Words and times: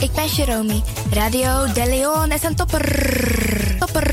ik 0.00 0.12
ben 0.12 0.26
Jeromy. 0.26 0.82
Radio 1.10 1.72
De 1.72 1.86
Leon 1.86 2.32
is 2.32 2.42
een 2.42 2.54
topper. 2.54 2.84
Topper. 3.78 4.06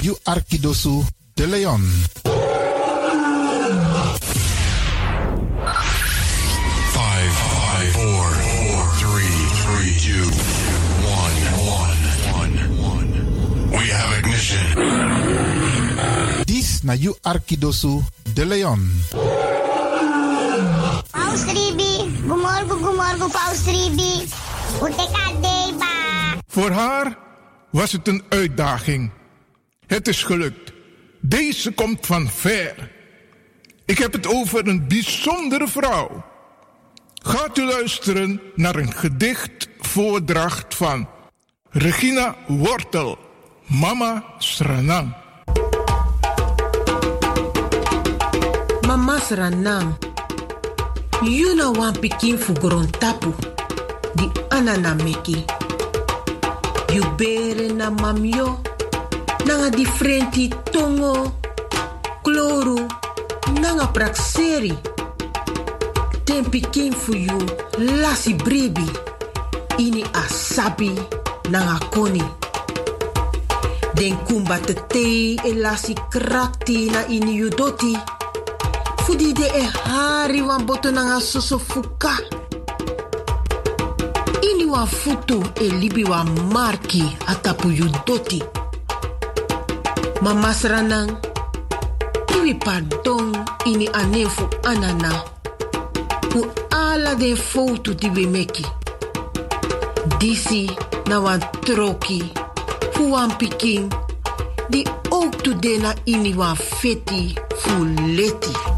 You 0.00 0.16
Arkidosu 0.22 1.02
De 1.34 1.46
Leon. 1.46 1.80
Five, 6.92 7.32
five, 7.32 7.92
four, 7.92 8.28
four, 8.30 8.84
three, 8.98 9.36
three, 9.62 9.94
two, 10.00 10.26
one, 11.04 11.36
one, 11.68 11.98
one, 12.32 12.54
one. 12.82 13.10
We 13.70 13.92
have 13.92 14.18
ignition. 14.18 14.64
This 16.44 16.82
na 16.82 16.92
You 16.92 17.16
Arkidosu 17.22 18.02
De 18.32 18.46
Leon. 18.46 18.90
Paus 21.10 21.44
Paus 23.30 23.64
Ribi. 23.64 24.28
Utekadeba. 24.82 25.86
Voor 26.46 26.70
haar 26.70 27.18
was 27.70 27.92
het 27.92 28.08
een 28.08 28.22
uitdaging. 28.28 29.10
Het 29.86 30.08
is 30.08 30.22
gelukt. 30.22 30.72
Deze 31.20 31.72
komt 31.72 32.06
van 32.06 32.28
ver. 32.28 32.90
Ik 33.84 33.98
heb 33.98 34.12
het 34.12 34.26
over 34.26 34.68
een 34.68 34.88
bijzondere 34.88 35.68
vrouw. 35.68 36.24
Gaat 37.22 37.58
u 37.58 37.64
luisteren 37.64 38.40
naar 38.54 38.74
een 38.74 38.92
gedichtvoordracht 38.92 40.74
van 40.74 41.08
Regina 41.70 42.36
Wortel, 42.46 43.18
Mama 43.66 44.24
Sranang. 44.38 45.14
Mama 48.86 49.18
Sranang, 49.18 49.94
you 51.22 51.54
know 51.54 51.72
one 51.72 51.92
pikin 51.92 52.38
fu 52.38 52.52
tapu, 52.98 53.34
di 54.14 54.30
anana 54.50 54.94
meki. 54.94 55.44
You 56.94 57.04
bere 57.16 57.72
na 57.72 57.90
nanga 57.90 59.70
differenti 59.70 60.48
tongo, 60.72 61.32
kloru, 62.22 62.88
nanga 63.60 63.86
prakseri. 63.92 64.72
Den 66.24 66.44
pikin 66.50 66.92
fu 66.92 67.12
lasi 67.78 68.34
brebi, 68.34 68.88
ini 69.78 70.02
asabi 70.12 70.94
nanga 71.50 71.78
koni. 71.90 72.24
Den 73.94 74.16
kumba 74.24 74.58
te 74.58 74.74
te 74.88 75.34
e 75.44 75.52
lasi 75.54 75.94
krakti 76.10 76.90
na 76.90 77.04
ini 77.08 77.34
you 77.34 77.50
doti. 77.50 78.19
Fudi 79.10 79.32
de 79.32 79.46
e 79.46 79.66
hari 79.90 80.40
wan 80.40 80.64
boto 80.64 80.90
nanga 80.90 81.18
soso 81.20 81.58
fuka. 81.58 82.14
Ini 84.40 84.64
wan 84.70 84.86
futu 84.86 85.42
e 85.58 85.66
libi 85.68 86.04
wan 86.04 86.28
marki 86.54 87.02
atapu 87.26 87.70
yu 87.70 87.90
doti. 88.06 88.40
Mama 90.22 90.54
sranang, 90.54 91.10
kiwi 92.26 92.54
pardon 92.54 93.34
ini 93.66 93.88
anefu 93.92 94.46
anana. 94.62 95.10
Fu 96.30 96.46
ala 96.70 97.14
de 97.16 97.34
foto 97.34 97.92
di 97.92 98.08
we 98.10 98.26
meki. 98.26 98.64
Disi 100.20 100.70
na 101.08 101.18
wan 101.18 101.40
troki, 101.66 102.30
fu 102.92 103.10
wan 103.10 103.34
pikin, 103.38 103.90
di 104.70 104.86
ook 105.10 105.34
na 105.82 105.94
ini 106.06 106.32
wan 106.32 106.54
feti 106.54 107.34
fu 107.58 107.84
leti. 108.14 108.69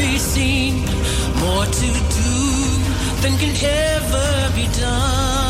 Be 0.00 0.18
seen, 0.18 0.76
more 1.40 1.66
to 1.66 1.88
do 2.16 2.32
than 3.20 3.36
can 3.38 3.54
ever 3.62 4.50
be 4.54 4.66
done. 4.80 5.49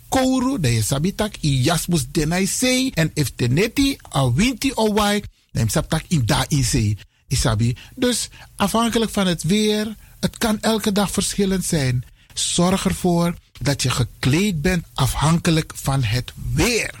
kouru, 0.11 0.59
dan 0.59 0.71
je 0.71 0.83
sabitak 0.83 1.39
i 1.41 1.61
jasmus 1.63 2.05
denai 2.11 2.45
sei. 2.47 2.91
En 2.93 3.11
if 3.13 3.31
teneti 3.35 3.97
a 4.15 4.27
winti 4.33 4.71
o 4.75 4.93
wai, 4.93 5.23
dan 5.51 5.69
sabtak 5.69 6.03
i 6.11 6.19
da 6.25 6.45
in 6.47 6.63
sei. 6.63 6.97
Isabi. 7.27 7.75
Dus 7.95 8.29
afhankelijk 8.55 9.11
van 9.11 9.27
het 9.27 9.43
weer, 9.43 9.95
het 10.19 10.37
kan 10.37 10.61
elke 10.61 10.91
dag 10.91 11.11
verschillend 11.11 11.65
zijn. 11.65 12.03
Zorg 12.33 12.85
ervoor 12.85 13.35
dat 13.61 13.81
je 13.81 13.89
gekleed 13.89 14.61
bent 14.61 14.85
afhankelijk 14.93 15.71
van 15.75 16.03
het 16.03 16.33
weer. 16.53 17.00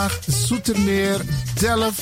Zoetermeer, 0.27 1.21
Delft, 1.59 2.01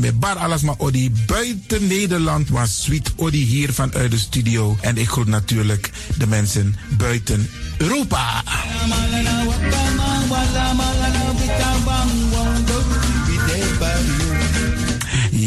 met 0.01 0.19
Bar 0.19 0.37
Alasma 0.37 0.75
Odi 0.77 1.11
buiten 1.25 1.87
Nederland, 1.87 2.49
maar 2.49 2.67
Sweet 2.67 3.11
Odi 3.15 3.45
hier 3.45 3.73
vanuit 3.73 4.11
de 4.11 4.17
studio. 4.17 4.77
En 4.81 4.97
ik 4.97 5.07
groet 5.07 5.27
natuurlijk 5.27 5.91
de 6.17 6.27
mensen 6.27 6.75
buiten 6.97 7.49
Europa. 7.77 8.43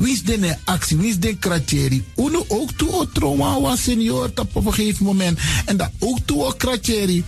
Wie 0.00 0.12
is 0.12 0.22
de 0.22 0.56
actie? 0.64 0.96
Wie 0.96 1.08
is 1.08 1.18
de 1.18 1.36
kratjeri? 1.36 2.04
Uno 2.16 2.44
ook 2.48 2.72
toe 2.72 2.90
o 2.92 3.04
trauma 3.12 3.60
was 3.60 3.82
senior 3.82 4.32
op 4.34 4.54
een 4.54 4.74
gegeven 4.74 5.04
moment. 5.04 5.38
En 5.64 5.76
dat 5.76 5.90
ook 5.98 6.18
toe 6.24 6.44
o 6.44 6.50
kratjeri. 6.50 7.24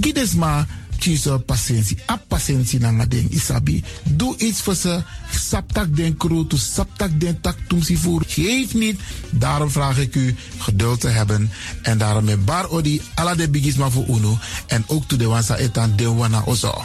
Gides 0.00 0.34
maar 0.34 0.66
patiëntie. 1.46 1.96
A 2.10 2.16
patiëntie 2.28 2.80
na 2.80 3.06
ding 3.06 3.30
isabi. 3.30 3.82
Doe 4.04 4.36
iets 4.38 4.60
voor 4.60 4.74
ze. 4.74 5.02
Saptak 5.30 5.96
den 5.96 6.16
kroto, 6.16 6.56
saptak 6.56 7.20
den 7.20 7.40
tak 7.40 7.56
tumsi 7.68 7.96
voer. 7.96 8.22
Geef 8.26 8.74
niet. 8.74 9.00
Daarom 9.30 9.70
vraag 9.70 9.98
ik 9.98 10.14
u 10.14 10.34
geduld 10.58 11.00
te 11.00 11.08
hebben. 11.08 11.50
En 11.82 11.98
daarom 11.98 12.24
met 12.24 12.44
bar 12.44 12.68
odi 12.68 13.00
ala 13.14 13.34
de 13.34 13.48
bigisma 13.48 13.90
voor 13.90 14.06
uno. 14.08 14.38
En 14.66 14.84
ook 14.86 15.08
toe 15.08 15.18
de 15.18 15.26
wansa 15.26 15.56
etan 15.56 15.96
de 15.96 16.08
wana 16.08 16.42
ozo. 16.44 16.84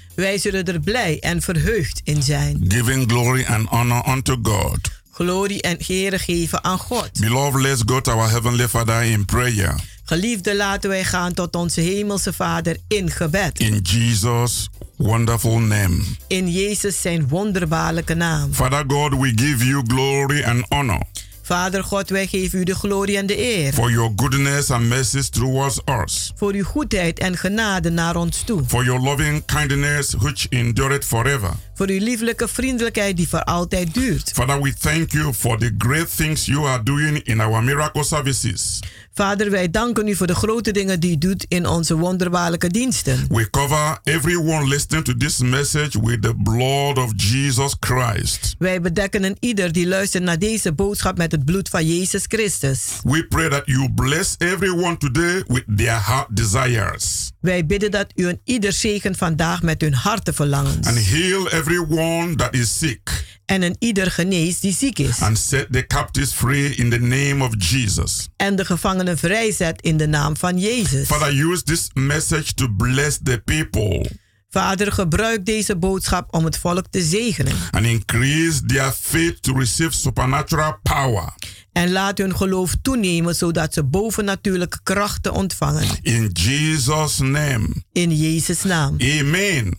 Wij 0.21 0.37
zullen 0.37 0.65
er 0.65 0.79
blij 0.79 1.19
en 1.19 1.41
verheugd 1.41 2.01
in 2.03 2.23
zijn. 2.23 2.65
giving 2.67 3.11
glory 3.11 3.45
and 3.45 3.67
honor 3.67 4.07
unto 4.09 4.37
God. 4.43 4.79
Glorie 5.11 5.61
en 5.61 5.77
ere 5.87 6.19
geven 6.19 6.63
aan 6.63 6.77
God. 6.77 7.09
Beloved, 7.19 7.61
let's 7.61 7.81
go 7.85 8.01
to 8.01 8.11
our 8.11 8.29
Heavenly 8.29 8.67
Father 8.67 9.03
in 9.03 9.25
prayer. 9.25 9.75
Geliefde, 10.03 10.55
laten 10.55 10.89
wij 10.89 11.03
gaan 11.03 11.33
tot 11.33 11.55
onze 11.55 11.81
Hemelse 11.81 12.33
Vader 12.33 12.77
in 12.87 13.11
gebed. 13.11 13.59
In 13.59 13.79
Jesus' 13.83 14.69
wonderful 14.95 15.59
name. 15.59 15.97
In 16.27 16.51
Jezus 16.51 17.01
zijn 17.01 17.27
wonderbaarlijke 17.27 18.13
naam. 18.13 18.53
Father 18.53 18.83
God, 18.87 19.19
we 19.19 19.31
give 19.35 19.65
you 19.65 19.83
glory 19.87 20.43
and 20.43 20.65
honor 20.69 21.01
Vader 21.41 21.83
God, 21.83 22.09
wij 22.09 22.27
geven 22.27 22.59
u 22.59 22.63
de 22.63 22.75
glorie 22.75 23.17
en 23.17 23.25
de 23.25 23.37
eer. 23.39 23.73
for 23.73 23.91
your 23.91 24.11
goodness 24.15 24.71
and 24.71 24.87
mercies 24.89 25.29
towards 25.29 25.79
us, 26.03 26.31
Voor 26.35 26.53
uw 26.53 26.63
goedheid 26.63 27.19
en 27.19 27.37
genade 27.37 27.89
naar 27.89 28.15
ons 28.15 28.41
toe. 28.45 28.63
for 28.67 28.83
your 28.83 29.01
loving 29.01 29.45
kindness 29.45 30.13
which 30.13 30.45
endureth 30.49 31.05
forever. 31.05 31.49
Voor 31.73 31.87
uw 31.87 31.99
lieflijke 31.99 32.47
vriendelijkheid 32.47 33.17
die 33.17 33.27
voor 33.27 33.43
altijd 33.43 33.93
duurt. 33.93 34.31
Father, 34.33 34.61
we 34.61 34.73
thank 34.79 35.11
you 35.11 35.33
for 35.33 35.57
the 35.57 35.75
great 35.77 36.15
things 36.15 36.45
you 36.45 36.67
are 36.67 36.83
doing 36.83 37.17
in 37.23 37.41
our 37.41 37.63
miracle 37.63 38.03
services. 38.03 38.79
Vader, 39.13 39.51
wij 39.51 39.69
danken 39.69 40.07
u 40.07 40.15
voor 40.15 40.27
de 40.27 40.35
grote 40.35 40.71
dingen 40.71 40.99
die 40.99 41.11
u 41.11 41.17
doet 41.17 41.45
in 41.47 41.65
onze 41.67 41.95
wonderbaarlijke 41.97 42.67
diensten. 42.67 43.25
We 43.29 43.49
cover 43.49 43.99
everyone 44.03 44.67
listening 44.67 45.05
to 45.05 45.13
this 45.17 45.37
message 45.37 46.01
with 46.01 46.21
the 46.21 46.33
blood 46.43 46.97
of 46.97 47.11
Jesus 47.15 47.75
Christ. 47.79 48.55
Wij 48.59 48.81
bedekken 48.81 49.23
een 49.23 49.37
ieder 49.39 49.71
die 49.71 49.87
luistert 49.87 50.23
naar 50.23 50.39
deze 50.39 50.73
boodschap 50.73 51.17
met 51.17 51.31
het 51.31 51.45
bloed 51.45 51.69
van 51.69 51.85
Jezus 51.87 52.23
Christus. 52.27 52.79
We 53.03 53.25
pray 53.27 53.49
that 53.49 53.61
you 53.65 53.91
bless 53.93 54.35
everyone 54.37 54.97
today 54.97 55.43
with 55.47 55.63
their 55.75 56.05
heart 56.05 56.27
desires 56.35 57.31
Wij 57.39 57.65
bidden 57.65 57.91
dat 57.91 58.07
u 58.15 58.27
een 58.27 58.39
ieder 58.43 58.73
zegent 58.73 59.17
vandaag 59.17 59.61
met 59.61 59.81
hun 59.81 59.93
hartenverlangens. 59.93 60.87
and 60.87 60.97
heal 60.97 61.47
everyone 61.49 62.35
that 62.35 62.53
is 62.53 62.77
sick 62.77 63.25
En 63.51 63.61
een 63.61 63.75
ieder 63.79 64.11
geneest 64.11 64.61
die 64.61 64.73
ziek 64.73 64.99
is. 64.99 65.19
and 65.21 65.37
set 65.37 65.67
the 65.71 65.87
captives 65.87 66.31
free 66.31 66.75
in 66.75 66.89
the 66.89 66.99
name 66.99 67.43
of 67.43 67.49
Jesus. 67.57 68.29
En 68.35 68.55
de 68.55 68.65
gevangenen 68.65 69.17
vrijzet 69.17 69.81
in 69.81 69.97
de 69.97 70.07
naam 70.07 70.37
van 70.37 70.57
Jezus. 70.59 71.07
Father, 71.07 71.45
use 71.51 71.63
this 71.63 71.89
message 71.93 72.53
to 72.53 72.67
bless 72.77 73.19
the 73.23 73.41
people 73.45 74.11
Vader, 74.49 74.91
gebruik 74.91 75.45
deze 75.45 75.75
boodschap 75.77 76.33
om 76.33 76.45
het 76.45 76.57
volk 76.57 76.85
te 76.89 77.01
zegenen. 77.01 77.53
and 77.71 77.85
increase 77.85 78.65
their 78.65 78.91
faith 78.99 79.41
to 79.43 79.53
receive 79.57 79.93
supernatural 79.97 80.79
power. 80.83 81.33
En 81.71 81.91
laat 81.91 82.17
hun 82.17 82.35
geloof 82.35 82.73
toenemen 82.81 83.35
zodat 83.35 83.73
ze 83.73 83.83
bovennatuurlijke 83.83 84.79
krachten 84.83 85.33
ontvangen. 85.33 85.87
In 86.01 86.29
Jesus' 86.33 87.17
name. 87.19 87.67
In 87.91 88.17
Jezus' 88.17 88.63
naam. 88.63 88.95
Amen. 89.19 89.77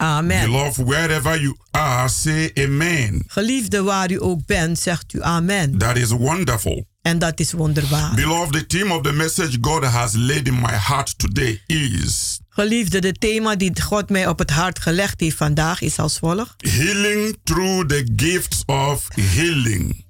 Amen. 0.00 0.44
Beloved, 0.44 0.86
wherever 0.86 1.40
you 1.40 1.56
are, 1.70 2.08
say 2.08 2.50
amen. 2.54 3.22
Geliefde, 3.26 3.82
waar 3.82 4.10
u 4.10 4.22
ook 4.22 4.46
bent, 4.46 4.78
zegt 4.78 5.12
u 5.12 5.22
amen. 5.22 5.78
That 5.78 5.96
is 5.96 6.10
wonderful. 6.10 6.86
En 7.02 7.18
dat 7.18 7.40
is 7.40 7.52
wonderbaar. 7.52 8.14
Beloved, 8.14 8.52
the 8.52 8.66
theme 8.66 8.94
of 8.94 9.02
the 9.02 9.12
message 9.12 9.58
God 9.60 9.84
has 9.84 10.14
laid 10.14 10.46
in 10.46 10.54
my 10.60 10.72
heart 10.72 11.18
today 11.18 11.62
is 11.66 12.40
Geliefde, 12.48 13.00
de 13.00 13.12
thema 13.12 13.56
die 13.56 13.82
God 13.82 14.10
mij 14.10 14.28
op 14.28 14.38
het 14.38 14.50
hart 14.50 14.78
gelegd 14.78 15.20
heeft 15.20 15.36
vandaag 15.36 15.80
is 15.80 15.98
als 15.98 16.18
volgt. 16.18 16.54
healing 16.58 17.36
through 17.44 17.86
the 17.86 18.12
gifts 18.16 18.62
of 18.66 19.08
healing. 19.14 20.04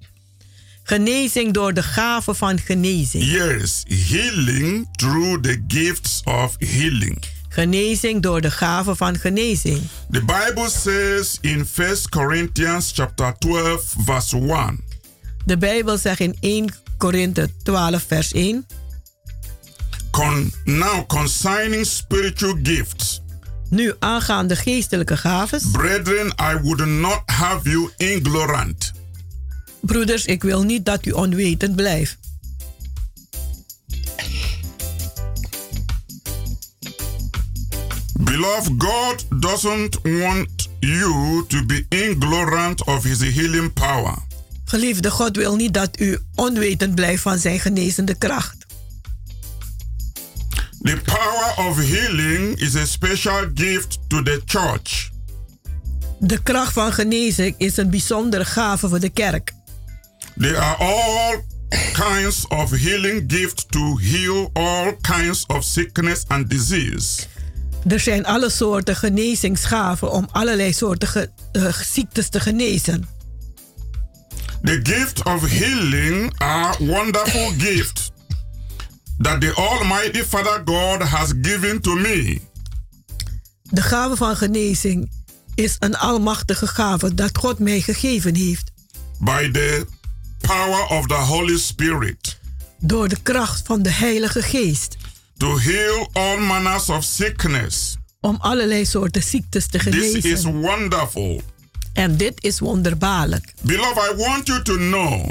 Genezing 0.83 1.53
door 1.53 1.73
de 1.73 1.83
gave 1.83 2.33
van 2.33 2.59
genezing. 2.59 3.23
Yes, 3.23 3.85
healing 3.87 4.87
through 4.91 5.41
the 5.41 5.63
gifts 5.67 6.21
of 6.23 6.55
healing. 6.57 7.23
Genezing 7.53 8.21
door 8.21 8.41
de 8.41 8.51
gave 8.51 8.95
van 8.95 9.17
genezing. 9.17 9.81
The 10.11 10.19
Bible 10.19 10.69
says 10.69 11.37
in 11.41 11.67
1 11.77 11.97
Corinthians 12.09 12.91
chapter 12.95 13.33
12 13.37 13.93
verse 14.05 14.37
1. 14.37 14.79
De 15.45 15.57
Bijbel 15.57 15.97
zegt 15.97 16.19
in 16.19 16.35
1 16.39 16.73
Korinthe 16.97 17.49
12 17.63 18.03
vers 18.07 18.31
1. 18.33 18.65
Con, 20.11 20.53
now 20.65 21.05
concerning 21.07 21.85
spiritual 21.85 22.55
gifts, 22.63 23.21
Nu 23.69 23.93
aangaande 23.99 24.55
geestelijke 24.55 25.17
gaves. 25.17 25.63
brethren, 25.71 26.27
I 26.27 26.57
would 26.61 26.85
not 26.85 27.21
have 27.25 27.69
you 27.69 27.89
ignorant. 27.97 28.91
Broeders, 29.81 30.25
ik 30.25 30.43
wil 30.43 30.63
niet 30.63 30.85
dat 30.85 31.05
u 31.05 31.11
onwetend 31.11 31.75
blijft. 31.75 32.17
Beloved, 38.23 38.77
God 38.77 39.41
doesn't 39.41 39.97
want 40.03 40.69
you 40.79 41.45
to 41.47 41.65
be 41.65 41.85
ignorant 41.89 42.85
of 42.85 43.03
his 43.03 43.21
healing 43.21 43.73
power. 43.73 44.15
Geliefde, 44.65 45.09
God 45.11 45.35
wil 45.35 45.55
niet 45.55 45.73
dat 45.73 45.99
u 45.99 46.19
onwetend 46.35 46.95
blijft 46.95 47.21
van 47.21 47.37
zijn 47.37 47.59
genezende 47.59 48.17
kracht. 48.17 48.65
The 50.81 50.97
power 51.05 51.69
of 51.69 51.77
healing 51.77 52.59
is 52.59 52.75
a 52.75 52.85
special 52.85 53.49
gift 53.53 53.99
to 54.07 54.23
the 54.23 54.41
church. 54.45 55.09
De 56.19 56.43
kracht 56.43 56.73
van 56.73 56.93
genezing 56.93 57.55
is 57.57 57.77
een 57.77 57.89
bijzondere 57.89 58.45
gave 58.45 58.89
voor 58.89 58.99
de 58.99 59.09
kerk. 59.09 59.53
There 60.37 60.57
are 60.57 60.75
all 60.75 61.43
kinds 61.93 62.47
of 62.47 62.69
healing 62.71 63.23
gifts 63.27 63.65
to 63.69 63.97
heal 63.97 64.49
all 64.53 64.97
kinds 65.01 65.45
of 65.45 65.63
sickness 65.63 66.23
and 66.27 66.49
disease. 66.49 67.27
Er 67.87 67.99
zijn 67.99 68.25
alle 68.25 68.49
soorten 68.49 68.95
genezingsgaven 68.95 70.11
om 70.11 70.27
allerlei 70.31 70.73
soorten 70.73 71.07
ge- 71.07 71.29
eh, 71.51 71.73
ziektes 71.73 72.29
te 72.29 72.39
genezen. 72.39 73.07
The 74.63 74.79
gift 74.83 75.23
of 75.25 75.49
healing 75.49 76.33
are 76.39 76.85
wonderful 76.85 77.51
gifts 77.67 78.11
that 79.21 79.41
the 79.41 79.53
Almighty 79.55 80.23
Father 80.23 80.61
God 80.65 81.01
has 81.01 81.33
given 81.41 81.81
to 81.81 81.93
me. 81.95 82.41
De 83.63 83.81
gave 83.81 84.15
van 84.15 84.35
genezing 84.37 85.11
is 85.55 85.75
een 85.79 85.95
almachtige 85.97 86.67
gave 86.67 87.13
dat 87.13 87.37
God 87.37 87.59
mij 87.59 87.81
gegeven 87.81 88.35
heeft. 88.35 88.71
by 89.19 89.51
the 89.51 89.85
power 90.41 90.85
of 90.87 91.07
the 91.07 91.13
Holy 91.13 91.57
Spirit 91.57 92.39
Door 92.79 93.07
de 93.07 93.17
kracht 93.23 93.61
van 93.65 93.81
de 93.81 93.91
Heilige 93.91 94.41
Geest. 94.41 94.95
To 95.41 95.57
heal 95.57 96.07
all 96.13 96.37
manners 96.39 96.89
of 96.89 97.03
sickness. 97.03 97.97
Om 98.19 98.37
allerlei 98.39 98.85
soorten 98.85 99.23
ziektes 99.23 99.67
te 99.67 99.77
This 99.77 99.95
is 99.95 100.21
genezen. 100.21 100.61
wonderful. 100.61 101.41
En 101.93 102.17
dit 102.17 102.43
is 102.43 102.59
wonderbaarlijk. 102.59 103.53
Beloved, 103.61 104.11
I 104.11 104.15
want 104.15 104.47
you 104.47 104.61
to 104.61 104.75
know 104.75 105.29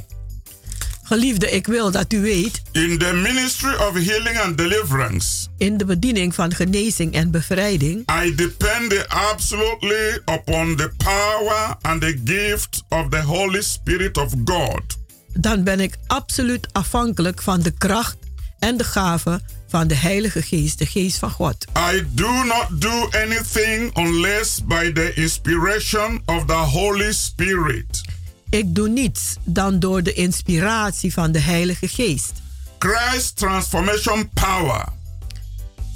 Geliefde, 1.03 1.51
ik 1.51 1.67
wil 1.67 1.91
dat 1.91 2.13
u 2.13 2.21
weet, 2.21 2.63
in 2.73 2.99
the 2.99 3.13
ministry 3.13 3.75
of 3.75 3.95
healing 3.95 4.39
and 4.39 4.59
deliverance, 4.59 5.47
in 5.59 5.77
de 5.77 5.85
bediening 5.85 6.35
van 6.35 6.55
genezing 6.55 7.15
en 7.15 7.31
bevrijding, 7.31 8.09
I 8.25 8.35
depend 8.35 9.09
absolutely 9.09 10.21
upon 10.25 10.77
the 10.77 10.91
power 10.97 11.77
and 11.81 12.01
the 12.01 12.21
gift 12.25 12.83
of 12.89 13.09
the 13.09 13.21
Holy 13.21 13.63
Spirit 13.63 14.17
of 14.19 14.33
God. 14.45 14.83
dan 15.33 15.65
ben 15.65 15.81
ik 15.81 15.95
absoluut 16.07 16.69
afhankelijk 16.73 17.43
van 17.43 17.61
de 17.63 17.71
kracht 17.71 18.17
en 18.61 18.77
de 18.77 18.85
gave 18.85 19.41
van 19.69 19.87
de 19.87 19.95
Heilige 19.95 20.43
Geest, 20.43 20.79
de 20.79 20.87
Geest 20.87 21.19
van 21.19 21.31
God. 21.31 21.67
I 21.93 22.05
do 22.13 22.45
not 22.45 22.67
do 22.81 23.09
anything 23.11 23.97
unless 23.97 24.65
by 24.65 24.93
the 24.93 25.13
inspiration 25.15 26.23
of 26.27 26.45
the 26.47 26.53
Holy 26.53 27.13
Spirit. 27.13 28.01
Ik 28.51 28.75
doe 28.75 28.89
niets 28.89 29.37
dan 29.45 29.79
door 29.79 30.03
de 30.03 30.13
inspiratie 30.13 31.13
van 31.13 31.33
de 31.33 31.41
Heilige 31.41 31.89
Geest. 31.89 32.33
Christ's 32.79 33.33
transformation 33.33 34.31
power 34.35 34.85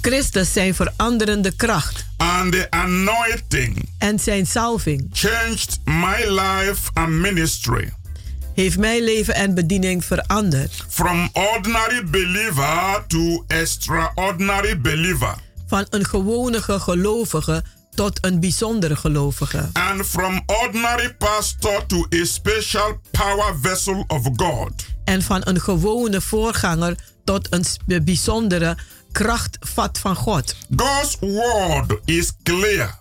Christus 0.05 0.53
zijn 0.53 0.75
veranderende 0.75 1.55
kracht 1.55 2.05
and 2.17 2.51
the 2.51 2.71
anointing 2.71 3.89
en 3.97 4.19
zijn 4.19 4.47
salving 4.47 5.07
changed 5.11 5.79
my 5.83 6.25
life 6.27 6.89
and 6.93 7.09
ministry 7.09 7.93
heeft 8.55 8.77
mijn 8.77 9.03
leven 9.03 9.35
en 9.35 9.53
bediening 9.53 10.05
veranderd. 10.05 10.83
from 10.89 11.29
ordinary 11.33 12.03
believer 12.03 13.03
to 13.07 13.43
extraordinary 13.47 14.81
believer 14.81 15.35
Van 15.67 15.85
een 15.89 16.05
gewone 16.05 16.61
gelovige 16.61 17.63
tot 17.95 18.25
een 18.25 18.39
bijzondere 18.39 18.95
gelovige. 18.95 19.69
and 19.73 20.05
from 20.05 20.41
ordinary 20.45 21.13
pastor 21.17 21.85
to 21.85 22.05
a 22.21 22.25
special 22.25 22.99
power 23.11 23.55
vessel 23.61 24.03
of 24.07 24.21
God. 24.35 24.85
En 25.03 25.21
van 25.21 25.41
een 25.43 25.61
gewone 25.61 26.21
voorganger 26.21 26.95
tot 27.23 27.47
een 27.53 27.63
sp- 27.65 27.99
bijzondere 28.03 28.77
krachtvat 29.11 29.97
van 29.99 30.15
God. 30.15 30.55
God's 30.75 31.17
word 31.19 31.99
is 32.05 32.31
clear 32.43 32.99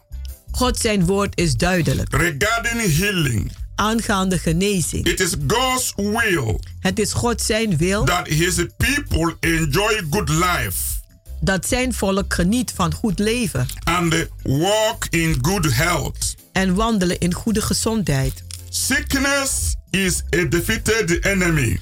God 0.50 0.78
zijn 0.78 1.04
woord 1.06 1.38
is 1.38 1.54
duidelijk. 1.56 2.14
regarding 2.14 2.96
healing. 2.98 3.52
Aangaande 3.74 4.38
genezing. 4.38 5.06
It 5.06 5.20
is 5.20 5.34
God's 5.46 5.92
will 5.96 6.60
Het 6.80 6.98
is 6.98 7.12
God 7.12 7.42
zijn 7.42 7.76
wil 7.76 8.04
that 8.04 8.26
his 8.28 8.54
people 8.76 9.36
enjoy 9.40 10.02
good 10.10 10.28
life 10.28 11.02
dat 11.40 11.66
zijn 11.66 11.94
volk 11.94 12.34
geniet 12.34 12.72
van 12.74 12.94
goed 12.94 13.18
leven. 13.18 13.66
and 13.84 14.26
walk 14.42 15.06
in 15.10 15.38
good 15.42 15.74
health. 15.74 16.34
En 16.52 16.74
wandelen 16.74 17.18
in 17.18 17.32
goede 17.32 17.62
gezondheid. 17.62 18.44
Sickness 18.68 19.74
is 19.90 20.22
a 20.36 20.44
defeated 20.44 21.24
enemy. 21.24 21.80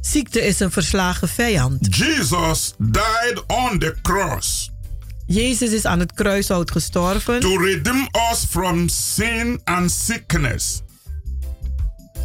Ziekte 0.00 0.40
is 0.40 0.60
een 0.60 0.70
verslagen 0.70 1.28
vijand. 1.28 1.96
Jesus 1.96 2.74
died 2.78 3.42
on 3.46 3.78
the 3.78 3.96
cross 4.02 4.70
Jezus 5.26 5.72
is 5.72 5.84
aan 5.84 5.98
het 5.98 6.12
kruishout 6.12 6.70
gestorven 6.70 7.40
to 7.40 7.56
redeem 7.56 8.08
us 8.32 8.44
from 8.50 8.88
sin 8.88 9.60
and 9.64 9.90
sickness. 9.90 10.82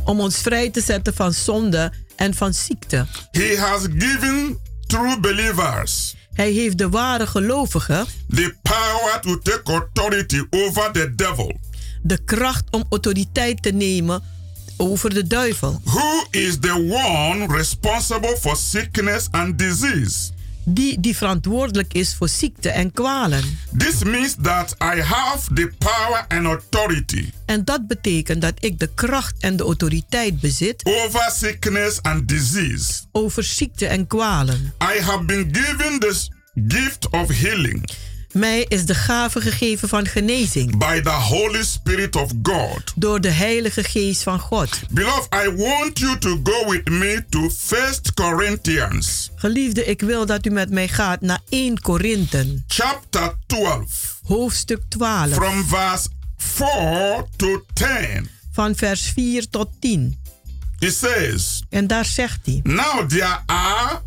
Om 0.08 0.20
ons 0.20 0.38
vrij 0.38 0.70
te 0.70 0.82
zetten 0.82 1.14
van 1.14 1.34
zonde 1.34 1.92
en 2.16 2.34
van 2.34 2.54
ziekte. 2.54 3.06
He 3.32 3.58
has 3.60 3.82
given 3.98 4.58
true 4.88 5.20
believers 5.20 6.16
Hij 6.34 6.52
heeft 6.52 6.78
de 6.78 6.90
ware 6.90 7.28
gelovigen 7.28 8.06
the 8.30 8.56
power 8.62 9.20
to 9.22 9.40
take 9.40 9.72
authority 9.72 10.44
over 10.50 10.92
the 10.92 11.14
devil. 11.16 11.60
de 12.02 12.18
kracht 12.26 12.64
om 12.72 12.84
autoriteit 12.90 13.62
te 13.64 13.72
nemen 13.72 14.22
over 14.78 15.14
de 15.14 15.28
duivel. 15.28 15.82
Who 15.84 16.24
is 16.32 16.58
the 16.60 16.74
one 16.74 17.58
responsible 17.58 18.38
for 18.40 18.56
sickness 18.56 19.28
and 19.32 19.58
disease? 19.60 20.32
Die 20.70 21.00
die 21.00 21.18
verantwoordelijk 21.18 21.94
is 21.94 22.16
voor 22.16 22.30
ziekte 22.30 22.70
en 22.70 22.92
kwalen. 22.92 23.44
This 23.78 24.04
means 24.04 24.36
that 24.42 24.76
I 24.96 25.02
have 25.02 25.54
the 25.54 25.72
power 25.78 26.26
and 26.28 26.46
authority 26.46 27.30
En 27.46 27.66
dat 27.66 27.88
betekent 27.88 28.42
dat 28.42 28.54
ik 28.60 28.80
de 28.80 28.90
kracht 28.96 29.34
en 29.40 29.56
de 29.58 29.64
autoriteit 29.64 30.40
bezit 30.40 30.86
over 30.86 31.32
sickness 31.36 32.02
and 32.02 32.28
disease. 32.28 32.92
over 33.12 33.44
ziekte 33.44 33.88
en 33.88 34.08
kwalen. 34.08 34.74
I 34.96 35.02
have 35.02 35.24
been 35.24 35.50
given 35.52 36.00
this 36.00 36.32
gift 36.68 37.10
of 37.10 37.30
healing 37.30 37.90
Mij 38.38 38.66
is 38.68 38.86
de 38.86 38.96
gave 38.96 39.42
gegeven 39.42 39.90
van 39.90 40.06
genezing 40.08 40.78
by 40.78 41.02
the 41.02 41.10
Holy 41.10 41.64
Spirit 41.64 42.16
of 42.16 42.32
God. 42.44 42.94
door 42.96 43.22
de 43.22 43.30
Heilige 43.30 43.84
Geest 43.84 44.24
van 44.24 44.40
God. 44.40 44.80
Beloved, 44.90 45.34
I 45.46 45.50
want 45.56 46.00
you 46.00 46.18
to 46.18 46.40
go 46.44 46.70
with 46.72 46.90
me 46.90 47.26
to 47.30 47.50
First 47.50 48.14
Corinthians 48.14 49.32
Geliefde, 49.36 49.86
ik 49.86 50.02
wil 50.02 50.26
dat 50.26 50.46
u 50.46 50.50
met 50.50 50.70
mij 50.70 50.88
gaat 50.88 51.22
naar 51.22 51.40
1 51.50 51.82
Korinthe, 51.82 52.62
chapter 52.68 53.34
12 53.46 54.20
hoofdstuk 54.24 54.82
12, 54.90 55.34
from 55.34 55.66
verse 55.68 56.08
4 56.38 57.24
to 57.36 57.64
10. 57.74 58.30
van 58.52 58.76
vers 58.76 59.02
4 59.16 59.50
tot 59.50 59.70
10. 59.80 60.18
It 60.80 60.94
says, 60.94 61.64
En 61.70 61.88
daar 61.88 62.06
zegt 62.06 62.40
hij: 62.46 62.60
Now 62.64 63.10
there 63.10 63.40
are 63.46 64.02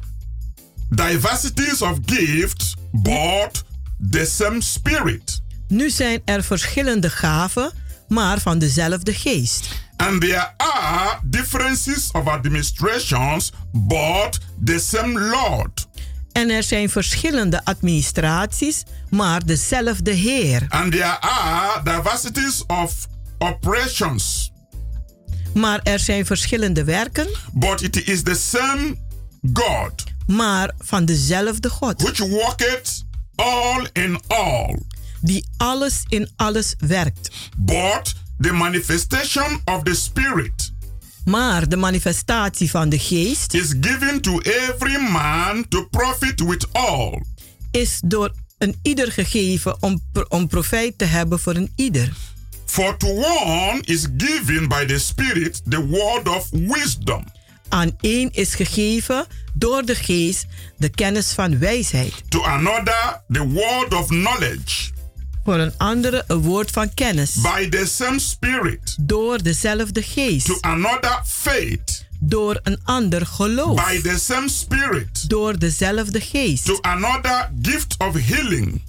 diversities 0.88 1.82
of 1.82 1.98
gifts, 2.06 2.74
but 2.92 3.64
the 4.10 4.24
same 4.24 4.60
Spirit. 4.62 5.40
Nu 5.68 5.90
zijn 5.90 6.22
er 6.24 6.42
verschillende 6.42 7.10
gaven, 7.10 7.72
maar 8.08 8.40
van 8.40 8.58
dezelfde 8.58 9.14
geest. 9.14 9.68
And 9.96 10.20
there 10.20 10.48
are 10.56 11.18
differences 11.24 12.10
of 12.12 12.26
administrations, 12.26 13.52
but 13.72 14.38
the 14.64 14.78
same 14.78 15.20
Lord. 15.20 15.88
En 16.32 16.50
er 16.50 16.62
zijn 16.62 16.90
verschillende 16.90 17.64
administraties, 17.64 18.82
maar 19.10 19.46
dezelfde 19.46 20.10
Heer. 20.10 20.66
And 20.68 20.92
there 20.92 21.20
are 21.20 21.80
diversities 21.84 22.64
of 22.66 22.94
operations, 23.38 24.52
Maar 25.54 25.80
er 25.82 25.98
zijn 25.98 26.26
verschillende 26.26 26.84
werken, 26.84 27.28
but 27.52 27.82
it 27.82 28.06
is 28.08 28.22
the 28.22 28.34
same 28.34 28.96
God, 29.52 30.04
maar 30.26 30.72
van 30.78 31.04
dezelfde 31.04 31.68
God. 31.68 32.02
which 32.02 32.18
worketh 32.18 33.04
all 33.40 33.86
in 33.92 34.20
all. 34.26 34.78
Die 35.20 35.44
alles 35.56 36.02
in 36.08 36.28
alles 36.36 36.74
werkt. 36.78 37.30
But 37.56 38.14
the 38.38 38.52
manifestation 38.52 39.60
of 39.64 39.82
the 39.82 39.94
Spirit 39.94 40.72
Maar 41.24 41.68
de 41.68 41.76
manifestatie 41.76 42.70
van 42.70 42.88
de 42.88 42.98
geest 42.98 43.54
is 43.54 43.74
given 43.80 44.20
to 44.20 44.38
every 44.40 45.10
man 45.10 45.68
to 45.68 45.86
profit 45.90 46.40
with 46.40 46.72
all. 46.72 47.22
is 47.70 48.00
door 48.04 48.32
een 48.58 48.76
ieder 48.82 49.12
gegeven 49.12 49.76
om, 49.82 50.00
om 50.28 50.48
profijt 50.48 50.98
te 50.98 51.04
hebben 51.04 51.38
voor 51.38 51.54
een 51.54 51.72
ieder. 51.76 52.12
For 52.66 52.96
to 52.96 53.08
one 53.08 53.80
is 53.84 54.06
given 54.16 54.68
by 54.68 54.84
the 54.84 54.98
Spirit 54.98 55.62
the 55.68 55.86
word 55.86 56.28
of 56.28 56.48
wisdom, 56.50 57.24
Aan 57.70 57.96
één 58.00 58.28
is 58.32 58.54
gegeven 58.54 59.26
door 59.54 59.84
de 59.84 59.94
geest 59.94 60.46
de 60.76 60.88
kennis 60.88 61.32
van 61.32 61.58
wijsheid. 61.58 62.12
to 62.28 62.42
another 62.42 63.22
the 63.32 63.46
word 63.48 63.94
of 63.94 64.06
knowledge 64.06 64.90
Voor 65.44 65.54
een 65.58 65.72
andere 65.78 66.24
een 66.26 66.38
woord 66.40 66.70
van 66.70 66.94
kennis. 66.94 67.34
by 67.34 67.68
the 67.68 67.86
same 67.86 68.18
Spirit, 68.18 68.96
Door 69.00 69.42
dezelfde 69.42 70.00
to 70.00 70.06
geest. 70.12 70.60
another 70.60 71.22
faith 71.26 72.08
Door 72.22 72.60
een 72.62 72.80
ander 72.84 73.26
geloof. 73.26 73.86
by 73.88 74.00
the 74.00 74.18
same 74.18 74.48
Spirit, 74.48 75.28
Door 75.28 75.58
dezelfde 75.58 76.20
geest. 76.20 76.64
to 76.64 76.78
another 76.80 77.50
gift 77.62 77.94
of 77.98 78.14
healing 78.26 78.82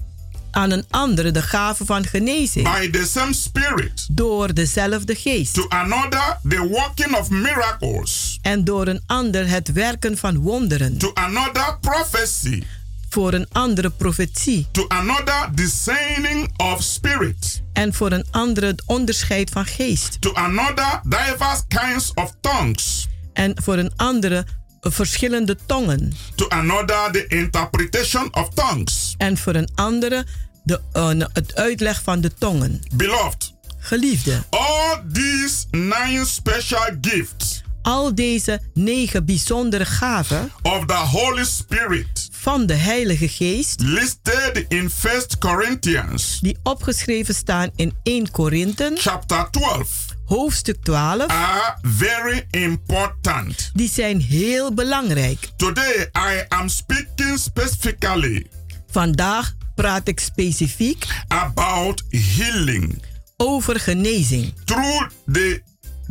Aan 0.51 0.71
een 0.71 0.85
andere 0.89 1.31
de 1.31 1.41
gave 1.41 1.85
van 1.85 2.05
genezing. 2.05 2.73
by 2.73 2.89
the 2.89 3.05
same 3.05 3.33
Spirit, 3.33 4.07
Door 4.11 4.53
dezelfde 4.53 5.15
geest. 5.15 5.53
to 5.53 5.65
another 5.69 6.37
the 6.47 6.67
working 6.67 7.15
of 7.17 7.29
miracles, 7.29 8.37
En 8.41 8.63
door 8.63 8.87
een 8.87 9.01
ander 9.05 9.47
het 9.49 9.71
werken 9.71 10.17
van 10.17 10.37
wonderen. 10.37 10.97
to 10.97 11.11
another 11.13 11.77
prophecy, 11.81 12.63
Voor 13.09 13.33
een 13.33 13.47
andere 13.51 13.89
profetie. 13.89 14.67
to 14.71 14.85
another 14.87 15.49
discerning 15.55 16.49
of 16.57 16.81
spirit, 16.83 17.61
En 17.73 17.93
voor 17.93 18.11
een 18.11 18.25
andere 18.31 18.67
het 18.67 18.83
onderscheid 18.85 19.49
van 19.49 19.65
geest. 19.65 20.21
to 20.21 20.33
another 20.33 20.99
diverse 21.03 21.63
kinds 21.67 22.11
of 22.15 22.33
tongues, 22.41 23.07
En 23.33 23.53
voor 23.63 23.77
een 23.77 23.91
andere 23.95 24.45
verschillende 24.81 25.57
tongen. 25.65 26.13
to 26.35 26.47
another 26.49 27.11
the 27.11 27.25
interpretation 27.27 28.33
of 28.33 28.49
tongues. 28.53 29.15
En 29.17 29.37
voor 29.37 29.55
een 29.55 29.69
andere 29.75 30.25
de, 30.63 30.81
eh, 30.91 31.09
het 31.33 31.55
uitleg 31.55 32.01
van 32.03 32.21
de 32.21 32.33
tongen. 32.33 32.81
Beloved, 32.93 33.53
Geliefde, 33.79 34.43
all 34.49 35.03
these 35.13 35.65
nine 35.71 36.25
special 36.25 36.97
gifts 37.01 37.61
al 37.81 38.15
deze 38.15 38.61
negen 38.73 39.25
bijzondere 39.25 39.85
gaven 39.85 40.51
of 40.61 40.85
the 40.85 40.93
Holy 40.93 41.45
Spirit 41.45 42.29
van 42.31 42.65
de 42.65 42.73
Heilige 42.73 43.27
Geest, 43.27 43.81
listed 43.81 44.65
in 44.67 44.89
First 44.89 45.37
Corinthians 45.37 46.39
die 46.39 46.57
opgeschreven 46.63 47.35
staan 47.35 47.69
in 47.75 47.93
1 48.03 48.31
Korinthe, 48.31 48.91
chapter 48.95 49.47
12 49.51 50.11
hoofdstuk 50.35 50.83
12 50.83 51.27
are 51.27 51.77
very 51.81 52.45
important. 52.51 53.69
die 53.73 53.89
zijn 53.89 54.19
heel 54.21 54.73
belangrijk. 54.73 55.49
Today 55.55 56.09
I 56.17 56.45
am 56.47 56.69
speaking 56.69 57.37
specifically 57.39 58.47
Vandaag 58.91 59.53
praat 59.75 60.07
ik 60.07 60.19
specifiek 60.19 61.05
about 61.27 62.03
healing 62.09 63.03
over 63.37 63.79
genezing 63.79 64.53
through 64.65 65.07
the 65.31 65.61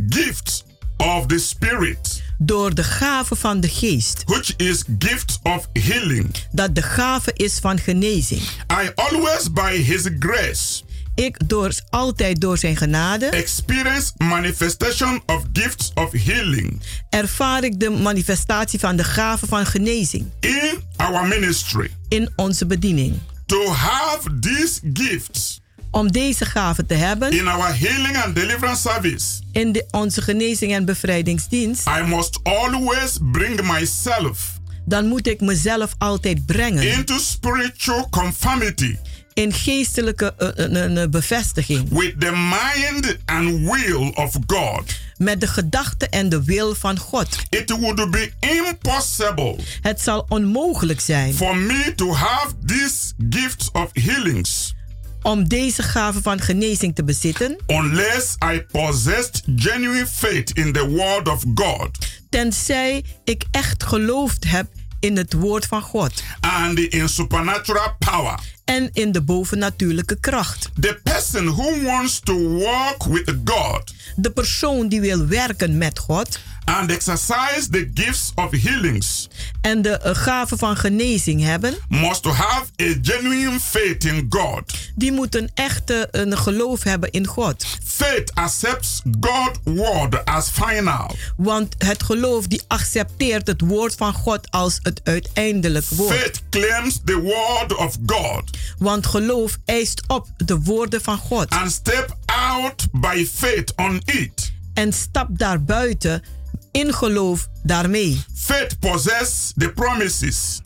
gift 0.08 0.64
of 0.96 1.26
the 1.26 1.38
Spirit, 1.38 2.22
door 2.38 2.74
de 2.74 2.84
gave 2.84 3.36
van 3.36 3.60
de 3.60 3.68
geest. 3.68 4.22
which 4.26 4.54
is 4.56 4.84
gift 4.98 5.38
of 5.42 5.68
healing. 5.72 6.34
Dat 6.52 6.74
de 6.74 6.82
gave 6.82 7.32
is 7.32 7.58
van 7.58 7.78
genezing. 7.78 8.40
I 8.72 8.90
always 8.94 9.52
by 9.52 9.76
His 9.82 10.08
grace 10.18 10.82
Ik 11.14 11.48
door, 11.48 11.72
altijd 11.90 12.40
door 12.40 12.58
zijn 12.58 12.76
genade 12.76 13.26
experience 13.26 14.12
manifestation 14.16 15.22
of 15.26 15.44
gifts 15.52 15.90
of 15.94 16.12
healing 16.12 16.80
ervaar 17.10 17.64
ik 17.64 17.80
de 17.80 17.90
manifestatie 17.90 18.78
van 18.78 18.96
de 18.96 19.04
gave 19.04 19.46
van 19.46 19.66
genezing 19.66 20.30
in 20.40 20.82
our 20.96 21.26
ministry. 21.26 21.90
in 22.08 22.32
onze 22.36 22.66
bediening. 22.66 23.18
To 23.46 23.68
have 23.68 24.38
these 24.38 24.80
gifts 24.92 25.60
Om 25.90 26.12
deze 26.12 26.44
gave 26.44 26.86
te 26.86 26.94
hebben 26.94 27.32
in 27.32 27.48
our 27.48 27.78
healing 27.78 28.16
and 28.16 28.34
deliverance 28.34 28.88
service, 28.88 29.40
in 29.52 29.72
de, 29.72 29.86
onze 29.90 30.22
genezing 30.22 30.72
en 30.72 30.84
bevrijdingsdienst, 30.84 31.86
I 31.86 32.02
must 32.06 32.40
always 32.42 33.18
bring 33.32 33.62
myself 33.62 34.58
dan 34.84 35.06
moet 35.06 35.26
ik 35.26 35.40
mezelf 35.40 35.94
altijd 35.98 36.46
brengen 36.46 36.92
into 36.92 37.18
spiritual 37.18 38.08
conformity 38.08 38.96
in 39.32 39.52
geestelijke 39.52 40.34
eh, 40.34 41.04
bevestiging 41.10 41.88
with 41.88 42.20
the 42.20 42.30
mind 42.32 43.18
and 43.24 43.70
will 43.70 44.12
of 44.14 44.36
God. 44.46 44.82
met 45.16 45.40
de 45.40 45.46
gedachte 45.46 46.08
en 46.08 46.28
de 46.28 46.44
wil 46.44 46.74
van 46.74 46.98
God. 46.98 47.28
It 47.48 47.70
would 47.70 48.10
be 48.10 48.32
impossible 48.40 49.56
Het 49.80 50.00
zal 50.00 50.26
onmogelijk 50.28 51.00
zijn 51.00 51.34
for 51.34 51.56
me 51.56 51.92
to 51.96 52.12
have 52.12 52.54
these 52.66 53.12
gifts 53.30 53.70
of 53.72 53.90
healings 53.92 54.74
om 55.22 55.48
deze 55.48 55.82
gave 55.82 56.22
van 56.22 56.40
genezing 56.40 56.94
te 56.94 57.04
bezitten, 57.04 57.58
unless 57.66 58.36
I 58.52 58.64
possessed 58.72 59.42
genuine 59.56 60.06
faith 60.06 60.50
in 60.50 60.72
the 60.72 60.88
word 60.88 61.28
of 61.28 61.44
God 61.54 61.88
tenzij 62.30 63.04
ik 63.24 63.44
echt 63.50 63.84
geloofd 63.84 64.50
heb 64.50 64.66
in 65.00 65.16
het 65.16 65.32
woord 65.32 65.66
van 65.66 65.82
God 65.82 66.22
and 66.40 66.78
in 66.78 67.08
supernatural 67.08 67.94
power. 67.98 68.40
en 68.64 68.90
in 68.92 69.12
de 69.12 69.22
bovennatuurlijke 69.22 70.20
kracht. 70.20 70.70
The 70.80 71.00
person 71.02 71.46
who 71.46 71.82
wants 71.82 72.20
to 72.20 72.58
walk 72.58 73.04
with 73.04 73.34
God 73.44 73.94
De 74.16 74.30
persoon 74.30 74.88
die 74.88 75.00
wil 75.00 75.26
werken 75.26 75.78
met 75.78 75.98
God 75.98 76.38
and 76.64 76.90
exercise 76.90 77.68
the 77.70 77.90
gifts 77.94 78.32
of 78.34 78.50
healings 78.50 79.28
en 79.60 79.82
de 79.82 79.98
eh, 79.98 80.14
gave 80.14 80.56
van 80.56 80.76
genezing 80.76 81.42
hebben, 81.42 81.74
must 81.88 82.24
have 82.24 82.64
a 82.82 82.94
genuine 83.02 83.60
faith 83.60 84.04
in 84.04 84.26
God. 84.28 84.72
die 84.94 85.12
moeten 85.12 85.50
echte 85.54 86.08
een 86.10 86.38
geloof 86.38 86.82
hebben 86.82 87.10
in 87.10 87.26
God. 87.26 87.66
Faith 87.84 88.34
accepts 88.34 89.02
God's 89.20 89.58
word 89.64 90.24
as 90.24 90.48
final. 90.50 91.16
Want 91.36 91.74
het 91.78 92.02
geloof 92.02 92.46
die 92.46 92.62
accepteert 92.68 93.46
het 93.46 93.60
woord 93.60 93.94
van 93.94 94.12
God 94.12 94.50
als 94.50 94.78
het 94.82 95.00
uiteindelijk 95.04 95.86
woord. 95.88 96.16
Faith 96.16 96.42
claims 96.50 97.00
the 97.04 97.20
word 97.20 97.76
of 97.76 97.96
God 98.06 98.42
Want 98.78 99.06
geloof 99.06 99.58
eist 99.64 100.02
op 100.06 100.26
de 100.36 100.58
woorden 100.60 101.00
van 101.02 101.18
God. 101.18 101.50
and 101.50 101.72
step 101.72 102.16
out 102.26 102.86
by 102.92 103.26
faith 103.34 103.72
on 103.76 104.02
it. 104.04 104.52
En 104.74 104.92
stap 104.92 105.28
daarbuiten 105.38 106.22
in 106.72 106.92
geloof 106.94 107.48
daarmee. 107.62 108.22
Faith 108.34 108.78
possesses 108.78 109.52
the 109.56 109.72
promises. 109.72 110.60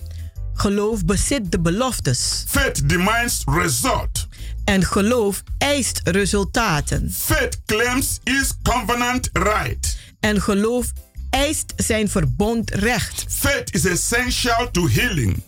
Geloof 0.55 1.05
bezit 1.05 1.53
de 1.53 1.61
beloftes. 1.61 2.45
Faith 2.47 2.89
demands 2.89 3.43
result. 3.47 4.27
En 4.65 4.83
geloof 4.83 5.43
eist 5.59 6.01
resultaten. 6.05 7.11
Faith 7.13 7.61
claims 7.67 8.21
its 8.23 8.55
covenant 8.63 9.31
right. 9.33 9.97
En 10.21 10.41
geloof 10.41 10.93
eist 11.31 11.73
zijn 11.77 12.09
verbondrecht. 12.09 13.25
Faith 13.29 13.75
is 13.75 13.85
essential 13.85 14.71
to 14.71 14.89
healing. 14.89 15.43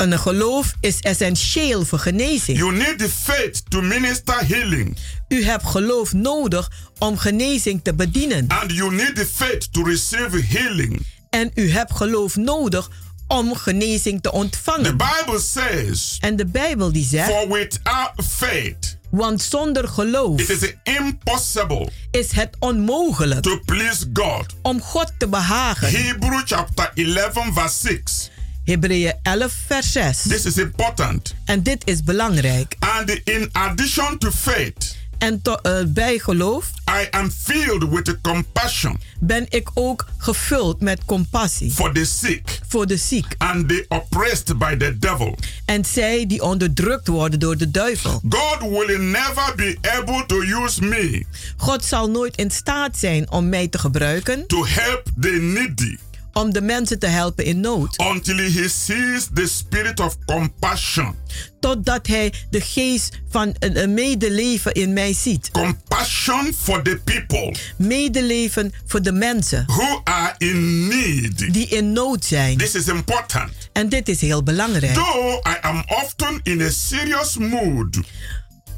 Een 0.00 0.18
geloof 0.18 0.74
is 0.80 1.00
essentieel 1.00 1.84
voor 1.84 1.98
genezing. 1.98 2.58
You 2.58 2.72
need 2.72 2.98
the 2.98 3.08
faith 3.08 3.70
to 3.70 3.80
minister 3.80 4.46
healing. 4.48 4.96
U 5.28 5.44
hebt 5.44 5.66
geloof 5.66 6.12
nodig 6.12 6.70
om 6.98 7.18
genezing 7.18 7.80
te 7.82 7.94
bedienen. 7.94 8.44
And 8.48 8.72
you 8.72 8.94
need 8.94 9.14
the 9.14 9.26
faith 9.26 9.72
to 9.72 9.82
receive 9.82 10.42
healing. 10.46 11.06
En 11.30 11.50
u 11.54 11.70
hebt 11.70 11.92
geloof 11.96 12.36
nodig 12.36 12.90
om 13.26 13.54
genezing 13.54 14.22
te 14.22 14.28
The 14.28 14.34
ontvangen. 14.34 14.96
Bible 14.96 15.40
says, 15.40 16.16
En 16.20 16.36
de 16.36 16.46
Bijbel 16.46 16.92
die 16.92 17.04
zegt, 17.04 17.30
For 17.30 17.48
without 17.48 18.12
faith, 18.28 18.96
want 19.10 19.42
zonder 19.42 19.88
geloof 19.88 20.40
it 20.40 20.62
is 20.62 20.74
impossible 20.82 21.88
is 22.10 22.32
het 22.32 22.56
onmogelijk 22.58 23.42
to 23.42 23.60
please 23.64 24.04
God. 24.12 24.46
om 24.62 24.80
God 24.80 25.12
te 25.18 25.28
behagen. 25.28 25.90
Hebrew 25.90 26.40
chapter 26.44 26.90
11, 26.94 27.32
verse 27.52 27.76
6. 28.04 28.30
Hebreeën 28.70 29.12
11 29.22 29.52
vers 29.66 29.92
6. 29.92 30.22
This 30.22 30.44
is 30.44 30.56
important. 30.56 31.34
En 31.44 31.62
dit 31.62 31.82
is 31.84 32.02
belangrijk. 32.02 32.76
And 32.78 33.10
in 33.24 33.48
addition 33.52 34.18
to 34.18 34.30
faith, 34.30 34.98
En 35.18 35.42
to- 35.42 35.54
eh, 35.54 35.72
bij 35.86 36.18
geloof 36.18 36.70
I 37.02 37.06
am 37.10 37.30
filled 37.30 37.88
with 37.90 38.18
compassion 38.22 39.00
ben 39.18 39.46
ik 39.48 39.70
ook 39.74 40.06
gevuld 40.18 40.80
met 40.80 41.04
compassie 41.04 41.70
for 41.70 41.92
the 41.92 42.04
sick 42.04 42.58
voor 42.68 42.86
de 42.86 42.96
ziek 42.96 43.34
and 43.38 43.68
the 43.68 43.84
oppressed 43.88 44.58
by 44.58 44.76
the 44.76 44.98
devil. 44.98 45.36
en 45.64 45.84
zij 45.84 46.26
die 46.26 46.42
onderdrukt 46.42 47.06
worden 47.06 47.38
door 47.40 47.56
de 47.56 47.70
duivel. 47.70 48.22
God 48.28 48.60
will 48.70 48.98
never 48.98 49.52
be 49.56 49.76
able 49.98 50.26
to 50.26 50.42
use 50.64 50.82
me 50.84 51.24
God 51.56 51.84
zal 51.84 52.10
nooit 52.10 52.36
in 52.36 52.50
staat 52.50 52.98
zijn 52.98 53.30
om 53.30 53.48
mij 53.48 53.68
te 53.68 53.78
gebruiken 53.78 54.46
to 54.46 54.66
help 54.66 55.02
the 55.20 55.28
needy 55.30 55.96
om 56.32 56.52
de 56.52 56.60
mensen 56.62 56.98
te 56.98 57.06
helpen 57.06 57.44
in 57.44 57.60
nood, 57.60 57.98
until 57.98 58.36
he 58.36 58.68
sees 58.68 59.28
the 59.34 59.46
spirit 59.48 60.00
of 60.00 60.16
compassion. 60.26 61.14
totdat 61.60 62.06
hij 62.06 62.32
de 62.50 62.60
geest 62.60 63.18
van 63.28 63.54
een 63.58 63.94
medeleven 63.94 64.72
in 64.72 64.92
mij 64.92 65.12
ziet. 65.12 65.50
Compassion 65.50 66.54
for 66.58 66.82
the 66.82 67.00
people 67.04 67.54
Medeleven 67.76 68.72
voor 68.86 69.02
de 69.02 69.12
mensen 69.12 69.64
who 69.66 70.00
are 70.04 70.34
in 70.38 70.88
need. 70.88 71.52
die 71.52 71.66
in 71.68 71.92
nood 71.92 72.24
zijn. 72.24 72.56
This 72.58 72.74
is 72.74 72.86
important. 72.86 73.52
En 73.72 73.88
dit 73.88 74.08
is 74.08 74.20
heel 74.20 74.42
belangrijk. 74.42 74.94
Though 74.94 75.48
I 75.48 75.56
am 75.60 75.82
often 76.04 76.40
in 76.42 76.60
a 76.62 76.70
serious 76.70 77.36
mood 77.36 77.98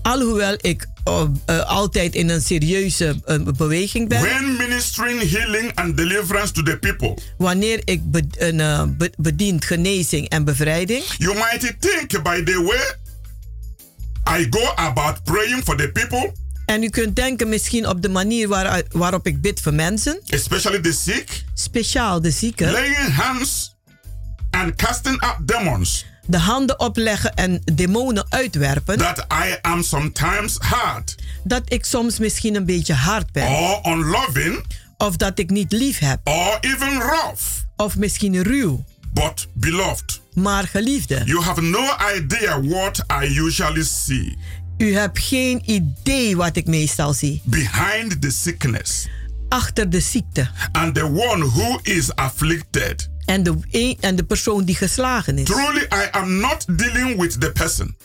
Alhoewel 0.03 0.55
ik 0.61 0.87
eh, 1.05 1.25
eh, 1.47 1.59
altijd 1.61 2.15
in 2.15 2.29
een 2.29 2.41
serieuze 2.41 3.15
eh, 3.25 3.39
beweging 3.57 4.09
ben. 4.09 4.21
when 4.21 4.57
ministering 4.57 5.31
healing 5.31 5.73
and 5.75 5.97
deliverance 5.97 6.53
to 6.53 6.63
the 6.63 6.79
people. 6.79 7.19
Wanneer 7.39 7.81
ik 7.85 8.11
be, 8.11 8.23
een, 8.39 8.97
be- 8.97 9.13
bedient 9.17 9.65
genezing 9.65 10.29
en 10.29 10.45
bevrijding. 10.45 11.03
You 11.19 11.35
might 11.35 11.77
think 11.81 12.23
by 12.23 12.43
the 12.43 12.63
way 12.63 13.01
I 14.41 14.47
go 14.51 14.73
about 14.77 15.25
praying 15.25 15.63
for 15.65 15.77
the 15.77 15.91
people, 15.93 16.33
En 16.67 16.83
u 16.83 16.89
kunt 16.89 17.17
denken 17.17 17.49
misschien 17.49 17.89
op 17.89 18.03
de 18.03 18.09
manier 18.09 18.49
waar, 18.49 18.83
waarop 18.93 19.27
ik 19.27 19.41
bid 19.41 19.61
voor 19.61 19.75
mensen. 19.75 20.21
especially 20.27 20.81
the 20.81 20.93
sick, 20.93 21.45
Speciaal 21.55 22.21
de 22.21 22.31
zieken. 22.31 22.71
laying 22.73 23.15
hands 23.15 23.77
and 24.51 24.75
casting 24.77 25.21
out 25.21 25.37
demons, 25.49 26.05
De 26.27 26.39
handen 26.39 26.81
opleggen 26.81 27.35
en 27.35 27.63
demonen 27.75 28.27
uitwerpen. 28.29 28.99
that 28.99 29.19
I 29.33 29.57
am 29.63 29.83
sometimes 29.83 30.57
hard 30.59 31.15
Dat 31.45 31.63
ik 31.65 31.85
soms 31.85 32.19
misschien 32.19 32.55
een 32.55 32.65
beetje 32.67 32.95
hard 32.95 33.33
ben. 33.33 33.49
or 33.49 33.81
unloving 33.87 34.65
Of 34.99 35.17
dat 35.17 35.39
ik 35.39 35.51
niet 35.51 35.73
lief 35.73 35.99
heb. 35.99 36.21
or 36.25 36.59
even 36.61 37.01
rough. 37.01 37.43
Of 37.77 37.97
misschien 37.97 38.43
ruw. 38.43 38.85
But 39.15 39.49
beloved, 39.53 40.21
Maar 40.35 40.69
geliefde, 40.69 41.23
you 41.25 41.43
have 41.43 41.61
no 41.61 41.85
idea 42.17 42.61
what 42.61 43.05
I 43.23 43.41
usually 43.41 43.83
see 43.85 44.39
u 44.79 44.95
hebt 44.97 45.19
geen 45.19 45.63
idee 45.71 46.37
wat 46.37 46.57
ik 46.57 46.67
meestal 46.67 47.13
zie. 47.15 47.43
behind 47.45 48.21
the 48.23 48.31
sickness 48.31 49.07
Achter 49.49 49.91
de 49.91 50.01
ziekte. 50.01 50.49
and 50.73 50.95
the 50.95 51.05
one 51.05 51.45
who 51.45 51.79
is 51.83 52.15
afflicted. 52.15 53.11
En 53.25 53.43
de, 53.43 53.97
en 54.01 54.17
de 54.17 54.25
persoon 54.25 54.65
die 54.65 54.75
geslagen 54.75 55.39
is. 55.39 55.45
Truly, 55.45 55.81
I 55.81 56.09
am 56.11 56.41
not 56.41 56.65
dealing 56.79 57.21
with 57.21 57.41
the 57.41 57.51
person. 57.53 57.97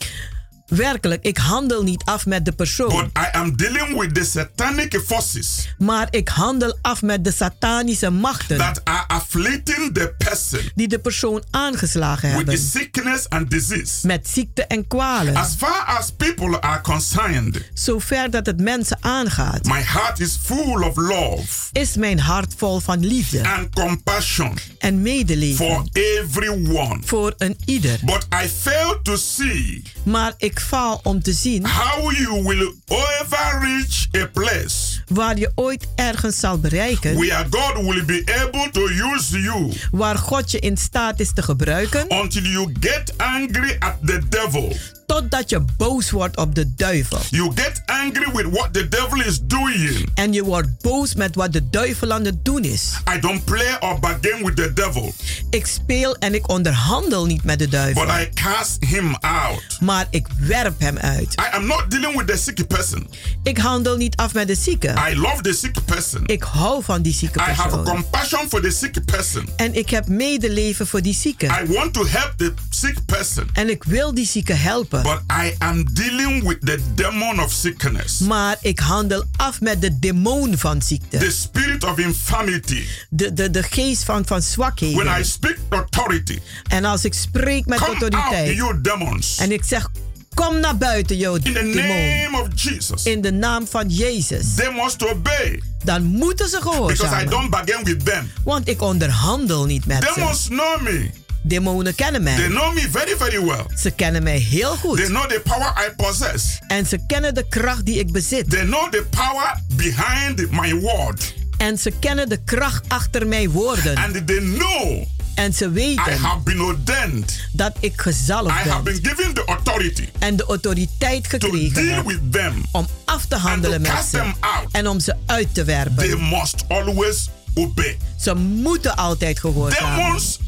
Werkelijk, 0.67 1.23
ik 1.23 1.37
handel 1.37 1.83
niet 1.83 2.03
af 2.03 2.25
met 2.25 2.45
de 2.45 2.51
persoon. 2.51 2.89
But 2.89 3.23
I 3.23 3.37
am 3.37 3.55
dealing 3.55 3.99
with 3.99 4.13
the 4.15 4.23
satanic 4.23 5.01
forces. 5.05 5.75
Maar 5.77 6.07
ik 6.09 6.27
handel 6.27 6.77
af 6.81 7.01
met 7.01 7.23
de 7.23 7.31
satanische 7.31 8.09
machten. 8.09 8.57
That 8.57 8.81
are 8.83 9.07
afflicting 9.07 9.93
the 9.93 10.13
person. 10.17 10.59
Die 10.75 10.87
de 10.87 10.99
persoon 10.99 11.43
aangeslagen 11.51 12.27
with 12.27 12.37
hebben. 12.37 12.55
the 12.55 12.61
sickness 12.61 13.29
and 13.29 13.49
disease. 13.49 14.07
Met 14.07 14.27
ziekte 14.27 14.65
en 14.65 14.87
kwalen. 14.87 15.35
As 15.35 15.55
far 15.57 15.83
as 15.85 16.11
people 16.11 16.61
are 16.61 16.81
concerned. 16.81 17.61
Zover 17.73 18.29
dat 18.29 18.45
het 18.45 18.61
mensen 18.61 18.97
aangaat. 19.01 19.65
My 19.65 19.81
heart 19.81 20.19
is 20.19 20.37
full 20.43 20.83
of 20.83 20.95
love. 20.95 21.45
Is 21.71 21.95
mijn 21.95 22.19
hart 22.19 22.53
vol 22.57 22.79
van 22.79 23.05
liefde. 23.05 23.47
And 23.47 23.73
compassion. 23.73 24.57
En 24.77 25.01
medeleven. 25.01 25.65
For 25.65 25.85
everyone. 25.91 26.99
Voor 27.05 27.33
een 27.37 27.57
ieder. 27.65 27.99
But 28.03 28.27
I 28.43 28.47
fail 28.61 28.99
to 29.03 29.15
see. 29.15 29.83
Maar 30.03 30.33
ik 30.37 30.56
faal 30.59 30.99
om 31.03 31.21
te 31.21 31.31
zien. 31.31 31.65
How 31.65 32.11
you 32.11 32.43
will 32.43 32.73
ever 32.87 33.59
reach 33.61 34.23
a 34.23 34.27
place. 34.33 35.01
Waar 35.07 35.37
je 35.37 35.51
ooit 35.55 35.87
ergens 35.95 36.39
zal 36.39 36.59
bereiken. 36.59 37.15
Where 37.15 37.45
God 37.49 37.85
will 37.85 38.05
be 38.05 38.23
able 38.45 38.69
to 38.71 38.81
use 38.81 39.41
you. 39.41 39.71
Waar 39.91 40.17
God 40.17 40.51
je 40.51 40.59
in 40.59 40.77
staat 40.77 41.19
is 41.19 41.33
te 41.33 41.41
gebruiken. 41.41 42.05
Until 42.09 42.43
you 42.43 42.73
get 42.79 43.13
angry 43.17 43.75
at 43.79 43.95
the 44.05 44.21
devil. 44.29 44.75
Totdat 45.11 45.49
je 45.49 45.61
boos 45.77 46.09
wordt 46.11 46.37
op 46.37 46.55
de 46.55 46.73
duivel. 46.75 47.19
You 47.29 47.51
get 47.55 47.81
angry 47.85 48.31
with 48.33 48.45
what 48.51 48.73
the 48.73 48.87
devil 48.87 49.21
is 49.21 49.39
doing. 49.43 50.09
En 50.13 50.33
je 50.33 50.43
wordt 50.43 50.81
boos 50.81 51.15
met 51.15 51.35
wat 51.35 51.53
de 51.53 51.69
duivel 51.69 52.11
aan 52.11 52.25
het 52.25 52.45
doen 52.45 52.63
is. 52.63 52.91
I 53.15 53.19
don't 53.19 53.45
play 53.45 53.77
or 53.79 53.99
bargain 53.99 54.45
with 54.45 54.55
the 54.55 54.73
devil. 54.73 55.13
Ik 55.49 55.65
speel 55.65 56.15
en 56.15 56.33
ik 56.33 56.49
onderhandel 56.49 57.25
niet 57.25 57.43
met 57.43 57.59
de 57.59 57.67
duivel. 57.67 58.05
But 58.05 58.15
I 58.15 58.29
cast 58.33 58.77
him 58.85 59.15
out. 59.15 59.77
Maar 59.79 60.07
ik 60.09 60.27
werp 60.39 60.79
hem 60.79 60.97
uit. 60.97 61.33
I 61.33 61.55
am 61.55 61.65
not 61.65 61.83
dealing 61.91 62.17
with 62.17 62.27
the 62.27 62.37
sick 62.37 62.67
person. 62.67 63.09
Ik 63.43 63.57
handel 63.57 63.97
niet 63.97 64.15
af 64.15 64.33
met 64.33 64.47
de 64.47 64.55
zieke. 64.55 64.93
I 65.11 65.15
love 65.15 65.41
the 65.41 65.53
sick 65.53 65.85
person. 65.85 66.23
Ik 66.25 66.43
hou 66.43 66.83
van 66.83 67.01
die 67.01 67.13
zieke 67.13 67.39
I 67.39 67.43
persoon. 67.43 67.69
have 67.69 67.81
compassion 67.83 68.49
for 68.49 68.61
the 68.61 68.71
sick 68.71 69.05
person. 69.05 69.49
En 69.55 69.75
ik 69.75 69.89
heb 69.89 70.07
medeleven 70.07 70.87
voor 70.87 71.01
die 71.01 71.15
zieke. 71.15 71.45
I 71.45 71.73
want 71.73 71.93
to 71.93 72.05
help 72.07 72.33
the 72.37 72.53
sick 72.69 73.05
person. 73.05 73.49
En 73.53 73.69
ik 73.69 73.83
wil 73.83 74.13
die 74.13 74.27
zieke 74.27 74.53
helpen. 74.53 74.95
But 75.03 75.21
I 75.45 75.55
am 75.57 75.83
dealing 75.93 76.43
with 76.47 76.57
the 76.61 76.79
demon 76.95 77.39
of 77.39 77.51
sickness. 77.51 78.19
Maar 78.19 78.57
ik 78.61 78.79
handel 78.79 79.23
af 79.35 79.61
met 79.61 79.81
de 79.81 79.99
demon 79.99 80.57
van 80.57 80.81
ziekte. 80.81 81.17
The 81.17 81.31
spirit 81.31 81.83
of 81.83 81.97
infirmity. 81.97 82.83
De, 83.09 83.33
de, 83.33 83.49
de 83.49 83.63
geest 83.63 84.03
van, 84.03 84.25
van 84.25 84.41
zwakheden. 84.41 85.05
When 85.05 85.19
I 85.21 85.23
speak 85.23 85.57
authority. 85.69 86.39
En 86.69 86.85
als 86.85 87.05
ik 87.05 87.13
spreek 87.13 87.65
met 87.65 87.77
come 87.79 87.89
autoriteit. 87.91 88.47
Out, 88.47 88.55
you 88.57 88.81
demons. 88.81 89.37
En 89.37 89.51
ik 89.51 89.63
zeg 89.63 89.89
Kom 90.33 90.59
naar 90.59 90.77
buiten, 90.77 91.17
jou 91.17 91.35
In 91.43 91.43
the 91.43 91.51
demon. 91.51 91.73
name 91.87 92.41
of 92.41 92.47
Jesus. 92.55 93.03
In 93.03 93.21
de 93.21 93.31
naam 93.31 93.67
van 93.67 93.89
Jezus. 93.89 94.53
They 94.55 94.71
must 94.83 95.05
obey. 95.07 95.61
Dan 95.83 96.03
moeten 96.03 96.49
ze 96.49 96.55
Because 96.57 96.71
I 96.71 96.75
gehoorzamen. 96.75 97.29
don't 97.29 97.49
bargain 97.49 97.83
with 97.83 98.05
them. 98.05 98.31
Want 98.43 98.67
ik 98.67 98.81
onderhandel 98.81 99.65
niet 99.65 99.85
met 99.85 100.11
Demons 100.15 100.43
ze. 100.43 100.49
know 100.49 100.81
me. 100.81 101.09
Demonen 101.47 101.95
kennen 101.95 102.23
mij. 102.23 102.35
They 102.35 102.47
know 102.47 102.73
me 102.73 102.87
very, 102.91 103.15
very 103.17 103.41
well. 103.45 103.65
Ze 103.81 103.91
kennen 103.91 104.23
mij 104.23 104.37
heel 104.37 104.75
goed. 104.75 104.97
They 104.97 105.05
know 105.07 105.25
the 105.29 105.41
power 105.43 105.73
I 105.87 105.95
possess. 105.95 106.57
En 106.67 106.85
ze 106.85 106.99
kennen 107.07 107.33
de 107.35 107.45
kracht 107.49 107.85
die 107.85 107.99
ik 107.99 108.11
bezit. 108.11 108.49
They 108.49 108.63
know 108.65 108.91
the 108.91 109.05
power 109.09 109.61
behind 109.75 110.51
my 110.51 110.73
word. 110.73 111.33
En 111.57 111.77
ze 111.77 111.91
kennen 111.99 112.29
de 112.29 112.39
kracht 112.45 112.83
achter 112.87 113.27
mijn 113.27 113.49
woorden. 113.49 113.95
And 113.97 114.27
they 114.27 114.37
know 114.39 115.03
en 115.35 115.53
ze 115.53 115.65
I 115.65 115.69
weten 115.69 116.17
have 116.19 116.39
been 116.43 116.61
ordained. 116.61 117.39
dat 117.51 117.71
ik 117.79 118.01
gezalfd 118.01 118.65
I 118.65 118.69
have 118.69 118.81
ben. 118.83 119.01
been 119.01 119.15
given 119.15 119.33
the 119.33 119.43
authority 119.45 120.07
En 120.19 120.35
de 120.35 120.43
autoriteit 120.45 121.23
to 121.23 121.29
gekregen 121.29 121.73
deal 121.85 121.95
heb 121.95 122.05
with 122.05 122.31
them. 122.31 122.63
om 122.71 122.87
af 123.05 123.25
te 123.25 123.35
handelen 123.35 123.77
and 123.77 123.85
to 123.87 123.93
met 123.93 124.03
ze. 124.03 124.17
them 124.17 124.33
out. 124.39 124.71
En 124.71 124.87
om 124.87 124.99
ze 124.99 125.15
uit 125.25 125.47
te 125.53 125.63
They 125.63 125.75
werpen. 125.75 126.29
must 126.29 126.63
always 126.67 127.29
obey. 127.53 127.97
Ze 128.19 128.33
moeten 128.35 128.95
altijd 128.95 129.39
gehoorzamen. 129.39 130.05
Demons 130.05 130.39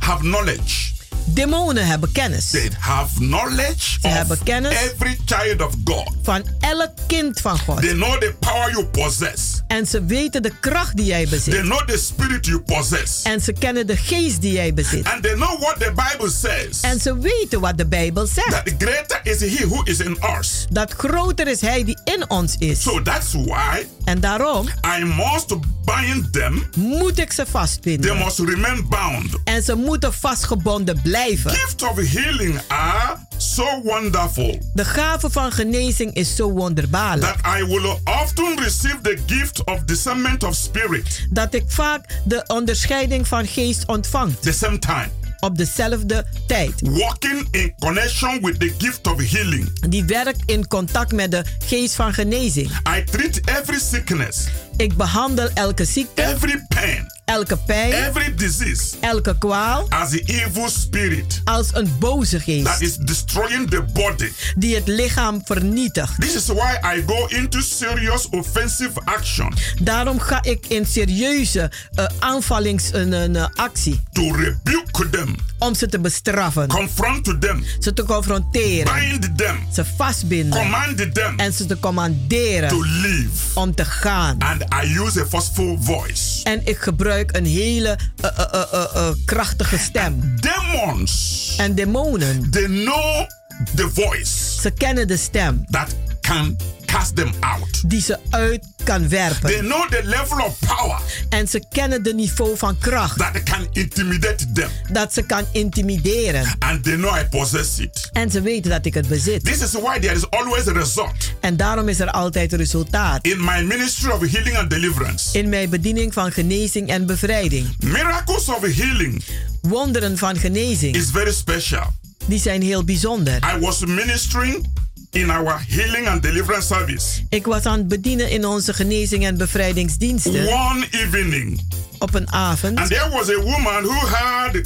have 0.00 0.22
knowledge. 0.24 0.99
Demonen 1.34 1.86
hebben 1.86 2.12
kennis. 2.12 2.50
They 2.50 2.70
have 2.78 3.14
knowledge 3.18 3.98
Ze 4.00 4.08
hebben 4.08 4.42
kennis 4.42 4.72
every 4.72 5.18
child 5.24 5.62
of 5.62 5.74
God. 5.84 6.14
van 6.22 6.42
elk 6.60 6.90
kind 7.06 7.40
van 7.40 7.58
God. 7.58 7.80
They 7.82 7.92
know 7.92 8.20
the 8.20 8.34
power 8.40 8.70
you 8.70 8.84
possess. 8.84 9.62
En 9.66 9.86
ze 9.86 10.04
weten 10.04 10.42
de 10.42 10.52
kracht 10.60 10.96
die 10.96 11.04
jij 11.06 11.26
They 11.26 11.30
bezit. 11.38 11.60
know 11.62 11.86
the 11.88 11.98
spirit 11.98 12.46
you 12.46 12.60
possess. 12.60 13.22
En 13.22 13.40
ze 13.40 13.52
kennen 13.52 13.86
de 13.86 13.96
geest 13.96 14.40
die 14.40 14.52
jij 14.52 14.74
bezit. 14.74 15.08
And 15.08 15.22
they 15.22 15.34
know 15.34 15.60
what 15.60 15.74
the 15.78 15.92
Bible 16.10 16.30
says. 16.30 16.80
En 16.80 17.00
ze 17.00 17.18
weten 17.18 17.60
wat 17.60 17.78
de 17.78 17.86
Bijbel 17.86 18.26
zegt. 18.26 18.50
That 18.50 18.74
greater 18.78 19.20
is 19.22 19.40
he 19.40 19.66
who 19.66 19.82
is 19.82 19.98
in 20.00 20.18
us. 20.38 20.66
Dat 20.70 20.92
groter 20.96 21.48
is 21.48 21.60
hij 21.60 21.84
die 21.84 21.98
in 22.04 22.30
ons 22.30 22.56
is. 22.58 22.82
So 22.82 23.02
that's 23.02 23.32
why 23.32 23.86
En 24.04 24.20
daarom 24.20 24.68
I 25.00 25.04
must 25.04 25.54
bind 25.84 26.32
them. 26.32 26.64
moet 26.76 27.18
ik 27.18 27.32
ze 27.32 27.42
They 27.42 27.50
vastbinden. 27.50 28.16
must 28.18 28.38
remain 28.38 28.86
bound. 28.88 29.26
En 29.44 29.62
ze 29.62 29.74
moeten 29.74 30.12
vastgebonden 30.14 31.00
blijven. 31.02 31.18
Gift 31.28 31.82
of 31.82 31.96
healing 32.08 32.60
are 32.68 33.16
so 33.36 33.80
wonderful 33.84 34.58
De 34.74 34.84
gave 34.84 35.30
van 35.30 35.52
genezing 35.52 36.14
is 36.14 36.36
zo 36.36 36.50
wonderbaarlijk. 36.50 37.36
that 37.40 37.56
I 37.60 37.64
will 37.64 37.96
often 38.04 38.56
receive 38.62 38.98
the 39.02 39.18
gift 39.26 39.64
of 39.64 39.80
discernment 39.84 40.42
of 40.44 40.54
spirit 40.54 41.26
Dat 41.30 41.54
ik 41.54 41.64
vaak 41.66 42.04
de 42.24 42.44
onderscheiding 42.46 43.28
van 43.28 43.46
geest 43.46 43.86
ontvang. 43.86 44.36
the 44.40 44.52
same 44.52 44.78
time. 44.78 45.08
Op 45.40 45.58
dezelfde 45.58 46.26
tijd. 46.46 46.72
Walking 46.82 47.48
in 47.50 47.74
connection 47.78 48.38
with 48.42 48.60
the 48.60 48.72
gift 48.78 49.06
of 49.06 49.30
healing. 49.30 49.80
Die 49.88 50.04
werkt 50.04 50.42
in 50.46 50.66
contact 50.68 51.12
met 51.12 51.30
de 51.30 51.44
geest 51.64 51.94
van 51.94 52.14
genezing. 52.14 52.70
I 52.96 53.04
treat 53.04 53.40
every 53.44 53.78
sickness, 53.78 54.44
Ik 54.80 54.96
behandel 54.96 55.48
elke 55.54 55.84
ziekte, 55.84 56.22
every 56.22 56.64
pain, 56.68 57.12
elke 57.24 57.56
pijn, 57.56 57.92
every 57.92 58.34
disease 58.34 58.82
elke 59.00 59.38
kwaal 59.38 59.86
as 59.88 60.10
the 60.10 60.22
evil 60.26 60.68
spirit 60.68 61.40
als 61.44 61.68
een 61.72 61.92
boze 61.98 62.36
that 62.36 62.42
geest 62.42 62.80
is 62.80 62.96
destroying 62.96 63.70
the 63.70 63.82
body. 63.92 64.32
die 64.56 64.74
het 64.74 64.86
lichaam 64.88 65.40
vernietigt. 65.44 66.20
This 66.20 66.34
is 66.34 66.46
why 66.46 66.78
I 66.96 67.02
go 67.06 67.26
into 67.26 67.60
serious 67.60 68.28
offensive 68.28 69.00
action 69.04 69.52
Daarom 69.82 70.18
ga 70.18 70.42
ik 70.42 70.66
in 70.66 70.86
serieuze 70.86 71.70
uh, 71.94 72.04
aanvallingsactie 72.18 74.00
to 74.12 74.32
rebuke 74.32 75.08
them, 75.10 75.34
om 75.58 75.74
ze 75.74 75.86
te 75.86 76.00
bestraffen, 76.00 76.68
confront 76.68 77.40
them, 77.40 77.64
ze 77.80 77.92
te 77.92 78.04
confronteren, 78.04 78.94
bind 78.94 79.38
them, 79.38 79.66
ze 79.72 79.84
vastbinden 79.96 80.60
command 80.60 81.14
them 81.14 81.38
en 81.38 81.52
ze 81.52 81.66
te 81.66 81.78
commanderen 81.80 82.68
to 82.68 82.82
live. 82.82 83.28
om 83.54 83.74
te 83.74 83.84
gaan. 83.84 84.38
And 84.38 84.69
I 84.72 85.00
use 85.04 85.20
a 85.20 85.26
forceful 85.26 85.76
voice. 85.80 86.44
En 86.44 86.60
ik 86.64 86.78
gebruik 86.78 87.36
een 87.36 87.46
hele 87.46 87.98
uh, 88.24 88.30
uh, 88.54 88.84
uh, 88.94 89.08
krachtige 89.24 89.78
stem. 89.78 90.36
Demons, 90.40 91.54
En 91.56 91.74
demonen, 91.74 92.50
they 92.50 92.66
know 92.66 93.26
the 93.74 93.90
voice 93.94 94.50
ze 94.60 94.70
kennen 94.70 95.08
de 95.08 95.16
stem 95.16 95.64
that 95.70 95.96
can 96.20 96.56
cast 96.92 97.16
them 97.16 97.32
out. 97.40 97.90
die 97.90 98.00
ze 98.02 98.18
uit 98.30 98.64
kan 98.84 99.08
werpen. 99.08 99.50
They 99.50 99.58
know 99.60 99.88
the 99.88 100.00
level 100.04 100.44
of 100.46 100.58
power 100.76 101.00
En 101.28 101.48
ze 101.48 101.64
kennen 101.72 102.02
de 102.02 102.14
niveau 102.14 102.56
van 102.56 102.78
kracht 102.78 103.18
that 103.18 103.42
can 103.42 103.66
intimidate 103.72 104.52
them. 104.52 104.70
dat 104.92 105.12
ze 105.14 105.22
kan 105.22 105.44
intimideren. 105.52 106.56
And 106.58 106.84
they 106.84 106.94
know 106.96 107.16
I 107.18 107.24
possess 107.24 107.78
it. 107.78 108.08
En 108.12 108.30
ze 108.30 108.40
weten 108.40 108.70
dat 108.70 108.86
ik 108.86 108.94
het 108.94 109.08
bezit. 109.08 109.44
This 109.44 109.60
is 109.62 109.72
why 109.72 109.98
there 109.98 110.14
is 110.14 110.30
always 110.30 110.66
a 110.68 110.72
result 110.72 111.14
En 111.40 111.56
daarom 111.56 111.88
is 111.88 112.00
er 112.00 112.10
altijd 112.10 112.52
resultaat. 112.52 113.24
in 113.26 113.44
my 113.44 113.62
ministry 113.62 114.10
of 114.10 114.30
healing 114.30 114.56
and 114.56 114.70
deliverance. 114.70 115.38
In 115.38 115.48
mijn 115.48 115.70
bediening 115.70 116.12
van 116.12 116.32
genezing 116.32 116.88
en 116.88 117.06
bevrijding. 117.06 117.76
Miracles 117.78 118.48
of 118.48 118.60
healing 118.60 119.24
Wonderen 119.60 120.18
van 120.18 120.36
genezing, 120.36 120.96
is 120.96 121.10
very 121.12 121.32
special. 121.32 121.92
die 122.26 122.38
zijn 122.40 122.62
heel 122.62 122.84
bijzonder. 122.84 123.36
I 123.56 123.58
was 123.60 123.84
ministering 123.84 124.66
in 125.12 125.30
our 125.30 125.64
healing 125.68 126.08
and 126.08 126.22
deliverance 126.22 126.66
service. 126.66 127.22
Ik 127.28 127.46
was 127.46 127.64
aan 127.64 127.78
het 127.78 127.88
bedienen 127.88 128.30
in 128.30 128.44
onze 128.46 128.72
genezing 128.74 129.24
en 129.24 129.36
bevrijdingsdiensten 129.36 130.48
One 130.48 130.86
evening, 130.90 131.60
op 131.98 132.14
een 132.14 132.32
avond. 132.32 132.78
and 132.78 132.88
there 132.88 133.08
was 133.10 133.28
a 133.30 133.40
woman 133.40 133.82
who 133.84 134.06
had 134.06 134.60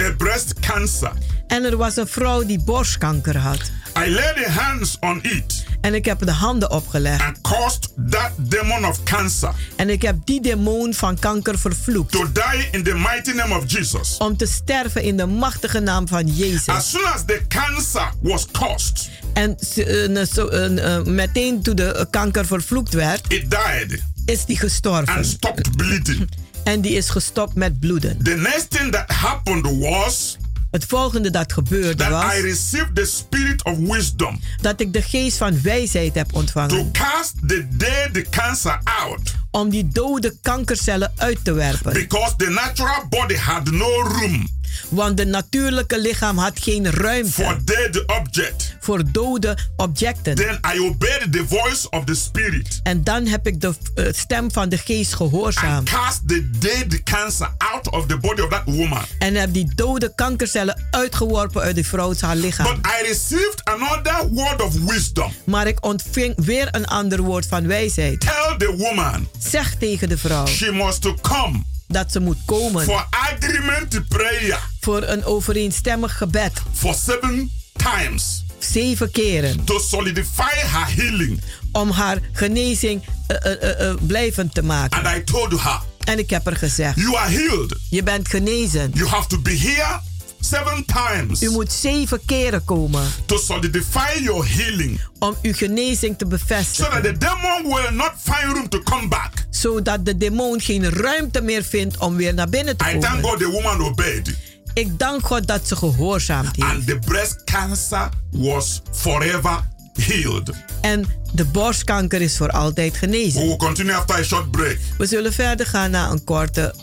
a 0.00 0.12
breast 0.18 0.52
cancer. 0.60 1.12
En 1.46 1.64
er 1.64 1.76
was 1.76 1.96
een 1.96 2.06
vrouw 2.06 2.44
die 2.46 2.62
borstkanker 2.64 3.36
had. 3.36 3.60
I 4.06 4.10
laid 4.10 4.34
the 4.36 4.50
hands 4.50 4.96
on 5.00 5.18
it 5.22 5.64
En 5.80 5.94
ik 5.94 6.04
heb 6.04 6.18
de 6.18 6.30
handen 6.30 6.70
opgelegd. 6.70 7.22
and 7.22 7.40
caused 7.40 7.88
that 8.10 8.30
demon 8.36 8.86
of 8.86 9.02
cancer 9.02 9.50
En 9.76 9.90
ik 9.90 10.02
heb 10.02 10.16
die 10.24 10.40
demon 10.40 10.94
van 10.94 11.18
kanker 11.18 11.58
vervloekt. 11.58 12.12
to 12.12 12.32
die 12.32 12.68
in 12.70 12.82
the 12.82 12.94
mighty 12.94 13.30
name 13.32 13.56
of 13.58 13.62
Jesus. 13.66 14.16
Om 14.18 14.36
te 14.36 14.46
sterven 14.46 15.02
in 15.02 15.16
de 15.16 15.26
machtige 15.26 15.80
naam 15.80 16.08
van 16.08 16.26
Jezus. 16.26 16.66
As 16.66 16.90
soon 16.90 17.04
as 17.04 17.24
the 17.26 17.40
cancer 17.48 18.12
was 18.22 18.46
caused, 18.52 19.10
En 19.32 19.56
eh, 19.58 20.22
zo- 20.32 20.46
eh, 20.48 20.94
eh, 20.96 21.04
meteen 21.04 21.62
toen 21.62 21.76
de 21.76 22.06
kanker 22.10 22.46
vervloekt 22.46 22.94
werd, 22.94 23.32
it 23.32 23.50
died 23.50 24.02
is 24.24 24.44
die 24.44 24.58
gestorven. 24.58 25.14
and 25.14 25.26
stopped 25.26 25.76
bleeding. 25.76 26.28
En 26.64 26.80
die 26.80 26.92
is 26.92 27.10
gestopt 27.10 27.54
met 27.54 27.80
bloeden. 27.80 28.22
The 28.22 28.34
next 28.34 28.70
thing 28.70 28.92
that 28.92 29.10
happened 29.10 29.78
was 29.78 30.36
Het 30.70 30.84
volgende 30.84 31.30
dat 31.30 31.52
gebeurde 31.52 31.94
that 31.94 32.10
was 32.10 32.34
I 32.34 32.40
received 32.40 32.94
the 32.94 33.04
spirit 33.04 33.64
of 33.64 33.78
wisdom 33.78 34.40
dat 34.60 34.80
ik 34.80 34.92
de 34.92 35.02
geest 35.02 35.36
van 35.36 35.62
wijsheid 35.62 36.14
heb 36.14 36.28
to 36.28 36.38
ontvangen 36.38 36.92
cast 36.92 37.34
the 37.46 37.66
dead 37.70 38.28
cancer 38.30 38.80
out 38.84 39.34
om 39.50 39.68
die 39.70 39.88
dode 39.88 40.36
kankercellen 40.42 41.12
uit 41.16 41.44
te 41.44 41.52
werpen. 41.52 41.92
because 41.92 42.34
the 42.36 42.48
natural 42.50 43.06
body 43.08 43.34
had 43.36 43.70
no 43.70 44.02
room 44.02 44.48
Want 44.88 45.16
de 45.16 45.24
natuurlijke 45.26 46.00
lichaam 46.00 46.38
had 46.38 46.60
geen 46.60 46.90
ruimte 46.90 47.32
for 47.32 47.58
dead 47.64 48.18
object. 48.20 48.76
voor 48.80 49.02
dode 49.12 49.58
objecten. 49.76 50.34
Then 50.34 50.60
I 50.74 50.80
obeyed 50.80 51.32
the 51.32 51.44
voice 51.48 51.90
of 51.90 52.04
the 52.04 52.14
spirit 52.14 52.80
En 52.82 53.04
dan 53.04 53.26
heb 53.26 53.46
ik 53.46 53.60
de 53.60 53.74
eh, 53.94 54.04
stem 54.10 54.52
van 54.52 54.68
de 54.68 54.78
geest 54.78 55.14
gehoorzaamd. 55.14 55.90
cast 55.90 56.28
the 56.28 56.50
dead 56.58 57.02
cancer 57.02 57.50
out 57.58 57.90
of 57.90 58.06
the 58.06 58.16
body 58.16 58.40
of 58.40 58.48
that 58.48 58.62
woman. 58.64 59.02
En 59.18 59.34
heb 59.34 59.52
die 59.52 59.72
dode 59.74 60.14
kankercellen 60.14 60.82
uitgeworpen 60.90 61.62
uit 61.62 61.74
die 61.74 61.86
vrouw 61.86 62.14
haar 62.20 62.36
lichaam. 62.36 62.66
But 62.66 62.86
I 62.86 63.06
received 63.08 63.64
another 63.64 64.28
word 64.30 64.62
of 64.62 64.74
wisdom. 64.74 65.32
Maar 65.44 65.66
ik 65.66 65.84
ontving 65.84 66.34
weer 66.36 66.68
een 66.70 66.86
ander 66.86 67.22
woord 67.22 67.46
van 67.46 67.66
wijsheid. 67.66 68.20
Tell 68.20 68.54
the 68.58 68.76
woman 68.76 69.28
Zeg 69.38 69.74
tegen 69.74 70.08
de 70.08 70.18
vrouw 70.18 70.46
she 70.46 70.72
must 70.72 71.02
to 71.02 71.14
come 71.22 71.62
dat 71.92 72.12
ze 72.12 72.20
moet 72.20 72.38
komen 72.44 72.84
for 72.84 73.06
agreement 73.10 74.08
prayer 74.08 74.58
voor 74.80 75.02
een 75.02 75.24
overeenstemmig 75.24 76.16
gebed. 76.16 76.52
for 76.72 76.94
seven 76.94 77.50
times 77.76 78.44
Zeven 78.58 79.10
keren. 79.10 79.64
to 79.64 79.78
solidify 79.78 80.54
her 80.54 80.86
healing. 80.94 81.40
Om 81.72 81.90
haar 81.90 82.18
genezing 82.32 83.02
eh, 83.26 83.52
eh, 83.52 83.88
eh, 83.88 83.94
blijvend 84.06 84.54
te 84.54 84.62
maken. 84.62 85.04
And 85.04 85.16
I 85.16 85.24
told 85.24 85.60
her, 85.60 85.80
En 86.04 86.18
ik 86.18 86.30
heb 86.30 86.46
er 86.46 86.56
gezegd: 86.56 86.96
You 86.96 87.16
are 87.16 87.30
healed. 87.30 87.76
Je 87.90 88.02
bent 88.02 88.28
genezen. 88.28 88.90
You 88.94 89.08
have 89.08 89.28
to 89.28 89.38
be 89.38 89.56
here 89.58 90.00
seven 90.44 90.84
times 90.84 91.42
U 91.42 91.50
moet 91.50 91.72
zeven 91.72 92.20
keren 92.26 92.64
komen 92.64 93.02
to 93.26 93.38
solidify 93.38 94.22
your 94.22 94.46
healing 94.48 95.00
om 95.18 95.36
uw 95.42 95.52
genezing 95.52 96.18
te 96.18 96.24
so 96.28 96.36
that 96.36 96.46
bevestigen. 96.46 97.02
the 97.02 97.18
demon 97.18 97.62
will 97.74 97.92
not 97.92 98.12
find 98.22 98.52
room 98.52 98.68
to 98.68 98.78
come 98.82 99.08
back. 99.08 99.30
Zodat 99.50 100.04
de 100.04 100.16
demon 100.16 100.60
geen 100.60 100.90
ruimte 100.90 101.40
meer 101.40 101.62
vindt 101.62 101.98
om 101.98 102.16
weer 102.16 102.34
naar 102.34 102.48
binnen 102.48 102.76
te 102.76 102.84
I 102.84 102.98
thank 102.98 103.04
komen. 103.04 103.22
God 103.22 103.38
the 103.38 103.50
woman 103.50 103.80
obeyed. 103.80 104.34
Ik 104.74 104.98
dank 104.98 105.26
God 105.26 105.46
dat 105.46 105.68
ze 105.68 105.76
gehoorzaamd 105.76 106.56
heeft. 106.56 106.68
And 106.70 106.86
the 106.86 106.98
breast 106.98 107.44
cancer 107.44 108.08
was 108.30 108.82
forever 108.92 109.68
healed. 109.92 110.50
En 110.80 111.04
de 111.32 111.44
borstkanker 111.44 112.20
is 112.20 112.36
voor 112.36 112.50
altijd 112.50 112.92
We 112.92 112.98
genezen. 112.98 113.40
will 113.46 113.56
continue 113.56 113.94
after 113.94 114.16
a 114.18 114.22
short 114.22 114.50
break. 114.50 114.78
We 114.98 115.06
zullen 115.06 115.32
verder 115.32 115.66
gaan 115.66 115.90
na 115.90 116.10
een 116.10 116.24
korte 116.24 116.74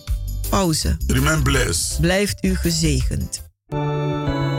pauze. 0.50 0.98
Remain 1.08 1.41
blessed. 1.43 2.02
Blijft 2.02 2.43
u 2.43 2.56
gezegend. 2.56 3.48
Beloved, 3.71 4.59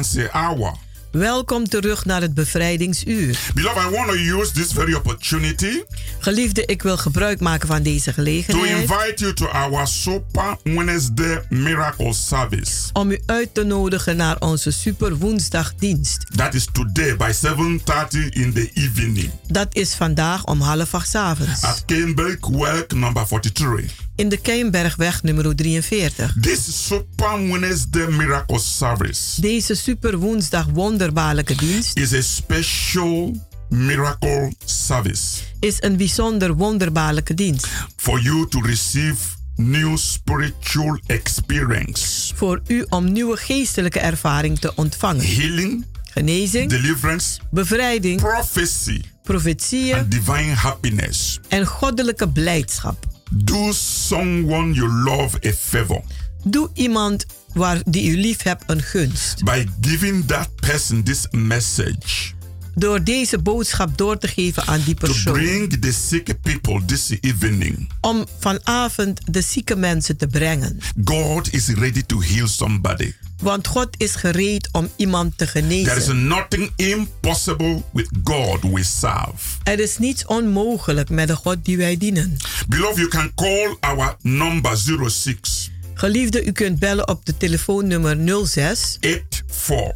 Deliverance 0.00 0.30
Hour. 0.32 0.72
welkom 1.10 1.68
terug 1.68 2.04
naar 2.04 2.20
het 2.20 2.34
bevrijdingsuur. 2.34 3.38
Beloved, 3.54 3.82
I 3.82 3.96
want 3.96 4.08
to 4.08 4.14
use 4.14 4.52
this 4.52 4.72
very 4.72 4.94
opportunity 4.94 5.82
Geliefde, 6.18 6.64
ik 6.64 6.82
wil 6.82 6.96
gebruik 6.96 7.40
maken 7.40 7.68
van 7.68 7.82
deze 7.82 8.04
to 8.04 8.12
gelegenheid 8.12 8.70
invite 8.70 9.14
you 9.16 9.34
to 9.34 9.46
our 9.46 9.86
Super 9.86 10.56
Wednesday 10.62 11.44
Miracle 11.48 12.12
Service. 12.12 12.72
om 12.92 13.10
u 13.10 13.20
uit 13.26 13.54
te 13.54 13.62
nodigen 13.62 14.16
naar 14.16 14.36
onze 14.38 14.70
Super 14.70 15.16
Woensdagdienst. 15.16 16.26
That 16.36 16.54
is 16.54 16.66
today 16.72 17.16
by 17.16 17.32
7:30 17.32 18.28
in 18.28 18.52
the 18.52 18.70
evening 18.74 19.30
Dat 19.46 19.74
is 19.74 19.94
vandaag 19.94 20.44
om 20.44 20.60
half 20.60 20.94
acht 20.94 21.08
's 21.08 21.14
avonds 21.14 21.62
at 21.62 21.82
Cambridge 21.86 22.50
Work 22.50 22.92
number 22.92 23.26
43. 23.26 24.08
In 24.16 24.28
de 24.28 24.36
Keienbergweg 24.36 25.22
nummer 25.22 25.56
43. 25.56 26.34
This 26.40 26.86
Super 26.86 27.48
Wednesday 27.48 28.06
Miracle 28.10 28.58
Service 28.58 29.40
Deze 29.40 29.74
Super 29.74 30.18
Woensdag 30.18 30.66
wonderbaarlijke 30.72 31.54
dienst 31.54 31.96
is 31.96 32.12
a 32.12 32.20
special 32.20 33.46
miracle 33.68 34.52
service 34.64 35.26
is 35.60 35.76
een 35.80 35.96
bijzonder 35.96 36.54
wonderbaarlijke 36.54 37.34
dienst 37.34 37.66
for 37.96 38.20
you 38.20 38.48
to 38.48 38.60
receive 38.60 39.16
new 39.56 39.96
spiritual 39.96 40.98
experience, 41.06 42.34
voor 42.34 42.60
u 42.66 42.86
om 42.88 43.12
nieuwe 43.12 43.36
geestelijke 43.36 43.98
ervaring 43.98 44.58
te 44.58 44.72
ontvangen. 44.74 45.24
healing, 45.26 45.86
Genezing, 46.12 46.70
deliverance, 46.70 47.40
bevrijding, 47.50 48.20
prophecy, 48.20 49.00
profetieën 49.22 49.98
and 49.98 50.10
divine 50.10 50.54
happiness. 50.54 51.40
en 51.48 51.66
goddelijke 51.66 52.28
blijdschap. 52.28 53.06
Do 53.30 53.72
someone 53.72 54.72
you 54.74 54.88
love 54.88 55.38
a 55.46 55.52
favor 55.52 56.02
Doe 56.44 56.70
iemand 56.74 57.26
waar 57.52 57.82
die 57.84 58.10
u 58.10 58.16
lief 58.20 58.42
hebt 58.42 58.64
een 58.66 58.82
gunst 58.82 59.44
by 59.44 59.66
giving 59.80 60.26
that 60.26 60.48
person 60.60 61.02
this 61.02 61.26
message 61.30 62.32
Door 62.74 63.04
deze 63.04 63.38
boodschap 63.38 63.98
door 63.98 64.18
te 64.18 64.28
geven 64.28 64.66
aan 64.66 64.80
die 64.84 64.94
to 64.94 65.06
persoon. 65.06 65.32
bring 65.32 65.80
the 65.80 65.92
sick 65.92 66.40
people 66.42 66.84
this 66.84 67.10
evening. 67.20 67.90
Om 68.00 68.26
vanavond 68.38 69.20
de 69.24 69.40
zieke 69.40 69.76
mensen 69.76 70.16
te 70.16 70.26
brengen. 70.26 70.78
God 71.04 71.52
is 71.52 71.68
ready 71.68 72.02
to 72.06 72.20
heal 72.20 72.48
somebody. 72.48 73.12
Want 73.40 73.66
God 73.66 73.88
is 73.96 74.14
gereed 74.14 74.68
om 74.72 74.88
iemand 74.96 75.38
te 75.38 75.44
There 75.52 75.64
is 75.64 75.82
genezen. 75.84 76.26
nothing 76.26 76.70
impossible 76.76 77.82
with 77.92 78.08
God 78.24 78.62
we 78.62 78.84
serve. 78.84 79.58
Er 79.62 79.78
is 79.80 79.98
niets 79.98 80.26
onmogelijk 80.26 81.08
met 81.10 81.28
de 81.28 81.36
God 81.36 81.56
die 81.62 81.76
wij 81.76 81.96
dienen. 81.96 82.36
Beloved, 82.68 82.96
you 82.96 83.08
can 83.08 83.32
call 83.34 83.76
our 83.80 84.16
number 84.22 84.76
06 84.76 85.70
Geliefde, 85.94 86.44
u 86.44 86.52
kunt 86.52 86.78
bellen 86.78 87.08
op 87.08 87.24
de 87.26 87.36
telefoonnummer 87.36 88.46
06 88.46 88.96
84 89.00 89.94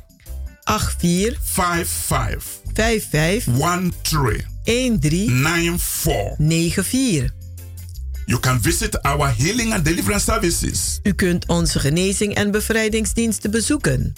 84 0.65 1.39
55 1.43 2.61
55 2.75 3.53
13 4.65 5.01
13 5.01 5.43
94. 5.45 6.37
94. 6.39 7.44
You 8.27 8.41
can 8.41 8.61
visit 8.63 9.03
our 9.03 9.29
healing 9.37 9.73
and 9.75 9.85
deliverance 9.85 10.25
services 10.25 10.99
U 11.03 11.13
kunt 11.13 11.47
onze 11.47 11.79
genezing 11.79 12.35
en 12.35 12.51
bevrijdingsdiensten 12.51 13.51
bezoeken. 13.51 14.13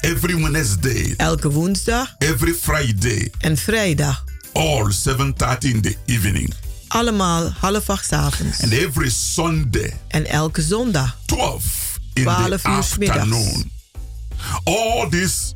every 0.00 0.34
Wednesday, 0.42 1.14
Elke 1.16 1.50
woensdag 1.50 2.14
every 2.18 2.54
Friday, 2.54 3.30
en 3.38 3.56
vrijdag. 3.56 4.24
all 4.52 4.92
7:30 4.92 5.58
in 5.58 5.80
the 5.80 5.96
evening, 6.06 6.54
Allemaal 6.88 7.50
half 7.50 7.90
acht 7.90 8.04
's 8.06 8.12
avonds. 8.12 8.62
and 8.62 8.72
every 8.72 9.10
Sunday, 9.10 9.96
En 10.08 10.26
elke 10.26 10.62
zondag 10.62 11.16
12 11.26 11.98
in 12.12 12.22
12 12.22 12.60
the 12.62 12.68
afternoon. 12.68 13.70
All 14.64 15.08
these 15.08 15.54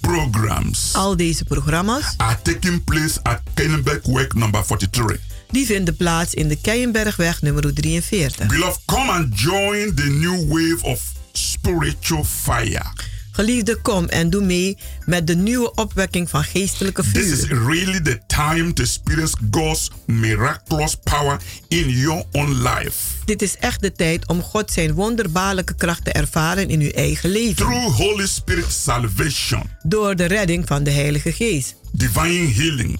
programs 0.00 0.94
Al 0.94 1.16
deze 1.16 1.44
programma's 1.44 2.14
are 2.16 2.36
taking 2.42 2.84
place 2.84 3.18
at 3.22 3.40
Kennebec 3.54 4.06
number 4.34 4.62
43. 4.64 5.18
Die 5.50 5.66
vinden 5.66 5.96
plaats 5.96 6.34
in 6.34 6.48
de 6.48 6.56
Keienbergweg 6.60 7.42
nummer 7.42 7.74
43. 7.74 8.46
Beloved, 8.46 8.78
come 8.84 9.10
and 9.12 9.40
join 9.40 9.94
the 9.94 10.04
new 10.20 10.48
wave 10.48 10.78
of 10.84 11.12
spiritual 11.32 12.24
fire. 12.24 12.84
Geliefde, 13.32 13.76
kom 13.82 14.04
en 14.08 14.30
doe 14.30 14.42
mee 14.44 14.76
met 15.04 15.26
de 15.26 15.34
nieuwe 15.36 15.74
opwekking 15.74 16.30
van 16.30 16.44
geestelijke 16.44 17.02
This 17.12 17.24
is 17.26 17.44
vuur. 17.44 17.66
really 17.66 18.00
the 18.00 18.20
time 18.26 18.72
to 18.72 18.82
experience 18.82 19.36
God's 19.50 19.90
miraculous 20.06 20.94
power 21.04 21.40
in 21.68 21.88
your 21.88 22.24
own 22.32 22.50
life. 22.62 22.92
Dit 23.24 23.42
is 23.42 23.56
echt 23.56 23.80
de 23.80 23.92
tijd 23.92 24.26
om 24.28 24.42
God 24.42 24.70
zijn 24.72 24.92
wonderbaarlijke 24.92 25.74
kracht 25.74 26.04
te 26.04 26.12
ervaren 26.12 26.68
in 26.68 26.80
uw 26.80 26.90
eigen 26.90 27.30
leven. 27.30 27.56
Through 27.56 27.96
Holy 27.96 28.26
Spirit 28.26 28.72
salvation, 28.72 29.62
Door 29.82 30.16
de 30.16 30.24
redding 30.24 30.66
van 30.66 30.84
de 30.84 30.90
Heilige 30.90 31.32
Geest. 31.32 31.74
divine 31.92 32.52
healing, 32.52 32.98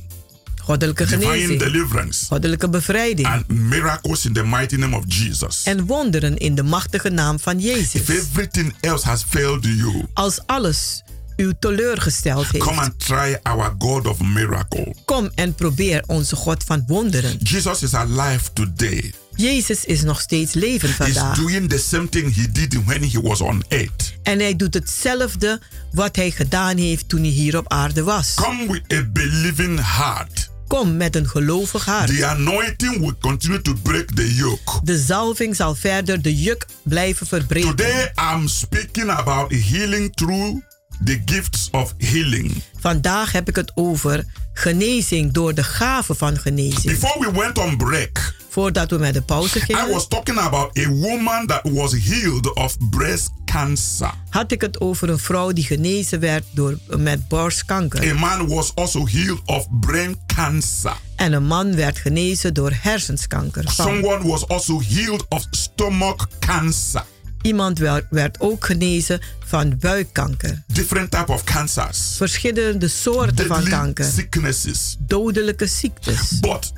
Goddelijke 0.66 1.06
genezing. 1.06 1.58
deliverance, 1.58 2.26
Goddelijke 2.26 2.68
bevrijding. 2.68 3.26
and 3.28 3.48
miracles 3.48 4.24
in 4.24 4.32
the 4.32 4.42
mighty 4.44 4.76
name 4.76 4.96
of 4.96 5.04
Jesus. 5.08 5.62
En 5.64 5.86
wonderen 5.86 6.36
in 6.36 6.54
de 6.54 6.62
machtige 6.62 7.08
naam 7.08 7.38
van 7.40 7.56
If 7.58 7.62
Jezus. 7.64 8.08
everything 8.08 8.74
else 8.80 9.06
has 9.08 9.24
failed 9.28 9.64
you, 9.64 10.04
Als 10.14 10.40
alles 10.46 11.02
u 11.36 11.52
teleurgesteld 11.60 12.46
come 12.46 12.64
heeft. 12.74 12.78
and 12.86 12.98
try 12.98 13.36
our 13.42 13.74
God 13.78 14.06
of 14.06 14.20
miracle. 14.20 14.94
Kom 15.04 15.30
en 15.34 15.54
probeer 15.54 16.02
onze 16.06 16.36
God 16.36 16.64
van 16.64 16.84
wonderen. 16.86 17.36
Jesus 17.42 17.82
is 17.82 17.94
alive 17.94 18.52
today. 18.52 19.12
Jezus 19.34 19.84
is 19.84 20.02
nog 20.02 20.20
steeds 20.20 20.52
levend 20.52 20.98
He's 20.98 21.12
vandaag. 21.14 21.36
doing 21.36 21.68
the 21.68 21.78
same 21.78 22.08
thing 22.08 22.34
he 22.34 22.50
did 22.52 22.84
when 22.84 23.02
he 23.10 23.20
was 23.20 23.40
on 23.40 23.64
earth. 23.68 24.14
En 24.22 24.38
hij 24.38 24.56
doet 24.56 24.74
hetzelfde 24.74 25.60
wat 25.92 26.16
hij 26.16 26.30
gedaan 26.30 26.76
heeft 26.76 27.08
toen 27.08 27.20
hij 27.20 27.28
hier 27.30 27.58
op 27.58 27.68
aarde 27.72 28.02
was. 28.02 28.34
Come 28.34 28.66
with 28.72 28.92
a 28.92 29.04
believing 29.12 29.80
heart. 29.96 30.50
Kom 30.66 30.96
met 30.96 31.16
een 31.16 31.28
gelovig 31.28 31.84
hart. 31.84 32.08
The 32.08 32.26
anointing 32.26 32.98
will 32.98 33.14
continue 33.20 33.62
to 33.62 33.74
break 33.82 34.10
the 34.14 34.34
yoke. 34.34 34.80
De 34.82 34.98
zalving 34.98 35.56
zal 35.56 35.74
verder 35.74 36.22
de 36.22 36.34
juk 36.36 36.66
blijven 36.82 37.26
verbreken. 37.26 37.76
Today 37.76 38.12
I'm 38.34 38.48
speaking 38.48 39.10
about 39.10 39.52
healing 39.52 40.14
through 40.14 40.60
the 41.04 41.22
gifts 41.24 41.68
of 41.70 41.94
healing. 41.98 42.62
Vandaag 42.78 43.32
heb 43.32 43.48
ik 43.48 43.56
het 43.56 43.72
over 43.74 44.24
genezing 44.52 45.32
door 45.32 45.54
de 45.54 45.62
gave 45.64 46.14
van 46.14 46.38
genezing. 46.38 46.98
Before 46.98 47.30
we 47.30 47.38
went 47.38 47.58
on 47.58 47.76
break, 47.76 48.34
Voordat 48.48 48.90
we 48.90 48.98
met 48.98 49.14
de 49.14 49.22
pauze 49.22 49.58
I 49.58 49.60
gingen, 49.60 49.90
was 49.90 50.08
talking 50.08 50.38
about 50.38 50.78
a 50.78 50.88
woman 50.88 51.46
that 51.46 51.60
was 51.62 51.92
healed 51.92 52.54
of 52.54 52.76
breast 52.90 53.30
cancer. 53.44 54.10
had 54.30 54.52
ik 54.52 54.60
het 54.60 54.80
over 54.80 55.08
een 55.08 55.18
vrouw 55.18 55.52
die 55.52 55.64
genezen 55.64 56.20
werd 56.20 56.44
door, 56.50 56.78
met 56.86 57.28
borstkanker. 57.28 58.10
A 58.10 58.14
man 58.14 58.48
was 58.48 58.74
also 58.74 59.06
healed 59.06 59.40
of 59.44 59.66
brain 59.80 60.18
cancer. 60.26 60.96
En 61.16 61.32
een 61.32 61.46
man 61.46 61.74
werd 61.74 61.98
genezen 61.98 62.54
door 62.54 62.72
hersenskanker. 62.74 63.64
Someone 63.70 64.28
was 64.28 64.48
also 64.48 64.80
healed 64.88 65.24
of 65.28 65.46
stomach 65.50 66.28
cancer. 66.38 67.04
Iemand 67.42 67.78
werd, 68.10 68.40
ook 68.40 68.64
genezen 68.64 69.20
van 69.44 69.78
buikkanker. 69.78 70.62
Different 70.66 71.10
type 71.10 71.32
of 71.32 71.44
cancers. 71.44 71.98
Verschillende 72.16 72.88
soorten 72.88 73.46
van 73.46 73.56
Deadly 73.56 73.70
kanker. 73.70 74.04
sicknesses. 74.04 74.96
Dodelijke 74.98 75.66
ziektes. 75.66 76.40
But 76.40 76.72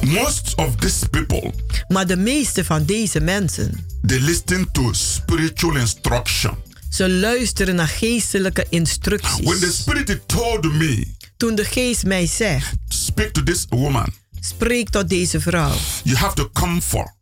most 0.00 0.54
of 0.56 0.76
these 0.76 1.08
people 1.08 1.52
Maar 1.88 2.06
de 2.06 2.16
meeste 2.16 2.64
van 2.64 2.84
deze 2.84 3.20
mensen, 3.20 3.86
they 4.06 4.18
listen 4.18 4.68
to 4.72 4.92
spiritual 4.92 5.76
instruction. 5.76 6.54
ze 6.90 7.10
luisteren 7.10 7.74
naar 7.74 7.88
geestelijke 7.88 8.60
When 8.70 8.70
the 8.70 8.76
instructies. 8.76 9.76
spirit 9.76 10.20
told 10.28 10.72
me, 10.72 11.06
Toen 11.36 11.54
de 11.54 11.64
geest 11.64 12.04
mij 12.04 12.26
zegt, 12.26 12.72
speak 12.88 13.28
to 13.32 13.42
this 13.42 13.66
woman, 13.68 14.12
spreek 14.46 14.88
tot 14.88 15.08
deze 15.08 15.40
vrouw. 15.40 15.74
you 16.04 16.16
have 16.16 16.34
to 16.34 16.50
come 16.52 16.80
for 16.80 17.14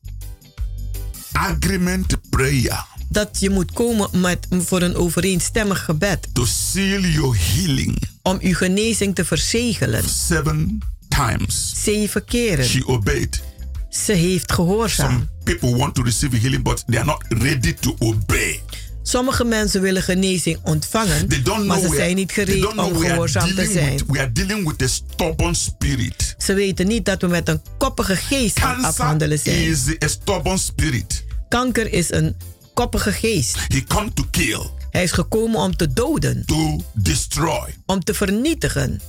agreement 1.32 2.16
prayer 2.30 2.84
Dat 3.08 3.36
je 3.40 3.50
moet 3.50 3.72
komen 3.72 4.08
met, 4.20 4.46
voor 4.50 4.82
een 4.82 4.94
overeenstemmig 4.96 5.84
gebed. 5.84 6.28
to 6.32 6.44
seal 6.44 7.00
your 7.00 7.36
healing 7.54 8.02
Om 8.22 8.38
uw 8.42 8.54
genezing 8.54 9.14
te 9.14 9.24
verzegelen. 9.24 10.08
seven 10.08 10.78
times. 11.08 11.72
Zeven 11.82 12.24
keren. 12.24 12.64
She 12.64 12.86
obeyed. 12.86 13.42
Ze 13.90 14.12
heeft 14.12 14.52
gehoorzaam. 14.52 15.10
Some 15.12 15.28
people 15.44 15.76
want 15.76 15.94
to 15.94 16.02
receive 16.02 16.36
healing, 16.36 16.62
but 16.62 16.82
they 16.86 16.96
are 16.98 17.06
not 17.06 17.24
ready 17.28 17.72
to 17.74 17.96
obey. 17.98 18.60
Sommige 19.02 19.44
mensen 19.44 19.80
willen 19.80 20.02
genezing 20.02 20.58
ontvangen, 20.62 21.26
maar 21.66 21.78
ze 21.78 21.86
are, 21.86 21.94
zijn 21.96 22.14
niet 22.16 22.32
gereed 22.32 22.66
om 22.76 22.96
gehoorzaam 22.96 23.54
te 23.54 23.70
zijn. 23.72 23.96
with, 23.96 24.04
we 24.06 24.18
are 24.18 24.32
dealing 24.32 24.68
with 24.68 24.82
a 24.82 24.86
stubborn 24.86 25.54
spirit. 25.54 26.29
Ze 26.42 26.54
weten 26.54 26.86
niet 26.86 27.04
dat 27.04 27.20
we 27.20 27.26
met 27.26 27.48
een 27.48 27.60
koppige 27.78 28.16
geest 28.16 28.58
aan 28.60 28.68
het 28.74 28.80
Cancer 28.82 29.02
afhandelen 29.02 29.38
zijn. 29.38 29.56
is 29.66 29.88
a 30.04 30.08
stubborn 30.08 30.58
spirit. 30.58 31.24
Kanker 31.48 31.92
is 31.92 32.10
een 32.12 32.36
koppige 32.74 33.12
geest. 33.12 33.56
He 33.68 33.84
come 33.84 34.12
to 34.12 34.24
kill, 34.30 34.66
Hij 34.90 35.02
is 35.02 35.12
gekomen 35.12 35.60
om 35.60 35.76
te 35.76 35.92
doden, 35.92 36.42
to 36.46 36.80
destroy. 36.94 37.74
om 37.86 38.04
te 38.04 38.14
vernietigen. 38.14 39.00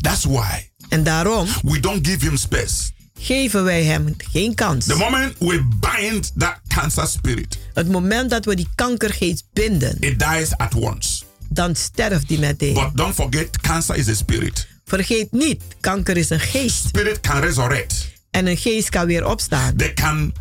That's 0.00 0.24
why 0.24 0.68
En 0.88 1.02
daarom 1.04 1.46
we 1.62 1.80
don't 1.80 2.06
give 2.06 2.24
him 2.26 2.36
space. 2.36 2.90
geven 3.20 3.64
wij 3.64 3.84
hem 3.84 4.14
geen 4.30 4.54
kans. 4.54 4.84
The 4.86 4.96
moment 4.96 5.34
we 5.38 5.68
bind 5.80 6.32
that 6.36 6.60
cancer 6.68 7.06
spirit, 7.06 7.58
Het 7.74 7.88
moment 7.88 8.30
dat 8.30 8.44
we 8.44 8.56
die 8.56 8.68
kankergeest 8.74 9.44
binden, 9.52 9.96
it 10.00 10.18
dies 10.18 10.56
at 10.56 10.74
once. 10.74 11.22
dan 11.48 11.74
sterft 11.76 12.28
die 12.28 12.38
meteen. 12.38 12.74
But 12.74 12.90
don't 12.96 13.14
forget, 13.14 13.60
cancer 13.60 13.96
is 13.96 14.08
a 14.08 14.14
spirit. 14.14 14.66
Vergeet 14.88 15.32
niet, 15.32 15.62
kanker 15.80 16.16
is 16.16 16.30
een 16.30 16.40
geest. 16.40 16.86
Spirit 16.86 17.20
can 17.20 17.40
resurrect. 17.40 17.94
En 18.30 18.46
een 18.46 18.56
geest 18.56 18.88
kan 18.88 19.06
weer 19.06 19.26
opstaan. 19.26 19.76
They 19.76 19.92
can 19.94 20.32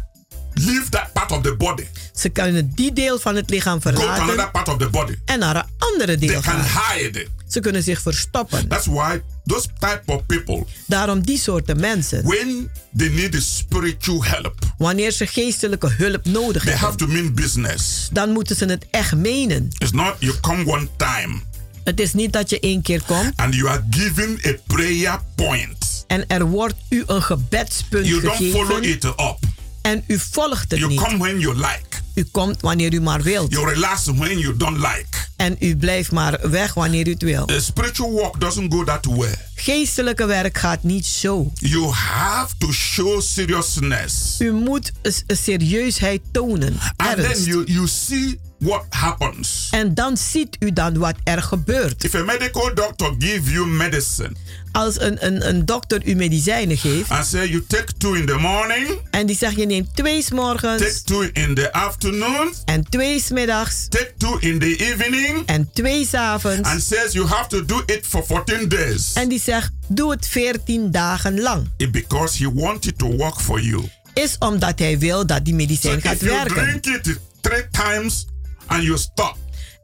leave 0.54 0.89
that 0.89 1.14
part 1.14 1.32
of 1.32 1.41
the 1.41 1.56
body, 1.56 1.84
Ze 2.16 2.30
kunnen 2.30 2.72
die 2.76 2.93
deel 2.93 3.20
van 3.20 3.36
het 3.36 3.50
lichaam 3.50 3.82
go 3.82 3.89
to 3.91 3.98
verlaten 3.98 4.52
part 4.52 4.68
of 4.68 4.78
the 4.78 4.89
body. 4.89 5.16
en 5.26 5.39
naar 5.39 5.56
een 5.56 5.64
andere 5.78 6.18
They 6.18 6.28
deel 6.28 6.41
can 6.41 6.64
gaan. 6.64 6.93
hide. 6.98 7.28
Ze 7.48 7.60
kunnen 7.60 7.84
zich 7.84 8.02
verstoppen. 8.02 8.68
That's 8.68 8.86
why 8.86 9.22
those 9.45 9.68
type 9.80 10.02
of 10.06 10.26
people, 10.26 10.66
Daarom 10.86 11.22
die 11.26 11.38
soorten 11.39 11.80
mensen, 11.80 12.24
when 12.24 12.72
they 12.98 13.08
need 13.10 13.43
spiritual 13.43 14.24
help, 14.24 14.56
wanneer 14.78 15.12
ze 15.12 15.28
geestelijke 15.28 15.89
hulp 15.98 16.26
nodig 16.26 16.64
they 16.64 16.74
have 16.74 16.86
hebben, 16.88 17.08
to 17.08 17.14
mean 17.14 17.34
business. 17.34 18.10
dan 18.12 18.30
moeten 18.32 18.56
ze 18.56 18.66
het 18.66 18.86
echt 18.91 19.16
menen. 19.16 19.70
It's 19.78 19.91
not 19.91 20.16
you 20.20 20.39
come 20.39 20.66
one 20.66 20.88
time 20.98 21.39
Het 21.88 22.00
is 22.00 22.14
niet 22.14 22.34
dat 22.34 22.50
je 22.50 22.60
één 22.60 22.82
keer 22.82 23.02
komt 23.06 23.32
and 23.36 23.56
you 23.56 23.68
are 23.70 23.84
given 23.90 24.40
a 24.46 24.54
prayer 24.68 25.20
point. 25.36 26.04
en 26.08 26.28
er 26.28 26.46
wordt 26.46 26.76
u 26.90 27.04
een 27.06 27.22
gebedspunt 27.22 28.08
You 28.08 28.22
don't 28.22 28.36
follow 28.38 28.68
gegeven 28.68 28.90
it 28.90 29.04
up. 29.06 29.38
en 29.82 30.04
u 30.08 30.20
volgt 30.32 30.72
het 30.72 30.80
You 30.80 30.92
niet. 30.92 31.02
come 31.02 31.18
when 31.18 31.40
you 31.40 31.56
like. 31.56 31.86
U 32.16 32.24
komt 32.32 32.62
wanneer 32.62 32.94
u 32.94 33.02
maar 33.02 33.22
wilt 33.22 33.52
You 33.52 33.70
relax 33.74 34.06
when 34.06 34.40
you 34.40 34.58
don't 34.58 34.78
like. 34.78 35.06
en 35.36 35.56
u 35.60 35.76
blijft 35.78 36.12
maar 36.12 36.50
weg 36.50 36.74
wanneer 36.74 37.08
u 37.08 37.12
het 37.12 37.22
wil. 37.22 37.46
The 37.46 37.62
spiritual 37.62 38.12
work 38.12 38.40
doesn't 38.40 38.74
go 38.74 38.84
that 38.84 39.06
way. 39.06 39.36
Geestelijke 39.56 40.26
werk 40.26 40.58
gaat 40.58 40.84
niet 40.84 41.06
zo. 41.06 41.52
You 41.54 41.92
have 41.92 42.54
to 42.58 42.72
show 42.72 43.22
seriousness. 43.22 44.36
U 44.40 44.52
moet 44.52 44.92
serieusheid 45.28 46.22
tonen. 46.32 46.78
And 46.96 47.16
then 47.18 47.44
you, 47.44 47.64
you 47.66 47.88
see 47.88 48.40
what 48.60 48.86
happens. 48.89 49.68
En 49.72 49.93
dan 49.93 50.18
ziet 50.18 50.55
u 50.60 50.74
dan 50.74 50.97
wat 50.97 51.16
er 51.24 51.41
gebeurt. 51.41 52.03
If 52.03 52.16
a 52.16 52.24
medical 52.24 52.74
doctor 52.74 53.16
give 53.20 53.51
you 53.51 53.68
medicine 53.68 54.32
Als 54.72 55.01
een, 55.01 55.26
een, 55.26 55.47
een 55.47 55.66
dokter 55.66 56.01
u 56.08 56.16
medicijnen 56.16 56.78
geeft 56.78 57.10
and 57.10 57.26
say 57.26 57.47
you 57.47 57.64
take 57.68 57.93
two 57.97 58.14
in 58.14 58.26
the 58.26 58.36
morning, 58.38 58.99
en 59.12 59.26
die 59.26 59.36
zegt 59.38 59.55
je 59.55 59.66
neemt 59.66 59.95
twee 59.95 60.22
's 60.22 60.28
take 60.28 60.41
morgens 60.41 61.01
two 61.01 61.22
in 61.34 61.55
the 61.55 61.74
afternoon, 61.74 62.53
en 62.66 62.84
twee 62.89 63.20
's 63.20 63.30
middags 63.30 63.88
take 63.89 64.14
two 64.18 64.38
in 64.39 64.60
the 64.60 64.76
evening, 64.76 65.45
en 65.45 65.70
twee 65.74 66.05
's 66.05 66.14
avonds. 66.14 66.70
and 66.70 66.82
says 66.82 67.14
you 67.14 67.28
have 67.28 67.47
to 67.47 67.66
do 67.66 67.82
it 67.86 68.05
for 68.05 68.24
14 68.26 68.68
days. 68.68 69.14
En 69.14 69.30
die 69.30 69.41
zegt 69.41 69.72
doe 69.88 70.12
het 70.12 70.28
14 70.28 70.91
dagen 70.91 71.39
lang. 71.41 71.70
It 71.78 71.91
because 71.91 72.43
he 72.43 72.51
wants 72.53 72.88
it 72.88 72.97
to 72.97 73.16
work 73.16 73.39
for 73.41 73.62
you. 73.62 73.89
Is 74.14 74.36
omdat 74.39 74.80
hij 74.80 74.99
wil 74.99 75.26
dat 75.26 75.45
die 75.45 75.53
So 75.53 75.60
medicijn 75.60 76.01
gaat 76.01 76.14
if 76.14 76.22
you 76.22 76.32
werken. 76.34 76.82
drink 76.82 76.86
it 76.86 77.20
three 77.41 77.68
times 77.72 78.26
and 78.70 78.84
you 78.84 78.97
stop, 78.97 79.38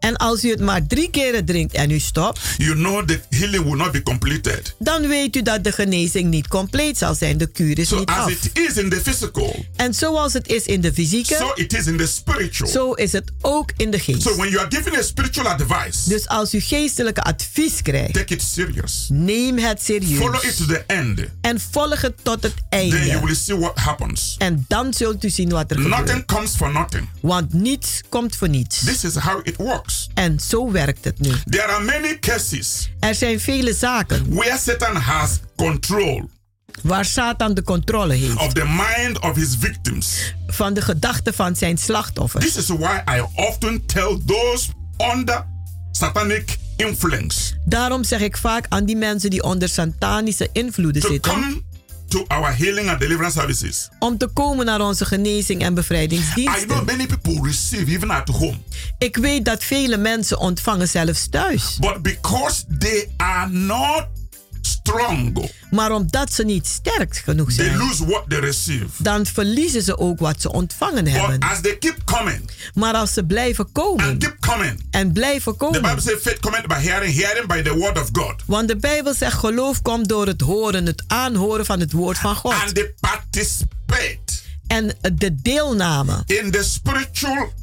En 0.04 0.18
als 0.18 0.44
u 0.44 0.50
het 0.50 0.60
maar 0.60 0.88
drie 0.88 1.10
keren 1.10 1.46
drinkt 1.46 1.74
en 1.74 1.90
u 1.92 2.00
stopt, 2.00 2.40
you 2.58 2.74
know 2.76 3.08
the 3.08 3.20
healing 3.30 3.64
will 3.64 3.76
not 3.78 3.92
be 3.92 4.04
completed. 4.04 4.76
dan 4.80 5.08
weet 5.08 5.36
u 5.36 5.42
dat 5.42 5.64
de 5.64 5.72
genezing 5.72 6.30
niet 6.30 6.48
compleet 6.48 6.98
zal 6.98 7.16
zijn. 7.16 7.38
De 7.38 7.48
kuur 7.48 7.80
is 7.80 7.88
So 7.88 8.00
niet 8.00 8.10
as 8.10 8.16
af. 8.18 8.30
it 8.32 8.50
is 8.54 8.78
in 8.78 8.90
the 8.90 9.02
physical, 9.04 9.66
En 9.76 9.94
zoals 9.94 10.34
het 10.34 10.48
is 10.48 10.66
in 10.66 10.82
de 10.82 10.94
fysieke, 10.94 11.36
so 11.36 11.52
it 11.56 11.74
is 11.74 11.86
in 11.86 11.98
the 11.98 12.08
spiritual. 12.08 12.70
zo 12.72 12.92
is 12.92 13.12
het 13.12 13.32
ook 13.42 13.72
in 13.78 13.92
de 13.92 14.00
geest. 14.00 14.22
So 14.22 14.36
when 14.36 14.50
you 14.50 14.60
are 14.66 14.76
giving 14.76 14.98
a 14.98 15.02
spiritual 15.02 15.48
advice, 15.48 16.10
Dus 16.10 16.28
als 16.28 16.54
u 16.54 16.60
geestelijke 16.60 17.22
advies 17.22 17.82
krijgt, 17.82 18.14
take 18.14 18.34
it 18.34 18.42
serious. 18.42 19.08
neem 19.10 19.58
het 19.58 19.84
serieus. 19.84 20.18
Follow 20.20 20.44
it 20.44 20.58
to 20.58 20.66
the 20.66 20.84
end. 20.88 21.20
En 21.42 21.60
volg 21.72 22.02
het 22.02 22.14
tot 22.22 22.44
het 22.44 22.54
Then 22.70 22.88
you 22.88 23.00
einde. 23.10 23.26
will 23.26 23.36
see 23.36 23.58
what 23.58 23.78
happens. 23.80 24.36
En 24.38 24.66
dan 24.68 24.94
zult 24.94 25.24
u 25.24 25.30
zien 25.30 25.50
wat 25.50 25.72
er 25.72 25.80
Nothing 25.80 26.08
gebeurt. 26.08 26.26
comes 26.26 26.52
for 26.56 26.72
nothing. 26.72 27.10
Want 27.22 27.54
niets 27.54 28.02
komt 28.10 28.36
voor 28.36 28.50
niets. 28.50 28.84
This 28.86 29.04
is 29.04 29.16
how 29.16 29.40
it 29.44 29.56
works. 29.56 29.93
En 30.14 30.40
zo 30.40 30.72
werkt 30.72 31.06
het 31.06 31.20
nu. 31.20 31.32
There 31.50 31.64
are 31.64 31.84
many 31.84 32.20
cases 32.20 32.90
Er 33.00 33.16
zijn 33.16 33.40
vele 33.40 33.74
zaken 33.74 34.34
where 34.36 34.58
Satan 34.58 34.96
has 34.96 35.40
control 35.56 36.30
waar 36.82 37.06
Satan 37.06 37.54
de 37.54 37.64
controle 37.64 38.14
heeft 38.14 38.36
of 38.36 38.54
the 38.54 38.66
mind 38.66 39.20
of 39.20 39.36
his 39.36 39.56
victims. 39.60 40.34
van 40.48 40.74
de 40.74 40.82
gedachten 40.82 41.34
van 41.34 41.56
zijn 41.56 41.78
slachtoffers. 41.78 42.46
This 42.46 42.58
is 42.58 42.68
why 42.68 43.02
I 43.18 43.22
often 43.36 43.86
tell 43.86 44.20
those 44.26 44.70
under 45.16 45.46
satanic 45.92 46.58
influence 46.78 47.54
Daarom 47.66 48.04
zeg 48.04 48.22
ik 48.22 48.38
vaak 48.38 48.66
aan 48.70 48.86
die 48.86 48.96
mensen 48.96 49.30
die 49.30 49.44
onder 49.44 49.70
satanische 49.70 50.50
invloeden 50.52 51.02
zitten, 51.02 51.34
come 51.34 51.62
to 52.14 52.26
our 52.28 52.52
healing 52.56 52.90
and 52.90 53.00
deliverance 53.00 53.40
services. 53.40 53.90
om 54.00 54.18
te 54.18 54.28
komen 54.28 54.66
naar 54.66 54.82
onze 54.82 55.06
genezing 55.06 55.62
en 55.62 55.72
I 55.72 55.76
bevrijdingsdiensten. 55.76 56.68
know 56.68 56.86
many 56.86 57.06
people 57.06 57.40
receive 57.48 57.92
even 57.92 58.10
at 58.12 58.28
home, 58.30 58.58
Ik 58.98 59.18
weet 59.18 59.46
dat 59.46 59.64
vele 59.64 59.98
mensen 59.98 60.40
ontvangen 60.40 60.88
zelfs 60.88 61.28
thuis. 61.30 61.78
but 61.80 62.02
because 62.02 62.64
they 62.80 63.10
are 63.18 63.50
not 63.50 64.08
strong, 64.84 65.50
Maar 65.72 65.92
omdat 65.92 66.34
ze 66.34 66.44
niet 66.44 66.68
sterk 66.68 67.16
genoeg 67.16 67.48
they 67.54 67.66
zijn, 67.66 67.78
lose 67.78 68.06
what 68.06 68.24
they 68.28 68.40
receive. 68.40 68.86
dan 68.98 69.26
verliezen 69.26 69.82
ze 69.82 69.98
ook 69.98 70.20
wat 70.20 70.42
ze 70.42 70.52
ontvangen 70.52 71.04
But 71.04 71.14
hebben. 71.14 71.40
as 71.40 71.62
they 71.62 71.78
keep 71.78 71.98
coming 72.06 72.50
Maar 72.74 72.94
als 72.94 73.14
ze 73.14 73.24
blijven 73.26 73.72
komen 73.72 74.06
and 74.06 74.18
keep 74.24 74.38
coming, 74.40 74.86
en 74.92 75.12
blijven 75.12 75.58
the 75.58 75.66
Bible 75.66 75.80
komen. 75.82 76.02
says 76.02 76.22
faith 76.22 76.40
cometh 76.40 76.68
by 76.68 76.74
hearing, 76.90 77.16
hearing 77.16 77.48
by 77.48 77.62
the 77.62 77.74
word 77.78 78.00
of 78.02 78.10
God. 78.12 78.34
Want 78.46 78.68
de 78.68 78.76
Bijbel 78.78 79.14
zegt 79.14 79.38
geloof 79.40 79.82
komt 79.82 80.08
door 80.08 80.28
het 80.28 80.42
horen, 80.42 80.86
het 80.86 81.04
aanhoren 81.08 81.66
van 81.66 81.80
het 81.80 81.92
woord 81.92 82.18
van 82.18 82.36
God. 82.36 82.54
And 82.54 82.76
they 82.76 82.94
participate 83.00 84.22
En 84.68 84.96
de 85.16 85.36
deelname 85.42 86.24
in 86.26 86.52
the 86.52 86.64
spiritual 86.64 87.54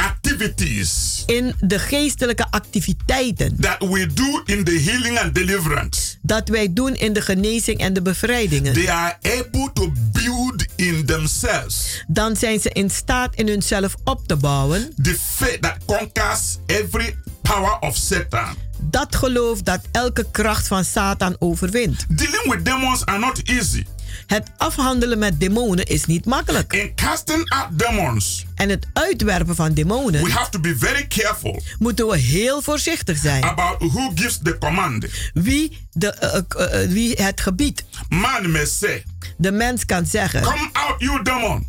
activities 0.00 1.22
in 1.26 1.54
de 1.60 1.78
geestelijke 1.78 2.46
activiteiten 2.50 3.56
that 3.60 3.78
we 3.78 4.06
do 4.14 4.42
in 4.44 4.64
the 4.64 4.80
healing 4.84 5.18
and 5.18 5.34
deliverance. 5.34 6.16
dat 6.22 6.48
wij 6.48 6.72
doen 6.72 6.94
in 6.94 7.12
de 7.12 7.20
genezing 7.20 7.78
en 7.78 7.92
de 7.92 8.02
bevrijdingen. 8.02 8.72
They 8.72 8.90
are 8.90 9.16
able 9.22 9.70
to 9.72 9.92
build 10.12 10.64
in 10.76 11.06
themselves 11.06 12.04
Dan 12.08 12.36
zijn 12.36 12.60
ze 12.60 12.68
in 12.70 12.90
staat 12.90 13.34
in 13.34 13.48
hunzelf 13.48 13.94
op 14.04 14.26
te 14.26 14.36
bouwen. 14.36 14.92
the 15.02 15.16
faith 15.36 15.62
that 15.62 15.76
conquers 15.86 16.56
every 16.66 17.16
power 17.42 17.78
of 17.80 17.96
Satan. 17.96 18.56
Dat 18.82 19.16
geloof 19.16 19.62
dat 19.62 19.80
elke 19.92 20.26
kracht 20.30 20.66
van 20.66 20.84
Satan 20.84 21.36
overwint. 21.38 22.06
Dealing 22.08 22.54
with 22.54 22.64
demons 22.64 23.04
are 23.06 23.18
not 23.18 23.40
easy. 23.44 23.84
Het 24.30 24.50
afhandelen 24.56 25.18
met 25.18 25.40
demonen 25.40 25.84
is 25.84 26.04
niet 26.04 26.24
makkelijk. 26.24 26.72
In 26.72 26.94
casting 26.94 27.48
out 27.50 27.78
demons, 27.78 28.46
En 28.54 28.68
het 28.68 28.86
uitwerpen 28.92 29.54
van 29.54 29.74
demonen 29.74 30.24
we 30.24 30.30
have 30.30 30.50
to 30.50 30.60
be 30.60 30.76
very 30.78 31.06
careful 31.06 31.62
moeten 31.78 32.06
we 32.08 32.16
heel 32.16 32.62
voorzichtig 32.62 33.18
zijn. 33.18 33.42
about 33.44 33.92
who 33.92 34.10
gives 34.14 34.38
the 34.42 34.58
command. 34.58 35.06
Wie, 35.34 35.86
de, 35.92 36.10
eh, 36.12 36.40
eh, 36.48 36.82
eh, 36.82 36.90
wie 36.90 37.14
het 37.22 37.40
gebied. 37.40 37.84
Man 38.08 38.50
may 38.50 38.66
say, 38.66 39.04
De 39.36 39.50
mens 39.52 39.84
kan 39.86 40.06
zeggen: 40.06 40.42
Come 40.42 40.68
out, 40.72 40.94
you 41.00 41.22
demon. 41.22 41.66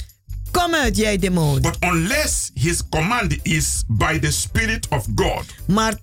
Kom 0.51 0.73
uit, 0.73 0.97
jij 0.97 1.17
demon. 1.17 1.61
But 1.61 1.77
unless 1.79 2.51
his 2.53 2.81
command 2.89 3.35
is 3.41 3.83
by 3.87 4.19
the 4.19 4.31
Spirit 4.31 4.87
of 4.89 5.05
God, 5.15 5.43
Maar 5.67 5.93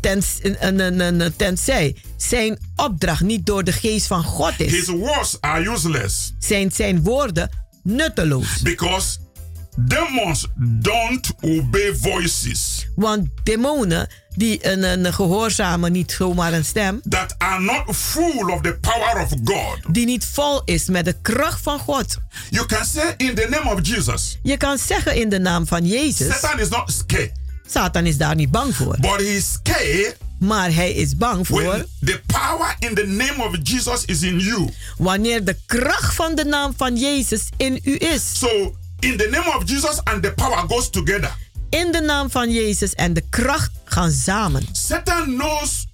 tens, 0.00 0.40
en- 0.42 0.80
en- 0.80 1.00
en- 1.20 1.36
tenzij 1.36 1.96
zijn 2.16 2.58
opdracht 2.76 3.20
niet 3.22 3.46
door 3.46 3.64
de 3.64 3.72
geest 3.72 4.06
van 4.06 4.24
God 4.24 4.52
his 4.56 4.72
is, 4.72 4.86
words 4.88 5.36
are 5.40 5.70
useless 5.70 6.32
zijn 6.38 6.72
zijn 6.72 7.02
woorden 7.02 7.48
nutteloos. 7.82 8.60
because 8.62 9.18
demons 9.76 10.46
don't 10.56 11.30
obey 11.40 11.94
voices 12.00 12.86
Want 12.94 13.28
demonen 13.42 14.08
die 14.36 14.66
een, 14.66 14.82
een 14.82 15.12
gehoorzamen 15.14 15.92
niet 15.92 16.12
zomaar 16.12 16.52
een 16.52 16.64
stem, 16.64 17.00
that 17.08 17.34
are 17.38 17.60
not 17.60 17.96
full 17.96 18.50
of 18.52 18.60
the 18.60 18.78
power 18.80 19.22
of 19.22 19.28
God. 19.44 19.78
die 19.94 20.06
niet 20.06 20.24
vol 20.24 20.62
is 20.64 20.88
met 20.88 21.04
de 21.04 21.14
kracht 21.22 21.60
van 21.62 21.78
God. 21.78 22.16
You 22.50 22.66
can 22.66 22.84
say 22.84 23.14
in 23.16 23.34
the 23.34 23.46
name 23.50 23.72
of 23.74 23.78
Jesus, 23.86 24.38
Je 24.42 24.56
kan 24.56 24.78
zeggen 24.78 25.16
in 25.16 25.28
de 25.28 25.38
naam 25.38 25.66
van 25.66 25.86
Jezus, 25.86 26.38
Satan 26.40 26.60
is 26.60 26.68
not 26.68 26.92
scared, 26.92 27.32
Satan 27.66 28.06
is 28.06 28.16
daar 28.16 28.34
niet 28.34 28.50
bang 28.50 28.74
voor. 28.76 28.96
but 29.00 29.16
he 29.20 29.34
is 29.36 29.52
scared 29.52 30.16
Maar 30.38 30.74
hij 30.74 30.92
is 30.92 31.16
bang 31.16 31.46
voor 31.46 31.62
when 31.62 31.86
the 32.04 32.20
power 32.26 32.76
in 32.78 32.94
the 32.94 33.06
name 33.06 33.44
of 33.48 33.56
Jesus 33.62 34.04
is 34.04 34.22
in 34.22 34.38
you. 34.38 34.68
wanneer 34.98 35.44
de 35.44 35.56
kracht 35.66 36.14
van 36.14 36.34
de 36.34 36.44
naam 36.44 36.72
van 36.76 36.96
Jezus 36.96 37.48
in 37.56 37.80
u 37.84 37.96
is. 37.98 38.38
So, 38.38 38.74
in 39.04 39.16
the 39.16 39.28
name 39.30 39.56
of 39.56 39.64
Jesus 39.64 40.00
and 40.04 40.22
the 40.22 40.32
power 40.32 40.66
goes 40.66 40.90
together. 40.90 41.30
In 41.70 41.92
de 41.92 42.00
naam 42.00 42.30
van 42.30 42.50
Jezus 42.50 42.94
en 42.94 43.12
de 43.12 43.22
kracht 43.30 43.70
gaan 43.84 44.12
samen. 44.12 44.62
Satan 44.72 45.24
knows 45.24 45.86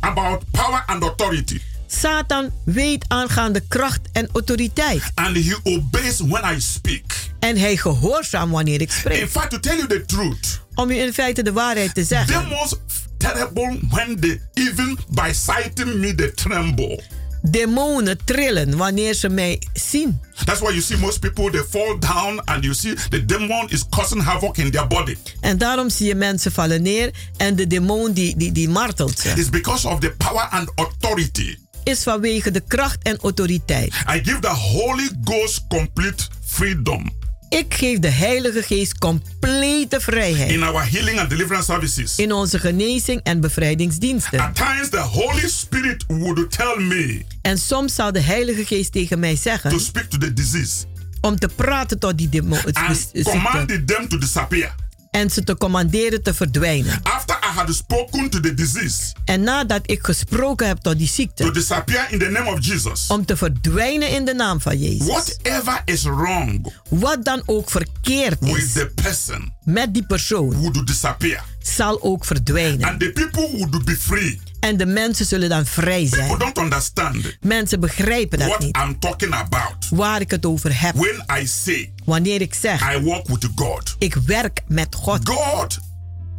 about 0.00 0.42
power 0.50 0.82
and 0.86 1.02
authority. 1.02 1.60
Satan 1.86 2.50
weet 2.64 3.04
aangaande 3.08 3.60
kracht 3.68 4.00
en 4.12 4.28
autoriteit. 4.32 5.02
And 5.14 5.36
he 5.36 5.56
obeys 5.62 6.20
when 6.20 6.54
I 6.56 6.60
speak. 6.60 7.04
En 7.38 7.56
hij 7.56 7.76
gehoorzaam 7.76 8.50
wanneer 8.50 8.80
ik 8.80 8.92
spreek. 8.92 9.20
In 9.20 9.28
fact, 9.28 9.50
to 9.50 9.60
tell 9.60 9.76
you 9.76 9.86
the 9.88 10.04
truth, 10.06 10.60
Om 10.74 10.90
u 10.90 10.98
in 10.98 11.12
feite 11.12 11.42
de 11.42 11.52
waarheid 11.52 11.94
te 11.94 12.04
zeggen. 12.04 12.42
demons 12.48 12.74
terrible 13.16 13.78
when 13.90 14.20
they 14.20 14.40
even 14.54 14.98
by 15.10 15.30
sighting 15.32 15.94
me 15.94 16.14
they 16.14 16.30
tremble. 16.30 17.02
Demonen 17.50 18.18
trillen 18.24 18.76
wanneer 18.76 19.14
ze 19.14 19.28
mij 19.28 19.62
zien. 19.72 20.20
That's 20.44 20.60
why 20.60 20.70
you 20.70 20.80
see 20.80 20.96
most 20.96 21.20
people 21.20 21.50
they 21.50 21.64
fall 21.70 21.98
down 21.98 22.40
and 22.44 22.64
you 22.64 22.74
see 22.74 22.94
the 23.08 23.24
demon 23.24 23.68
is 23.68 23.84
causing 23.90 24.22
havoc 24.22 24.56
in 24.56 24.70
their 24.70 24.86
body. 24.86 25.16
En 25.40 25.58
daarom 25.58 25.90
zie 25.90 26.06
je 26.06 26.14
mensen 26.14 26.52
vallen 26.52 26.82
neer 26.82 27.10
en 27.36 27.56
de 27.56 27.66
demon 27.66 28.12
die, 28.12 28.36
die, 28.36 28.52
die 28.52 28.68
martelt 28.68 29.18
ze. 29.18 29.28
It's 29.28 29.50
because 29.50 29.88
of 29.88 30.00
the 30.00 30.14
power 30.18 30.48
and 30.50 30.72
authority. 30.74 31.56
Is 31.82 32.02
vanwege 32.02 32.50
de 32.50 32.60
kracht 32.60 32.98
en 33.02 33.16
autoriteit. 33.16 33.92
I 34.14 34.20
give 34.22 34.38
the 34.40 34.48
Holy 34.48 35.10
Ghost 35.24 35.64
complete 35.68 36.24
freedom 36.44 37.10
Ik 37.54 37.74
geef 37.74 37.98
de 37.98 38.08
Heilige 38.08 38.62
Geest 38.62 38.98
complete 38.98 40.00
vrijheid. 40.00 40.50
in 40.50 40.62
our 40.62 40.90
healing 40.90 41.20
and 41.20 41.30
deliverance 41.30 41.72
services. 41.72 42.16
in 42.16 42.32
onze 42.32 42.58
genezing 42.58 43.20
en 43.22 43.40
bevrijdingsdiensten. 43.40 44.40
At 44.40 44.54
times 44.54 44.88
the 44.88 44.98
Holy 44.98 45.48
Spirit 45.48 46.04
would 46.06 46.50
tell 46.50 46.76
me 46.78 47.24
En 47.42 47.58
soms 47.58 47.94
zal 47.94 48.12
de 48.12 48.20
Heilige 48.20 48.64
Geest 48.64 48.92
tegen 48.92 49.18
mij 49.18 49.34
to 49.34 49.40
zeggen 49.40 49.80
speak 49.80 50.04
to 50.04 50.18
the 50.18 50.32
disease 50.32 50.84
om 51.20 51.38
te 51.38 51.48
praten 51.48 51.98
tot 51.98 52.18
die 52.18 52.28
demo, 52.28 52.56
and 52.56 52.96
ziekte, 53.12 53.30
command 53.30 53.86
them 53.86 54.08
to 54.08 54.18
disappear. 54.18 54.74
En 55.14 55.30
ze 55.30 55.44
te 55.44 55.56
commanderen 55.56 56.22
te 56.22 56.34
verdwijnen. 56.34 57.00
After 57.02 57.36
I 57.42 57.58
had 57.58 57.74
spoken 57.74 58.30
to 58.30 58.40
the 58.40 58.54
disease 58.54 59.12
En 59.24 59.40
nadat 59.40 59.80
ik 59.90 60.04
gesproken 60.04 60.66
heb 60.66 60.78
tot 60.78 60.98
die 60.98 61.06
to 61.06 61.12
ziekte, 61.12 61.50
disappear 61.50 62.12
in 62.12 62.18
the 62.18 62.28
name 62.28 62.50
of 62.50 62.64
Jesus, 62.64 63.06
om 63.06 63.24
te 63.24 63.36
verdwijnen 63.36 64.10
in 64.10 64.24
de 64.24 64.34
naam 64.34 64.60
van 64.60 64.78
Jezus. 64.78 65.06
whatever 65.06 65.82
is 65.84 66.02
wrong 66.02 66.72
Wat 66.88 67.24
dan 67.24 67.42
ook 67.46 67.70
verkeerd 67.70 68.40
with 68.40 68.56
is 68.56 68.72
the 68.72 68.92
person 69.02 69.52
met 69.64 69.94
die 69.94 70.06
persoon, 70.06 70.54
would 70.60 70.86
disappear. 70.86 71.44
Zal 71.66 72.02
ook 72.02 72.24
verdwijnen. 72.24 72.88
And 72.88 73.00
the 73.00 73.10
people 73.12 73.48
would 73.58 73.84
be 73.84 73.96
free. 73.96 74.40
En 74.60 74.76
de 74.76 74.86
mensen 74.86 75.26
zullen 75.26 75.48
dan 75.48 75.66
vrij 75.66 76.02
People 76.10 76.26
zijn. 76.26 76.38
don't 76.38 76.58
understand 76.58 77.36
Mensen 77.40 77.80
begrijpen 77.80 78.38
dat 78.38 78.48
what 78.48 78.60
niet. 78.60 78.76
I'm 78.76 78.98
talking 78.98 79.34
about 79.34 79.88
Waar 79.90 80.20
ik 80.20 80.30
het 80.30 80.46
over 80.46 80.80
heb. 80.80 80.94
when 80.94 81.40
I 81.42 81.46
say 81.46 81.92
Wanneer 82.04 82.40
ik 82.40 82.54
zeg, 82.54 82.94
I 82.94 83.00
walk 83.00 83.26
with 83.28 83.48
God. 83.54 83.96
ik 83.98 84.14
werk 84.14 84.60
met 84.66 84.94
God. 84.94 85.28
God 85.28 85.78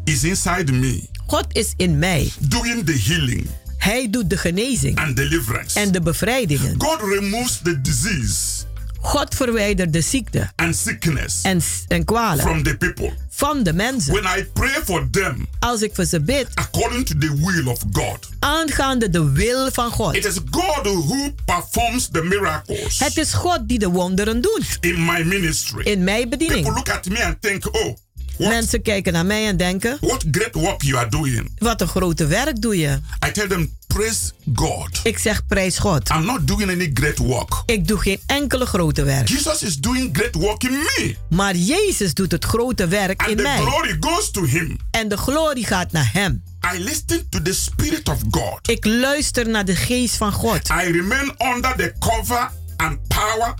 is 0.04 0.24
inside 0.24 0.72
me, 0.72 1.08
God 1.28 1.46
is 1.52 1.74
in 1.78 2.00
mij. 2.00 2.32
doing 2.40 2.86
the 2.86 3.02
healing 3.06 3.48
Hij 3.78 4.10
doet 4.10 4.30
de 4.30 4.38
genezing 4.38 4.98
and 5.00 5.16
deliverance. 5.16 5.80
en 5.80 5.92
de 5.92 6.02
bevrijdingen. 6.02 6.76
God 6.78 7.00
removes 7.02 7.60
the 7.64 7.82
disease 7.82 8.36
God 9.06 9.36
verwijdert 9.36 9.94
de 9.94 10.02
ziekte 10.02 10.52
and 10.56 10.76
sickness 10.76 11.42
en, 11.42 11.62
en 11.88 12.06
kwalen 12.06 12.44
from 12.44 12.64
the 12.64 12.78
people. 12.78 13.14
van 13.30 13.64
de 13.64 13.74
mensen. 13.74 14.14
When 14.14 14.38
I 14.40 14.44
pray 14.54 14.82
for 14.86 15.08
them 15.12 15.48
Als 15.60 15.82
ik 15.82 15.92
voor 15.96 16.06
ze 16.06 16.22
bid, 16.22 16.48
according 16.54 17.06
to 17.06 17.18
the 17.18 17.36
will 17.46 17.68
of 17.68 17.80
God, 17.92 18.30
aangaande 18.40 19.10
de 19.10 19.32
wil 19.32 19.72
van 19.72 19.92
God. 19.92 20.16
it 20.16 20.26
is 20.26 20.38
God 20.50 20.86
who 20.86 21.32
performs 21.46 22.08
the 22.12 22.24
miracles 22.24 23.00
Het 23.00 23.18
is 23.18 23.34
God 23.34 23.60
die 23.68 23.80
de 23.80 23.90
wonderen 23.90 24.42
doet 24.42 24.78
in 24.80 25.06
my 25.06 25.24
ministry. 25.24 25.84
in 25.84 26.04
mijn 26.04 26.30
People 26.30 26.38
bediening. 26.48 26.76
look 26.76 26.90
at 26.90 27.06
me 27.10 27.24
and 27.26 27.42
think, 27.42 27.76
oh, 27.76 27.96
what, 28.38 28.50
Mensen 28.50 28.82
kijken 28.82 29.14
naar 29.14 29.26
mij 29.26 29.48
en 29.48 29.58
denken: 29.58 29.98
what 30.02 30.24
great 30.32 30.54
work 30.54 30.82
you 30.82 30.98
are 30.98 31.10
doing. 31.10 31.52
wat 31.58 31.82
een 31.82 31.88
grote 31.88 32.26
werk 32.28 32.62
doe 32.62 32.78
je. 32.78 33.00
I 33.28 33.32
tell 33.32 33.48
them, 33.48 33.74
praise 33.88 34.32
God. 34.56 35.00
Ik 35.04 35.18
zeg 35.18 35.46
prijs 35.46 35.78
God. 35.80 36.10
I'm 36.10 36.26
not 36.26 36.48
doing 36.48 36.70
any 36.72 36.92
great 36.94 37.18
work. 37.18 37.64
Ik 37.66 37.88
doe 37.88 37.98
geen 38.00 38.20
enkele 38.26 38.66
grote 38.66 39.04
werk. 39.04 39.28
Jesus 39.28 39.64
is 39.64 39.78
doing 39.78 40.10
great 40.18 40.36
work 40.36 40.64
in 40.64 40.72
me. 40.72 41.16
Maar 41.30 41.56
Jezus 41.56 42.14
doet 42.14 42.32
het 42.32 42.46
grote 42.46 42.88
werk 42.88 43.20
And 43.22 43.30
in 43.30 43.36
the 43.38 43.44
mij. 43.44 43.58
glory 43.58 43.98
goes 44.00 44.32
to 44.32 44.44
him. 44.44 44.78
En 44.92 45.08
de 45.08 45.18
glorie 45.18 45.66
gaat 45.66 45.92
naar 45.92 46.10
Hem. 46.14 46.44
I 46.76 46.84
listen 46.84 47.30
to 47.30 47.42
the 47.42 47.54
Spirit 47.54 48.10
of 48.10 48.20
God. 48.32 48.60
Ik 48.70 48.86
luister 48.86 49.50
naar 49.50 49.66
de 49.66 49.76
geest 49.76 50.16
van 50.16 50.32
God. 50.32 50.70
I 50.70 50.92
remain 50.92 51.34
under 51.56 51.76
the 51.76 51.94
cover 52.00 52.52
and 52.78 52.98
power 53.08 53.54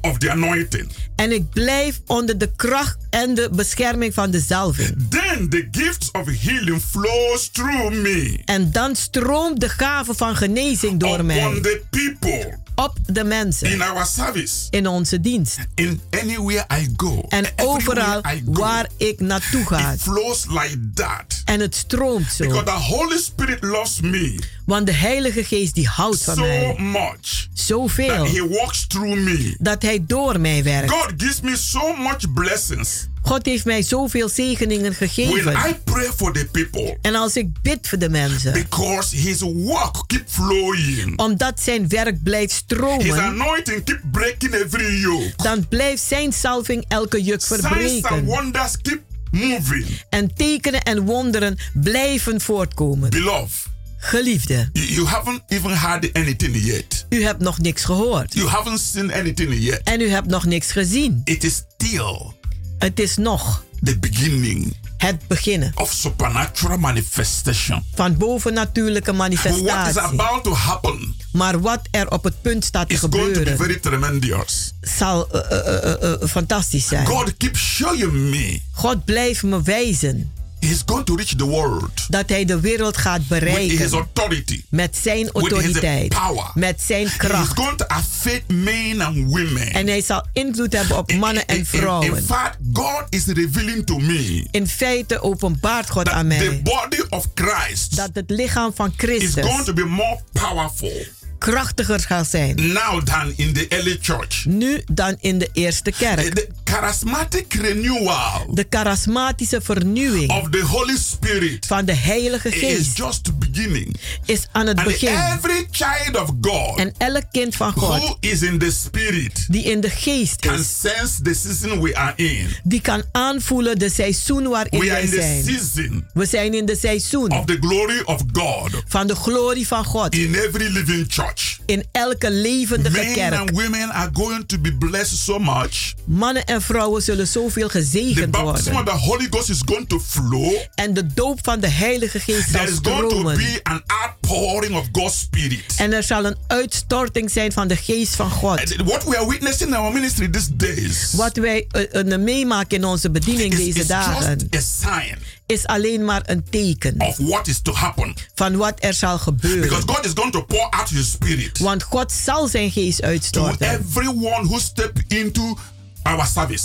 of 0.00 0.18
the 0.18 0.30
anointing. 0.30 0.90
En 1.16 1.32
ik 1.32 1.50
blijf 1.50 2.00
onder 2.06 2.38
de 2.38 2.50
kracht 2.56 2.96
en 3.10 3.34
de 3.34 3.48
bescherming 3.52 4.14
van 4.14 4.30
de 4.30 4.40
zalving. 4.40 4.96
Then 5.08 5.48
the 5.48 5.68
gifts 5.70 6.10
of 6.10 6.26
healing 6.40 6.80
flows 6.82 7.48
through 7.52 7.90
me 7.90 8.38
En 8.44 8.72
dan 8.72 8.96
stroomt 8.96 9.60
de 9.60 9.68
gave 9.68 10.14
van 10.14 10.36
genezing 10.36 11.00
door 11.00 11.14
upon 11.14 11.26
mij 11.26 11.60
the 11.60 11.82
people 11.90 12.58
op 12.78 12.96
de 13.06 13.24
mensen 13.24 13.70
in 13.70 13.82
our 13.82 14.06
service. 14.06 14.66
in 14.70 14.86
onze 14.86 15.20
dienst. 15.20 15.58
In 15.74 16.00
anywhere 16.20 16.64
I 16.80 16.92
go, 16.96 17.24
En 17.28 17.44
overal 17.56 18.18
I 18.18 18.42
go, 18.44 18.52
waar 18.62 18.86
ik 18.96 19.20
naartoe 19.20 19.66
ga. 19.66 19.92
it 19.92 20.00
flows 20.02 20.44
like 20.48 20.78
that. 20.94 21.42
En 21.44 21.60
het 21.60 21.74
stroomt 21.76 22.36
Because 22.38 22.54
zo. 22.58 22.62
the 22.64 22.70
Holy 22.70 23.18
Spirit 23.18 23.62
loves 23.62 24.00
me 24.00 24.38
Want 24.66 24.86
de 24.86 24.92
Heilige 24.92 25.44
Geest 25.44 25.74
die 25.74 25.88
houdt 25.88 26.22
van 26.24 26.34
so 26.34 26.40
mij 26.40 26.74
much 26.78 27.20
that 27.20 27.48
zoveel 27.54 28.24
He 28.26 28.48
walks 28.48 28.86
through 28.86 29.14
me. 29.18 29.56
dat 29.58 29.82
Hij 29.82 30.04
door 30.06 30.40
mij 30.40 30.62
werkt. 30.62 30.90
God 30.90 31.12
gives 31.16 31.40
me 31.40 31.56
so 31.56 31.92
much 31.96 32.32
blessings 32.34 33.06
God 33.28 33.46
heeft 33.46 33.64
mij 33.64 33.82
zoveel 33.82 34.28
zegeningen 34.28 34.92
when 34.94 35.08
gegeven. 35.10 35.52
I 35.52 35.74
pray 35.84 36.10
for 36.16 36.32
the 36.32 36.48
people 36.52 36.98
En 37.02 37.14
als 37.14 37.36
ik 37.36 37.48
bid 37.62 37.88
voor 37.88 37.98
de 37.98 38.08
mensen, 38.08 38.52
because 38.52 39.16
His 39.16 39.40
work 39.40 39.96
keep 40.06 40.24
flowing. 40.28 41.18
omdat 41.18 41.60
zijn 41.60 41.88
werk 41.88 42.22
blijft 42.22 42.52
His 42.52 42.60
stromen, 42.60 43.20
anointing 43.20 43.84
keep 43.84 44.00
breaking 44.12 44.54
every 44.54 45.00
yoke. 45.00 45.32
dan 45.36 45.68
blijft 45.68 46.02
zijn 46.02 46.32
salving 46.32 46.84
elke 46.88 47.22
juk 47.22 47.40
Signs 47.40 47.62
and 47.64 47.72
verbreken. 47.72 48.24
wonders 48.24 48.76
keep 48.82 49.00
moving. 49.30 49.86
En 50.10 50.34
tekenen 50.34 50.82
en 50.82 51.00
wonderen 51.04 51.58
blijven 51.74 52.40
voortkomen. 52.40 53.10
Beloved, 53.10 53.66
Geliefde, 54.00 54.68
you, 54.72 54.86
you 54.92 55.06
haven't 55.06 55.42
even 55.48 55.78
heard 55.78 56.12
anything 56.12 56.56
yet. 56.64 57.06
u 57.08 57.22
hebt 57.22 57.40
nog 57.40 57.58
niks 57.58 57.84
gehoord. 57.84 58.34
You 58.34 58.48
haven't 58.48 58.80
seen 58.80 59.12
anything 59.12 59.54
yet. 59.58 59.80
En 59.84 60.00
u 60.00 60.08
hebt 60.08 60.26
nog 60.26 60.44
niks 60.44 60.70
gezien. 60.72 61.20
It 61.24 61.44
is 61.44 61.62
still 61.76 62.36
Het 62.78 63.00
is 63.00 63.16
nog 63.16 63.64
the 63.82 63.98
beginning 63.98 64.76
het 64.96 65.26
beginnen 65.26 65.72
of 65.74 65.92
supernatural 65.92 66.78
manifestation. 66.78 67.84
van 67.94 68.16
bovennatuurlijke 68.16 69.14
What 69.14 69.32
is 69.32 69.40
manifestatie. 69.42 70.20
about 70.20 70.44
to 70.44 70.52
happen 70.54 71.14
Maar 71.32 71.60
wat 71.60 71.80
er 71.90 72.10
op 72.10 72.24
het 72.24 72.42
punt 72.42 72.64
staat 72.64 72.88
te 72.88 72.94
is 72.94 73.00
going 73.00 73.14
to 73.14 73.20
be 73.20 73.28
gebeuren, 73.28 73.56
very 73.56 73.78
tremendous. 73.78 74.72
zal 74.80 75.30
eh, 75.30 75.58
eh, 75.58 76.12
eh, 76.12 76.28
fantastisch 76.28 76.86
zijn. 76.86 77.06
God 77.06 77.36
keeps 77.36 77.60
showing 77.60 78.12
me 78.12 78.60
God 78.72 79.04
blijft 79.04 79.42
me 79.42 79.62
wijzen 79.62 80.32
He's 80.60 80.82
going 80.86 81.04
to 81.04 81.14
reach 81.14 81.34
the 81.36 81.44
world 81.44 81.90
dat 82.08 82.28
hij 82.28 82.44
de 82.44 82.60
wereld 82.60 82.96
gaat 82.96 83.18
with 83.28 83.28
His 83.28 83.38
bereiken 83.48 83.90
authority, 83.92 84.62
met 84.70 84.96
zijn 85.02 85.18
with 85.24 85.32
His 85.34 85.42
autoriteit, 85.42 86.08
power. 86.08 86.50
met 86.54 86.82
zijn 86.86 87.06
He's 87.06 87.16
kracht. 87.16 87.58
going 87.58 87.76
to 87.78 87.84
affect 87.86 88.52
men 88.52 89.00
and 89.00 89.16
women. 89.16 89.72
En 89.72 89.86
hij 89.86 90.00
zal 90.02 90.26
invloed 90.32 90.72
hebben 90.72 90.96
op 90.98 91.12
mannen 91.12 91.42
In- 91.42 91.48
en 91.48 91.56
in, 91.56 91.66
vrouwen. 91.66 92.16
in 92.16 92.22
fact, 92.22 92.56
God 92.72 93.04
is 93.08 93.26
revealing 93.26 93.86
to 93.86 93.98
me 93.98 94.46
In 94.50 94.68
feite 94.68 95.22
openbaart 95.22 95.90
God 95.90 96.08
aan 96.08 96.28
that 96.28 96.38
the 96.38 96.44
mij 96.44 96.62
body 96.62 97.02
of 97.08 97.26
Christ 97.34 97.96
dat 97.96 98.10
het 98.12 98.30
lichaam 98.30 98.72
van 98.74 98.92
is 98.96 99.02
going 99.02 99.20
Christus 99.20 99.64
to 99.64 99.72
be 99.72 99.84
more 99.84 100.18
powerful 100.32 101.06
krachtiger 101.38 102.00
gaat 102.00 102.26
zijn 102.28 102.54
now 102.72 103.02
than 103.02 103.32
in 103.36 103.52
the 103.52 103.66
early 103.68 103.98
church. 104.00 104.44
nu 104.44 104.82
dan 104.92 105.16
in 105.20 105.38
de 105.38 105.48
eerste 105.52 105.92
kerk. 105.98 106.34
The 106.34 106.48
charismatic 106.64 107.54
renewal 107.54 108.46
De 108.54 108.66
charismatische 108.70 109.60
vernieuwing 109.60 110.30
of 110.30 110.48
the 110.50 110.60
Holy 110.64 110.96
Spirit 110.96 111.66
van 111.66 111.84
de 111.84 111.94
Heilige 111.94 112.48
is 112.48 112.58
Geest 112.58 112.96
just 112.96 113.38
beginning. 113.38 113.96
is 114.24 114.46
aan 114.52 114.66
het 114.66 114.76
And 114.78 114.86
begin. 114.86 115.08
every 115.16 115.66
child 115.70 116.16
of 116.22 116.30
God 116.40 116.78
En 116.78 116.92
elk 116.98 117.22
kind 117.32 117.56
van 117.56 117.72
God 117.72 118.02
who 118.02 118.16
is 118.20 118.42
in 118.42 118.58
the 118.58 118.70
Spirit 118.70 119.46
die 119.48 119.62
in 119.62 119.80
de 119.80 119.90
geest 119.90 120.40
can 120.40 120.58
is, 120.58 120.80
sense 120.80 121.22
the 121.22 121.34
season 121.34 121.80
we 121.80 121.96
are 121.96 122.12
in. 122.16 122.46
die 122.62 122.80
kan 122.80 123.02
aanvoelen 123.12 123.78
de 123.78 123.90
seizoen 123.90 124.48
waarin 124.48 124.80
We 124.80 124.90
are 124.92 125.00
in 125.02 125.08
the 125.10 125.14
zijn. 125.20 125.44
season 125.44 126.06
We 126.14 126.26
zijn 126.26 126.54
in 126.54 126.66
de 126.66 126.76
seizoen 126.76 127.30
of 127.32 127.44
the 127.44 127.56
glory 127.60 128.00
of 128.04 128.22
God 128.32 128.82
van 128.88 129.06
de 129.06 129.14
glorie 129.14 129.66
van 129.66 129.84
God 129.84 130.14
in 130.14 130.34
every 130.34 130.66
living 130.72 131.06
church. 131.08 131.27
In 131.66 131.84
elke 131.92 132.30
levendige 132.30 132.96
Men 132.96 133.12
kerk. 133.12 133.34
and 133.34 133.50
women 133.50 133.90
are 133.92 134.10
going 134.12 134.46
to 134.46 134.58
be 134.58 134.72
blessed 134.72 135.16
so 135.16 135.38
much. 135.38 135.94
Mannen 136.04 136.44
en 136.44 136.62
vrouwen 136.62 137.02
zullen 137.02 137.26
zoveel 137.26 137.68
The 137.68 137.78
gezegend 137.78 138.30
baptism 138.30 138.68
of 138.68 138.74
worden. 138.74 138.94
the 138.94 139.00
Holy 139.00 139.26
Ghost 139.30 139.48
is 139.48 139.62
going 139.64 139.88
to 139.88 140.00
flow. 140.00 140.52
En 140.74 140.94
de 140.94 141.06
doop 141.14 141.38
van 141.42 141.60
de 141.60 141.68
Heilige 141.68 142.20
Geest 142.20 142.50
zal 142.50 142.62
is 142.64 142.78
going 142.82 143.00
to 143.00 143.08
stromen. 143.08 143.36
be 143.36 143.60
an 143.62 143.82
outpouring 143.86 144.76
of 144.76 144.86
God's 144.92 145.18
Spirit. 145.18 145.74
En 145.76 145.92
er 145.92 146.02
zal 146.02 146.24
een 146.24 146.36
uitstorting 146.46 147.30
zijn 147.30 147.52
van 147.52 147.68
de 147.68 147.76
Geest 147.76 148.14
van 148.14 148.30
God. 148.30 148.58
And 148.58 148.76
what 148.84 149.04
we 149.04 149.16
are 149.18 149.28
witnessing 149.28 149.70
in 149.70 149.76
our 149.76 149.92
ministry 149.92 150.28
these 150.30 150.56
days 150.56 151.12
Wat 151.12 151.36
wij 151.36 151.66
eh, 151.70 152.12
eh, 152.12 152.18
meemaken 152.20 152.76
in 152.76 152.84
onze 152.84 153.10
bediening 153.10 153.52
is, 153.52 153.58
deze 153.58 153.78
is 153.78 153.86
dagen 153.86 154.48
just 154.50 154.84
a 154.84 154.90
sign 154.90 155.18
is 155.48 155.66
alleen 155.66 156.04
maar 156.04 156.22
een 156.24 156.44
teken 156.50 156.94
of 157.00 157.16
what 157.16 157.46
is 157.46 157.60
to 157.62 157.72
happen. 157.72 158.14
van 158.34 158.56
wat 158.56 158.74
er 158.78 158.94
zal 158.94 159.18
Because 159.18 159.22
gebeuren. 159.46 159.80
God 159.88 160.04
is 160.04 160.10
going 160.14 160.32
to 160.32 160.42
pour 160.44 160.68
out 160.70 160.88
His 160.88 161.10
Spirit 161.10 161.58
Want 161.58 161.82
God 161.82 162.12
zal 162.12 162.46
zijn 162.48 162.70
geest 162.70 162.98
to 163.00 163.06
uitstorten 163.06 163.68
everyone 163.70 164.46
who 164.46 164.58
step 164.58 164.98
into 165.08 165.58
our 166.02 166.26
service 166.26 166.64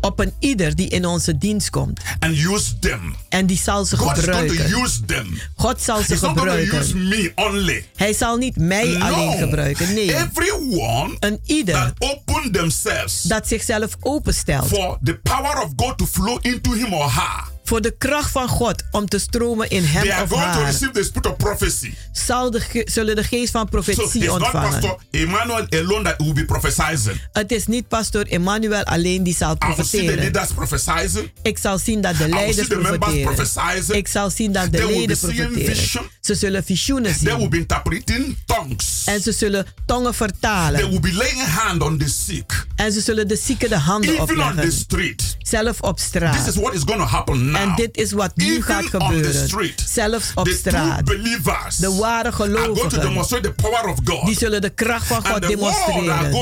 op 0.00 0.18
een 0.18 0.32
ieder 0.38 0.74
die 0.74 0.88
in 0.88 1.06
onze 1.06 1.38
dienst 1.38 1.70
komt. 1.70 2.00
and 2.18 2.36
use 2.36 2.78
them. 2.78 3.14
En 3.28 3.46
die 3.46 3.56
zal 3.58 3.84
ze 3.84 3.96
God 3.96 4.16
is 4.16 4.24
to 4.24 4.32
gebruiken. 4.32 4.80
use 4.82 5.04
them. 5.04 5.38
God 5.56 5.80
zal 5.80 5.96
ze 6.02 6.12
He's 6.12 6.20
not 6.20 6.38
going 6.38 6.50
to 6.50 6.56
use 6.58 6.66
gebruiken. 6.66 7.08
me 7.08 7.32
only. 7.34 7.84
Hij 7.96 8.12
zal 8.12 8.36
niet 8.36 8.56
mij 8.56 9.00
alleen 9.00 9.38
gebruiken. 9.38 9.94
Nee, 9.94 10.14
Everyone 10.16 11.16
een 11.20 11.40
ieder 11.46 11.74
that 11.74 11.92
open 11.98 12.52
themselves 12.52 13.22
dat 13.22 13.48
zichzelf 13.48 13.96
openstelt 14.00 14.66
for 14.68 14.98
the 15.02 15.14
power 15.22 15.62
of 15.62 15.68
God 15.76 15.98
to 15.98 16.06
flow 16.06 16.38
into 16.40 16.72
him 16.72 16.92
or 16.94 17.12
her. 17.14 17.50
Voor 17.64 17.80
de 17.80 17.94
kracht 17.98 18.30
van 18.30 18.48
God 18.48 18.82
om 18.90 19.08
te 19.08 19.18
stromen 19.18 19.70
in 19.70 19.82
They 19.82 19.90
hem 19.92 20.10
are 20.10 20.22
of 20.22 20.34
haar, 20.34 20.72
zal 22.12 22.50
de, 22.50 22.82
zullen 22.84 23.16
de 23.16 23.22
geest 23.24 23.50
van 23.50 23.60
So 23.60 23.68
profetie 23.80 24.22
not 24.24 24.30
ontvangen. 24.40 24.70
Pastor 24.70 24.98
Emmanuel 25.10 25.66
alone 25.70 26.02
that 26.02 26.14
will 26.18 26.32
be 26.32 26.44
prophesying. 26.44 27.20
Het 27.32 27.52
is 27.52 27.66
niet 27.66 27.88
pastor 27.88 28.26
Emmanuel 28.26 28.82
alleen 28.84 29.22
die 29.22 29.34
zal 29.34 29.56
profeteren. 29.56 30.32
Ik 31.42 31.58
zal 31.58 31.78
zien 31.78 32.00
dat 32.00 32.16
de 32.16 32.28
leiders 32.28 32.66
profeteren. 32.66 33.96
Ik 33.96 34.08
zal 34.08 34.30
zien 34.30 34.52
dat 34.52 34.64
de 34.72 34.78
They 34.78 34.86
leden 34.86 35.18
profeteren. 35.18 36.10
Ze 36.20 36.34
zullen 36.34 36.64
visioenen 36.64 37.12
They 37.12 37.22
will 37.24 37.40
zien. 37.40 37.50
be 37.50 37.56
interpreting 37.56 38.36
tongues. 38.46 39.02
En 39.04 39.20
ze 39.20 39.32
zullen 39.32 39.66
tongen 39.86 40.10
They 40.10 40.28
vertalen. 40.28 40.90
will 40.90 41.00
be 41.00 41.12
laying 41.12 41.40
hand 41.42 41.82
on 41.82 41.98
the 41.98 42.08
sick. 42.08 42.66
En 42.76 42.92
ze 42.92 43.00
zullen 43.00 43.28
de 43.28 43.36
zieken 43.36 43.68
de 43.68 43.76
handen 43.78 44.10
Even 44.10 44.20
on 44.22 44.26
the 44.36 44.42
opleggen. 44.42 44.72
street. 44.72 45.36
Zelf 45.38 45.80
op 45.80 45.96
This 45.96 46.06
straat. 46.06 46.46
is 46.46 46.54
what 46.54 46.74
is 46.74 46.80
going 46.84 47.00
to 47.00 47.06
happen 47.06 47.50
now. 47.52 47.60
En 47.62 47.74
dit 47.74 47.96
is 47.96 48.12
wat 48.12 48.36
nu 48.36 48.62
gaat 48.62 48.84
gebeuren. 48.84 49.48
street. 49.48 49.84
Zelfs 49.88 50.30
op 50.34 50.44
the 50.44 50.52
straat. 50.52 51.06
De 51.06 51.96
ware 52.00 52.32
gelovigen. 52.32 53.14
Die 54.24 54.36
zullen 54.38 54.60
de 54.60 54.70
kracht 54.70 55.06
van 55.06 55.26
God 55.26 55.42
demonstreren. 55.48 56.32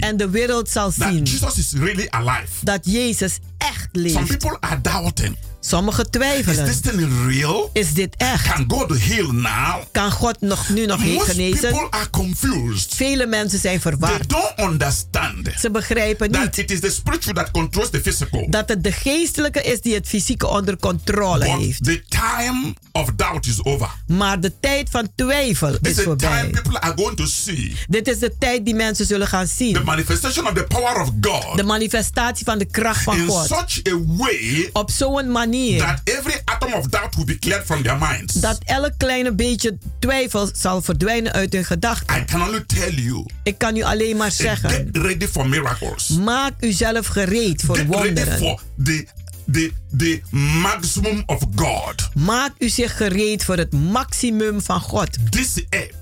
En 0.00 0.16
de 0.16 0.30
wereld 0.30 0.68
zal 0.68 0.90
zien 0.90 1.22
Jesus 1.22 1.58
is 1.58 1.72
really 1.72 2.06
alive. 2.10 2.48
dat 2.62 2.80
Jezus 2.82 3.38
echt 3.58 3.88
Some 3.92 4.02
leeft. 4.02 4.26
people 4.26 4.56
are 4.60 4.80
doubting. 4.80 5.36
Sommigen 5.66 6.10
twijfelen. 6.10 6.66
Is 6.68 6.80
this 6.80 6.92
thing 6.92 7.08
real? 7.26 7.70
Is 7.72 7.92
dit 7.94 8.14
echt? 8.16 8.46
Can 8.54 8.64
God 8.68 8.98
heal 8.98 9.32
now? 9.32 9.82
Kan 9.92 10.10
God 10.10 10.40
nog, 10.40 10.68
nu 10.68 10.86
nog 10.86 11.04
Most 11.04 11.26
genezen? 11.30 11.60
people 11.72 11.90
are 11.90 12.10
confused. 12.10 12.94
Vele 12.94 13.26
mensen 13.26 13.58
zijn 13.58 13.80
They 13.80 13.90
verward. 13.92 14.28
don't 14.28 14.52
understand 14.70 15.48
Ze 15.60 15.70
begrijpen 15.70 16.30
that 16.30 16.42
niet 16.42 16.58
it 16.58 16.70
is 16.70 16.80
the 16.80 16.90
spiritual 16.90 17.34
that 17.34 17.50
controls 17.50 17.90
the 17.90 18.00
physical. 18.00 18.46
dat 18.50 18.68
het 18.68 18.84
de 18.84 18.92
geestelijke 18.92 19.62
is 19.62 19.80
die 19.80 19.94
het 19.94 20.06
fysieke 20.08 20.46
onder 20.48 20.76
controle 20.76 21.38
But 21.38 21.48
heeft. 21.58 21.84
the 21.84 22.02
time 22.08 22.74
of 22.92 23.10
doubt 23.16 23.46
is 23.46 23.64
over. 23.64 23.88
Maar 24.06 24.40
de 24.40 24.52
tijd 24.60 24.88
van 24.90 25.08
twijfel 25.14 25.74
It's 25.74 25.88
is 25.88 25.94
the 25.94 26.02
time 26.02 26.16
voorbij. 26.16 26.50
people 26.50 26.80
are 26.80 26.92
going 26.96 27.16
to 27.16 27.26
see 27.26 27.76
Dit 27.88 28.08
is 28.08 28.18
de 28.18 28.32
tijd 28.38 28.64
die 28.64 28.74
mensen 28.74 29.06
zullen 29.06 29.26
gaan 29.26 29.46
the 29.46 29.52
zien. 29.56 29.84
manifestation 29.84 30.46
of 30.46 30.52
the 30.52 30.64
power 30.64 31.00
of 31.00 31.08
God 31.20 31.56
De 31.56 31.62
manifestatie 31.64 32.44
van 32.44 32.58
de 32.58 32.64
kracht 32.64 33.02
van 33.02 33.16
in 33.16 33.26
God. 33.26 33.46
such 33.46 33.92
a 33.92 33.98
way 34.16 34.70
Op 34.72 34.90
zo'n 34.90 35.30
manier 35.30 35.50
that 35.78 36.00
every 36.04 36.40
atom 36.44 36.72
of 36.72 36.86
doubt 36.88 37.14
will 37.16 37.24
be 37.24 37.38
cleared 37.38 37.64
from 37.64 37.82
their 37.82 37.98
minds. 37.98 38.34
dat 38.34 38.58
elk 38.64 38.92
kleine 38.96 39.32
beetje 39.34 39.78
twijfel 39.98 40.50
zal 40.52 40.82
verdwijnen 40.82 41.32
uit 41.32 41.52
hun 41.52 41.64
gedachten. 41.64 42.16
I 42.20 42.24
can 42.24 42.42
only 42.42 42.64
tell 42.66 42.90
you, 42.94 43.26
Ik 43.42 43.58
kan 43.58 43.76
u 43.76 43.82
alleen 43.82 44.16
maar 44.16 44.30
get 44.30 44.40
zeggen. 44.40 44.88
ready 44.92 45.26
for 45.26 45.48
miracles. 45.48 46.08
Maak 46.08 46.52
uzelf 46.60 47.06
gereed 47.06 47.62
voor 47.62 47.76
Get 47.76 47.86
ready 47.88 48.04
wonderen. 48.04 48.38
for 48.38 48.60
the 48.84 49.06
the 49.52 49.72
the 49.96 50.20
maximum 50.62 51.22
of 51.26 51.40
God. 51.56 52.08
Maak 52.14 52.52
u 52.58 52.68
zich 52.68 52.96
gereed 52.96 53.44
voor 53.44 53.56
het 53.56 53.72
maximum 53.72 54.62
van 54.62 54.80
God. 54.80 55.08
This 55.30 55.64
earth 55.68 56.00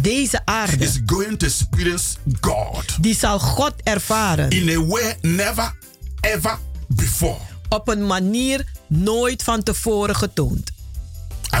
Deze 0.00 0.40
aarde, 0.44 0.84
is 0.84 1.00
going 1.06 1.38
to 1.38 1.46
experience 1.46 2.04
God 2.40 2.84
die 3.00 3.14
zal 3.14 3.38
God 3.38 3.72
ervaren. 3.82 4.50
in 4.50 4.68
a 4.68 4.86
way 4.86 5.16
never 5.20 5.72
ever 6.20 6.58
before. 6.88 7.38
Op 7.68 7.88
een 7.88 8.06
manier 8.06 8.64
nooit 8.86 9.42
van 9.42 9.62
tevoren 9.62 10.16
getoond. 10.16 10.70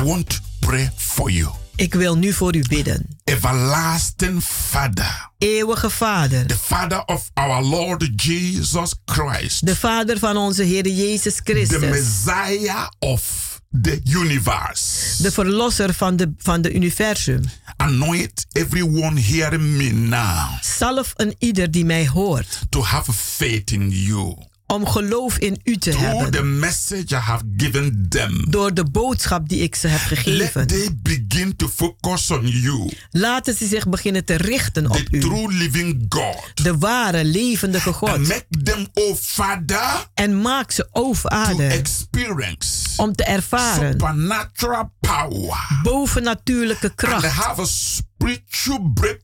I 0.00 0.02
want 0.02 0.28
to 0.30 0.36
pray 0.58 0.92
for 0.96 1.30
you. 1.30 1.50
Ik 1.76 1.94
wil 1.94 2.16
nu 2.16 2.32
voor 2.32 2.54
u 2.56 2.64
bidden. 2.68 3.06
Everlasting 3.24 4.42
Father, 4.42 5.30
Eeuwige 5.38 5.90
Vader, 5.90 6.46
the 6.46 6.56
Father 6.56 7.04
of 7.04 7.30
our 7.34 7.62
Lord 7.64 8.10
Jesus 8.22 8.94
Christ, 9.04 9.66
de 9.66 9.76
Vader 9.76 10.18
van 10.18 10.36
onze 10.36 10.62
Heer 10.62 10.88
Jezus 10.88 11.34
the 11.34 11.40
Christus, 11.44 11.78
Messiah 11.80 12.88
of 12.98 13.60
the 13.82 14.00
universe. 14.08 15.22
de 15.22 15.32
Verlosser 15.32 15.94
van 15.94 16.16
de, 16.16 16.32
van 16.38 16.62
de 16.62 16.72
universum. 16.72 17.42
Anoint 17.76 18.46
everyone 18.52 19.20
hearing 19.20 19.62
me 19.62 19.92
now 19.92 20.62
Zalf 20.62 21.12
een 21.14 21.34
ieder 21.38 21.70
die 21.70 21.84
mij 21.84 22.08
hoort, 22.08 22.60
to 22.68 22.82
have 22.82 23.12
faith 23.12 23.70
in 23.70 23.90
you. 23.90 24.36
Om 24.66 24.86
geloof 24.86 25.38
in 25.38 25.60
u 25.64 25.76
te 25.76 25.90
Through 25.90 26.06
hebben. 26.08 26.30
the 26.30 26.42
message 26.42 27.14
I 27.14 27.18
have 27.18 27.44
given 27.56 28.06
them, 28.08 28.50
Door 28.50 28.74
de 28.74 28.84
boodschap 28.84 29.48
die 29.48 29.60
ik 29.62 29.74
ze 29.74 29.88
heb 29.88 30.10
let 30.10 30.18
gegeven. 30.18 30.66
they 30.66 30.88
begin 31.02 31.56
to 31.56 31.68
focus 31.68 32.30
on 32.30 32.46
you, 32.48 32.90
Laten 33.10 33.54
ze 33.54 33.66
zich 33.66 33.88
beginnen 33.88 34.24
te 34.24 34.34
richten 34.34 34.90
op 34.90 34.96
the 34.96 35.06
u. 35.10 35.20
true 35.20 35.52
living 35.52 36.06
God. 36.08 36.50
De 36.64 36.78
ware, 36.78 37.24
levendige 37.24 37.88
And 37.88 37.96
God. 37.96 38.18
make 38.18 38.46
them, 38.62 38.86
oh 38.94 39.14
Father, 39.16 40.06
En 40.14 40.40
maak 40.42 40.70
ze, 40.70 40.88
o 40.92 41.02
to 41.02 41.12
Vader, 41.14 41.70
experience 41.70 42.68
om 43.02 43.14
te 43.14 43.24
ervaren 43.24 43.90
supernatural 43.90 44.92
power 45.00 45.80
bovennatuurlijke 45.82 46.86
and 46.86 46.94
kracht. 46.94 47.26
have 47.26 47.60
a 47.60 47.64
spiritual 47.66 48.78
breakthrough 48.94 49.22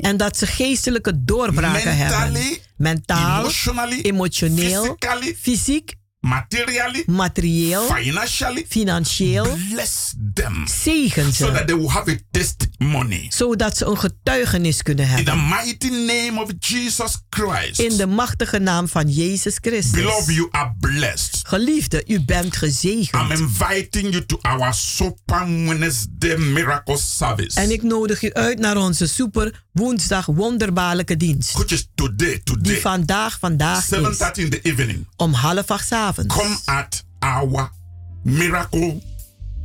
En 0.00 0.16
dat 0.16 0.36
ze 0.36 0.46
geestelijke 0.46 1.24
doorbraken 1.24 1.96
hebben. 1.96 2.42
Mentaal, 2.76 3.50
emotioneel, 4.02 4.96
fysiek, 5.40 5.94
materially, 6.20 7.02
materieel, 7.06 7.82
financially. 7.82 8.64
financieel. 8.68 9.56
Bless 9.70 10.14
them 10.34 10.66
Zegen 10.68 11.32
so 11.32 11.46
that 11.46 11.58
ze. 11.58 11.64
they 11.64 11.76
will 11.76 11.88
have 11.88 12.10
a 12.10 12.16
testimony. 12.30 13.26
Zodat 13.28 13.76
ze 13.76 13.84
een 13.86 13.98
getuigenis 13.98 14.82
kunnen 14.82 15.04
In 15.16 15.24
the 15.24 15.30
hebben. 15.30 15.48
mighty 15.48 15.88
name 15.88 16.42
of 16.42 16.50
Jesus 16.58 17.18
Christ. 17.30 17.78
In 17.80 17.96
de 17.96 18.06
machtige 18.06 18.58
naam 18.58 18.88
van 18.88 19.08
Jezus 19.08 19.60
Beloved, 19.60 19.92
Christus. 19.94 20.34
you 20.34 20.48
are 20.50 20.72
blessed. 20.80 21.40
Geliefde, 21.46 22.04
u 22.06 22.20
bent 22.24 22.44
I'm 22.44 22.52
gezegend. 22.52 23.30
inviting 23.38 24.10
you 24.12 24.26
to 24.26 24.38
our 24.42 24.74
Super 24.74 25.46
Wednesday 25.66 26.36
Miracle 26.36 26.98
Service. 26.98 27.60
En 27.60 27.70
ik 27.70 27.82
nodig 27.82 28.22
u 28.22 28.32
uit 28.32 28.58
naar 28.58 28.76
onze 28.76 29.06
super 29.06 29.64
woensdag 29.72 30.26
wonderbaarlijke 30.26 31.16
dienst. 31.16 31.52
which 31.52 31.70
is 31.72 31.88
today, 31.94 32.28
Die 32.30 32.42
today, 32.42 32.80
vandaag, 32.80 33.38
vandaag 33.38 33.90
is. 33.90 33.98
7.30 33.98 34.30
in 34.34 34.50
the 34.50 34.60
evening. 34.62 35.06
Om 35.16 35.32
half 35.32 35.70
acht 35.70 35.86
's 35.86 35.90
Come 36.14 36.56
at 36.64 37.04
our 37.18 37.70
Miracle 38.22 39.02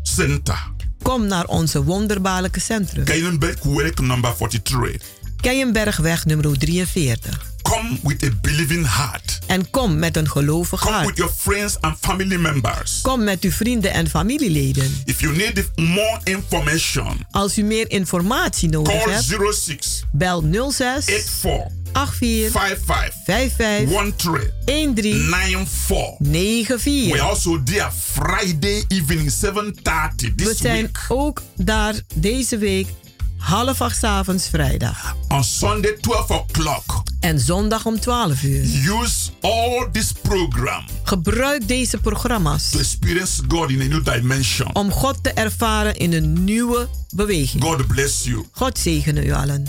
Center. 0.02 0.74
Kom 1.02 1.28
naar 1.28 1.46
onze 1.46 1.84
wonderbaarlijke 1.84 2.60
centrum. 2.60 3.04
Keienberg 3.04 3.64
Work 3.64 4.00
number 4.00 4.36
43. 4.36 5.02
Keienbergweg 5.42 6.26
nummer 6.26 6.58
43. 6.58 7.55
Come 7.70 7.98
with 8.04 8.24
a 8.24 8.30
believing 8.42 8.86
heart. 8.88 9.40
En 9.48 9.70
kom 9.70 10.00
met 10.00 10.18
een 10.18 10.30
gelovig 10.30 10.80
Come 10.82 10.96
with 10.96 11.04
hart. 11.06 11.18
your 11.18 11.32
friends 11.38 11.78
and 11.82 11.98
family 12.02 12.36
members. 12.38 13.00
Kom 13.02 13.24
met 13.24 13.44
uw 13.44 13.52
vrienden 13.52 13.92
en 13.94 14.10
familieleden. 14.10 15.02
If 15.06 15.20
you 15.22 15.36
need 15.36 15.70
more 15.76 16.20
information, 16.24 17.26
Als 17.32 17.58
u 17.58 17.64
meer 17.64 17.92
informatie 17.92 18.70
nodig 18.70 19.04
call 19.04 19.14
hebt, 19.14 19.56
06 19.56 20.04
bel 20.12 20.44
06 20.72 21.06
84 21.06 21.72
84 21.94 22.52
55 22.52 23.14
55 23.26 24.14
13 24.66 24.94
13 24.94 25.30
94. 25.30 26.18
We 26.20 26.78
94. 26.80 27.20
also 27.22 27.64
there 27.64 27.90
Friday 28.12 28.84
evening 28.88 29.32
7:30 29.32 30.16
We 30.18 30.34
this 30.36 30.58
zijn 30.58 30.82
week. 30.82 31.06
ook 31.08 31.42
daar 31.56 31.94
deze 32.16 32.58
week 32.58 32.88
half 33.38 33.82
acht 33.82 34.04
avonds 34.04 34.48
vrijdag. 34.50 35.16
On 35.28 35.44
Sunday 35.44 35.98
12 36.02 36.30
o'clock. 36.30 37.04
En 37.20 37.40
zondag 37.40 37.86
om 37.86 38.00
12 38.00 38.44
uur. 38.44 38.64
Use 39.02 39.30
all 39.42 39.90
this 39.92 40.12
program 40.12 40.84
Gebruik 41.04 41.68
deze 41.68 41.98
programma's 41.98 42.70
to 42.70 42.80
experience 42.80 43.42
God 43.48 43.70
in 43.70 43.82
a 43.82 43.86
new 43.86 44.04
dimension. 44.06 44.76
om 44.76 44.92
God 44.92 45.24
te 45.24 45.30
ervaren 45.30 45.96
in 45.96 46.14
een 46.14 46.44
nieuwe 46.44 46.88
beweging. 47.16 47.64
God 47.64 47.88
bless 47.88 48.24
you. 48.24 48.46
God 48.52 48.78
zegene 48.80 49.26
u 49.26 49.32
allen. 49.34 49.68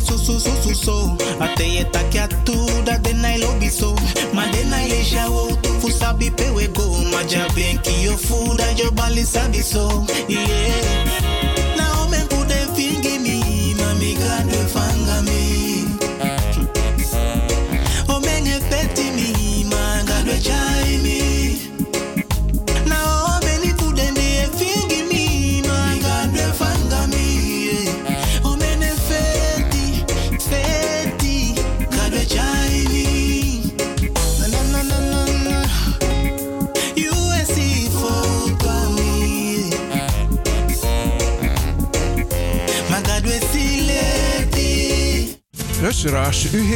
Susu, 0.00 0.36
e 0.36 0.40
susu 0.40 0.62
susu 0.62 0.74
so. 0.74 1.16
Ate 1.40 1.64
ye 1.64 1.84
takia 1.84 2.28
tu 2.44 2.54
da 2.84 2.98
de 2.98 3.12
nai 3.12 3.38
lobi 3.38 3.68
so. 3.70 3.94
Ma 4.32 4.46
de 4.50 4.64
nai 4.64 4.88
le 4.88 5.02
shawo 5.04 5.56
tu 5.62 5.70
fu 5.80 5.90
sabi 5.90 6.30
pe 6.30 6.50
we 6.50 6.66
go. 6.68 6.86
Ma 7.12 7.22
ja 7.24 7.46
benki 7.54 8.04
yo 8.04 8.16
fu 8.16 8.56
da 8.56 8.72
jo 8.74 8.90
bali 8.90 9.24
sabi 9.24 9.60
so. 9.62 10.04
Yeah. 10.28 11.43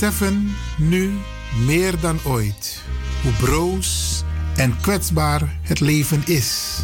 Beseffen 0.00 0.54
nu 0.76 1.18
meer 1.64 2.00
dan 2.00 2.18
ooit 2.24 2.82
hoe 3.22 3.32
broos 3.32 4.22
en 4.56 4.80
kwetsbaar 4.80 5.58
het 5.62 5.80
leven 5.80 6.22
is. 6.26 6.78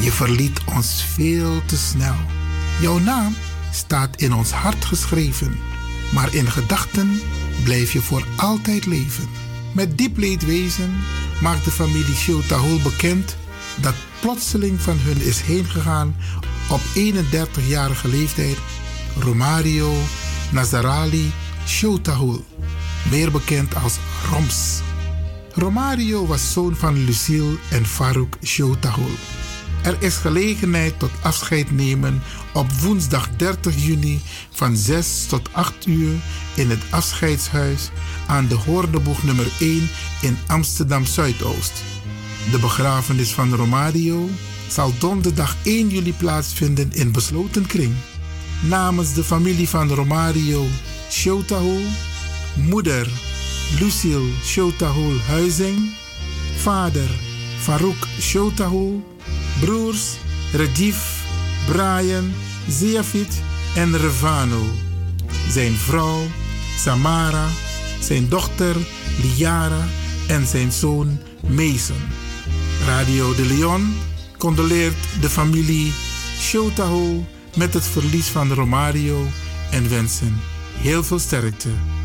Je 0.00 0.12
verliet 0.12 0.60
ons 0.74 1.04
veel 1.14 1.62
te 1.66 1.76
snel. 1.76 2.14
Jouw 2.80 2.98
naam 2.98 3.34
staat 3.72 4.16
in 4.16 4.32
ons 4.32 4.50
hart 4.50 4.84
geschreven, 4.84 5.58
maar 6.12 6.34
in 6.34 6.50
gedachten 6.50 7.20
blijf 7.64 7.92
je 7.92 8.00
voor 8.00 8.26
altijd 8.36 8.86
leven. 8.86 9.28
Met 9.72 9.98
diep 9.98 10.16
leedwezen 10.16 10.94
maakt 11.42 11.64
de 11.64 11.70
familie 11.70 12.14
Shotahul 12.14 12.80
bekend 12.82 13.36
dat 13.80 13.94
plotseling 14.20 14.80
van 14.80 14.98
hun 14.98 15.20
is 15.20 15.40
heengegaan 15.40 16.16
op 16.70 16.80
31-jarige 16.80 18.08
leeftijd 18.08 18.56
Romario 19.18 19.92
Nazarali 20.50 21.32
Shotahul, 21.66 22.44
meer 23.10 23.30
bekend 23.30 23.74
als 23.74 23.98
Roms. 24.30 24.80
Romario 25.52 26.26
was 26.26 26.52
zoon 26.52 26.76
van 26.76 27.04
Lucille 27.04 27.56
en 27.70 27.86
Farouk 27.86 28.36
Shotahul. 28.44 29.14
Er 29.82 29.96
is 29.98 30.14
gelegenheid 30.14 30.98
tot 30.98 31.10
afscheid 31.22 31.70
nemen 31.70 32.22
op 32.52 32.72
woensdag 32.72 33.28
30 33.36 33.84
juni 33.84 34.20
van 34.50 34.76
6 34.76 35.26
tot 35.28 35.48
8 35.52 35.86
uur 35.86 36.14
in 36.54 36.70
het 36.70 36.82
afscheidshuis 36.90 37.90
aan 38.26 38.46
de 38.46 38.54
Hoorneboeg 38.54 39.22
nummer 39.22 39.46
1 39.60 39.88
in 40.20 40.38
Amsterdam 40.46 41.04
Zuidoost. 41.04 41.82
De 42.50 42.58
begrafenis 42.58 43.30
van 43.30 43.54
Romario 43.54 44.28
zal 44.68 44.92
donderdag 44.98 45.56
1 45.62 45.88
juli 45.88 46.12
plaatsvinden 46.12 46.92
in 46.92 47.12
besloten 47.12 47.66
kring. 47.66 47.94
Namens 48.68 49.14
de 49.14 49.24
familie 49.24 49.68
van 49.68 49.90
Romario 49.90 50.66
Shotahul, 51.10 51.82
moeder 52.54 53.08
Lucille 53.78 54.32
Shotahul 54.44 55.18
Huizing, 55.28 55.94
vader 56.56 57.08
Farouk 57.58 58.06
Shotahul, 58.20 59.02
broers 59.60 60.16
Redif, 60.52 61.24
Brian, 61.66 62.32
Zeafit 62.68 63.42
en 63.74 63.96
Revano, 63.96 64.62
zijn 65.50 65.76
vrouw 65.76 66.22
Samara, 66.78 67.48
zijn 68.00 68.28
dochter 68.28 68.76
Liara 69.22 69.86
en 70.28 70.46
zijn 70.46 70.72
zoon 70.72 71.18
Mason. 71.48 72.02
Radio 72.86 73.34
de 73.34 73.44
Leon 73.44 73.94
condoleert 74.38 75.20
de 75.20 75.30
familie 75.30 75.92
Shotahul 76.40 77.26
met 77.56 77.74
het 77.74 77.86
verlies 77.86 78.26
van 78.26 78.52
Romario 78.52 79.26
en 79.70 79.88
wensen 79.88 80.40
heel 80.76 81.04
veel 81.04 81.18
sterkte. 81.18 81.95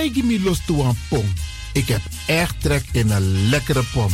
Tempegi 0.00 0.22
mi 0.22 0.42
los 0.42 0.60
toe 0.66 0.94
pom. 1.08 1.32
Ik 1.72 1.88
heb 1.88 2.00
echt 2.26 2.54
trek 2.60 2.84
in 2.92 3.10
een 3.10 3.48
lekkere 3.48 3.82
pom. 3.92 4.12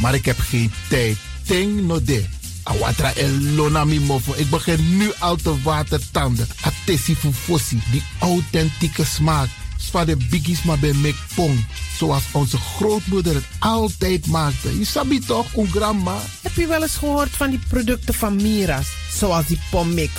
Maar 0.00 0.14
ik 0.14 0.24
heb 0.24 0.38
geen 0.38 0.72
tijd. 0.88 1.16
Ting 1.46 1.86
no 1.86 2.02
de. 2.02 2.24
Awatra 2.62 3.12
elona 3.14 3.84
mi 3.84 4.00
mofo. 4.00 4.32
Ik 4.36 4.50
begin 4.50 4.96
nu 4.96 5.12
al 5.18 5.36
te 5.36 5.62
watertanden. 5.62 6.48
Atesi 6.60 7.16
fufosi. 7.16 7.82
Die 7.90 8.02
authentieke 8.18 9.04
smaak. 9.04 9.48
Zwa 9.76 10.04
de 10.04 10.16
biggies 10.16 10.62
maar 10.62 10.78
bij 10.78 10.92
mek 10.92 11.16
pong. 11.34 11.66
Zoals 11.98 12.22
onze 12.32 12.56
grootmoeder 12.56 13.34
het 13.34 13.46
altijd 13.58 14.26
maakte. 14.26 14.78
Je 14.78 14.84
sabi 14.84 15.18
toch, 15.18 15.54
een 15.56 15.70
grandma? 15.70 16.20
Heb 16.42 16.54
je 16.54 16.66
wel 16.66 16.82
eens 16.82 16.96
gehoord 16.96 17.30
van 17.30 17.50
die 17.50 17.60
producten 17.68 18.14
van 18.14 18.36
Mira's? 18.36 18.88
Zoals 19.12 19.46
die 19.46 19.60
pommix. 19.70 20.12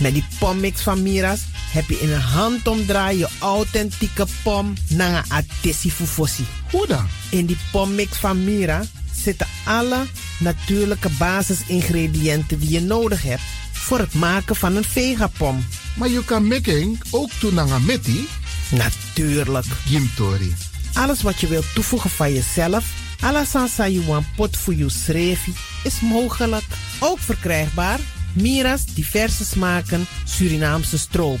Met 0.00 0.12
die 0.12 0.24
pommix 0.38 0.80
van 0.80 1.02
Mira's 1.02 1.40
heb 1.76 1.88
je 1.88 2.00
in 2.00 2.12
een 2.12 2.20
handomdraai 2.20 3.18
je 3.18 3.28
authentieke 3.38 4.26
pom 4.42 4.74
naar 4.88 5.24
atesi 5.28 5.90
fufosi. 5.90 6.44
Hoe 6.70 6.86
dan? 6.86 7.06
In 7.30 7.46
die 7.46 7.58
pommix 7.70 8.16
van 8.16 8.44
Mira 8.44 8.82
zitten 9.12 9.46
alle 9.64 10.06
natuurlijke 10.38 11.08
basisingrediënten 11.18 12.58
die 12.58 12.70
je 12.70 12.80
nodig 12.80 13.22
hebt 13.22 13.42
voor 13.72 13.98
het 13.98 14.14
maken 14.14 14.56
van 14.56 14.76
een 14.76 14.84
vegapom. 14.84 15.64
Maar 15.96 16.08
je 16.08 16.24
kan 16.24 16.46
making 16.48 17.02
ook 17.10 17.30
doen 17.40 17.54
naar 17.54 17.82
meti? 17.82 18.28
Natuurlijk. 18.70 19.66
Gimtori. 19.86 20.54
Alles 20.92 21.22
wat 21.22 21.40
je 21.40 21.46
wilt 21.46 21.74
toevoegen 21.74 22.10
van 22.10 22.32
jezelf, 22.32 22.84
alla 23.20 23.44
sansa 23.44 23.88
you 23.88 24.06
want 24.06 24.26
pot 24.36 24.56
voor 24.56 24.74
je 24.74 24.88
schreefie, 24.88 25.54
is 25.84 26.00
mogelijk. 26.00 26.64
Ook 27.00 27.18
verkrijgbaar 27.18 27.98
Mira's 28.36 28.84
diverse 28.94 29.44
smaken 29.44 30.06
Surinaamse 30.24 30.98
stroop. 30.98 31.40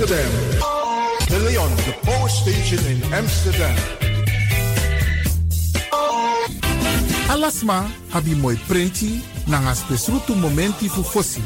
Amsterdam. 0.00 0.32
De 1.28 1.38
Leon, 1.44 1.76
the 1.76 1.94
power 2.04 2.28
station 2.28 2.78
in 2.86 3.02
Amsterdam. 3.12 3.74
Alasma 7.28 7.84
abi 8.12 8.34
moi 8.34 8.56
prenti 8.66 9.20
nanga 9.46 9.74
spesrutu 9.74 10.34
momenti 10.34 10.88
fu 10.88 11.02
fosi. 11.02 11.42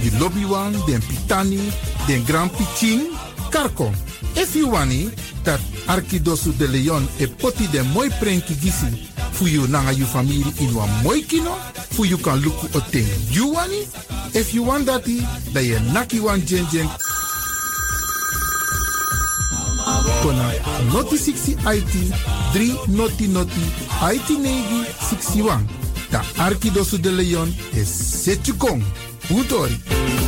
Di 0.00 0.16
lobby 0.18 0.44
wan, 0.44 0.72
den 0.86 1.00
pitani, 1.00 1.72
den 2.06 2.24
grand 2.24 2.50
pitin, 2.50 3.10
karko. 3.50 3.92
If 4.36 4.54
you 4.54 4.70
wani, 4.70 5.10
dat 5.42 5.60
Arkidosu 5.86 6.52
de 6.56 6.68
Leon 6.68 7.08
e 7.18 7.26
poti 7.26 7.66
den 7.66 7.86
moi 7.92 8.08
prenki 8.20 8.54
gisi 8.54 9.10
fu 9.32 9.46
you 9.46 9.66
nanga 9.66 9.92
you 9.92 10.06
family 10.06 10.54
in 10.60 10.72
wan 10.72 10.88
moi 11.02 11.20
kino, 11.22 11.58
fu 11.90 12.04
you 12.04 12.18
kan 12.18 12.38
luku 12.38 12.68
o 12.76 12.80
ten 12.92 13.06
you 13.32 13.54
wani. 13.54 13.88
If 14.34 14.54
you 14.54 14.62
want 14.62 14.86
dati, 14.86 15.18
da 15.52 15.60
ye 15.60 15.80
naki 15.92 16.20
wan 16.20 16.46
jen 16.46 16.64
jen 16.70 16.88
kona 20.28 20.52
noti 20.92 21.16
60 21.16 21.56
IT 21.76 21.94
3 22.54 22.88
noti 22.88 23.28
noti 23.28 23.64
IT 24.14 24.28
9 24.30 24.84
61. 25.00 25.64
Da 26.10 26.22
Arkidosu 26.38 26.98
de 26.98 27.10
Leon 27.10 27.54
e 27.74 27.80
is 27.80 27.88
Setjukong. 28.24 28.82
Utori. 29.30 30.27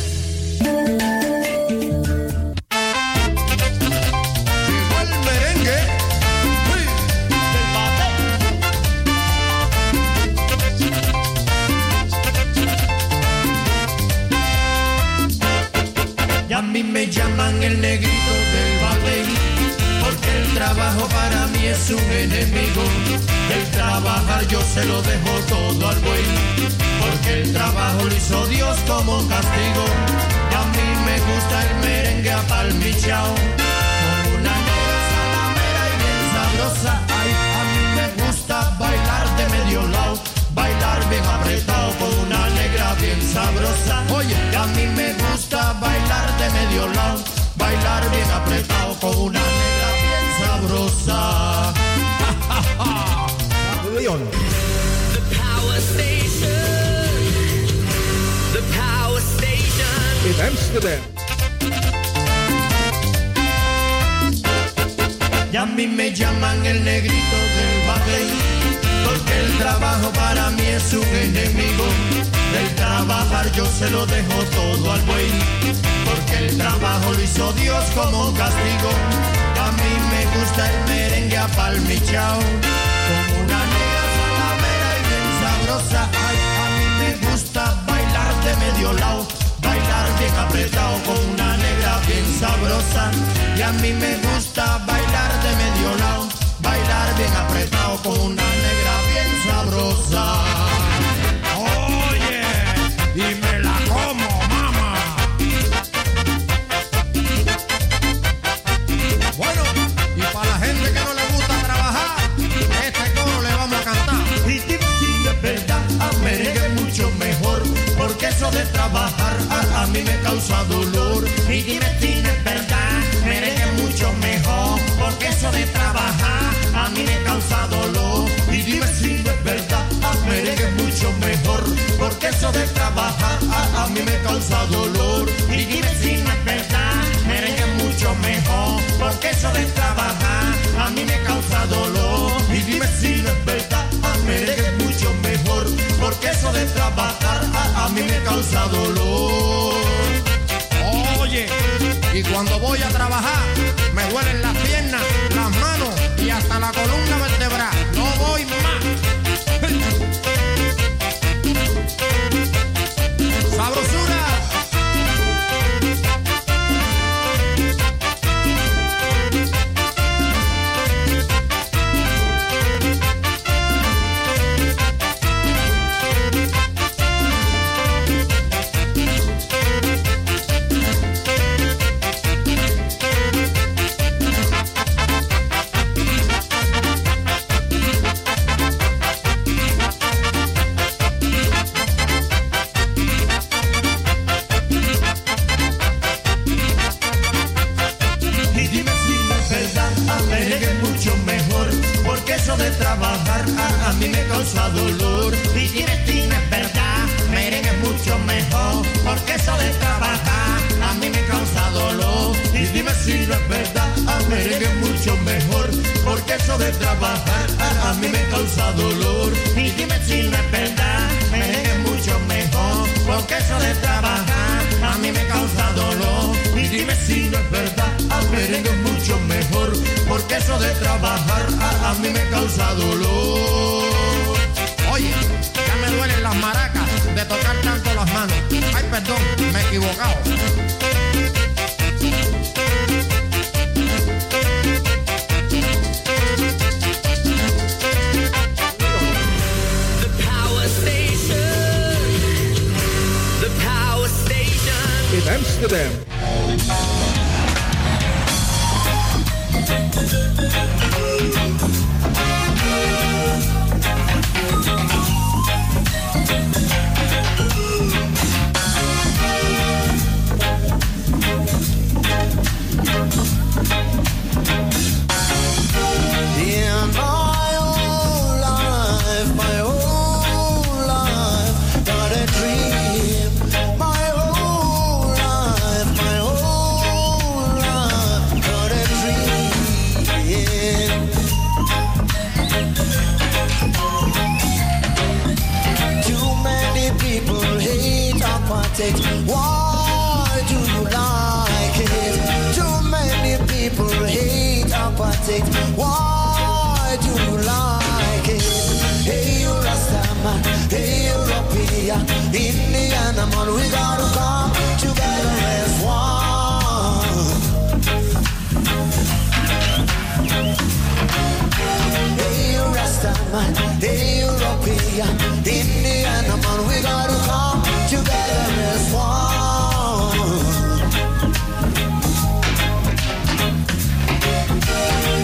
Man, 324.91 326.67
we 326.67 326.81
gotta 326.81 327.15
come 327.25 327.61
together 327.87 328.43
as 328.71 328.93
one. 328.93 330.19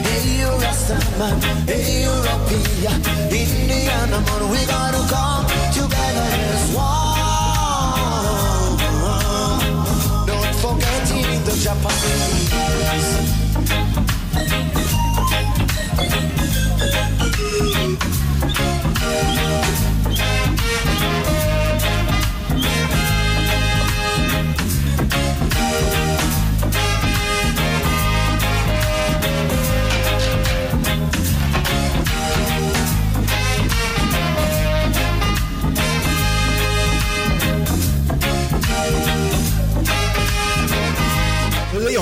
Hey, 0.05 0.39
you 0.39 0.51
Rastaman, 0.63 1.37
Indian, 3.29 4.09
man, 4.09 4.49
we 4.49 4.59
gotta 4.67 4.96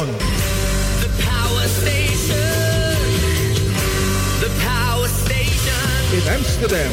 Leon. 0.06 0.18
The 1.00 1.10
power 1.24 1.68
station. 1.68 2.96
The 4.40 4.52
power 4.64 5.08
station. 5.08 6.18
In 6.18 6.38
Amsterdam. 6.38 6.92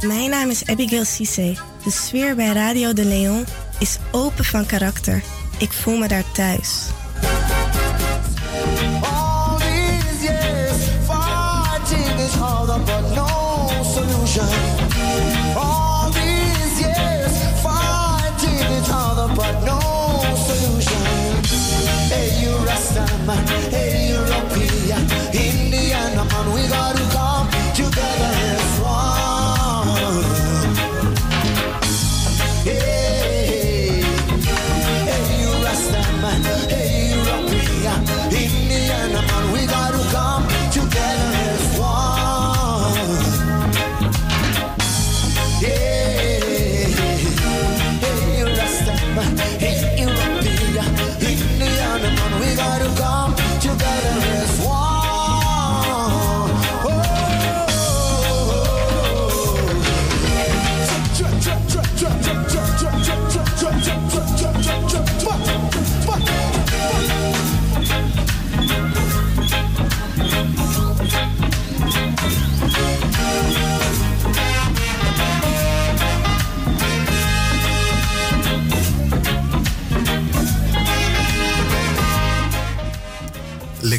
Mijn 0.00 0.30
naam 0.30 0.50
is 0.50 0.66
Abigail 0.66 1.04
Cisse. 1.04 1.56
De 1.84 1.90
sfeer 1.90 2.34
bij 2.34 2.52
Radio 2.52 2.92
de 2.92 3.04
Leon 3.04 3.44
is 3.78 3.98
open 4.10 4.44
van 4.44 4.66
karakter. 4.66 5.22
Ik 5.58 5.72
voel 5.72 5.96
me 5.96 6.08
daar 6.08 6.32
thuis. 6.32 6.93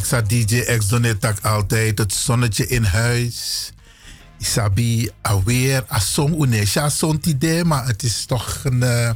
Lexa 0.05 0.21
DJ 0.21 0.77
X 0.77 0.87
doneert 0.87 1.43
altijd 1.43 1.97
het 1.97 2.13
zonnetje 2.13 2.67
in 2.67 2.83
huis. 2.83 3.71
Isabi 4.39 5.09
alweer 5.21 5.83
asong 5.87 6.41
unesha 6.43 6.89
sont 6.89 7.25
idee, 7.25 7.63
maar 7.63 7.87
het 7.87 8.03
is 8.03 8.25
toch 8.25 8.59
een 8.63 8.83
eh, 8.83 9.11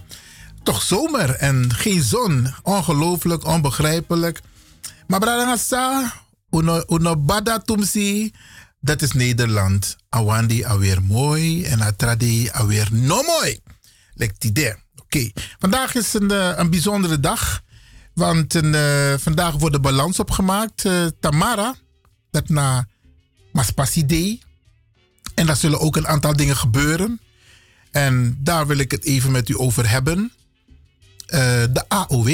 toch 0.63 0.81
zomer 0.81 1.29
en 1.29 1.73
geen 1.73 2.01
zon. 2.01 2.53
Ongelooflijk, 2.63 3.45
onbegrijpelijk. 3.45 4.41
Maar 5.07 5.19
bradangasa, 5.19 6.13
uno, 6.51 6.83
uno 6.87 7.17
bada 7.17 7.59
tumsi, 7.59 8.33
dat 8.79 9.01
is 9.01 9.11
Nederland. 9.11 9.95
Awandi 10.09 10.65
alweer 10.65 11.03
mooi 11.03 11.65
en 11.65 11.81
atradi 11.81 12.49
alweer 12.49 12.87
no 12.91 13.21
mooi. 13.21 13.59
Oké, 14.95 15.31
vandaag 15.59 15.95
is 15.95 16.13
een, 16.13 16.31
eh, 16.31 16.53
een 16.55 16.69
bijzondere 16.69 17.19
dag. 17.19 17.61
Want 18.19 18.55
eh, 18.55 19.13
vandaag 19.17 19.53
wordt 19.53 19.75
de 19.75 19.81
balans 19.81 20.19
opgemaakt. 20.19 20.85
Eh, 20.85 21.05
Tamara, 21.19 21.75
dat 22.31 22.49
na 22.49 22.87
Maspasi 23.51 24.05
Day. 24.05 24.39
En 25.35 25.45
daar 25.45 25.55
zullen 25.55 25.79
ook 25.79 25.95
een 25.95 26.07
aantal 26.07 26.35
dingen 26.35 26.55
gebeuren. 26.55 27.19
En 27.91 28.37
daar 28.39 28.67
wil 28.67 28.77
ik 28.77 28.91
het 28.91 29.03
even 29.03 29.31
met 29.31 29.49
u 29.49 29.57
over 29.57 29.89
hebben. 29.89 30.31
Eh, 31.25 31.63
de 31.71 31.85
AOW. 31.87 32.27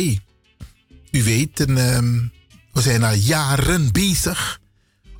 U 1.11 1.23
weet, 1.23 1.59
ehm, 1.59 2.27
we 2.71 2.81
zijn 2.81 3.03
al 3.03 3.13
jaren 3.13 3.91
bezig 3.91 4.59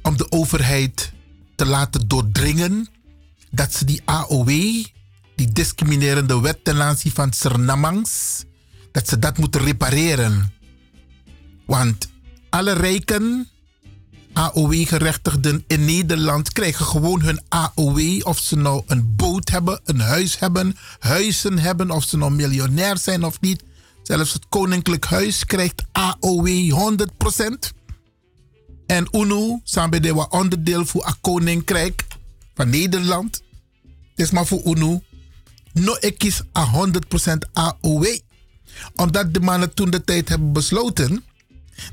om 0.01 0.17
de 0.17 0.31
overheid 0.31 1.11
te 1.55 1.65
laten 1.65 2.07
doordringen 2.07 2.87
dat 3.51 3.73
ze 3.73 3.85
die 3.85 4.01
AOW, 4.05 4.49
die 5.35 5.51
discriminerende 5.53 6.41
wet 6.41 6.63
ten 6.63 6.81
aanzien 6.81 7.11
van 7.11 7.33
Sernamangs, 7.33 8.43
dat 8.91 9.07
ze 9.07 9.19
dat 9.19 9.37
moeten 9.37 9.61
repareren. 9.61 10.53
Want 11.65 12.09
alle 12.49 12.73
rijken 12.73 13.49
AOW-gerechtigden 14.35 15.63
in 15.67 15.85
Nederland 15.85 16.51
krijgen 16.51 16.85
gewoon 16.85 17.21
hun 17.21 17.41
AOW. 17.49 18.27
Of 18.27 18.39
ze 18.39 18.55
nou 18.55 18.83
een 18.87 19.15
boot 19.15 19.49
hebben, 19.49 19.79
een 19.83 19.99
huis 19.99 20.39
hebben, 20.39 20.77
huizen 20.99 21.57
hebben, 21.57 21.91
of 21.91 22.03
ze 22.03 22.17
nou 22.17 22.31
miljonair 22.31 22.97
zijn 22.97 23.23
of 23.23 23.41
niet. 23.41 23.63
Zelfs 24.03 24.33
het 24.33 24.45
Koninklijk 24.49 25.05
Huis 25.05 25.45
krijgt 25.45 25.83
AOW 25.91 26.47
100%. 26.47 27.73
En 28.85 29.07
UNO, 29.11 29.61
de 29.89 30.25
onderdeel 30.29 30.85
voor 30.85 31.07
een 31.07 31.21
koninkrijk 31.21 32.05
van 32.55 32.69
Nederland. 32.69 33.41
Het 34.09 34.25
is 34.25 34.31
maar 34.31 34.45
voor 34.45 34.61
UNO. 34.65 35.01
No, 35.73 35.97
ik 35.99 36.17
kies 36.17 36.41
a 36.57 36.87
100% 37.33 37.51
AOW. 37.53 38.05
Omdat 38.95 39.33
de 39.33 39.39
mannen 39.39 39.73
toen 39.73 39.89
de 39.89 40.03
tijd 40.03 40.29
hebben 40.29 40.53
besloten 40.53 41.23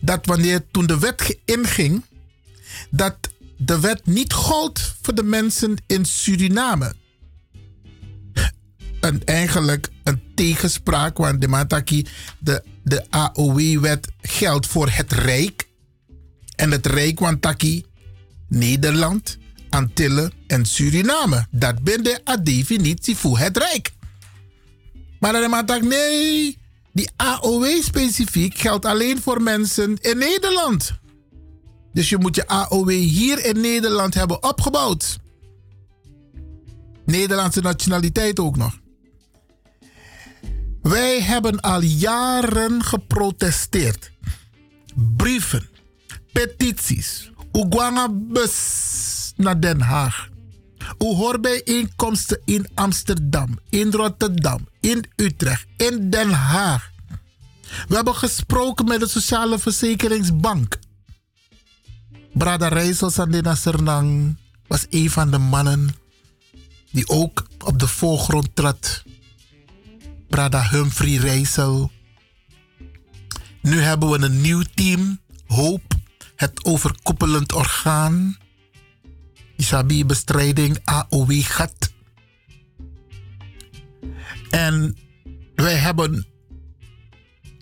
dat 0.01 0.27
wanneer 0.27 0.65
toen 0.71 0.87
de 0.87 0.99
wet 0.99 1.39
inging, 1.45 2.05
dat 2.91 3.17
de 3.57 3.81
wet 3.81 4.07
niet 4.07 4.33
gold 4.33 4.95
voor 5.03 5.15
de 5.15 5.23
mensen 5.23 5.77
in 5.87 6.05
Suriname. 6.05 6.95
En 9.01 9.25
eigenlijk 9.25 9.89
een 10.05 10.23
tegenspraak, 10.35 11.17
want 11.17 11.41
de 11.41 11.49
Mataki, 11.49 12.07
de, 12.39 12.65
de 12.85 13.11
AOW-wet 13.11 14.09
geldt 14.21 14.67
voor 14.67 14.89
het 14.91 15.13
Rijk. 15.13 15.69
En 16.57 16.71
het 16.71 16.87
Rijk, 16.87 17.19
want 17.19 17.85
Nederland, 18.49 19.39
Antillen 19.71 20.33
en 20.47 20.65
Suriname. 20.65 21.47
Dat 21.51 21.83
ben 21.83 22.03
de 22.03 22.39
definitie 22.43 23.17
voor 23.17 23.39
het 23.39 23.57
Rijk. 23.57 23.93
Maar 25.21 25.33
dan 25.33 25.51
Mataki, 25.51 25.87
nee, 25.87 26.59
die 26.93 27.11
AOW 27.17 27.83
specifiek 27.83 28.59
geldt 28.59 28.85
alleen 28.85 29.21
voor 29.21 29.43
mensen 29.43 29.97
in 30.01 30.19
Nederland. 30.19 31.01
Dus 31.93 32.09
je 32.09 32.19
moet 32.19 32.37
je 32.37 32.47
AOW 32.47 32.91
hier 32.91 33.45
in 33.45 33.61
Nederland 33.61 34.15
hebben 34.15 34.43
opgebouwd. 34.43 35.19
Nederlandse 37.05 37.61
nationaliteit 37.61 38.39
ook 38.39 38.57
nog. 38.57 38.81
Wij 40.83 41.21
hebben 41.21 41.61
al 41.61 41.81
jaren 41.81 42.83
geprotesteerd. 42.83 44.11
Brieven, 45.17 45.69
petities, 46.33 47.31
Oegwanga 47.53 48.09
bus 48.13 49.33
naar 49.37 49.61
Den 49.61 49.81
Haag. 49.81 50.32
U 50.99 51.05
hoort 51.05 51.63
in 52.45 52.69
Amsterdam, 52.75 53.59
in 53.71 53.91
Rotterdam, 53.91 54.69
in 54.81 55.05
Utrecht, 55.17 55.67
in 55.77 56.11
Den 56.11 56.31
Haag. 56.31 56.91
We 57.89 57.95
hebben 57.95 58.15
gesproken 58.15 58.85
met 58.85 59.01
de 59.01 59.09
Sociale 59.09 59.59
Verzekeringsbank. 59.59 60.79
Brada 62.33 62.69
Rijssel 62.69 63.11
Sandina 63.11 63.55
Sernang 63.55 64.37
was 64.67 64.87
een 64.91 65.11
van 65.11 65.31
de 65.31 65.39
mannen 65.39 65.95
die 66.91 67.09
ook 67.09 67.47
op 67.65 67.79
de 67.79 67.89
voorgrond 67.89 68.49
trad. 68.55 69.03
Brada 70.29 70.69
Humphrey 70.69 71.17
Rijssel. 71.17 71.91
Nu 73.63 73.81
hebben 73.81 74.11
we 74.11 74.19
een 74.19 74.41
nieuw 74.41 74.63
team, 74.75 75.21
Hoop, 75.47 75.83
het 76.37 76.65
overkoepelend 76.65 77.53
orgaan. 77.53 78.37
Isabi 79.63 80.05
bestrijding 80.05 80.79
AOW-gat. 80.85 81.93
En 84.51 84.97
wij 85.55 85.75
hebben 85.75 86.27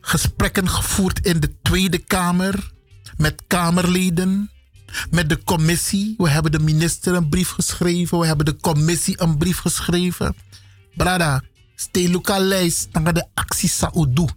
gesprekken 0.00 0.68
gevoerd 0.68 1.26
in 1.26 1.40
de 1.40 1.60
Tweede 1.62 1.98
Kamer 1.98 2.72
met 3.16 3.42
Kamerleden, 3.46 4.50
met 5.10 5.28
de 5.28 5.42
commissie. 5.44 6.14
We 6.16 6.28
hebben 6.28 6.52
de 6.52 6.58
minister 6.58 7.14
een 7.14 7.28
brief 7.28 7.50
geschreven, 7.50 8.18
we 8.18 8.26
hebben 8.26 8.46
de 8.46 8.56
commissie 8.56 9.22
een 9.22 9.38
brief 9.38 9.58
geschreven. 9.58 10.36
Brada, 10.94 11.42
steluka 11.74 12.38
lijst 12.38 12.88
naar 12.92 13.14
de 13.14 13.26
actie 13.34 13.68
Saoudou, 13.68 14.28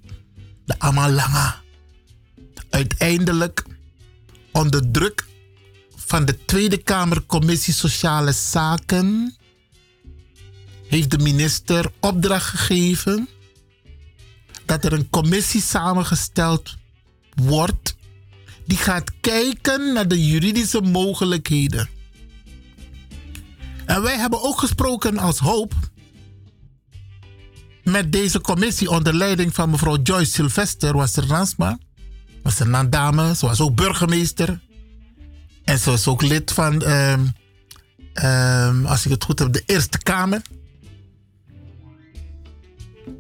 de 0.66 0.76
Amalanga. 0.78 1.62
Uiteindelijk, 2.70 3.64
onder 4.52 4.92
druk 4.92 5.32
van 6.06 6.26
de 6.26 6.46
Tweede 6.46 6.78
Kamer 6.78 7.26
Commissie 7.26 7.74
Sociale 7.74 8.32
Zaken, 8.32 9.36
heeft 10.88 11.12
de 11.12 11.18
minister 11.18 11.92
opdracht 12.00 12.46
gegeven 12.46 13.28
dat 14.66 14.86
er 14.86 14.94
een 14.94 15.10
commissie 15.10 15.62
samengesteld 15.62 16.76
wordt 17.36 17.96
die 18.66 18.78
gaat 18.78 19.12
kijken 19.22 19.94
naar 19.94 20.08
de 20.08 20.26
juridische 20.28 20.82
mogelijkheden. 20.82 21.90
En 23.86 24.02
wij 24.02 24.18
hebben 24.18 24.44
ook 24.44 24.60
gesproken 24.60 25.18
als 25.18 25.38
hoop 25.38 25.74
met 27.84 28.12
deze 28.12 28.42
commissie 28.42 28.90
onder 28.90 29.14
leiding 29.14 29.54
van 29.54 29.70
mevrouw 29.70 29.98
Joyce 30.04 30.32
Sylvester 30.32 30.94
was 30.98 31.16
er 31.16 31.28
Ransma. 31.28 31.78
Was 32.44 32.60
een 32.60 32.90
dame, 32.90 33.36
ze 33.36 33.46
was 33.46 33.62
ook 33.62 33.76
burgemeester. 33.76 34.60
En 35.64 35.80
ze 35.80 35.90
was 35.90 36.08
ook 36.08 36.22
lid 36.22 36.52
van, 36.52 36.82
ehm, 36.82 37.26
ehm, 38.14 38.86
als 38.86 39.06
ik 39.06 39.12
het 39.12 39.24
goed 39.24 39.40
heb, 39.40 39.54
de 39.54 39.64
Eerste 39.66 39.98
Kamer. 39.98 40.42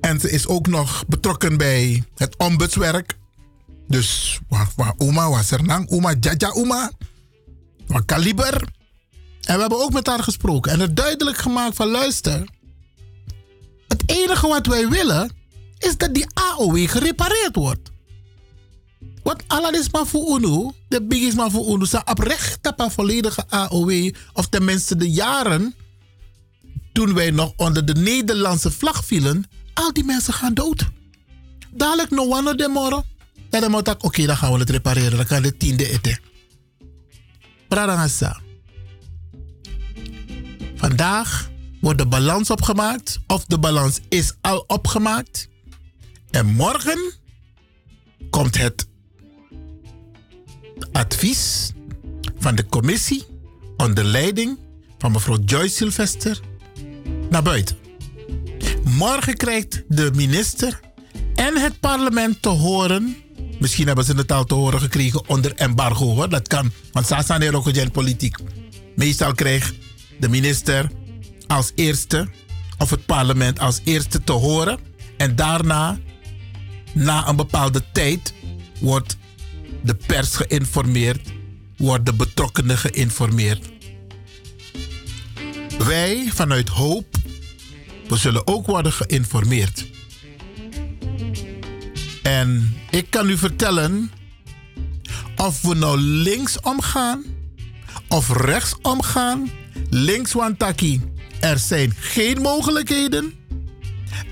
En 0.01 0.19
ze 0.19 0.29
is 0.29 0.47
ook 0.47 0.67
nog 0.67 1.05
betrokken 1.07 1.57
bij 1.57 2.03
het 2.15 2.37
ombudswerk. 2.37 3.17
Dus 3.87 4.39
waar, 4.47 4.69
waar 4.75 4.93
Oma 4.97 5.29
was 5.29 5.51
er 5.51 5.67
dan? 5.67 5.89
Oma 5.89 6.13
Jaja 6.19 6.49
Oma. 6.49 6.91
Waar 7.87 8.05
Kaliber. 8.05 8.67
En 9.41 9.55
we 9.55 9.61
hebben 9.61 9.83
ook 9.83 9.93
met 9.93 10.07
haar 10.07 10.23
gesproken. 10.23 10.71
En 10.71 10.79
het 10.79 10.95
duidelijk 10.95 11.37
gemaakt 11.37 11.75
van 11.75 11.87
luister. 11.87 12.43
Het 13.87 14.03
enige 14.05 14.47
wat 14.47 14.65
wij 14.65 14.89
willen 14.89 15.31
is 15.77 15.97
dat 15.97 16.13
die 16.13 16.25
AOW 16.33 16.89
gerepareerd 16.89 17.55
wordt. 17.55 17.91
Want 19.23 19.43
alles 19.47 19.89
maar 19.89 20.05
voor 20.05 20.39
UNO. 20.39 20.73
De 20.87 21.03
big 21.03 21.21
is 21.21 21.33
maar 21.33 21.51
voor 21.51 21.73
UNO. 21.73 21.85
Ze 21.85 22.01
oprecht 22.05 22.67
op 22.67 22.79
een 22.79 22.91
volledige 22.91 23.43
AOW. 23.49 24.11
Of 24.33 24.47
tenminste 24.47 24.95
de 24.95 25.11
jaren. 25.11 25.75
Toen 26.93 27.13
wij 27.13 27.31
nog 27.31 27.53
onder 27.55 27.85
de 27.85 27.93
Nederlandse 27.93 28.71
vlag 28.71 29.05
vielen. 29.05 29.45
Al 29.73 29.93
die 29.93 30.03
mensen 30.03 30.33
gaan 30.33 30.53
dood. 30.53 30.89
Dadelijk 31.71 32.09
no 32.09 32.29
one 32.29 32.55
de 32.55 32.67
morgen. 32.67 33.03
En 33.49 33.61
dan 33.61 33.71
moet 33.71 33.87
ik, 33.87 34.03
oké, 34.03 34.25
dan 34.25 34.37
gaan 34.37 34.51
we 34.53 34.59
het 34.59 34.69
repareren. 34.69 35.17
Dan 35.17 35.25
kan 35.25 35.41
de 35.41 35.57
tiende 35.57 35.89
eten. 35.89 36.19
Pradangasa. 37.67 38.41
Vandaag 40.75 41.49
wordt 41.81 41.97
de 41.97 42.07
balans 42.07 42.49
opgemaakt. 42.49 43.19
Of 43.27 43.45
de 43.45 43.59
balans 43.59 43.99
is 44.09 44.33
al 44.41 44.63
opgemaakt. 44.67 45.47
En 46.31 46.45
morgen 46.45 47.13
komt 48.29 48.57
het 48.57 48.87
advies 50.93 51.71
van 52.37 52.55
de 52.55 52.65
commissie 52.65 53.23
onder 53.77 54.03
leiding 54.03 54.57
van 54.97 55.11
mevrouw 55.11 55.39
Joyce 55.45 55.75
Sylvester 55.75 56.39
naar 57.29 57.43
buiten. 57.43 57.77
Morgen 58.83 59.37
krijgt 59.37 59.83
de 59.87 60.11
minister 60.15 60.79
en 61.35 61.57
het 61.57 61.79
parlement 61.79 62.41
te 62.41 62.49
horen. 62.49 63.15
Misschien 63.59 63.87
hebben 63.87 64.05
ze 64.05 64.13
het 64.13 64.31
al 64.31 64.43
te 64.43 64.53
horen 64.53 64.79
gekregen 64.79 65.29
onder 65.29 65.53
embargo 65.55 66.05
hoor. 66.05 66.29
Dat 66.29 66.47
kan, 66.47 66.71
want 66.91 67.07
ze 67.07 67.21
zijn 67.25 67.41
er 67.41 67.55
ook 67.55 67.69
geen 67.69 67.91
politiek. 67.91 68.37
Meestal 68.95 69.33
krijgt 69.33 69.73
de 70.19 70.29
minister 70.29 70.91
als 71.47 71.71
eerste 71.75 72.27
of 72.77 72.89
het 72.89 73.05
parlement 73.05 73.59
als 73.59 73.79
eerste 73.83 74.23
te 74.23 74.31
horen. 74.31 74.79
En 75.17 75.35
daarna, 75.35 75.97
na 76.93 77.27
een 77.27 77.35
bepaalde 77.35 77.83
tijd, 77.91 78.33
wordt 78.79 79.17
de 79.83 79.95
pers 79.95 80.35
geïnformeerd, 80.35 81.29
wordt 81.77 82.05
de 82.05 82.13
betrokkenen 82.13 82.77
geïnformeerd. 82.77 83.71
Wij 85.77 86.29
vanuit 86.33 86.69
Hoop, 86.69 87.15
we 88.07 88.17
zullen 88.17 88.47
ook 88.47 88.65
worden 88.65 88.93
geïnformeerd. 88.93 89.85
En 92.23 92.75
ik 92.89 93.09
kan 93.09 93.29
u 93.29 93.37
vertellen, 93.37 94.11
of 95.35 95.61
we 95.61 95.75
nou 95.75 95.99
links 95.99 96.59
omgaan 96.59 97.23
of 98.13 98.29
rechts 98.29 98.75
omgaan, 98.81 99.49
links 99.89 100.33
wantaki, 100.33 101.01
er 101.39 101.59
zijn 101.59 101.93
geen 101.97 102.41
mogelijkheden. 102.41 103.33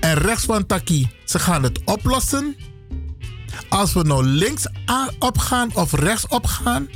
En 0.00 0.14
rechts 0.14 0.44
wantaki, 0.44 1.10
ze 1.24 1.38
gaan 1.38 1.62
het 1.62 1.84
oplossen. 1.84 2.56
Als 3.68 3.92
we 3.92 4.02
nou 4.02 4.24
links 4.24 4.66
opgaan 5.18 5.74
of 5.74 5.92
rechts 5.92 6.26
opgaan, 6.26 6.88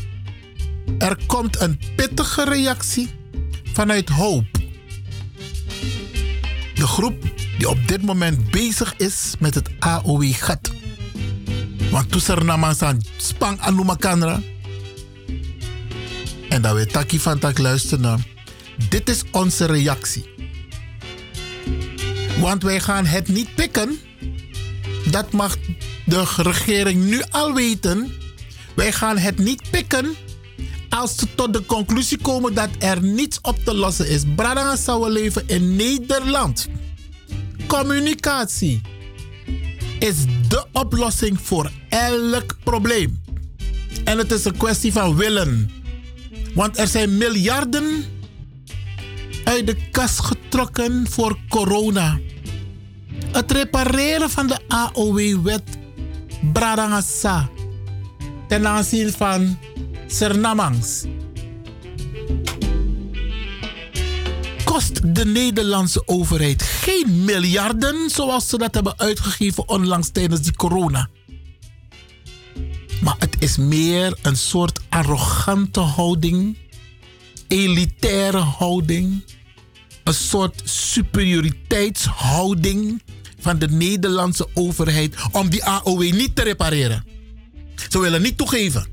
er 0.99 1.19
komt 1.27 1.61
een 1.61 1.81
pittige 1.97 2.45
reactie 2.45 3.15
vanuit 3.73 4.09
hoop. 4.09 4.45
De 6.75 6.87
groep 6.87 7.23
die 7.59 7.69
op 7.69 7.89
dit 7.89 8.03
moment 8.03 8.51
bezig 8.51 8.95
is 8.97 9.35
met 9.39 9.55
het 9.55 9.71
AOW-gat. 9.79 10.71
Want 11.91 12.11
toeser 12.11 12.45
naman 12.45 12.75
san 12.75 13.03
spang 13.17 13.61
anuma 13.61 13.95
kanra. 13.95 14.41
En 16.49 16.63
dat 16.63 16.75
we 16.75 16.87
taki 16.87 17.21
van 17.21 17.39
tak 17.39 17.59
luisteren. 17.59 18.25
Dit 18.89 19.09
is 19.09 19.23
onze 19.31 19.65
reactie. 19.65 20.25
Want 22.41 22.63
wij 22.63 22.81
gaan 22.81 23.07
het 23.07 23.29
niet 23.29 23.55
pikken. 23.55 23.99
Dat 25.11 25.33
mag 25.33 25.57
de 26.07 26.25
regering 26.37 27.05
nu 27.05 27.23
al 27.31 27.55
weten. 27.55 28.13
Wij 28.75 28.93
gaan 28.93 29.19
het 29.19 29.39
niet 29.39 29.71
pikken 29.71 30.15
als 30.89 31.17
ze 31.17 31.35
tot 31.35 31.53
de 31.53 31.67
conclusie 31.67 32.19
komen 32.19 32.55
dat 32.55 32.69
er 32.79 33.03
niets 33.03 33.39
op 33.43 33.65
te 33.65 33.75
lossen 33.75 34.09
is. 34.09 34.23
Bradanga 34.37 34.77
zou 34.77 35.11
leven 35.11 35.43
in 35.47 35.77
Nederland. 35.77 36.69
Communicatie 37.67 38.81
is 39.99 40.25
de 40.49 40.65
oplossing 40.73 41.41
voor 41.43 41.71
elk 41.89 42.57
probleem. 42.65 43.21
En 44.05 44.19
het 44.19 44.33
is 44.33 44.45
een 44.45 44.57
kwestie 44.57 44.93
van 44.93 45.17
willen. 45.17 45.71
Want 46.55 46.79
er 46.79 46.87
zijn 46.87 47.17
miljarden 47.17 48.05
uit 49.45 49.67
de 49.67 49.77
kas 49.91 50.19
getrokken 50.19 51.07
voor 51.11 51.39
corona. 51.49 52.19
Het 53.33 53.53
repareren 53.53 54.31
van 54.31 54.47
de 54.47 54.59
AOW-wet 54.69 55.79
Bradangasa. 56.53 57.49
Ten 58.49 58.67
aanzien 58.67 59.13
van. 59.13 59.59
Sernamangs 60.07 61.05
kost 64.77 65.15
de 65.15 65.25
Nederlandse 65.25 66.03
overheid 66.07 66.63
geen 66.63 67.25
miljarden 67.25 68.11
zoals 68.11 68.49
ze 68.49 68.59
dat 68.59 68.75
hebben 68.75 68.99
uitgegeven 68.99 69.69
onlangs 69.69 70.11
tijdens 70.11 70.41
die 70.41 70.57
corona. 70.57 71.09
Maar 73.01 73.17
het 73.19 73.37
is 73.39 73.57
meer 73.57 74.19
een 74.23 74.37
soort 74.37 74.81
arrogante 74.89 75.81
houding, 75.81 76.57
elitaire 77.49 78.39
houding, 78.39 79.25
een 80.05 80.15
soort 80.15 80.63
superioriteitshouding 80.65 83.03
van 83.47 83.59
de 83.59 83.69
Nederlandse 83.69 84.49
overheid 84.55 85.15
om 85.33 85.49
die 85.49 85.65
AOW 85.65 86.13
niet 86.13 86.37
te 86.37 86.43
repareren. 86.43 87.05
Ze 87.89 87.99
willen 87.99 88.23
niet 88.23 88.37
toegeven 88.37 88.87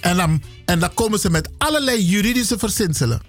En 0.00 0.16
dan, 0.16 0.42
en 0.64 0.80
dan 0.80 0.94
komen 0.94 1.18
ze 1.18 1.30
met 1.30 1.48
allerlei 1.58 2.04
juridische 2.04 2.58
verzinselen. 2.58 3.20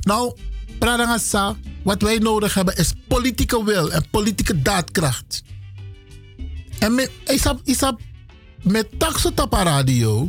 Nou, 0.00 0.36
Pradangasa, 0.78 1.56
wat 1.82 2.02
wij 2.02 2.18
nodig 2.18 2.54
hebben 2.54 2.76
is 2.76 2.92
politieke 3.08 3.64
wil 3.64 3.92
en 3.92 4.04
politieke 4.10 4.62
daadkracht. 4.62 5.42
En 6.78 7.08
isap, 7.26 7.60
isap, 7.64 8.00
met 8.62 8.86
tapa 9.34 9.62
radio, 9.62 10.28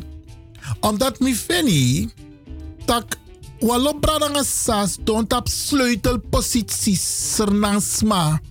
omdat 0.79 1.19
mi 1.19 1.35
feni, 1.35 2.09
tak 2.85 3.17
Pradangasa 3.99 4.87
stond 4.87 5.33
op 5.33 5.47
sleutelposities 5.47 7.35
sernangsma. 7.35 8.41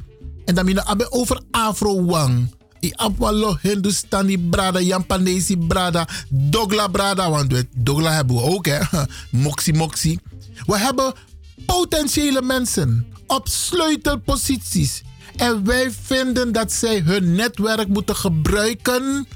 En 0.47 0.55
dan 0.55 0.65
mina 0.65 0.85
abe 0.85 1.13
over 1.13 1.41
Afro-Wang. 1.51 2.55
I 2.81 2.93
apwalo 2.95 3.59
Hindustani 3.61 4.39
brada, 4.39 4.81
Jampanese 4.81 5.57
brada, 5.57 6.09
Dogla 6.29 6.89
brada. 6.89 7.31
Want 7.31 7.53
we, 7.53 7.67
Dogla 7.77 8.13
hebben 8.13 8.37
we 8.37 8.43
ook, 8.43 8.67
hè. 8.67 8.79
Moxie 9.31 9.75
Moxie. 9.75 10.21
We 10.67 10.79
hebben 10.79 11.15
potentiële 11.67 12.43
mensen 12.43 13.07
op 13.27 13.49
sleutelposities. 13.49 15.03
En 15.37 15.65
wij 15.65 15.91
vinden 16.03 16.53
dat 16.53 16.73
zij 16.73 17.01
hun 17.01 17.35
netwerk 17.35 17.89
moeten 17.89 18.17
gebruiken 18.17 19.27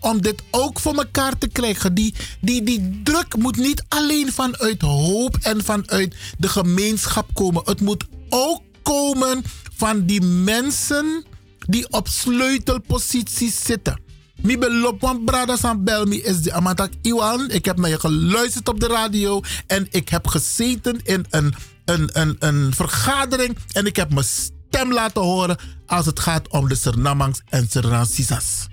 om 0.00 0.22
dit 0.22 0.42
ook 0.50 0.80
voor 0.80 0.94
elkaar 0.94 1.38
te 1.38 1.48
krijgen. 1.48 1.94
Die, 1.94 2.14
die, 2.40 2.62
die 2.62 3.00
druk 3.02 3.36
moet 3.36 3.56
niet 3.56 3.84
alleen 3.88 4.32
vanuit 4.32 4.82
hoop 4.82 5.36
en 5.42 5.64
vanuit 5.64 6.16
de 6.38 6.48
gemeenschap 6.48 7.28
komen. 7.34 7.62
Het 7.64 7.80
moet 7.80 8.04
ook 8.28 8.62
komen 8.82 9.44
van 9.76 10.06
die 10.06 10.20
mensen 10.22 11.24
die 11.66 11.90
op 11.90 12.08
sleutelposities 12.08 13.64
zitten. 13.64 14.00
Mi 14.42 14.58
belop 14.58 15.00
van 15.00 15.24
Brada 15.24 15.56
San 15.56 15.84
Belmi 15.84 16.22
is 16.22 16.42
de 16.42 16.52
Amatak 16.52 16.92
Iwan. 17.02 17.50
Ik 17.50 17.64
heb 17.64 17.78
naar 17.78 17.90
je 17.90 18.00
geluisterd 18.00 18.68
op 18.68 18.80
de 18.80 18.86
radio. 18.86 19.40
En 19.66 19.86
ik 19.90 20.08
heb 20.08 20.26
gezeten 20.26 21.00
in 21.02 21.26
een, 21.30 21.54
een, 21.84 22.10
een, 22.12 22.36
een 22.38 22.74
vergadering. 22.74 23.56
En 23.72 23.86
ik 23.86 23.96
heb 23.96 24.12
mijn 24.12 24.24
stem 24.24 24.92
laten 24.92 25.22
horen 25.22 25.56
als 25.86 26.06
het 26.06 26.20
gaat 26.20 26.48
om 26.48 26.68
de 26.68 26.74
Sernamangs 26.74 27.40
en 27.48 27.66
Sernansisas. 27.70 28.66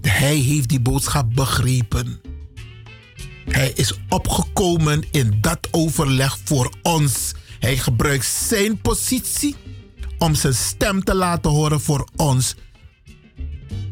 Hij 0.00 0.36
heeft 0.36 0.68
die 0.68 0.80
boodschap 0.80 1.34
begrepen. 1.34 2.20
Hij 3.44 3.72
is 3.74 3.98
opgekomen 4.08 5.04
in 5.10 5.38
dat 5.40 5.68
overleg 5.70 6.38
voor 6.44 6.72
ons. 6.82 7.32
Hij 7.58 7.76
gebruikt 7.76 8.26
zijn 8.26 8.80
positie 8.80 9.56
om 10.20 10.34
zijn 10.34 10.54
stem 10.54 11.04
te 11.04 11.14
laten 11.14 11.50
horen 11.50 11.80
voor 11.80 12.08
ons. 12.16 12.54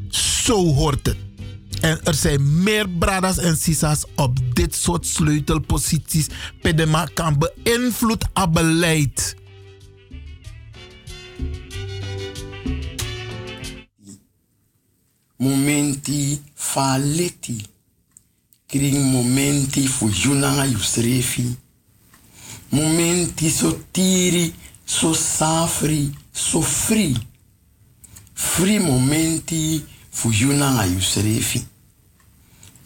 Zo 0.09 0.75
hoort 0.75 1.07
het. 1.07 1.17
En 1.81 2.01
er 2.05 2.15
zijn 2.15 2.63
meer 2.63 2.89
bradas 2.89 3.39
en 3.39 3.57
sisas 3.57 4.05
op 4.15 4.39
dit 4.55 4.75
soort 4.75 5.07
sleutelposities. 5.07 6.27
Pedema 6.61 7.09
kan 7.15 7.39
beïnvloed 7.39 8.25
aan 8.33 8.53
beleid. 8.53 9.37
Momenti 15.37 16.43
faleti. 16.55 17.63
Kring 18.67 19.13
momenti 19.13 19.89
fu 19.89 20.11
junanga 20.11 20.65
yusrefi. 20.67 21.57
Momenti 22.69 23.51
so 23.51 23.85
tiri 23.91 24.55
so 24.89 25.13
safri, 25.13 26.11
so 26.33 26.63
free. 26.63 27.15
Free 28.35 28.79
momenti 28.79 29.85
fu 30.11 30.33
yusrefi. 30.85 31.67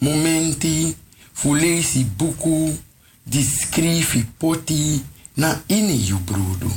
Momenti 0.01 0.95
fu 1.31 1.55
leisi 1.55 2.03
buku, 2.03 2.77
di 3.23 3.41
poti 4.37 5.01
na 5.37 5.63
ini 5.67 6.07
yu 6.09 6.19
brudu. 6.19 6.71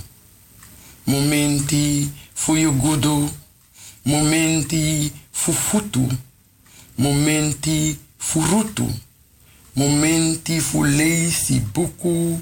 Momenti 1.06 2.08
fu 2.32 2.56
yu 2.56 2.72
momenti 4.04 5.12
fu 5.32 5.52
futu, 5.52 6.08
momenti 6.98 7.98
fu 8.16 8.40
rutu, 8.40 8.88
momenti 9.72 10.60
fu 10.60 10.84
leisi 10.84 11.60
buku, 11.60 12.40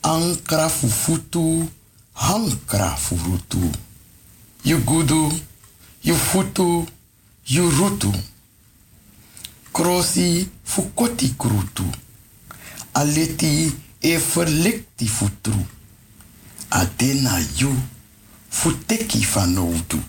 ankra 0.00 0.68
fu 0.68 0.88
futu, 0.88 1.68
hankra 2.16 2.96
furutu. 2.96 3.70
You 4.64 4.78
gudu, 4.78 5.32
you 6.02 6.16
futu, 6.16 6.86
rutu. 7.70 8.12
Krosi 9.72 10.48
fukoti 10.64 11.28
krutu. 11.38 11.84
Aleti 12.94 13.72
e 14.00 14.16
verlikti 14.16 15.06
futru. 15.06 15.66
Adena 16.70 17.38
you 17.58 17.76
futeki 18.50 19.24
fanoutu. 19.24 20.00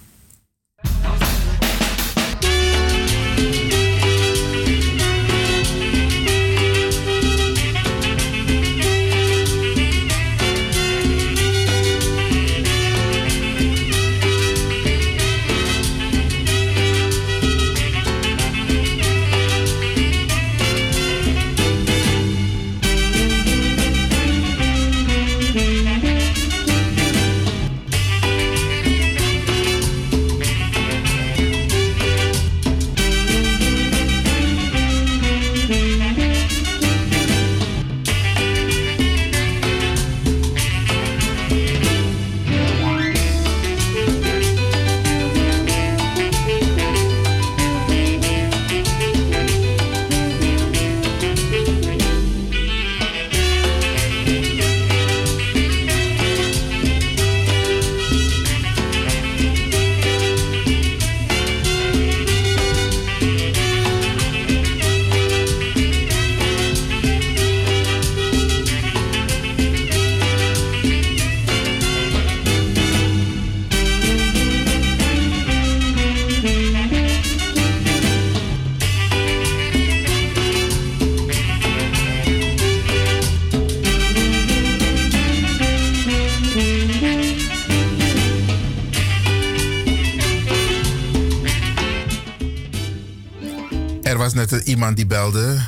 Net 94.37 94.51
iemand 94.51 94.95
die 94.95 95.05
belde. 95.05 95.59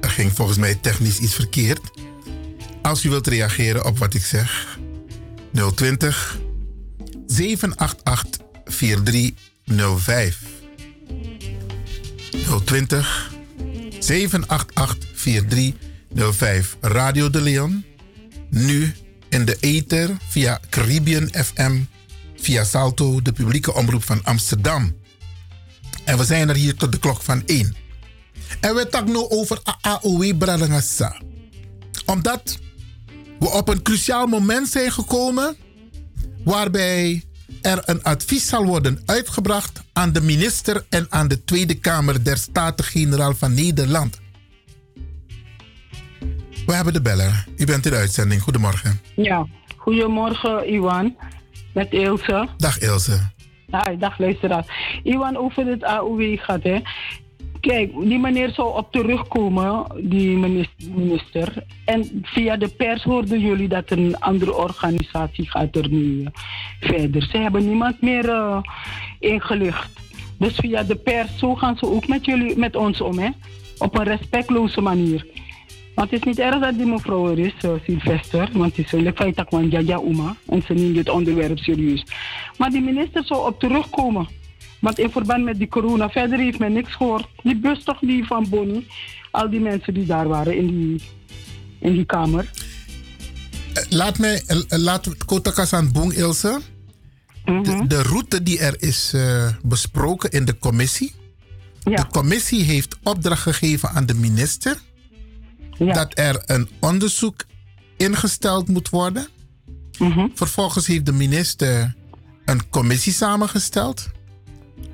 Er 0.00 0.10
ging 0.10 0.32
volgens 0.32 0.58
mij 0.58 0.74
technisch 0.74 1.18
iets 1.18 1.34
verkeerd. 1.34 1.80
Als 2.82 3.04
u 3.04 3.08
wilt 3.10 3.26
reageren 3.26 3.84
op 3.84 3.98
wat 3.98 4.14
ik 4.14 4.24
zeg, 4.24 4.78
020 5.74 6.38
788 7.26 8.46
4305. 8.64 10.38
020 12.64 13.32
788 13.98 15.08
4305. 15.14 16.76
Radio 16.80 17.30
de 17.30 17.40
Leon. 17.40 17.84
Nu 18.50 18.92
in 19.28 19.44
de 19.44 19.56
ether 19.60 20.16
via 20.28 20.60
Caribbean 20.68 21.28
FM, 21.28 21.80
via 22.36 22.64
Salto, 22.64 23.22
de 23.22 23.32
publieke 23.32 23.74
omroep 23.74 24.04
van 24.04 24.24
Amsterdam. 24.24 24.96
En 26.08 26.18
we 26.18 26.24
zijn 26.24 26.48
er 26.48 26.54
hier 26.54 26.74
tot 26.74 26.92
de 26.92 26.98
klok 26.98 27.22
van 27.22 27.42
1. 27.46 27.74
En 28.60 28.74
we 28.74 28.88
tak 28.88 29.06
nu 29.06 29.16
over 29.16 29.60
AOW 29.80 30.38
Bradangasa. 30.38 31.20
Omdat 32.06 32.58
we 33.38 33.50
op 33.50 33.68
een 33.68 33.82
cruciaal 33.82 34.26
moment 34.26 34.68
zijn 34.68 34.92
gekomen 34.92 35.56
waarbij 36.44 37.22
er 37.62 37.82
een 37.84 38.02
advies 38.02 38.46
zal 38.46 38.64
worden 38.64 39.02
uitgebracht 39.04 39.82
aan 39.92 40.12
de 40.12 40.20
minister 40.20 40.86
en 40.88 41.06
aan 41.08 41.28
de 41.28 41.44
Tweede 41.44 41.74
Kamer 41.74 42.24
der 42.24 42.36
Staten-Generaal 42.36 43.34
van 43.34 43.54
Nederland. 43.54 44.20
We 46.66 46.74
hebben 46.74 46.92
de 46.92 47.02
beller. 47.02 47.46
U 47.56 47.64
bent 47.64 47.84
in 47.84 47.90
de 47.90 47.96
uitzending. 47.96 48.42
Goedemorgen. 48.42 49.00
Ja, 49.16 49.46
goedemorgen 49.76 50.72
Iwan. 50.72 51.16
Met 51.74 51.92
Ilse. 51.92 52.48
Dag 52.56 52.78
Ilse. 52.78 53.36
Ja, 53.70 53.94
dag 53.98 54.18
luisteraar. 54.18 55.00
Iwan, 55.02 55.36
over 55.36 55.66
het 55.66 55.84
AOW 55.84 56.38
gaat, 56.38 56.62
hè. 56.62 56.78
Kijk, 57.60 57.92
die 58.00 58.18
meneer 58.18 58.50
zou 58.50 58.76
op 58.76 58.92
terugkomen, 58.92 59.84
die 60.02 60.36
minis- 60.36 60.88
minister. 60.94 61.64
En 61.84 62.20
via 62.22 62.56
de 62.56 62.68
pers 62.68 63.02
hoorden 63.02 63.40
jullie 63.40 63.68
dat 63.68 63.90
een 63.90 64.18
andere 64.18 64.54
organisatie 64.56 65.50
gaat 65.50 65.76
er 65.76 65.88
nu 65.88 66.22
eh, 66.24 66.30
verder. 66.80 67.22
Ze 67.22 67.36
hebben 67.38 67.66
niemand 67.66 68.00
meer 68.02 68.28
eh, 68.28 68.58
ingelicht. 69.18 70.00
Dus 70.38 70.56
via 70.56 70.82
de 70.82 70.96
pers, 70.96 71.38
zo 71.38 71.54
gaan 71.54 71.76
ze 71.78 71.86
ook 71.86 72.08
met, 72.08 72.24
jullie, 72.24 72.56
met 72.56 72.76
ons 72.76 73.00
om, 73.00 73.18
hè. 73.18 73.28
Op 73.78 73.98
een 73.98 74.04
respectloze 74.04 74.80
manier. 74.80 75.26
Want 75.98 76.10
het 76.10 76.20
is 76.20 76.26
niet 76.26 76.38
erg 76.38 76.60
dat 76.60 76.76
die 76.76 76.86
mevrouw 76.86 77.30
er 77.30 77.38
is, 77.38 77.54
uh, 77.64 77.72
Sylvester. 77.84 78.48
Want 78.52 78.76
het 78.76 78.86
is 78.86 78.92
een 78.92 79.12
feit 79.14 79.36
dat 79.36 79.70
Jaja 79.70 80.00
Uma. 80.00 80.36
En 80.48 80.62
ze 80.66 80.72
neemt 80.72 80.96
het 80.96 81.08
onderwerp 81.08 81.58
serieus. 81.58 82.04
Maar 82.56 82.70
die 82.70 82.80
minister 82.80 83.24
zou 83.24 83.46
op 83.46 83.60
terugkomen. 83.60 84.28
Want 84.80 84.98
in 84.98 85.10
verband 85.10 85.44
met 85.44 85.58
die 85.58 85.68
corona, 85.68 86.08
verder 86.08 86.38
heeft 86.38 86.58
men 86.58 86.72
niks 86.72 86.94
gehoord. 86.94 87.26
Die 87.42 87.56
bus 87.56 87.84
toch 87.84 87.98
die 88.00 88.26
van 88.26 88.48
Bonnie. 88.48 88.86
Al 89.30 89.50
die 89.50 89.60
mensen 89.60 89.94
die 89.94 90.06
daar 90.06 90.28
waren 90.28 90.56
in 90.56 90.66
die, 90.66 91.02
in 91.78 91.92
die 91.92 92.04
kamer. 92.04 92.50
Eh, 93.74 93.82
Laat 93.88 94.18
mij, 94.18 94.42
eh, 94.46 94.58
laat 94.68 95.24
Kotakas 95.24 95.72
aan 95.72 95.92
Boeng 95.92 96.12
Ilse. 96.12 96.60
De, 97.44 97.84
de 97.86 98.02
route 98.02 98.42
die 98.42 98.58
er 98.58 98.82
is 98.82 99.14
besproken 99.62 100.30
in 100.30 100.44
de 100.44 100.58
commissie. 100.58 101.12
De 101.82 102.06
commissie 102.10 102.62
heeft 102.62 102.96
opdracht 103.02 103.42
gegeven 103.42 103.90
aan 103.90 104.06
de 104.06 104.14
minister. 104.14 104.78
Dat 105.78 106.18
er 106.18 106.42
een 106.46 106.68
onderzoek 106.80 107.44
ingesteld 107.96 108.68
moet 108.68 108.88
worden. 108.88 109.28
Vervolgens 110.34 110.86
heeft 110.86 111.06
de 111.06 111.12
minister 111.12 111.94
een 112.44 112.68
commissie 112.68 113.12
samengesteld. 113.12 114.08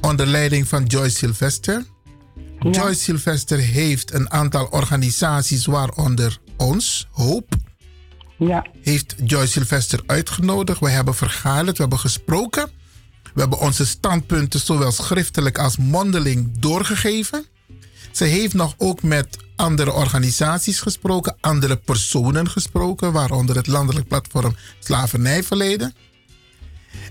Onder 0.01 0.27
leiding 0.27 0.69
van 0.69 0.85
Joyce 0.85 1.17
Sylvester. 1.17 1.85
Joyce 2.59 3.01
Sylvester 3.01 3.59
heeft 3.59 4.13
een 4.13 4.31
aantal 4.31 4.67
organisaties, 4.67 5.67
waaronder 5.67 6.39
ons, 6.57 7.09
Hoop. 7.11 7.55
Ja. 8.39 8.67
Heeft 8.83 9.15
Joyce 9.25 9.51
Sylvester 9.51 10.01
uitgenodigd. 10.07 10.81
We 10.81 10.91
hebben 10.91 11.15
vergaderd, 11.15 11.77
we 11.77 11.83
hebben 11.83 11.99
gesproken. 11.99 12.71
We 13.35 13.41
hebben 13.41 13.59
onze 13.59 13.87
standpunten 13.87 14.61
zowel 14.61 14.93
schriftelijk 14.93 15.59
als 15.59 15.77
mondeling 15.77 16.59
doorgegeven. 16.59 17.47
Ze 18.13 18.25
heeft 18.25 18.55
nog 18.55 18.75
ook 18.79 19.03
met 19.03 19.37
andere 19.57 19.93
organisaties 19.93 20.81
gesproken, 20.81 21.37
andere 21.41 21.77
personen 21.77 22.51
gesproken, 22.51 23.13
waaronder 23.13 23.57
het 23.57 23.67
landelijk 23.67 24.09
platform 24.09 24.57
Slavernijverleden. 24.79 25.95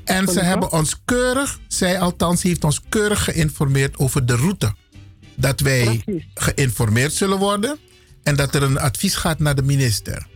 En 0.04 0.28
ze 0.28 0.40
hebben 0.40 0.72
ons 0.72 0.96
keurig, 1.06 1.60
zij 1.68 2.00
althans 2.00 2.44
heeft 2.44 2.64
ons 2.64 2.82
keurig 2.90 3.24
geïnformeerd 3.24 3.98
over 3.98 4.26
de 4.26 4.36
route. 4.36 4.76
Dat 5.36 5.60
wij 5.60 6.04
geïnformeerd 6.34 7.14
zullen 7.14 7.38
worden 7.38 7.78
en 8.24 8.36
dat 8.36 8.56
er 8.56 8.64
een 8.64 8.80
advies 8.80 9.16
gaat 9.16 9.40
naar 9.40 9.56
de 9.56 9.62
minister. 9.62 10.28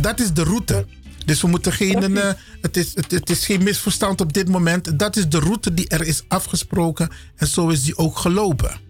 Dat 0.00 0.20
is 0.20 0.32
de 0.32 0.42
route. 0.42 0.86
Dus 1.24 1.40
we 1.40 1.48
moeten 1.48 1.72
geen, 1.72 2.16
eh, 2.16 2.32
het, 2.60 2.76
is, 2.76 2.94
het, 2.94 3.10
het 3.10 3.30
is 3.30 3.44
geen 3.44 3.62
misverstand 3.62 4.20
op 4.20 4.32
dit 4.32 4.48
moment. 4.48 4.98
Dat 4.98 5.16
is 5.16 5.28
de 5.28 5.38
route 5.38 5.74
die 5.74 5.88
er 5.88 6.06
is 6.06 6.22
afgesproken 6.28 7.10
en 7.36 7.46
zo 7.46 7.68
is 7.68 7.82
die 7.82 7.96
ook 7.96 8.18
gelopen. 8.18 8.87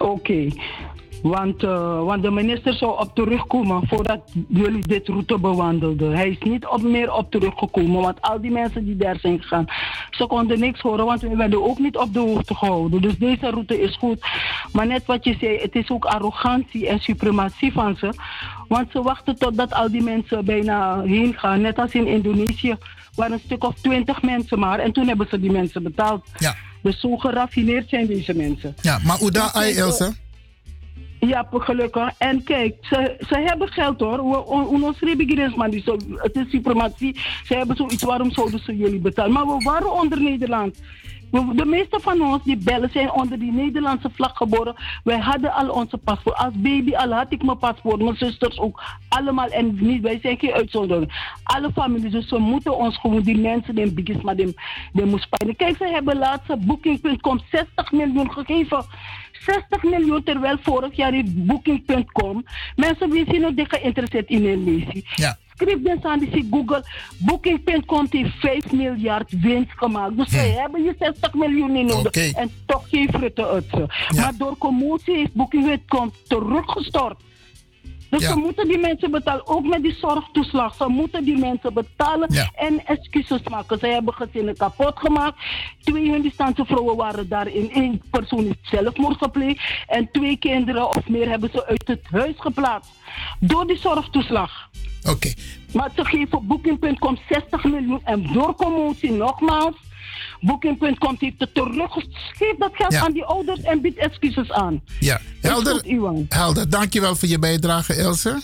Oké. 0.00 0.48
Want, 1.22 1.62
eh, 1.62 2.02
want 2.04 2.22
de 2.22 2.30
minister 2.30 2.74
zou 2.74 3.00
op 3.00 3.14
terugkomen 3.14 3.88
voordat 3.88 4.20
jullie 4.48 4.86
dit 4.86 5.08
route 5.08 5.38
bewandelden. 5.38 6.12
Hij 6.12 6.28
is 6.28 6.38
niet 6.38 6.66
op 6.66 6.82
meer 6.82 7.12
op 7.12 7.30
teruggekomen. 7.30 8.00
Want 8.00 8.20
al 8.20 8.40
die 8.40 8.50
mensen 8.50 8.84
die 8.84 8.96
daar 8.96 9.18
zijn 9.18 9.40
gegaan, 9.42 9.66
ze 10.10 10.26
konden 10.26 10.60
niks 10.60 10.80
horen. 10.80 11.04
Want 11.04 11.20
we 11.20 11.36
werden 11.36 11.64
ook 11.64 11.78
niet 11.78 11.96
op 11.96 12.12
de 12.12 12.18
hoogte 12.18 12.54
gehouden. 12.54 13.02
Dus 13.02 13.18
deze 13.18 13.50
route 13.50 13.80
is 13.80 13.96
goed. 13.96 14.26
Maar 14.72 14.86
net 14.86 15.06
wat 15.06 15.24
je 15.24 15.36
zei, 15.40 15.58
het 15.58 15.76
is 15.76 15.90
ook 15.90 16.04
arrogantie 16.04 16.88
en 16.88 17.00
suprematie 17.00 17.72
van 17.72 17.96
ze. 17.96 18.12
Want 18.68 18.90
ze 18.90 19.02
wachten 19.02 19.38
totdat 19.38 19.74
al 19.74 19.90
die 19.90 20.02
mensen 20.02 20.44
bijna 20.44 21.02
heen 21.02 21.34
gaan. 21.38 21.60
Net 21.60 21.78
als 21.78 21.92
in 21.92 22.06
Indonesië 22.06 22.76
waren 23.14 23.32
een 23.32 23.42
stuk 23.44 23.64
of 23.64 23.74
twintig 23.74 24.22
mensen 24.22 24.58
maar. 24.58 24.78
En 24.78 24.92
toen 24.92 25.08
hebben 25.08 25.26
ze 25.30 25.40
die 25.40 25.52
mensen 25.52 25.82
betaald. 25.82 26.26
Ja. 26.36 26.54
Dus 26.82 27.00
zo 27.00 27.16
geraffineerd 27.16 27.88
zijn 27.88 28.06
deze 28.06 28.34
mensen. 28.34 28.74
Ja, 28.80 28.98
maar 29.04 29.16
hoe 29.16 29.30
ai, 29.52 29.76
Ilse? 29.76 30.12
Ja, 31.20 31.48
gelukkig. 31.50 32.10
En 32.18 32.42
kijk, 32.42 32.74
ze, 32.80 33.16
ze 33.28 33.38
hebben 33.38 33.68
geld 33.68 34.00
hoor. 34.00 34.18
Ons 34.18 34.98
zo, 35.84 35.96
het 36.14 36.36
is 36.36 36.50
suprematie. 36.50 37.20
Ze 37.44 37.54
hebben 37.54 37.76
zoiets, 37.76 38.02
waarom 38.02 38.32
zouden 38.32 38.60
ze 38.64 38.76
jullie 38.76 39.00
betalen? 39.00 39.32
Maar 39.32 39.46
we 39.46 39.64
waren 39.64 39.92
onder 39.92 40.20
Nederland. 40.22 40.78
De 41.30 41.64
meeste 41.66 42.00
van 42.00 42.20
ons 42.20 42.42
die 42.44 42.56
bellen 42.56 42.90
zijn 42.90 43.12
onder 43.12 43.38
die 43.38 43.52
Nederlandse 43.52 44.10
vlag 44.12 44.36
geboren. 44.36 44.74
Wij 45.04 45.18
hadden 45.18 45.52
al 45.52 45.68
onze 45.70 45.98
paspoort. 45.98 46.36
Als 46.36 46.54
baby 46.54 46.94
al 46.94 47.10
had 47.12 47.32
ik 47.32 47.42
mijn 47.42 47.58
paspoort. 47.58 48.02
Mijn 48.02 48.16
zusters 48.16 48.58
ook. 48.58 48.82
Allemaal. 49.08 49.48
En 49.48 49.76
niet, 49.80 50.02
wij 50.02 50.18
zijn 50.22 50.38
geen 50.38 50.52
uitzondering. 50.52 51.36
Alle 51.42 51.72
families. 51.72 52.12
Dus 52.12 52.30
we 52.30 52.38
moeten 52.38 52.76
ons 52.76 52.96
gewoon 52.96 53.22
die 53.22 53.38
mensen, 53.38 53.74
die 53.74 53.92
biggies, 53.92 54.22
maar 54.22 54.36
die, 54.36 54.54
die 54.92 55.04
moest 55.04 55.28
pijnen. 55.28 55.56
Kijk, 55.56 55.76
ze 55.76 55.84
hebben 55.84 56.18
laatste 56.18 56.56
Booking.com 56.56 57.40
60 57.50 57.92
miljoen 57.92 58.32
gegeven. 58.32 58.84
60 59.32 59.82
miljoen, 59.82 60.22
terwijl 60.22 60.56
vorig 60.62 60.96
jaar 60.96 61.12
heeft 61.12 61.46
Booking.com. 61.46 62.44
Mensen 62.76 63.10
die 63.10 63.24
zijn 63.28 63.46
ook 63.46 63.74
geïnteresseerd 63.74 64.28
in 64.28 64.46
een. 64.46 64.92
Ja. 65.14 65.36
Schrijf 65.58 65.82
dus 65.82 66.02
aan 66.02 66.18
die 66.18 66.48
Google. 66.50 66.84
Booking.com 67.18 68.06
heeft 68.10 68.34
5 68.38 68.72
miljard 68.72 69.40
winst 69.40 69.72
gemaakt. 69.76 70.16
Dus 70.16 70.30
zij 70.30 70.50
hebben 70.50 70.82
je 70.82 70.94
60 70.98 71.34
miljoen 71.34 71.72
niet 71.72 71.86
nodig. 71.86 72.32
En 72.32 72.50
toch 72.66 72.88
geen 72.88 73.08
frutten 73.12 73.46
uit 73.46 73.64
ze. 73.70 73.86
Maar 74.16 74.32
door 74.38 74.58
commotie 74.58 75.16
heeft 75.16 75.32
Booking.com 75.32 76.12
teruggestort. 76.28 77.16
Dus 78.10 78.24
ze 78.24 78.36
moeten 78.36 78.68
die 78.68 78.78
mensen 78.78 79.10
betalen, 79.10 79.46
ook 79.46 79.66
met 79.66 79.82
die 79.82 79.94
zorgtoeslag. 79.94 80.74
Ze 80.74 80.86
moeten 80.88 81.24
die 81.24 81.38
mensen 81.38 81.74
betalen 81.74 82.28
en 82.54 82.86
excuses 82.86 83.40
maken. 83.50 83.78
Ze 83.78 83.86
hebben 83.86 84.14
gezinnen 84.14 84.56
kapot 84.56 84.98
gemaakt. 84.98 85.36
Twee 85.80 86.12
Hindustaanse 86.12 86.64
vrouwen 86.64 86.96
waren 86.96 87.28
daarin. 87.28 87.70
Eén 87.72 88.02
persoon 88.10 88.44
heeft 88.44 88.58
zelfmoord 88.62 89.18
gepleegd. 89.18 89.60
En 89.86 90.08
twee 90.12 90.36
kinderen 90.36 90.88
of 90.88 91.08
meer 91.08 91.28
hebben 91.28 91.50
ze 91.52 91.66
uit 91.66 91.88
het 91.88 92.02
huis 92.10 92.34
geplaatst. 92.36 92.90
Door 93.40 93.66
die 93.66 93.78
zorgtoeslag. 93.78 94.68
Oké. 95.08 95.32
Maar 95.72 95.90
ze 95.96 96.04
geven 96.04 96.46
Booking.com 96.46 97.18
60 97.28 97.64
miljoen. 97.64 98.00
En 98.04 98.32
door 98.32 98.54
commotie 98.54 99.12
nogmaals. 99.12 99.74
Booking.com 100.40 101.16
heeft 101.18 101.34
het 101.38 101.54
teruggegeven. 101.54 102.12
Geef 102.12 102.56
dat 102.58 102.70
geld 102.72 102.92
Ja. 102.92 103.00
aan 103.04 103.12
die 103.12 103.24
ouders 103.24 103.60
en 103.60 103.80
biedt 103.80 103.98
excuses 103.98 104.50
aan. 104.50 104.82
Ja, 105.00 105.20
helder. 105.40 105.82
Helder, 106.28 106.70
dankjewel 106.70 107.16
voor 107.16 107.28
je 107.28 107.38
bijdrage, 107.38 107.96
Ilse. 107.96 108.40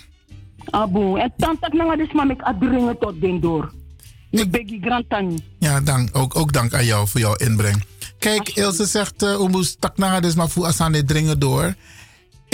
Abo, 0.70 1.16
en 1.16 1.32
tante 1.36 1.68
nanga 1.72 1.96
dus 1.96 2.12
maar 2.12 2.30
ik 2.30 2.42
adringen 2.42 2.98
tot 2.98 3.20
den 3.20 3.40
door. 3.40 3.72
Ik 4.30 4.50
beg 4.50 4.62
grand 4.80 5.08
tani. 5.08 5.38
Ja, 5.58 5.80
dank, 5.80 6.08
ook, 6.16 6.36
ook 6.36 6.52
dank 6.52 6.74
aan 6.74 6.84
jou 6.84 7.08
voor 7.08 7.20
jouw 7.20 7.34
inbreng. 7.34 7.82
Kijk, 8.18 8.48
Ilse 8.48 8.84
zegt, 8.84 9.22
uh, 9.22 9.40
Oemoes 9.40 9.76
taknaga 9.78 10.20
dus 10.20 10.34
maar 10.34 10.48
voor 10.48 10.66
Asane 10.66 11.04
dringen 11.04 11.38
door. 11.38 11.74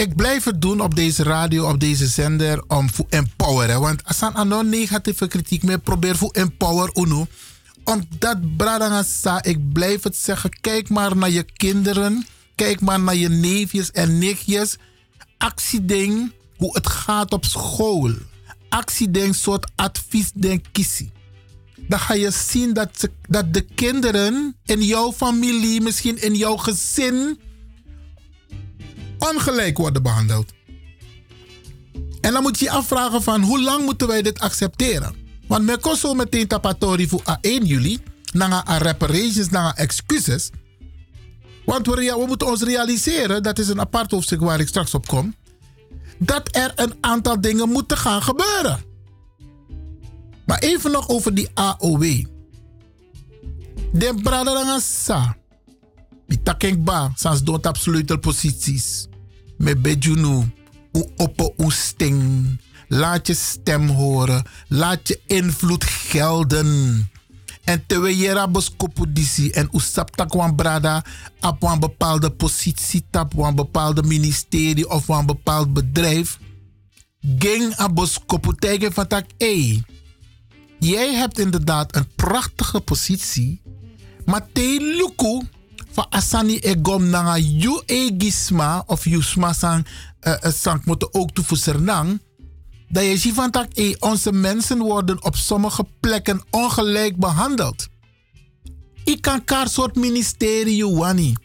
Ik 0.01 0.15
blijf 0.15 0.43
het 0.43 0.61
doen 0.61 0.81
op 0.81 0.95
deze 0.95 1.23
radio, 1.23 1.69
op 1.69 1.79
deze 1.79 2.07
zender, 2.07 2.63
om 2.67 2.91
te 2.91 3.05
empoweren. 3.09 3.81
Want 3.81 4.03
Asan 4.03 4.33
ano 4.33 4.61
negatieve 4.61 5.27
kritiek 5.27 5.63
meer 5.63 5.79
probeer 5.79 6.15
voor 6.15 6.31
empower. 6.31 6.91
Omdat 7.83 8.57
Bradanga 8.57 9.03
sa, 9.03 9.43
ik 9.43 9.73
blijf 9.73 10.03
het 10.03 10.15
zeggen, 10.15 10.59
kijk 10.61 10.89
maar 10.89 11.17
naar 11.17 11.29
je 11.29 11.43
kinderen. 11.43 12.25
Kijk 12.55 12.81
maar 12.81 12.99
naar 12.99 13.15
je 13.15 13.29
neefjes 13.29 13.91
en 13.91 14.17
nichtjes. 14.17 14.77
Actieding, 15.37 16.31
hoe 16.57 16.75
het 16.75 16.87
gaat 16.87 17.33
op 17.33 17.45
school. 17.45 18.11
Actieding, 18.69 19.35
soort 19.35 19.71
adviesding 19.75 20.63
kissie 20.71 21.11
dan 21.87 21.99
ga 21.99 22.13
je 22.13 22.31
zien 22.31 22.73
dat, 22.73 22.89
ze, 22.99 23.11
dat 23.27 23.53
de 23.53 23.61
kinderen 23.61 24.55
in 24.65 24.81
jouw 24.81 25.11
familie, 25.11 25.81
misschien 25.81 26.21
in 26.21 26.35
jouw 26.35 26.55
gezin, 26.57 27.39
ongelijk 29.29 29.77
worden 29.77 30.03
behandeld. 30.03 30.51
En 32.21 32.33
dan 32.33 32.41
moet 32.41 32.59
je 32.59 32.65
je 32.65 32.71
afvragen 32.71 33.23
van 33.23 33.41
hoe 33.41 33.61
lang 33.61 33.85
moeten 33.85 34.07
wij 34.07 34.21
dit 34.21 34.39
accepteren? 34.39 35.15
Want 35.47 35.65
men 35.65 35.79
kon 35.79 36.17
meteen 36.17 36.47
tapatori 36.47 37.07
voor 37.07 37.37
1 37.41 37.65
juli, 37.65 37.99
naar 38.33 38.63
aan 38.63 38.81
reparations, 38.81 39.49
naar 39.49 39.73
excuses. 39.73 40.49
Want 41.65 41.87
we, 41.87 41.93
we 41.95 42.25
moeten 42.27 42.47
ons 42.47 42.61
realiseren, 42.61 43.43
dat 43.43 43.59
is 43.59 43.67
een 43.67 43.79
apart 43.79 44.11
hoofdstuk 44.11 44.39
waar 44.39 44.59
ik 44.59 44.67
straks 44.67 44.93
op 44.93 45.07
kom, 45.07 45.35
dat 46.17 46.55
er 46.55 46.71
een 46.75 46.93
aantal 47.01 47.41
dingen 47.41 47.69
moeten 47.69 47.97
gaan 47.97 48.21
gebeuren. 48.21 48.83
Maar 50.45 50.59
even 50.59 50.91
nog 50.91 51.09
over 51.09 51.33
die 51.33 51.49
AOW. 51.53 52.25
De 53.91 54.13
braderanga 54.23 54.79
sa. 54.79 55.35
Die 56.27 56.41
takeng 56.41 56.83
ba, 56.83 57.11
sans 57.15 57.43
don't 57.43 57.65
absolute 57.65 58.17
posities. 58.17 59.07
Me 59.61 59.75
bejunu. 59.77 60.49
op 61.17 61.53
een 61.57 61.71
sting. 61.71 62.59
Laat 62.87 63.27
je 63.27 63.33
stem 63.33 63.87
horen. 63.87 64.43
Laat 64.67 65.07
je 65.07 65.19
invloed 65.27 65.83
gelden. 65.83 67.09
En 67.63 67.83
terwijl 67.85 68.15
je 68.15 68.33
rabos 68.33 68.75
kopudisi 68.77 69.49
en 69.49 69.69
usapta 69.73 70.25
kwam 70.25 70.55
brada 70.55 71.05
op 71.41 71.63
een 71.63 71.79
bepaalde 71.79 72.29
positie, 72.31 73.03
op 73.11 73.37
een 73.37 73.55
bepaalde 73.55 74.03
ministerie 74.03 74.89
of 74.89 75.07
een 75.07 75.25
bepaald 75.25 75.73
bedrijf. 75.73 76.39
Ging 77.39 77.75
abos 77.75 78.19
koputege 78.25 78.91
van 78.91 79.07
tak, 79.07 79.25
hey, 79.37 79.83
jij 80.79 81.13
hebt 81.13 81.39
inderdaad 81.39 81.95
een 81.95 82.07
prachtige 82.15 82.79
positie, 82.79 83.61
maar 84.25 84.47
te 84.51 84.95
luku 84.97 85.47
van 85.91 86.05
asani 86.09 86.57
egom 86.57 87.09
nanga 87.09 87.37
yu 87.37 87.81
egisma 87.85 88.83
of 88.87 89.05
yu 89.05 89.21
sma 89.21 89.53
sang 89.53 89.85
uh, 90.21 90.33
uh, 90.43 90.51
sang 90.51 90.83
ook 91.11 91.31
toe 91.31 91.43
voor 91.43 91.57
sernang. 91.57 92.21
Dat 92.89 93.21
je 93.23 93.33
van 93.33 93.51
tak, 93.51 93.67
hey, 93.73 93.95
onze 93.99 94.31
mensen 94.31 94.77
worden 94.77 95.23
op 95.23 95.35
sommige 95.35 95.85
plekken 95.99 96.41
ongelijk 96.49 97.17
behandeld. 97.17 97.87
Ik 99.03 99.21
kan 99.21 99.43
kaar 99.43 99.69
soort 99.69 99.95
ministerie 99.95 100.85
wani. 100.85 101.35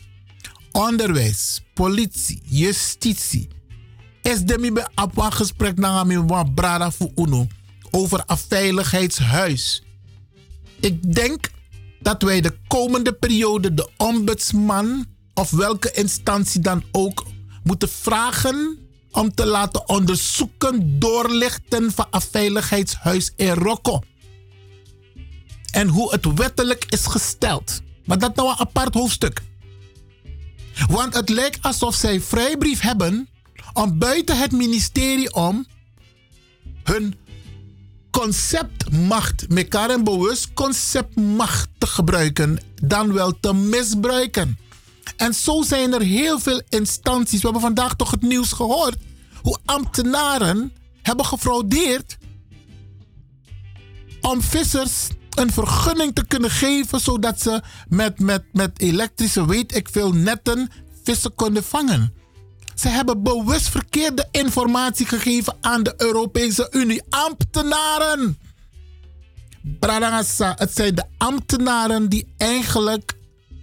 Onderwijs, 0.72 1.62
politie, 1.74 2.40
justitie. 2.44 3.48
Is 4.22 4.42
de 4.42 4.58
mi 4.58 4.72
be 4.72 4.88
een 4.94 5.32
gesprek 5.32 5.78
na 5.78 6.04
mi 6.04 6.18
wan 6.18 6.54
brada 6.54 6.92
fu 6.92 7.10
uno 7.14 7.46
over 7.90 8.22
een 8.26 8.36
veiligheidshuis. 8.36 9.82
Ik 10.80 11.14
denk 11.14 11.50
dat 12.00 12.22
wij 12.22 12.40
de 12.40 12.56
komende 12.66 13.12
periode 13.12 13.74
de 13.74 13.88
ombudsman 13.96 15.06
of 15.34 15.50
welke 15.50 15.90
instantie 15.92 16.60
dan 16.60 16.84
ook 16.92 17.26
moeten 17.62 17.88
vragen 17.88 18.78
om 19.10 19.34
te 19.34 19.46
laten 19.46 19.88
onderzoeken, 19.88 20.98
doorlichten 20.98 21.92
van 21.92 22.06
een 22.10 22.20
veiligheidshuis 22.20 23.32
in 23.36 23.52
Rocco. 23.52 24.00
En 25.70 25.88
hoe 25.88 26.12
het 26.12 26.34
wettelijk 26.34 26.84
is 26.88 27.06
gesteld. 27.06 27.80
Maar 28.04 28.18
dat 28.18 28.36
nou 28.36 28.48
een 28.48 28.58
apart 28.58 28.94
hoofdstuk. 28.94 29.42
Want 30.88 31.14
het 31.14 31.28
lijkt 31.28 31.62
alsof 31.62 31.94
zij 31.94 32.20
vrijbrief 32.20 32.80
hebben 32.80 33.28
om 33.72 33.98
buiten 33.98 34.38
het 34.38 34.52
ministerie 34.52 35.34
om 35.34 35.66
hun 36.82 37.14
conceptmacht, 38.20 39.48
mekaar 39.48 39.90
en 39.90 40.04
bewust 40.04 40.52
conceptmacht 40.54 41.68
te 41.78 41.86
gebruiken, 41.86 42.58
dan 42.82 43.12
wel 43.12 43.32
te 43.40 43.54
misbruiken. 43.54 44.58
En 45.16 45.34
zo 45.34 45.62
zijn 45.62 45.92
er 45.92 46.00
heel 46.00 46.38
veel 46.38 46.62
instanties. 46.68 47.40
We 47.40 47.44
hebben 47.44 47.60
vandaag 47.60 47.94
toch 47.94 48.10
het 48.10 48.22
nieuws 48.22 48.52
gehoord. 48.52 48.96
Hoe 49.42 49.58
ambtenaren 49.64 50.72
hebben 51.02 51.24
gefraudeerd 51.24 52.18
om 54.20 54.42
vissers 54.42 55.08
een 55.30 55.52
vergunning 55.52 56.14
te 56.14 56.26
kunnen 56.26 56.50
geven. 56.50 57.00
Zodat 57.00 57.40
ze 57.40 57.62
met, 57.88 58.18
met, 58.18 58.42
met 58.52 58.80
elektrische, 58.80 59.46
weet 59.46 59.76
ik 59.76 59.88
veel, 59.90 60.12
netten 60.12 60.70
vissen 61.04 61.34
konden 61.34 61.64
vangen. 61.64 62.14
Ze 62.76 62.88
hebben 62.88 63.22
bewust 63.22 63.68
verkeerde 63.68 64.28
informatie 64.30 65.06
gegeven 65.06 65.56
aan 65.60 65.82
de 65.82 65.94
Europese 65.96 66.68
Unie. 66.70 67.02
Ambtenaren! 67.08 68.38
Bradangasa, 69.80 70.54
het 70.58 70.74
zijn 70.74 70.94
de 70.94 71.04
ambtenaren 71.18 72.08
die 72.08 72.34
eigenlijk 72.36 73.12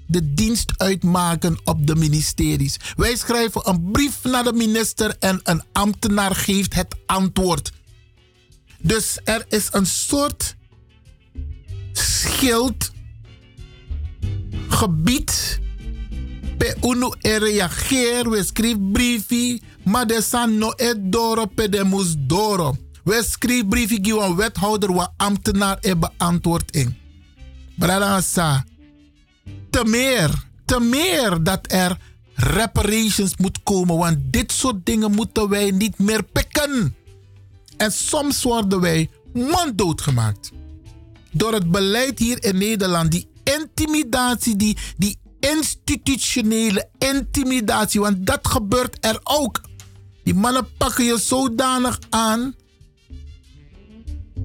de 0.08 0.34
dienst 0.34 0.74
uitmaken 0.78 1.60
op 1.64 1.88
de 1.88 1.96
ministeries. 1.96 2.78
Wij 2.96 3.16
schrijven 3.16 3.70
een 3.70 3.92
brief 3.92 4.24
naar 4.24 4.44
de 4.44 4.54
minister 4.54 5.16
en 5.20 5.40
een 5.44 5.64
ambtenaar 5.72 6.36
geeft 6.36 6.74
het 6.74 6.96
antwoord. 7.06 7.72
Dus 8.80 9.20
er 9.24 9.46
is 9.50 9.68
een 9.72 9.86
soort 9.86 10.56
schild, 11.92 12.92
gebied, 14.68 15.60
pe 16.64 16.76
uno 16.88 17.14
e 17.22 17.40
we 17.40 18.44
schrijven 18.44 18.92
briefi, 18.92 19.62
maar 19.84 20.08
de 20.08 20.22
san 20.22 20.58
no 20.58 20.72
et 20.72 20.98
doro 21.12 21.46
pe 21.46 21.70
de 21.70 21.84
mus 21.84 22.16
doro. 22.18 22.76
We 23.04 23.24
schrijven 23.30 23.68
briefi, 23.68 24.00
een 24.02 24.36
wethouder, 24.36 24.94
wat 24.94 25.12
ambtenaar 25.18 25.78
e 25.82 25.96
beantwoord 25.96 26.72
in. 26.72 26.98
Bradangasa, 27.76 28.66
te 29.70 29.86
meer, 29.86 30.30
te 30.66 30.80
meer 30.80 31.44
dat 31.44 31.72
er 31.72 31.98
reparations 32.36 33.38
moet 33.38 33.64
komen. 33.64 33.98
Want 33.98 34.18
dit 34.32 34.52
soort 34.52 34.86
dingen 34.86 35.12
moeten 35.12 35.50
wij 35.50 35.72
niet 35.72 36.00
meer 36.00 36.24
pikken. 36.24 36.96
En 37.78 37.92
soms 37.92 38.44
worden 38.44 38.80
wij 38.80 39.10
monddood 39.34 40.02
gemaakt. 40.02 40.52
Door 41.32 41.54
het 41.54 41.72
beleid 41.72 42.20
hier 42.20 42.44
in 42.44 42.58
Nederland, 42.58 43.12
die 43.12 43.28
intimidatie, 43.44 44.56
die, 44.56 44.78
die 44.98 45.18
institutionele 45.52 46.90
intimidatie. 46.98 48.00
Want 48.00 48.26
dat 48.26 48.48
gebeurt 48.48 49.06
er 49.06 49.20
ook. 49.24 49.62
Die 50.24 50.34
mannen 50.34 50.68
pakken 50.78 51.04
je 51.04 51.18
zodanig 51.20 52.00
aan. 52.10 52.56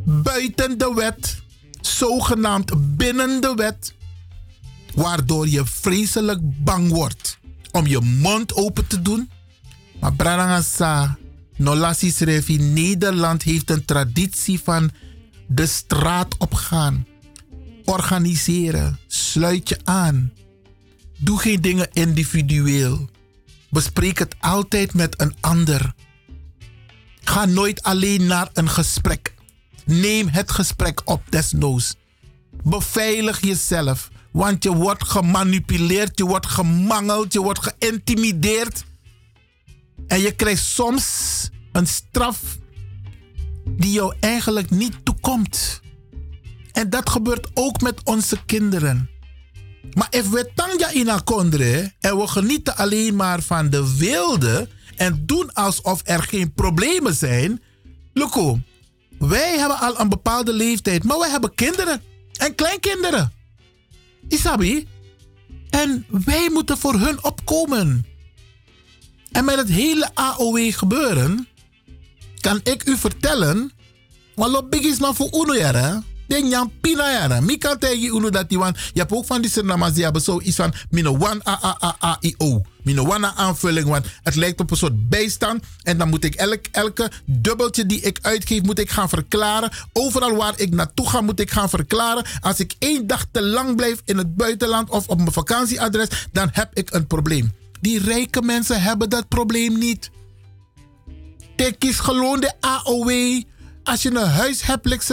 Buiten 0.05 0.79
de 0.79 0.93
wet, 0.95 1.43
zogenaamd 1.81 2.97
binnen 2.97 3.41
de 3.41 3.55
wet 3.55 3.97
waardoor 4.95 5.49
je 5.49 5.67
vreselijk 5.67 6.41
bang 6.65 6.89
wordt 6.89 7.39
om 7.73 7.87
je 7.87 8.01
mond 8.01 8.55
open 8.55 8.87
te 8.87 9.03
doen. 9.03 9.31
Maar 10.01 10.15
Brarangasa, 10.15 11.19
Nolasi 11.57 12.11
schreef 12.11 12.49
Nederland 12.49 13.43
heeft 13.43 13.71
een 13.71 13.85
traditie 13.85 14.61
van 14.61 14.91
de 15.47 15.67
straat 15.67 16.37
opgaan. 16.39 17.07
Organiseren, 17.85 18.99
sluit 19.07 19.69
je 19.69 19.79
aan. 19.85 20.33
Doe 21.21 21.39
geen 21.39 21.61
dingen 21.61 21.89
individueel. 21.93 23.09
Bespreek 23.71 24.19
het 24.19 24.35
altijd 24.41 24.95
met 24.95 25.21
een 25.21 25.35
ander. 25.41 25.95
Ga 27.21 27.45
nooit 27.45 27.83
alleen 27.83 28.27
naar 28.27 28.49
een 28.53 28.69
gesprek. 28.69 29.35
Neem 29.85 30.29
het 30.29 30.51
gesprek 30.51 31.01
op 31.05 31.23
desnoods. 31.29 31.95
Beveilig 32.63 33.41
jezelf. 33.41 34.11
Want 34.31 34.63
je 34.63 34.75
wordt 34.75 35.05
gemanipuleerd, 35.05 36.19
je 36.19 36.25
wordt 36.25 36.47
gemangeld, 36.47 37.33
je 37.33 37.43
wordt 37.43 37.73
geïntimideerd. 37.79 38.85
En 40.07 40.21
je 40.21 40.33
krijgt 40.33 40.65
soms 40.65 41.49
een 41.73 41.87
straf 41.87 42.41
die 43.65 43.93
jou 43.93 44.15
eigenlijk 44.21 44.71
niet 44.71 45.05
toekomt. 45.05 45.81
En 46.73 46.91
dat 46.91 47.11
gebeurt 47.11 47.51
ook 47.55 47.81
met 47.81 48.01
onze 48.05 48.45
kinderen. 48.47 49.11
Maar 49.95 50.09
als 50.11 50.29
we 50.29 50.51
tanja 50.55 50.91
in 50.91 51.11
akondre 51.11 51.93
en 52.01 52.17
we 52.17 52.27
genieten 52.27 52.77
alleen 52.77 53.17
maar 53.17 53.43
van 53.43 53.71
de 53.71 53.97
wilde 53.97 54.69
en 54.97 55.23
doen 55.27 55.53
alsof 55.53 56.01
er 56.05 56.23
geen 56.23 56.53
problemen 56.53 57.15
zijn. 57.15 57.63
Loco, 58.13 58.61
wij 59.19 59.59
hebben 59.59 59.79
al 59.79 60.01
een 60.01 60.09
bepaalde 60.09 60.53
leeftijd, 60.53 61.05
maar 61.05 61.19
wij 61.19 61.31
hebben 61.31 61.55
kinderen 61.55 62.03
en 62.37 62.55
kleinkinderen. 62.55 63.33
Isabi. 64.29 64.87
En 65.71 66.07
wij 66.09 66.51
moeten 66.53 66.79
voor 66.79 66.95
hun 66.95 67.25
opkomen. 67.25 68.07
En 69.33 69.45
met 69.45 69.57
het 69.57 69.69
hele 69.69 70.11
AOW 70.15 70.73
gebeuren, 70.73 71.49
kan 72.41 72.61
ik 72.63 72.89
u 72.89 72.97
vertellen, 72.97 73.73
wat 74.35 74.71
big 74.71 74.81
is 74.81 74.99
maar 74.99 75.15
voor 75.15 75.29
uno. 75.33 76.03
Den 76.29 76.49
jan 76.49 76.73
pina 76.81 77.11
jaren. 77.11 77.45
Mi 77.45 77.59
kan. 77.59 77.77
Je 77.81 78.75
hebt 78.93 79.13
ook 79.13 79.27
van 79.27 79.41
die 79.41 79.51
sernamas 79.51 79.93
die 79.93 80.05
hebben 80.05 80.23
zoiets 80.23 80.57
van 80.57 80.73
mino 80.91 81.15
one 81.15 81.41
a 81.49 81.59
a 81.65 81.77
a 81.83 81.97
a 82.05 82.19
o. 82.37 82.63
Mino 82.83 83.05
one 83.15 83.35
aanvulling, 83.35 83.89
want 83.89 84.07
het 84.23 84.35
lijkt 84.35 84.61
op 84.61 84.71
een 84.71 84.77
soort 84.77 85.09
bijstand. 85.09 85.65
En 85.83 85.99
dan 85.99 86.09
moet 86.09 86.25
ik 86.25 86.35
elk, 86.35 86.61
elke 86.71 87.11
dubbeltje 87.25 87.87
die 87.87 88.01
ik 88.01 88.19
uitgeef, 88.23 88.63
moet 88.63 88.79
ik 88.79 88.91
gaan 88.91 89.09
verklaren. 89.09 89.71
Overal 89.93 90.37
waar 90.37 90.61
ik 90.61 90.75
naartoe 90.75 91.09
ga, 91.09 91.21
moet 91.21 91.41
ik 91.41 91.51
gaan 91.51 91.69
verklaren. 91.69 92.25
Als 92.41 92.61
ik 92.61 92.75
één 92.79 93.07
dag 93.07 93.27
te 93.31 93.43
lang 93.43 93.77
blijf 93.77 94.03
in 94.05 94.17
het 94.17 94.37
buitenland 94.37 94.91
of 94.91 95.09
op 95.09 95.19
mijn 95.19 95.33
vakantieadres, 95.33 96.09
dan 96.33 96.49
heb 96.53 96.71
ik 96.75 96.91
een 96.91 97.07
probleem. 97.07 97.53
Die 97.81 98.01
rijke 98.01 98.43
mensen 98.43 98.83
hebben 98.83 99.09
dat 99.11 99.29
probleem 99.29 99.79
niet. 99.79 100.11
Tekis 101.57 101.99
gewoon 101.99 102.41
de 102.41 102.53
AOW. 102.61 103.43
Als 103.89 104.03
je 104.03 104.11
een 104.11 104.27
huis 104.27 104.63
hebt, 104.63 105.11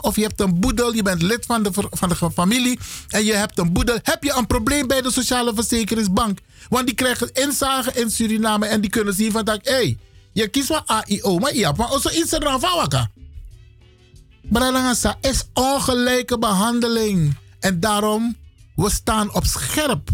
of 0.00 0.16
je 0.16 0.22
hebt 0.22 0.40
een 0.40 0.60
boedel, 0.60 0.94
je 0.94 1.02
bent 1.02 1.22
lid 1.22 1.46
van 1.46 1.62
de, 1.62 1.70
van 1.90 2.08
de 2.08 2.30
familie 2.34 2.78
en 3.08 3.24
je 3.24 3.32
hebt 3.32 3.58
een 3.58 3.72
boedel, 3.72 3.98
heb 4.02 4.24
je 4.24 4.34
een 4.36 4.46
probleem 4.46 4.86
bij 4.86 5.00
de 5.00 5.12
Sociale 5.12 5.54
Verzekeringsbank. 5.54 6.38
Want 6.68 6.86
die 6.86 6.94
krijgen 6.94 7.32
inzage 7.32 7.92
in 7.92 8.10
Suriname 8.10 8.66
en 8.66 8.80
die 8.80 8.90
kunnen 8.90 9.14
zien 9.14 9.32
van 9.32 9.44
dat, 9.44 9.58
hé, 9.62 9.72
hey, 9.72 9.98
je 10.32 10.48
kiest 10.48 10.66
van 10.66 10.86
AIO, 10.86 11.38
maar 11.38 11.54
je 11.54 11.64
hebt 11.64 11.76
maar 11.76 11.92
ook 11.92 12.10
iets 12.10 12.30
van 12.30 12.60
waka. 12.60 13.10
Bralangasa 14.42 15.16
is 15.20 15.44
ongelijke 15.54 16.38
behandeling. 16.38 17.36
En 17.60 17.80
daarom, 17.80 18.36
we 18.74 18.90
staan 18.90 19.34
op 19.34 19.44
scherp. 19.44 20.10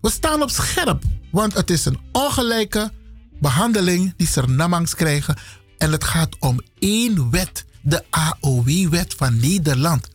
We 0.00 0.10
staan 0.10 0.42
op 0.42 0.50
scherp, 0.50 1.02
want 1.30 1.54
het 1.54 1.70
is 1.70 1.84
een 1.84 1.98
ongelijke 2.12 2.92
behandeling 3.40 4.14
die 4.16 4.26
Surinamangs 4.26 4.94
krijgen. 4.94 5.36
En 5.80 5.92
het 5.92 6.04
gaat 6.04 6.36
om 6.38 6.60
één 6.78 7.30
wet, 7.30 7.64
de 7.82 8.04
AOW-wet 8.10 9.14
van 9.16 9.40
Nederland. 9.40 10.08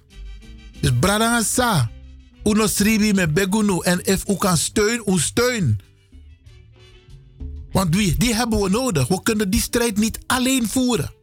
Dus 0.82 0.92
Bradangasa, 1.00 1.92
Uno 2.44 2.68
Sribi 2.68 3.14
met 3.14 3.34
Begunu. 3.34 3.80
En 3.82 4.06
if 4.06 4.30
u 4.30 4.36
kan 4.36 4.58
steun, 4.58 5.02
u 5.06 5.20
steun. 5.20 5.80
Want 7.72 7.92
die, 7.92 8.16
die 8.18 8.36
hebben 8.36 8.62
we 8.62 8.70
nodig. 8.70 9.08
We 9.08 9.24
kunnen 9.24 9.50
die 9.50 9.62
strijd 9.62 9.98
niet 9.98 10.20
alleen 10.26 10.68
voeren. 10.68 11.14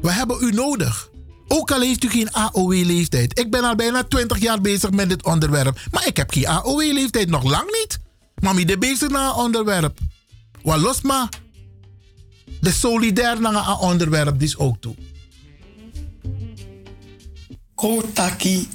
We 0.00 0.12
hebben 0.12 0.36
u 0.40 0.50
nodig. 0.50 1.10
Ook 1.48 1.70
al 1.70 1.80
heeft 1.80 2.04
u 2.04 2.08
geen 2.08 2.32
AOW-leeftijd. 2.32 3.38
Ik 3.38 3.50
ben 3.50 3.64
al 3.64 3.74
bijna 3.74 4.02
20 4.02 4.38
jaar 4.38 4.60
bezig 4.60 4.90
met 4.90 5.08
dit 5.08 5.24
onderwerp. 5.24 5.80
Maar 5.90 6.06
ik 6.06 6.16
heb 6.16 6.30
geen 6.30 6.46
AOW-leeftijd, 6.46 7.28
nog 7.28 7.42
lang 7.42 7.64
niet. 7.64 7.98
Mami, 8.34 8.64
de 8.64 8.78
bezig 8.78 9.08
naar 9.08 9.36
onderwerp. 9.36 9.98
Wat 10.62 10.78
los 10.78 11.00
maar. 11.00 11.28
De 12.64 12.72
solidair 12.72 13.40
naar 13.40 13.54
een 13.54 13.76
onderwerp, 13.76 14.42
is 14.42 14.56
ook 14.56 14.76
toe. 14.80 14.94
Kotaki, 17.74 18.68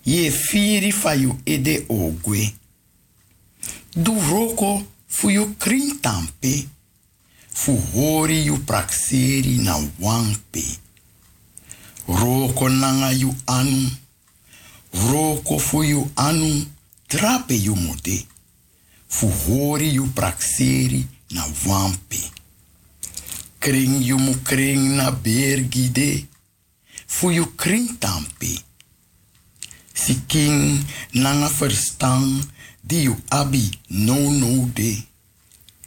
je 0.00 0.32
firi 0.32 0.92
fa 0.92 1.14
you 1.14 1.34
ede 1.44 1.84
ogwe. 1.86 2.52
Du 3.90 4.18
roko 4.18 4.86
fu 5.06 5.30
you 5.30 5.54
krintampe. 5.58 6.66
Fu 7.48 7.78
hori 7.92 8.42
you 8.42 8.58
prakseri 8.58 9.56
na 9.56 9.80
wangpe. 9.96 10.64
Roko 12.06 12.68
nanga 12.68 13.12
you 13.12 13.34
anu. 13.44 13.88
Roko 14.90 15.58
fu 15.58 15.82
you 15.82 16.10
anu. 16.14 16.64
Trape 17.06 17.54
you 17.54 17.76
mode. 17.76 18.24
Fu 19.06 19.30
hori 19.46 20.00
prakseri 20.14 21.06
na 21.28 21.46
wampe. 21.64 22.40
Kring 23.62 24.02
you 24.02 24.18
mu 24.18 24.34
kring 24.42 24.96
na 24.98 25.12
bergide. 25.14 26.26
Fu 27.06 27.30
you 27.30 27.46
kring 27.54 27.94
tampe. 28.02 28.58
Si 29.94 30.18
king 30.26 30.82
nanga 31.14 31.46
verstaan 31.46 32.42
die 32.82 33.06
you 33.06 33.14
abi 33.30 33.70
no 33.88 34.18
no 34.18 34.66
de. 34.74 34.98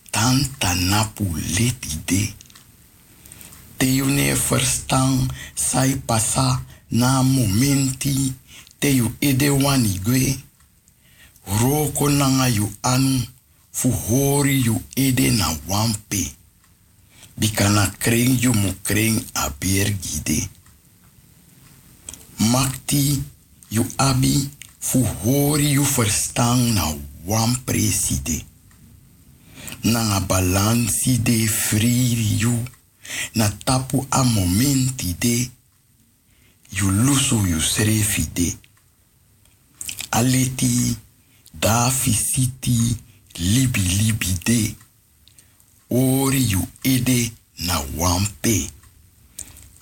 Tanta 0.10 0.72
napu 0.88 1.28
leti 1.36 2.00
de. 2.06 2.34
Te 3.78 3.86
you 3.92 4.06
ne 4.08 4.36
sai 5.56 5.96
pasa 6.08 6.64
na 6.92 7.22
momenti 7.24 8.34
te 8.80 8.88
you 8.96 9.12
ede 9.20 9.50
wani 9.50 10.00
gwe. 10.00 10.40
Roko 11.60 12.08
nanga 12.10 12.48
you 12.48 12.72
anu 12.84 13.20
fu 13.72 13.92
hori 13.92 14.64
you 14.64 14.82
ede 14.96 15.32
na 15.32 15.52
wampe. 15.68 16.45
Bikana 17.40 17.92
kring 18.00 18.40
you 18.40 18.54
mu 18.54 18.72
kring 18.84 19.20
a 19.36 19.50
bergide. 19.60 20.50
Makti 22.40 23.22
you 23.70 23.86
abi 24.00 24.50
fu 24.80 25.04
hori 25.04 25.72
you 25.76 25.84
verstaan 25.84 26.74
na 26.74 26.96
wan 27.26 27.56
preside. 27.66 28.46
Na 29.84 30.20
balansi 30.20 31.18
de 31.24 31.48
friri 31.48 32.40
na 33.36 33.50
tapu 33.66 34.08
a 34.12 34.24
momenti 34.24 35.14
de 35.20 35.52
you 36.72 36.90
lusu 36.92 37.46
you 37.48 37.60
srefi. 37.60 38.58
Aleti 40.12 40.96
da 41.54 41.90
fisiti 41.92 42.96
libi 43.38 43.82
libi. 43.82 44.76
Ori 45.90 46.42
you 46.52 46.68
ede 46.84 47.32
na 47.60 47.82
wampe. 47.98 48.70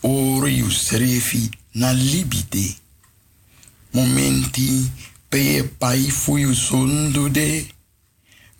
Ori 0.03 0.57
you 0.57 0.71
srefi 0.71 1.49
na 1.75 1.93
libide. 1.93 2.75
Momenti 3.93 4.89
peye 5.30 5.63
pai 5.63 6.11
fu 6.11 6.38
you 6.38 6.53
sondu 6.55 7.30
de. 7.30 7.67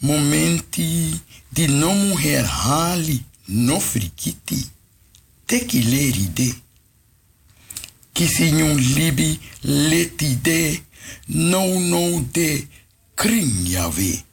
Momenti 0.02 1.20
di 1.52 1.68
nomu 1.68 2.16
herhali 2.18 3.24
no 3.48 3.80
frikiti. 3.80 4.70
Teki 5.46 5.82
leri 5.82 6.28
de. 6.34 6.56
Kisi 8.14 8.52
nyun 8.52 8.78
libi 8.78 9.40
leti 9.64 10.36
de. 10.36 10.82
No 11.28 11.80
no 11.80 12.22
de 12.32 12.68
kring 13.16 13.68
yawe. 13.68 14.24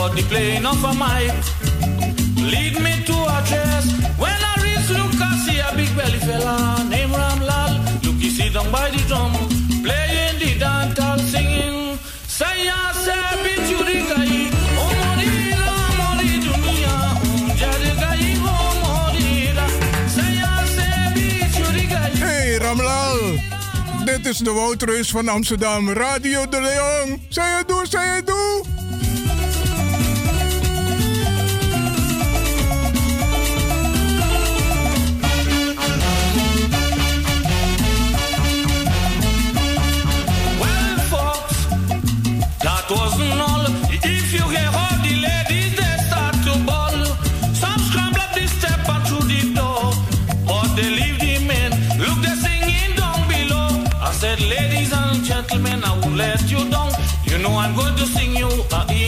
But 0.00 0.16
the 0.16 0.22
plane 0.22 0.64
of 0.64 0.82
a 0.90 0.92
mic. 1.02 1.32
Lead 2.52 2.74
me 2.84 2.92
to 3.08 3.16
a 3.36 3.38
dress. 3.48 3.84
When 4.22 4.40
I 4.50 4.54
reach 4.64 4.88
Lucas, 4.98 5.36
see 5.44 5.58
a 5.60 5.70
big 5.76 5.90
belly 5.94 6.20
fella 6.26 6.56
named 6.88 7.12
Ramlal. 7.20 7.72
Look, 8.04 8.16
he 8.24 8.30
sit 8.30 8.54
down 8.54 8.68
by 8.72 8.88
the 8.94 9.02
drum, 9.10 9.32
playing 9.84 10.38
the 10.42 10.50
dancehall, 10.62 11.18
singing. 11.32 11.98
Say, 12.38 12.58
I 12.68 12.92
say, 13.04 13.24
beat 13.44 13.66
you 13.72 13.80
the 13.88 13.98
I 22.20 22.58
Ramlal, 22.58 23.20
dit 24.04 24.26
is 24.26 24.38
de 24.38 24.50
Woutreus 24.50 25.10
van 25.10 25.28
Amsterdam, 25.28 25.92
Radio 25.92 26.48
de 26.48 26.60
Leon. 26.60 27.22
Zij 27.28 27.50
het 27.56 27.68
doe, 27.68 27.86
zij 27.88 28.06
het 28.16 28.26
doe. 28.26 28.89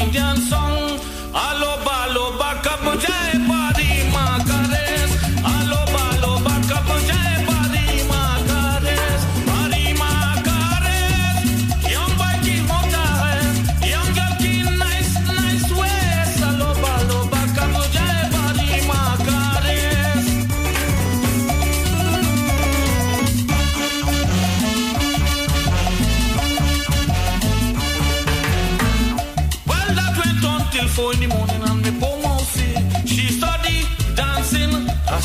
Indian 0.02 0.36
song. 0.50 0.98
Alo 1.32 1.91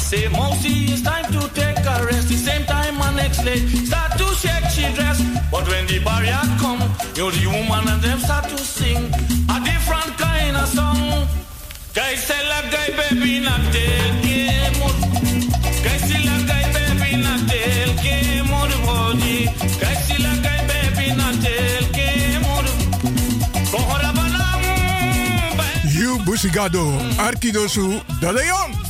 say, 0.08 0.28
Mousy, 0.30 0.94
it's 0.94 1.02
time 1.02 1.26
to 1.34 1.42
take 1.54 1.80
a 1.80 1.96
rest. 2.06 2.30
The 2.30 2.38
same 2.38 2.64
time, 2.66 2.96
my 2.98 3.14
next 3.14 3.44
leg 3.44 3.60
start 3.86 4.18
to 4.18 4.28
shake 4.40 4.68
she 4.72 4.88
dress. 4.96 5.20
But 5.52 5.68
when 5.68 5.86
the 5.88 6.00
barrier 6.00 6.44
come, 6.64 6.80
you 7.18 7.28
the 7.36 7.46
woman 7.52 7.84
and 7.92 8.02
them 8.02 8.20
start 8.20 8.46
to 8.48 8.58
sing 8.58 9.04
a 9.56 9.58
different 9.68 10.12
kind 10.18 10.56
of 10.56 10.68
song. 10.68 11.28
Guy 11.94 12.16
la 12.52 12.60
guy 12.72 12.90
baby 13.00 13.40
not 13.42 13.62
tell 13.74 14.14
game 14.24 14.80
Guy 15.84 16.00
la 16.30 16.38
guy 16.50 16.66
baby 16.76 17.10
not 17.26 17.42
tell 17.50 17.92
game 18.06 18.52
body. 18.88 19.38
Guy 19.82 19.96
say 20.06 20.20
la 20.24 20.34
guy 20.46 20.60
baby 20.72 21.08
not 21.20 21.36
tell 21.44 21.84
game 21.98 22.48
Kohora 23.72 24.12
banam 24.18 24.62
You 25.92 26.20
Busigado, 26.24 26.86
Arkidosu 27.18 28.02
de 28.22 28.32
Leon. 28.32 28.88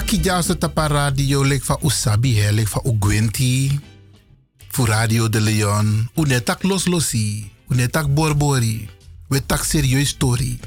Kija 0.00 0.40
so 0.42 0.54
tapa 0.54 0.88
radio 0.88 1.44
lek 1.44 1.64
fa 1.64 1.76
usabi 1.84 2.32
he 2.40 2.52
lek 2.52 2.68
fa 2.68 2.80
ugwenti. 2.84 3.80
Fu 4.72 4.84
radio 4.84 5.28
de 5.28 5.40
Leon. 5.40 6.08
Unetak 6.16 6.62
los 6.62 6.86
losi. 6.86 7.50
Unetak 7.68 8.14
borbori. 8.14 8.88
We 9.28 9.46
tak 9.46 9.64
serieus 9.64 10.08
story. 10.08 10.58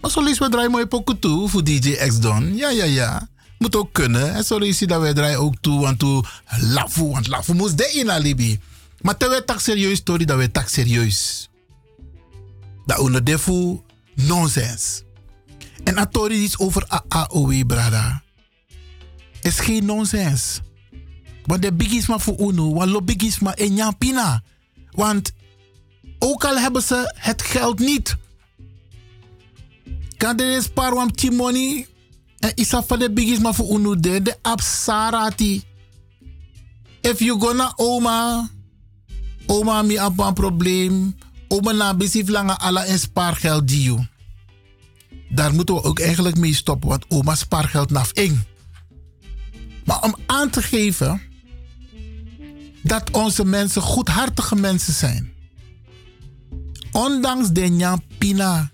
Maar 0.00 0.10
zo 0.10 0.22
lees 0.22 0.38
we 0.38 0.48
draaien 0.48 0.70
mooi 0.70 0.86
pokoe 0.86 1.18
toe 1.18 1.48
voor 1.48 1.64
DJ 1.64 1.90
X 2.06 2.20
Don. 2.20 2.56
Ja, 2.56 2.70
ja, 2.70 2.84
ja. 2.84 3.28
Moet 3.58 3.76
ook 3.76 3.92
kunnen. 3.92 4.34
En 4.34 4.44
zo 4.44 4.64
je 4.64 4.86
dat 4.86 5.00
wij 5.00 5.14
draaien 5.14 5.38
ook 5.38 5.54
toe. 5.60 5.80
Want 5.80 5.98
toe 5.98 6.24
lafu. 6.60 7.06
Want 7.10 7.26
lafu 7.26 7.54
moest 7.54 7.78
de 7.78 7.90
in 7.94 8.10
alibi. 8.10 8.60
Maar 9.00 9.16
terwijl 9.16 9.44
tak 9.44 9.60
serieus 9.60 9.98
story, 9.98 10.24
dat 10.24 10.38
we 10.38 10.50
tak 10.50 10.68
serieus. 10.68 11.48
Dat 12.86 12.98
onder 12.98 13.24
defu 13.24 13.80
nonsens. 14.14 15.02
En 15.84 15.98
atori 15.98 16.44
is 16.44 16.58
over 16.58 16.84
AAOW, 17.08 17.66
brada. 17.66 18.21
Is 19.42 19.60
geen 19.60 19.84
nonsens. 19.84 20.60
Want 21.44 21.62
de 21.62 21.72
bigisma 21.72 22.18
voor 22.18 22.38
UNO, 22.40 22.74
want 22.74 22.90
lo 22.90 23.02
bigisma 23.02 23.54
en 23.54 23.74
Jampina. 23.74 24.42
Want 24.90 25.32
ook 26.18 26.44
al 26.44 26.58
hebben 26.58 26.82
ze 26.82 27.14
het 27.16 27.42
geld 27.42 27.78
niet. 27.78 28.16
Kan 30.16 30.38
er 30.38 30.54
eens 30.54 30.68
paar 30.68 30.94
wam 30.94 31.12
timoni. 31.12 31.86
En 32.38 32.52
isa 32.54 32.82
van 32.82 32.98
de 32.98 33.12
bigisma 33.12 33.52
voor 33.52 33.78
UNO 33.78 34.00
de, 34.00 34.22
de 34.22 34.36
absarati. 34.42 35.62
If 37.00 37.18
you 37.18 37.40
gonna 37.40 37.72
oma, 37.76 38.50
oma 39.46 39.82
mi 39.82 40.04
op 40.04 40.18
een 40.18 40.34
probleem. 40.34 41.16
Oma 41.48 41.72
na 41.72 41.94
besif 41.94 42.28
lange 42.28 42.58
ala 42.58 42.84
en 42.84 42.98
spaargeld 42.98 43.68
die. 43.68 44.08
Daar 45.28 45.54
moeten 45.54 45.74
we 45.74 45.82
ook 45.82 45.98
eigenlijk 45.98 46.36
mee 46.36 46.54
stoppen, 46.54 46.88
want 46.88 47.04
oma 47.08 47.34
spaargeld 47.34 47.90
naf 47.90 48.12
eng. 48.12 48.44
Maar 49.84 50.02
om 50.02 50.16
aan 50.26 50.50
te 50.50 50.62
geven 50.62 51.20
dat 52.82 53.10
onze 53.10 53.44
mensen 53.44 53.82
goedhartige 53.82 54.56
mensen 54.56 54.92
zijn. 54.92 55.32
Ondanks 56.92 57.50
de 57.50 57.60
nyampina, 57.60 58.70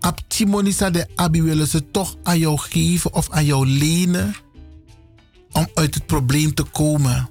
ab 0.00 0.20
timonisa 0.28 0.90
de 0.90 1.06
abi 1.14 1.42
willen 1.42 1.66
ze 1.66 1.90
toch 1.90 2.16
aan 2.22 2.38
jou 2.38 2.58
geven 2.58 3.12
of 3.12 3.30
aan 3.30 3.44
jou 3.44 3.66
lenen 3.66 4.34
om 5.52 5.68
uit 5.74 5.94
het 5.94 6.06
probleem 6.06 6.54
te 6.54 6.62
komen. 6.62 7.30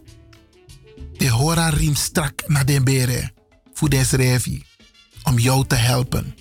De 1.18 1.30
hora 1.30 1.70
riem 1.70 1.96
strak 1.96 2.44
naar 2.48 2.66
de 2.66 2.82
beren 2.84 3.32
voor 3.74 3.90
deze 3.90 4.16
revi 4.16 4.64
om 5.24 5.40
jou 5.40 5.68
te 5.68 5.76
helpen. 5.76 6.36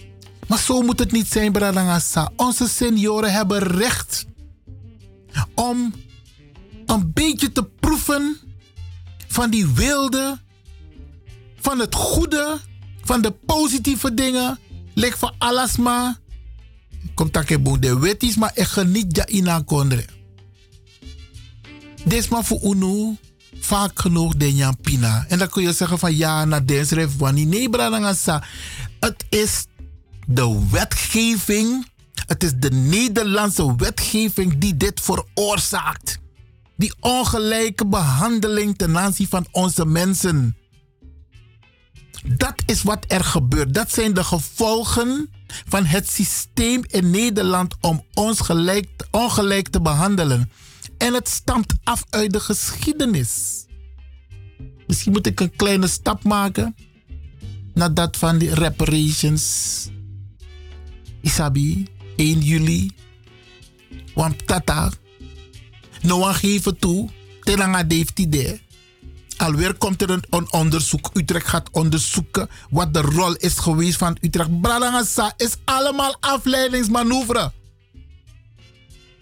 Maar 0.49 0.59
zo 0.59 0.83
moet 0.83 0.99
het 0.99 1.13
niet 1.13 1.27
zijn, 1.27 1.53
Bradangasa. 1.53 2.33
Onze 2.37 2.69
senioren 2.69 3.33
hebben 3.33 3.59
recht 3.59 4.27
om 5.55 5.95
een 6.93 7.13
beetje 7.13 7.53
te 7.53 7.65
proeven 7.65 8.37
van 9.29 9.51
die 9.51 9.67
wilde, 9.67 10.39
van 11.57 11.79
het 11.79 11.95
goede, 11.95 12.61
van 13.03 13.23
de 13.23 13.31
positieve 13.31 14.15
dingen. 14.15 14.59
Leg 14.95 15.19
van 15.19 15.35
alles 15.39 15.77
maar. 15.77 16.21
Komt 17.15 17.33
dat 17.33 17.63
boe 17.63 17.79
de 17.79 17.99
wet 17.99 18.23
is, 18.23 18.37
maar 18.37 18.51
ik 18.55 18.67
geniet 18.67 19.17
ja 19.17 19.27
in 19.27 19.65
kondre. 19.65 20.05
Desma 22.05 22.43
voor 22.43 22.61
UNO 22.63 23.17
vaak 23.61 24.01
genoeg 24.01 24.35
de 24.35 24.73
pina. 24.81 25.25
En 25.29 25.39
dan 25.39 25.49
kun 25.49 25.63
je 25.63 25.73
zeggen 25.73 25.99
van 25.99 26.17
ja, 26.17 26.45
na 26.45 26.61
deze 26.61 26.95
ref 26.95 27.17
wani. 27.17 27.45
Nee, 27.45 27.71
Bradangasa. 27.71 28.45
Het 29.01 29.25
is 29.29 29.67
de 30.27 30.67
wetgeving. 30.71 31.87
Het 32.27 32.45
is 32.45 32.53
de 32.57 32.71
Nederlandse 32.71 33.77
wetgeving 33.77 34.59
die 34.59 34.77
dit 34.77 35.01
veroorzaakt. 35.01 36.22
Die 36.83 36.95
ongelijke 37.01 37.87
behandeling 37.87 38.77
ten 38.77 38.99
aanzien 38.99 39.29
van 39.29 39.47
onze 39.51 39.87
mensen. 39.87 40.57
Dat 42.37 42.63
is 42.67 42.83
wat 42.83 43.05
er 43.09 43.25
gebeurt. 43.25 43.75
Dat 43.75 43.91
zijn 43.93 44.15
de 44.15 44.25
gevolgen 44.25 45.31
van 45.69 45.85
het 45.85 46.09
systeem 46.11 46.83
in 46.87 47.11
Nederland 47.11 47.75
om 47.81 48.05
ons 48.15 48.41
gelijk, 48.41 48.89
ongelijk 49.11 49.69
te 49.69 49.81
behandelen. 49.81 50.51
En 50.99 51.15
het 51.15 51.29
stamt 51.29 51.75
af 51.85 52.05
uit 52.11 52.33
de 52.33 52.41
geschiedenis. 52.41 53.67
Misschien 54.87 55.13
moet 55.13 55.27
ik 55.27 55.41
een 55.41 55.57
kleine 55.57 55.87
stap 55.87 56.25
maken 56.25 56.75
naar 57.75 57.95
dat 57.95 58.17
van 58.17 58.39
die 58.39 58.55
reparations. 58.55 59.89
Isabi, 61.21 61.87
1 62.17 62.41
juli. 62.41 62.91
Want 64.15 64.45
tata, 66.03 66.15
no 66.15 66.23
one 66.23 66.35
geven 66.35 66.79
toe, 66.79 67.09
telanga 67.41 67.85
heeft 67.89 68.19
idee. 68.19 68.61
Alweer 69.37 69.75
komt 69.75 70.03
er 70.03 70.11
een, 70.11 70.53
onderzoek. 70.53 71.11
Utrecht 71.13 71.47
gaat 71.47 71.69
onderzoeken 71.71 72.49
wat 72.71 72.95
de 72.95 73.01
rol 73.01 73.35
is 73.35 73.59
geweest 73.59 73.97
van 73.99 74.17
Utrecht. 74.21 74.61
Bralangasa 74.61 75.33
is 75.37 75.57
allemaal 75.65 76.17
afleidingsmanoeuvre. 76.21 77.53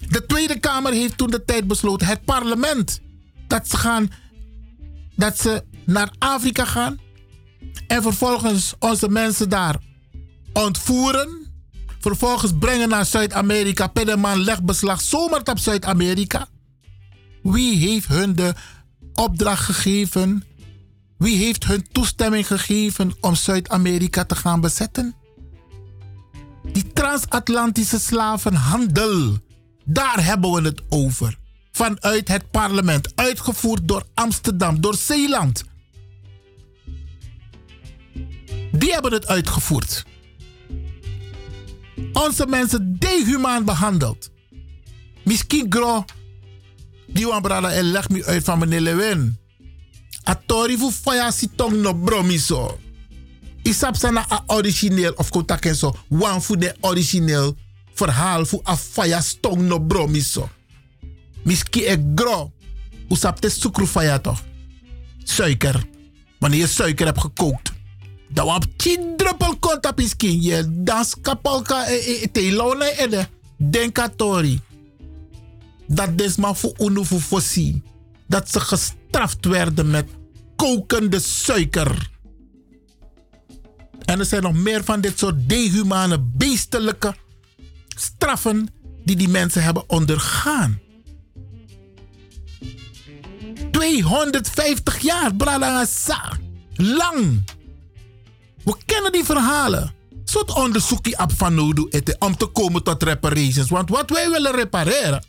De 0.09 0.27
Tweede 0.27 0.59
Kamer 0.59 0.93
heeft 0.93 1.17
toen 1.17 1.31
de 1.31 1.45
tijd 1.45 1.67
besloten, 1.67 2.07
het 2.07 2.25
parlement, 2.25 3.01
dat 3.47 3.69
ze 3.69 3.77
gaan, 3.77 4.11
dat 5.17 5.39
ze 5.39 5.65
naar 5.85 6.13
Afrika 6.19 6.65
gaan 6.65 6.99
en 7.87 8.03
vervolgens 8.03 8.75
onze 8.79 9.09
mensen 9.09 9.49
daar 9.49 9.77
ontvoeren. 10.53 11.39
Vervolgens 12.01 12.53
brengen 12.59 12.89
naar 12.89 13.05
Zuid-Amerika. 13.05 13.87
Pedeman 13.87 14.39
legt 14.39 14.65
beslag 14.65 15.01
zomaar 15.01 15.41
op 15.45 15.59
Zuid-Amerika. 15.59 16.49
Wie 17.43 17.89
heeft 17.89 18.09
hun 18.09 18.35
de 18.35 18.55
opdracht 19.15 19.65
gegeven? 19.65 20.45
Wie 21.19 21.37
heeft 21.37 21.65
hun 21.65 21.87
toestemming 21.93 22.47
gegeven 22.47 23.13
om 23.21 23.35
Zuid-Amerika 23.35 24.25
te 24.25 24.35
gaan 24.35 24.61
bezetten? 24.61 25.15
Die 26.73 26.93
transatlantische 26.93 28.01
slavenhandel. 28.01 29.39
Daar 29.85 30.25
hebben 30.25 30.53
we 30.53 30.63
het 30.63 30.83
over. 30.89 31.39
Vanuit 31.73 32.29
het 32.29 32.51
parlement. 32.51 33.17
Uitgevoerd 33.17 33.89
door 33.89 34.05
Amsterdam, 34.15 34.81
door 34.81 34.95
Zeeland. 34.95 35.65
Die 38.73 38.93
hebben 38.93 39.13
het 39.13 39.27
uitgevoerd. 39.27 40.05
Onze 42.13 42.47
mensen 42.47 42.99
dehumaan 42.99 43.65
behandeld. 43.65 44.31
Misschien 45.25 45.67
gro. 45.69 46.05
Die 47.13 47.27
wan 47.27 47.43
brada 47.43 47.71
en 47.71 47.91
leg 47.91 48.09
me 48.09 48.25
uit 48.25 48.45
van 48.45 48.59
meneer 48.59 48.81
Lewin. 48.81 49.39
Atori 50.23 50.77
fu 50.79 50.91
faya 50.91 51.31
si 51.31 51.49
tong 51.57 51.81
no 51.83 51.95
bromiso. 51.95 52.79
Isap 53.63 53.97
sana 53.97 54.25
a 54.31 54.43
origineel 54.47 55.13
of 55.17 55.31
kontaken 55.31 55.75
zo. 55.75 55.95
Wan 56.09 56.43
fu 56.43 56.57
de 56.57 56.75
origineel 56.81 57.57
verhaal 57.95 58.47
fu 58.47 58.61
a 58.65 58.77
faya 58.77 59.21
stong 59.21 59.67
no 59.69 59.81
bromiso. 59.81 60.49
Misschien 61.45 61.91
ik 61.91 62.01
gro. 62.15 62.53
Usap 63.09 63.41
te 63.41 63.49
sucru 63.49 63.87
faya 63.87 64.19
toch. 64.19 64.43
Suiker. 65.25 65.85
Wanneer 66.39 66.61
je 66.61 66.67
suiker 66.67 67.07
hebt 67.07 67.21
gekookt. 67.21 67.73
Dan 68.29 68.47
wap 68.47 68.65
tien 68.77 69.17
druppel 69.17 69.59
konta 69.59 69.93
piskin. 69.93 70.43
Je 70.43 70.83
dans 70.85 71.15
kapalka 71.23 71.89
e, 71.89 72.21
e, 72.23 72.31
te 72.31 72.53
lone 72.53 72.95
ede. 72.97 73.29
Denkatori. 73.57 74.61
Dat 75.93 76.19
desma 76.19 76.55
voor 76.55 76.75
unu 76.79 77.05
voor 77.05 77.21
fossi. 77.21 77.83
Dat 78.27 78.51
ze 78.51 78.61
gestraft 78.61 79.47
werden 79.47 79.91
met 79.91 80.09
kokende 80.57 81.21
suiker. 81.21 82.11
En 84.05 84.19
er 84.19 84.25
zijn 84.25 84.43
nog 84.43 84.55
meer 84.55 84.85
van 84.85 85.01
dit 85.01 85.19
soort 85.19 85.49
dehumane, 85.49 86.21
beestelijke 86.21 87.15
straffen 87.89 88.69
die 89.05 89.17
die 89.17 89.29
mensen 89.29 89.63
hebben 89.63 89.85
ondergaan. 89.87 90.81
250 93.71 94.99
jaar. 94.99 95.33
Lang. 96.75 97.45
We 98.65 98.75
kennen 98.87 99.13
die 99.13 99.25
verhalen. 99.25 99.95
Soort 100.25 100.55
onderzoekje 100.55 101.19
op 101.19 101.33
van 101.37 101.55
nodig 101.55 102.19
om 102.19 102.37
te 102.37 102.47
komen 102.47 102.83
tot 102.83 103.03
reparations. 103.03 103.71
Want 103.71 103.89
wat 103.89 104.11
wij 104.11 104.31
willen 104.31 104.55
repareren, 104.55 105.25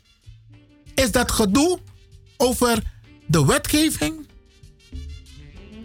is 0.96 1.12
dat 1.12 1.32
gedoe 1.32 1.80
over 2.38 2.84
de 3.28 3.46
wetgeving. 3.46 4.30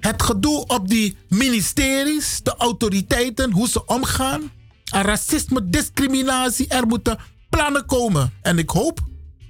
Het 0.01 0.23
gedoe 0.23 0.67
op 0.67 0.89
die 0.89 1.17
ministeries, 1.29 2.41
de 2.43 2.55
autoriteiten, 2.57 3.53
hoe 3.53 3.69
ze 3.69 3.85
omgaan. 3.87 4.51
Aan 4.85 5.05
racisme, 5.05 5.69
discriminatie. 5.69 6.69
Er 6.69 6.87
moeten 6.87 7.19
plannen 7.49 7.87
komen. 7.87 8.33
En 8.43 8.59
ik 8.59 8.71
hoop, 8.71 9.01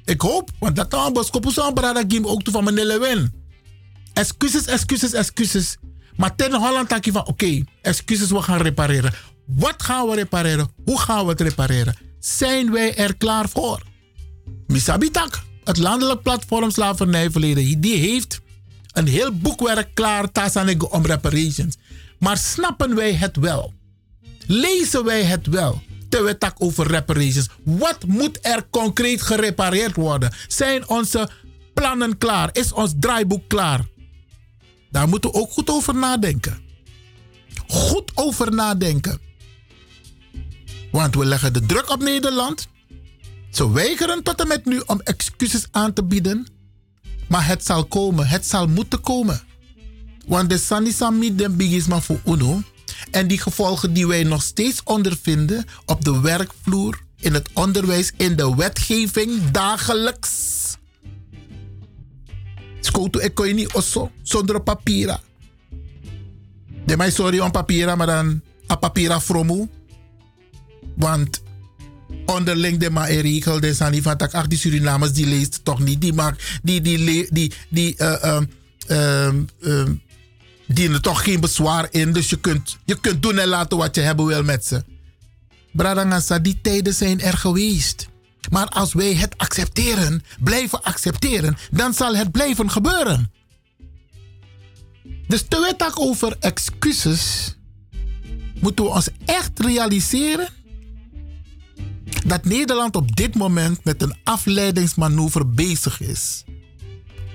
ik 0.04 0.20
hoop, 0.20 0.50
want 0.58 0.76
dat 0.76 0.88
kopen 1.30 1.52
zo'n 1.52 1.74
brada 1.74 2.04
ook 2.22 2.42
toe 2.42 2.52
van 2.52 2.64
meneer 2.64 2.84
Lewin. 2.84 3.32
Excuses, 4.12 4.66
excuses, 4.66 5.12
excuses. 5.12 5.76
Maar 6.16 6.36
ten 6.36 6.54
Holland 6.54 6.88
denk 6.88 7.04
je 7.04 7.12
van, 7.12 7.26
oké, 7.26 7.64
excuses, 7.82 8.30
we 8.30 8.42
gaan 8.42 8.60
repareren. 8.60 9.12
Wat 9.46 9.82
gaan 9.82 10.08
we 10.08 10.14
repareren? 10.14 10.70
Hoe 10.84 11.00
gaan 11.00 11.24
we 11.24 11.30
het 11.30 11.40
repareren? 11.40 11.96
Zijn 12.18 12.72
wij 12.72 12.96
er 12.96 13.16
klaar 13.16 13.48
voor? 13.48 13.82
Misabitak. 14.66 15.42
Het 15.66 15.78
landelijk 15.78 16.22
platform 16.22 16.70
slavernijverleden, 16.70 17.80
die 17.80 17.96
heeft 17.96 18.40
een 18.92 19.06
heel 19.06 19.32
boekwerk 19.32 19.88
klaar, 19.94 20.32
Tasanego, 20.32 20.86
om 20.86 21.06
reparations. 21.06 21.76
Maar 22.18 22.36
snappen 22.36 22.94
wij 22.94 23.12
het 23.12 23.36
wel? 23.36 23.72
Lezen 24.46 25.04
wij 25.04 25.22
het 25.24 25.46
wel? 25.46 25.82
Terwijl 26.08 26.38
tak 26.38 26.54
over 26.58 26.86
reparations. 26.86 27.48
Wat 27.64 28.06
moet 28.06 28.38
er 28.42 28.66
concreet 28.70 29.22
gerepareerd 29.22 29.96
worden? 29.96 30.32
Zijn 30.48 30.88
onze 30.88 31.28
plannen 31.74 32.18
klaar? 32.18 32.48
Is 32.52 32.72
ons 32.72 32.92
draaiboek 33.00 33.48
klaar? 33.48 33.86
Daar 34.90 35.08
moeten 35.08 35.30
we 35.30 35.36
ook 35.36 35.50
goed 35.50 35.70
over 35.70 35.94
nadenken. 35.94 36.58
Goed 37.66 38.10
over 38.14 38.54
nadenken. 38.54 39.20
Want 40.90 41.14
we 41.14 41.24
leggen 41.24 41.52
de 41.52 41.66
druk 41.66 41.90
op 41.90 42.02
Nederland. 42.02 42.68
Ze 43.50 43.70
weigeren 43.70 44.22
tot 44.22 44.40
en 44.40 44.48
met 44.48 44.64
nu 44.64 44.82
om 44.86 45.00
excuses 45.00 45.66
aan 45.70 45.92
te 45.92 46.04
bieden. 46.04 46.46
Maar 47.28 47.46
het 47.46 47.64
zal 47.64 47.84
komen, 47.84 48.26
het 48.26 48.46
zal 48.46 48.66
moeten 48.66 49.00
komen. 49.00 49.40
Want 50.26 50.50
de 50.50 50.58
Sanisami 50.58 51.34
den 51.34 51.56
bigisma 51.56 52.00
voor 52.00 52.20
UNO 52.24 52.62
en 53.10 53.26
die 53.28 53.38
gevolgen 53.38 53.92
die 53.92 54.06
wij 54.06 54.22
nog 54.22 54.42
steeds 54.42 54.80
ondervinden 54.84 55.64
op 55.84 56.04
de 56.04 56.20
werkvloer, 56.20 57.00
in 57.20 57.34
het 57.34 57.48
onderwijs, 57.52 58.12
in 58.16 58.36
de 58.36 58.54
wetgeving, 58.54 59.50
dagelijks. 59.50 60.54
Ik 63.20 63.34
kon 63.34 63.54
niet 63.54 63.88
zonder 64.22 64.62
papiera. 64.62 65.20
De 66.86 66.96
mij 66.96 67.10
sorry 67.10 67.38
om 67.38 67.50
papiera, 67.50 67.94
maar 67.94 68.06
dan 68.06 68.42
a 68.70 68.74
papiera 68.74 69.20
fromu. 69.20 69.68
Want 70.96 71.42
onderling 72.26 72.78
de 72.78 72.90
maar 72.90 73.10
regel 73.10 73.60
van 74.02 74.16
tak 74.16 74.34
ach 74.34 74.46
die 74.46 74.58
Surinamers 74.58 75.12
die 75.12 75.26
leest 75.26 75.64
toch 75.64 75.80
niet? 75.80 76.00
Die 76.00 76.12
maakt 76.12 76.42
die 76.62 76.80
die 76.80 77.28
die 77.30 77.52
die, 77.68 77.94
uh, 77.98 78.40
uh, 78.90 79.28
uh, 79.60 79.82
dienen 80.66 81.02
toch 81.02 81.24
geen 81.24 81.40
bezwaar 81.40 81.88
in. 81.90 82.12
Dus 82.12 82.30
je 82.30 82.40
kunt 82.40 82.76
je 82.84 83.00
kunt 83.00 83.22
doen 83.22 83.38
en 83.38 83.48
laten 83.48 83.78
wat 83.78 83.94
je 83.94 84.00
hebben 84.00 84.26
wil 84.26 84.42
met 84.42 84.66
ze. 84.66 84.84
Bradangasa 85.72 86.38
die 86.38 86.58
tijden 86.62 86.94
zijn 86.94 87.20
er 87.20 87.36
geweest. 87.36 88.08
Maar 88.50 88.66
als 88.68 88.92
wij 88.92 89.14
het 89.14 89.38
accepteren 89.38 90.22
blijven 90.40 90.82
accepteren 90.82 91.56
dan 91.70 91.94
zal 91.94 92.16
het 92.16 92.30
blijven 92.30 92.70
gebeuren. 92.70 93.32
Dus 95.28 95.44
te 95.48 95.92
over 95.94 96.36
excuses 96.40 97.54
moeten 98.60 98.84
we 98.84 98.90
ons 98.90 99.08
echt 99.24 99.60
realiseren 99.60 100.48
dat 102.26 102.44
Nederland 102.44 102.96
op 102.96 103.16
dit 103.16 103.34
moment 103.34 103.84
met 103.84 104.02
een 104.02 104.14
afleidingsmanoeuvre 104.24 105.46
bezig 105.46 106.00
is. 106.00 106.44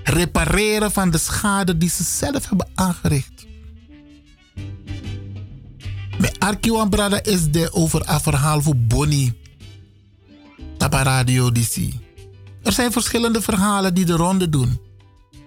Repareren 0.04 0.92
van 0.92 1.10
de 1.10 1.18
schade 1.18 1.76
die 1.78 1.90
ze 1.90 2.02
zelf 2.02 2.48
hebben 2.48 2.68
aangericht. 2.74 3.46
Met 6.18 6.38
Arkiwan 6.38 6.88
Brada 6.88 7.22
is 7.22 7.50
de 7.50 7.72
over 7.72 8.08
een 8.08 8.20
verhaal 8.20 8.62
voor 8.62 8.76
Bonnie. 8.76 9.40
Tapa 10.76 11.02
Radio 11.02 11.52
DC. 11.52 11.76
Er 12.62 12.72
zijn 12.72 12.92
verschillende 12.92 13.42
verhalen 13.42 13.94
die 13.94 14.04
de 14.04 14.16
ronde 14.16 14.48
doen. 14.48 14.80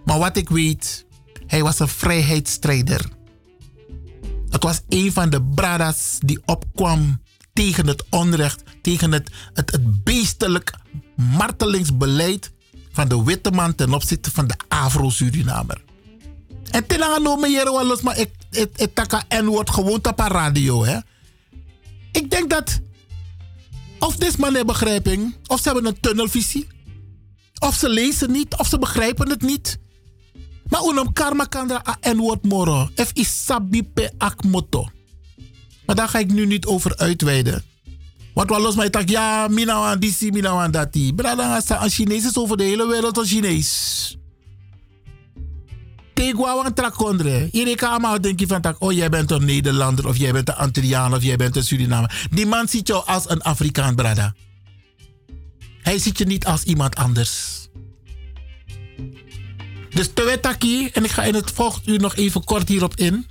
Maar 0.06 0.20
wat 0.20 0.38
ik 0.38 0.50
weet, 0.50 1.06
hij 1.48 1.64
was 1.64 1.80
een 1.80 1.88
vrijheidsstrijder. 1.88 3.10
Het 4.50 4.64
was 4.64 4.82
een 4.90 5.12
van 5.12 5.30
de 5.30 5.44
bradas 5.44 6.18
die 6.20 6.42
opkwam 6.46 7.22
tegen 7.56 7.88
het 7.88 8.04
onrecht, 8.10 8.64
tegen 8.82 9.12
het, 9.12 9.30
het, 9.54 9.72
het 9.72 10.04
beestelijk 10.04 10.74
martelingsbeleid 11.16 12.52
van 12.92 13.08
de 13.08 13.24
witte 13.24 13.52
man 13.52 13.76
ten 13.76 13.94
opzichte 13.94 14.32
van 14.32 14.48
de 14.48 14.56
Afro-Surinamer. 14.68 15.84
En 16.72 16.88
ten 16.88 17.04
aanloop 17.04 17.46
jaren 17.46 17.86
los, 17.86 18.02
maar 18.02 18.18
ik, 18.18 18.30
ik, 18.52 18.70
ik 18.76 18.94
taka 18.94 19.24
en 19.28 19.46
wordt 19.46 19.70
gewoon 19.70 20.00
op 20.08 20.20
radio. 20.20 20.86
Hè? 20.86 20.98
Ik 22.12 22.30
denk 22.30 22.50
dat 22.50 22.80
of 24.00 24.16
deze 24.16 24.40
man 24.40 24.54
heeft 24.54 24.66
begrijping, 24.66 25.36
of 25.48 25.62
ze 25.62 25.64
hebben 25.70 25.86
een 25.86 26.00
tunnelvisie, 26.00 26.68
of 27.60 27.76
ze 27.76 27.90
lezen 27.90 28.32
niet, 28.32 28.56
of 28.58 28.68
ze 28.68 28.80
begrijpen 28.80 29.30
het 29.30 29.42
niet. 29.42 29.80
Maar 30.68 30.82
unum 30.84 31.14
karma 31.14 31.44
kan 31.44 31.72
er 31.72 31.82
en 32.00 32.18
woord 32.18 32.44
moro. 32.44 32.90
F 32.96 33.12
isabi 33.14 33.84
pe 33.84 34.12
akmoto. 34.18 34.90
Maar 35.86 35.96
daar 35.96 36.10
ga 36.10 36.20
ik 36.20 36.32
nu 36.32 36.46
niet 36.46 36.66
over 36.66 36.98
uitweiden. 36.98 37.64
Want 38.34 38.50
wat 38.50 38.62
los 38.62 38.76
mij 38.76 38.90
tak, 38.90 39.10
ja, 39.10 39.48
mina 39.48 39.80
wan 39.80 40.00
disi, 40.00 40.32
mina 40.32 40.54
wan 40.54 40.72
dati. 40.72 41.14
Brada, 41.14 41.62
een 41.68 41.90
Chinees 41.90 42.38
over 42.38 42.58
de 42.58 42.64
hele 42.64 42.88
wereld 42.88 43.18
een 43.18 43.26
Chinees. 43.26 44.18
Tegwa 46.14 46.56
wan 46.56 46.74
trakondre. 46.74 47.50
Kan 47.76 47.90
allemaal 47.90 48.22
denken 48.22 48.48
van 48.48 48.62
tak, 48.62 48.76
oh 48.80 48.92
jij 48.92 49.10
bent 49.10 49.32
een 49.32 49.46
Nederlander, 49.46 50.08
of 50.08 50.18
jij 50.18 50.32
bent 50.32 50.50
een 50.50 50.56
Antilliaan, 50.56 51.14
of 51.14 51.24
jij 51.24 51.36
bent 51.36 51.56
een 51.56 51.64
Surinamer. 51.64 52.28
Die 52.32 52.46
man 52.46 52.68
ziet 52.68 52.88
jou 52.88 53.06
als 53.06 53.30
een 53.30 53.42
Afrikaan, 53.42 53.96
brada. 53.96 54.36
Hij 55.82 56.00
ziet 56.00 56.18
je 56.18 56.26
niet 56.26 56.46
als 56.46 56.64
iemand 56.64 56.96
anders. 56.96 57.68
Dus 59.90 60.10
te 60.14 60.24
wetaki, 60.24 60.90
en 60.94 61.04
ik 61.04 61.12
ga 61.12 61.24
in 61.24 61.34
het 61.34 61.52
volgende 61.52 61.92
uur 61.92 62.00
nog 62.00 62.16
even 62.16 62.44
kort 62.44 62.68
hierop 62.68 62.96
in. 62.96 63.28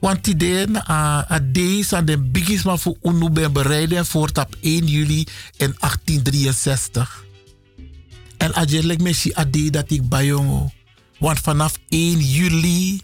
Want 0.00 0.24
die 0.24 0.36
deden 0.36 0.90
a 0.90 1.40
deze 1.52 1.96
aan 1.96 2.04
de 2.04 2.18
bigisma 2.18 2.76
voor 2.76 2.96
UNO 3.02 3.30
ben 3.30 3.52
bereiden 3.52 4.06
voor 4.06 4.28
op 4.34 4.56
1 4.60 4.86
juli 4.86 5.26
in 5.56 5.74
1863. 5.78 7.24
En 8.36 8.54
ajerlijk 8.54 9.02
messi 9.02 9.32
ade 9.34 9.70
dat 9.70 9.90
ik 9.90 10.08
bij 10.08 10.26
jongen. 10.26 10.72
Want 11.18 11.38
vanaf 11.38 11.78
1 11.88 12.20
juli, 12.20 13.00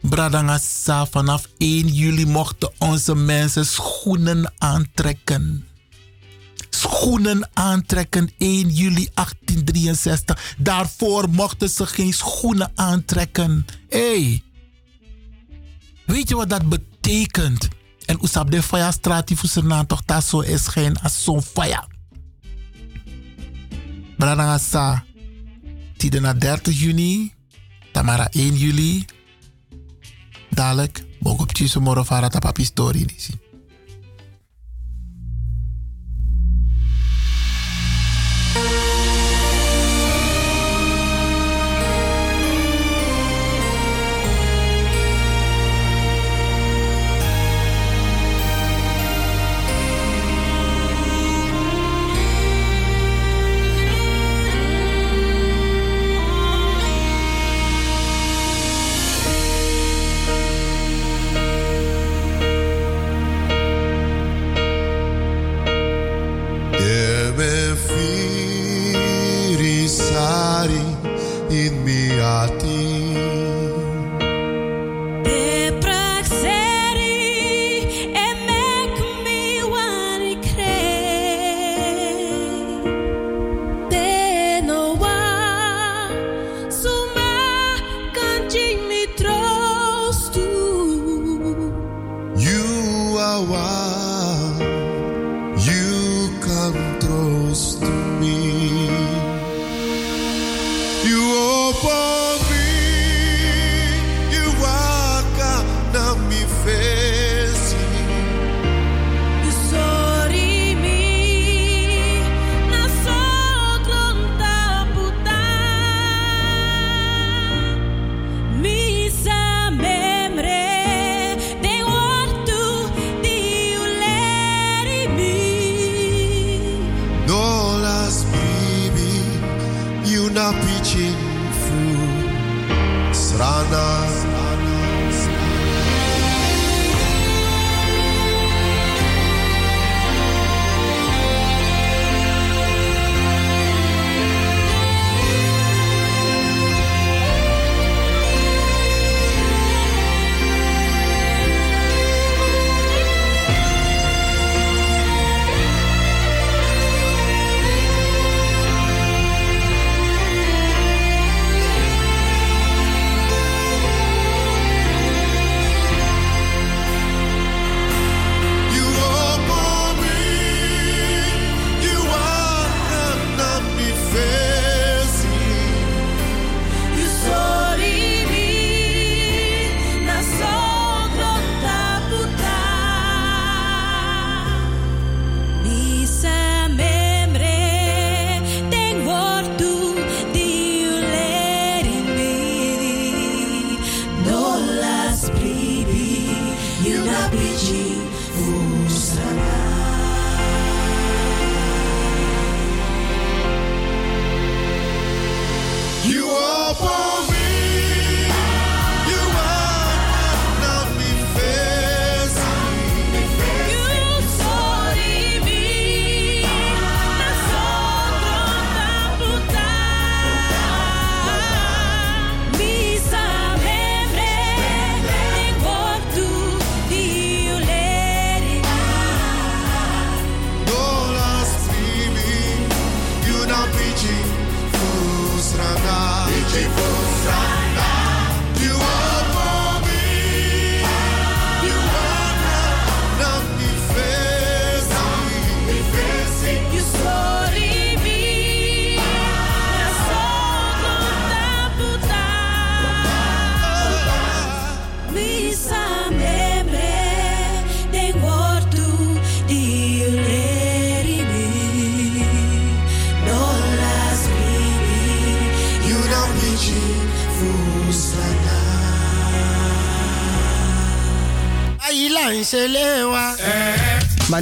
Bradangasa, 0.00 1.06
vanaf 1.06 1.48
1 1.58 1.86
juli 1.86 2.26
mochten 2.26 2.72
onze 2.78 3.14
mensen 3.14 3.66
schoenen 3.66 4.52
aantrekken. 4.58 5.64
Schoenen 6.70 7.48
aantrekken 7.52 8.30
1 8.38 8.68
juli 8.68 9.08
1863. 9.14 10.54
Daarvoor 10.58 11.28
mochten 11.28 11.68
ze 11.68 11.86
geen 11.86 12.12
schoenen 12.12 12.72
aantrekken. 12.74 13.66
Hé. 13.88 13.98
Hey. 13.98 14.42
Weet 16.10 16.28
je 16.28 16.36
wat 16.36 16.48
dat 16.48 16.68
betekent? 16.68 17.68
En 18.06 18.18
usap 18.22 18.50
de 18.50 18.62
faya 18.62 18.90
strati 18.90 19.36
fusernaan 19.36 19.86
toch 19.86 20.04
dat 20.04 20.24
zo 20.24 20.40
is 20.40 20.66
geen 20.66 20.98
als 20.98 21.24
zo'n 21.24 21.42
faya. 21.42 21.86
Brananga 24.16 24.58
sa. 24.58 25.04
Na 26.20 26.34
30 26.34 26.80
juni. 26.80 27.32
Tamara 27.92 28.28
1 28.30 28.56
juli. 28.56 29.04
Dadelijk. 30.50 31.04
Bok 31.20 31.40
op 31.40 31.52
Tjus 31.52 31.76
moro 31.76 32.04
fara 32.04 32.28
tapapi 32.28 32.64
story. 32.64 33.04
Deve 33.04 33.49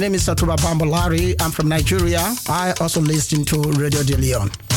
name 0.09 0.15
is 0.15 0.27
Satuba 0.27 0.55
Bambolari. 0.55 1.35
I'm 1.39 1.51
from 1.51 1.67
Nigeria. 1.67 2.33
I 2.47 2.73
also 2.81 2.99
listen 2.99 3.45
to 3.45 3.61
Radio 3.77 4.01
De 4.01 4.17
Leon. 4.17 4.68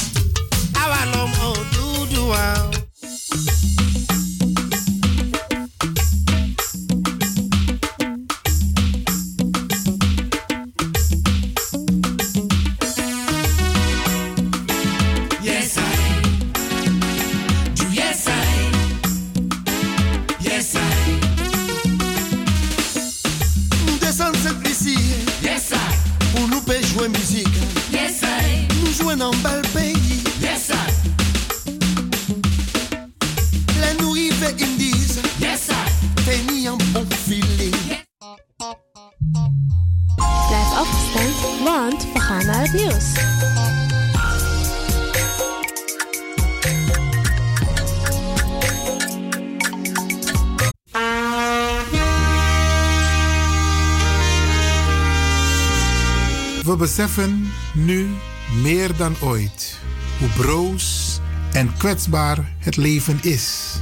Ooit 59.23 59.79
hoe 60.19 60.29
broos 60.29 61.19
en 61.53 61.77
kwetsbaar 61.77 62.55
het 62.59 62.77
leven 62.77 63.19
is. 63.23 63.75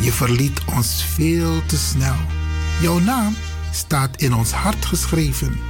Je 0.00 0.12
verliet 0.12 0.60
ons 0.74 1.04
veel 1.14 1.62
te 1.66 1.76
snel. 1.76 2.16
Jouw 2.80 2.98
naam 2.98 3.36
staat 3.72 4.16
in 4.16 4.34
ons 4.34 4.52
hart 4.52 4.84
geschreven, 4.84 5.60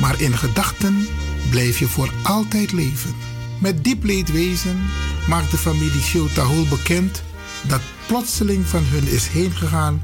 maar 0.00 0.20
in 0.20 0.38
gedachten 0.38 1.06
blijf 1.50 1.78
je 1.78 1.86
voor 1.86 2.12
altijd 2.22 2.72
leven. 2.72 3.14
Met 3.58 3.84
diep 3.84 4.04
leedwezen 4.04 4.82
maakt 5.28 5.50
de 5.50 5.58
familie 5.58 6.02
Shotahol 6.02 6.66
bekend 6.68 7.22
dat 7.66 7.80
plotseling 8.06 8.66
van 8.66 8.82
hun 8.84 9.08
is 9.08 9.28
heengegaan 9.28 10.02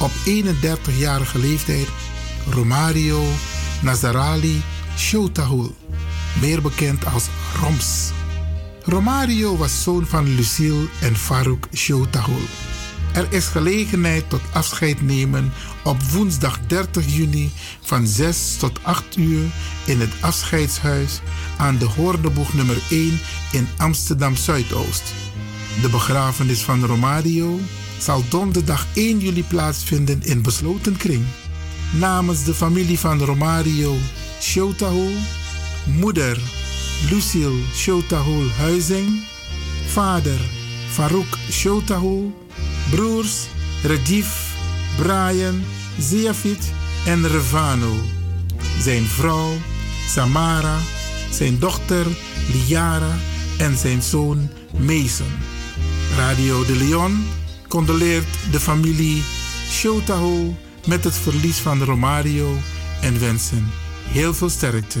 op 0.00 0.10
31-jarige 0.10 1.38
leeftijd 1.38 1.88
Romario 2.50 3.22
Nazarali 3.82 4.62
Shotahul, 4.96 5.76
meer 6.40 6.62
bekend 6.62 7.06
als 7.06 7.28
Roms. 7.62 8.10
Romario 8.84 9.56
was 9.56 9.82
zoon 9.82 10.06
van 10.06 10.34
Lucille 10.34 10.88
en 11.00 11.16
Farouk 11.16 11.66
Shotahul. 11.74 12.42
Er 13.12 13.26
is 13.30 13.46
gelegenheid 13.46 14.30
tot 14.30 14.40
afscheid 14.52 15.02
nemen 15.02 15.52
op 15.84 16.02
woensdag 16.02 16.58
30 16.66 17.14
juni 17.16 17.50
van 17.80 18.06
6 18.06 18.56
tot 18.56 18.78
8 18.82 19.16
uur 19.16 19.44
in 19.86 20.00
het 20.00 20.10
afscheidshuis 20.20 21.20
aan 21.56 21.78
de 21.78 21.84
Hoornboeg 21.84 22.54
nummer 22.54 22.82
1 22.90 23.20
in 23.52 23.68
Amsterdam 23.76 24.36
Zuidoost. 24.36 25.14
De 25.80 25.88
begrafenis 25.88 26.62
van 26.62 26.84
Romario 26.84 27.60
zal 27.98 28.24
donderdag 28.28 28.86
1 28.94 29.18
juli 29.18 29.44
plaatsvinden 29.44 30.22
in 30.22 30.42
besloten 30.42 30.96
kring. 30.96 31.24
Namens 31.98 32.44
de 32.44 32.54
familie 32.54 32.98
van 32.98 33.20
Romario 33.20 33.96
Shotahul, 34.40 35.14
moeder 35.86 36.61
Lucille 37.10 37.62
Shotahul 37.74 38.48
Huizing, 38.58 39.24
vader 39.86 40.40
Farouk 40.90 41.38
Shotahul, 41.50 42.32
broers 42.90 43.46
Radif, 43.82 44.54
Brian, 44.96 45.62
Zeafit 45.98 46.72
en 47.06 47.28
Revano, 47.28 47.94
zijn 48.80 49.04
vrouw 49.04 49.52
Samara, 50.08 50.78
zijn 51.30 51.58
dochter 51.58 52.06
Liara 52.52 53.16
en 53.58 53.76
zijn 53.76 54.02
zoon 54.02 54.48
Mason. 54.78 55.32
Radio 56.16 56.64
de 56.64 56.76
Leon 56.76 57.24
condoleert 57.68 58.26
de 58.50 58.60
familie 58.60 59.22
Shotahul 59.70 60.56
met 60.86 61.04
het 61.04 61.14
verlies 61.14 61.56
van 61.56 61.82
Romario 61.82 62.56
en 63.00 63.20
wensen 63.20 63.70
heel 64.06 64.34
veel 64.34 64.50
sterkte. 64.50 65.00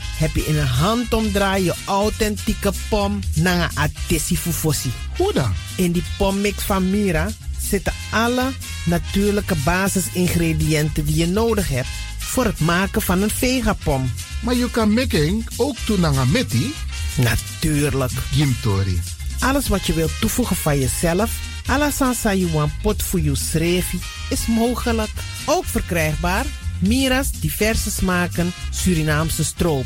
heb 0.21 0.35
je 0.35 0.45
in 0.45 0.57
een 0.57 0.67
handomdraai 0.67 1.63
je 1.63 1.73
authentieke 1.85 2.71
pom 2.89 3.19
naar 3.35 3.71
atesi 3.73 4.37
fufosi. 4.37 4.91
Hoe 5.17 5.33
dan? 5.33 5.53
In 5.75 5.91
die 5.91 6.03
pommix 6.17 6.63
van 6.63 6.89
Mira 6.89 7.29
zitten 7.69 7.93
alle 8.11 8.51
natuurlijke 8.85 9.55
basisingrediënten 9.63 11.05
die 11.05 11.15
je 11.15 11.27
nodig 11.27 11.69
hebt 11.69 11.87
voor 12.17 12.45
het 12.45 12.59
maken 12.59 13.01
van 13.01 13.21
een 13.21 13.29
vegapom. 13.29 14.11
Maar 14.41 14.55
je 14.55 14.71
kan 14.71 14.93
making 14.93 15.47
ook 15.57 15.75
doen 15.85 15.99
naar 15.99 16.15
een 16.15 16.31
metti? 16.31 16.73
Natuurlijk. 17.17 18.11
Gimtori. 18.31 19.01
Alles 19.39 19.67
wat 19.67 19.85
je 19.85 19.93
wilt 19.93 20.19
toevoegen 20.19 20.55
van 20.55 20.79
jezelf, 20.79 21.31
sansa 21.91 22.33
you 22.33 22.51
want 22.51 22.71
pot 22.81 23.03
voor 23.03 23.21
je 23.21 23.35
schreef, 23.35 23.93
is 24.29 24.45
mogelijk. 24.47 25.09
Ook 25.45 25.65
verkrijgbaar 25.65 26.45
Mira's 26.81 27.31
diverse 27.31 27.91
smaken 27.91 28.51
Surinaamse 28.69 29.43
stroop. 29.43 29.85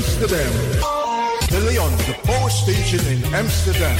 Amsterdam. 0.00 0.52
De 1.50 1.60
Leon, 1.60 1.90
the 2.06 2.14
power 2.24 2.50
station 2.50 3.00
in 3.12 3.22
Amsterdam. 3.34 3.96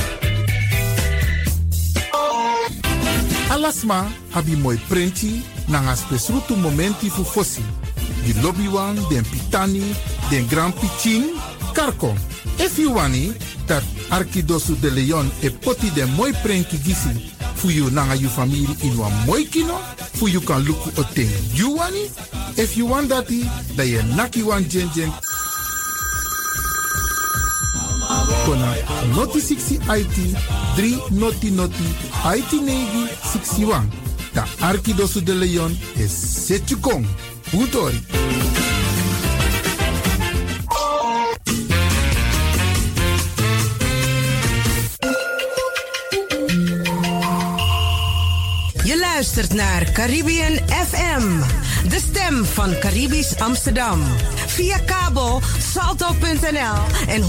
Alasma 3.50 4.08
abi 4.32 4.56
moi 4.56 4.78
prenti 4.88 5.42
nanga 5.66 5.94
spesrutu 5.94 6.56
momenti 6.56 7.10
fu 7.10 7.22
fosi. 7.22 7.62
Di 8.24 8.32
lobby 8.40 8.66
wan, 8.68 8.96
den 9.10 9.24
pitani, 9.24 9.94
den 10.30 10.46
grand 10.48 10.74
piching, 10.80 11.24
karko. 11.74 12.14
If 12.58 12.78
you 12.78 12.94
wani, 12.94 13.34
dat 13.66 13.82
Arkidosu 14.08 14.80
de 14.80 14.90
Leon 14.90 15.30
e 15.42 15.50
poti 15.50 15.90
den 15.90 16.08
moi 16.14 16.32
prenki 16.42 16.78
gisi 16.78 17.32
fu 17.56 17.68
you 17.68 17.90
nanga 17.90 18.14
you 18.14 18.28
family 18.28 18.74
in 18.82 18.96
wa 18.96 19.10
moi 19.26 19.44
kino, 19.44 19.76
fu 20.14 20.28
you 20.28 20.40
kan 20.40 20.64
luku 20.64 20.98
o 20.98 21.04
ting 21.14 21.30
you 21.52 21.76
wani. 21.76 22.08
If 22.56 22.76
you 22.76 22.86
want 22.86 23.10
dati, 23.10 23.44
da 23.76 23.82
ye 23.82 24.02
naki 24.16 24.42
wan 24.42 24.64
jen 24.64 24.88
jen 24.94 25.12
Kona 28.44 28.74
noti 29.14 29.40
60 29.40 29.80
IT 29.98 30.16
3 30.76 30.98
noti 31.10 31.50
noti 31.50 31.88
IT 32.36 32.52
negi 32.62 33.04
61. 33.22 33.88
Da 34.32 34.46
Arkidosu 34.60 35.22
de 35.22 35.34
Leon 35.34 35.78
is 35.96 36.46
Setjukong. 36.46 37.06
Utori. 37.52 38.00
Je 48.84 48.98
luistert 49.14 49.54
naar 49.54 49.92
Caribbean 49.92 50.58
FM, 50.68 51.38
de 51.88 51.98
stem 52.10 52.44
van 52.44 52.78
Caribisch 52.78 53.38
Amsterdam. 53.38 54.02
Via 54.46 54.78
kabel 54.78 55.40
salto.nl 55.72 57.08
en 57.08 57.22
107.9 57.22 57.28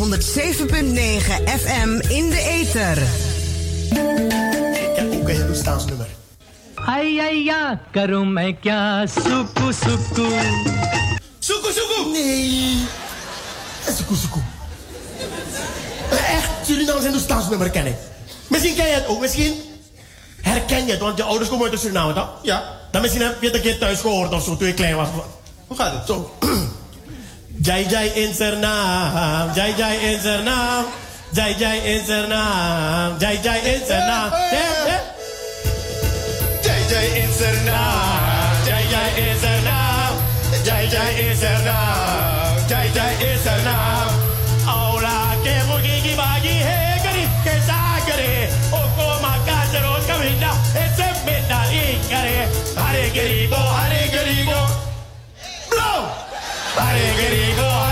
FM 1.60 1.90
in 2.08 2.30
de 2.30 2.40
ether. 2.40 2.98
heb 4.96 5.14
ook 5.14 5.28
een 5.28 5.36
Hindoestaans 5.36 5.86
nummer. 5.86 6.08
Ai, 6.76 7.20
ai, 7.20 7.44
ja, 7.44 7.80
karum, 7.92 8.38
ik 8.38 8.58
ja, 8.62 9.06
suku! 9.06 9.74
Nee. 12.12 12.86
Eh, 13.86 13.94
suku, 13.94 14.16
soeku. 14.16 14.40
Eh, 16.10 16.36
echt, 16.36 16.50
Surinaams 16.66 16.90
nou 16.92 17.04
Hindoestaans 17.04 17.50
nummer 17.50 17.70
ken 17.70 17.86
ik. 17.86 17.96
Misschien 18.48 18.76
ken 18.76 18.88
je 18.88 18.94
het 18.94 19.08
ook, 19.08 19.20
misschien 19.20 19.54
herken 20.42 20.86
je 20.86 20.92
het, 20.92 21.02
want 21.02 21.18
je 21.18 21.24
ouders 21.24 21.50
komen 21.50 21.64
uit 21.64 21.74
de 21.74 21.80
Suriname, 21.80 22.14
toch? 22.14 22.30
Ja. 22.42 22.64
Dan 22.92 23.02
misschien 23.02 23.22
heb 23.22 23.42
je 23.42 23.48
het 23.48 23.56
een 23.56 23.62
keer 23.62 23.78
thuis 23.78 24.00
gehoord 24.00 24.34
of 24.34 24.44
zo, 24.44 24.58
toen 24.58 24.68
je 24.68 24.74
klein 24.74 24.96
was. 24.96 25.08
Hoe 25.68 25.78
gaat 25.78 25.94
het? 25.94 26.08
Zo. 26.08 26.32
Jai 27.64 27.86
Jai 27.86 28.08
in 28.16 28.34
zijn 28.34 28.60
naam, 28.60 29.54
Jai 29.54 29.74
Jai 29.78 29.98
in 29.98 30.20
zijn 30.22 30.44
naam, 30.44 30.86
Jai 31.32 31.56
Jai 31.58 31.78
in 31.80 32.06
zijn 32.06 32.30
naam, 32.30 33.20
Jai 33.20 33.40
Jai 33.44 33.60
in 33.60 33.86
zijn 33.88 34.06
naam. 34.08 34.32
Ja, 34.32 34.88
ja. 34.88 35.00
Jai 36.62 36.82
Jai 36.90 37.20
in 37.22 37.34
zijn 37.38 37.64
naam, 37.64 38.66
Jai 38.66 38.84
Jai 38.90 39.30
in 39.30 39.40
zijn 39.40 39.64
naam, 39.64 40.14
Jai 40.64 40.88
Jai 40.90 41.30
in 41.30 41.36
zijn 41.36 41.64
naam, 41.64 42.11
빠르게 56.82 57.30
리고 57.30 57.91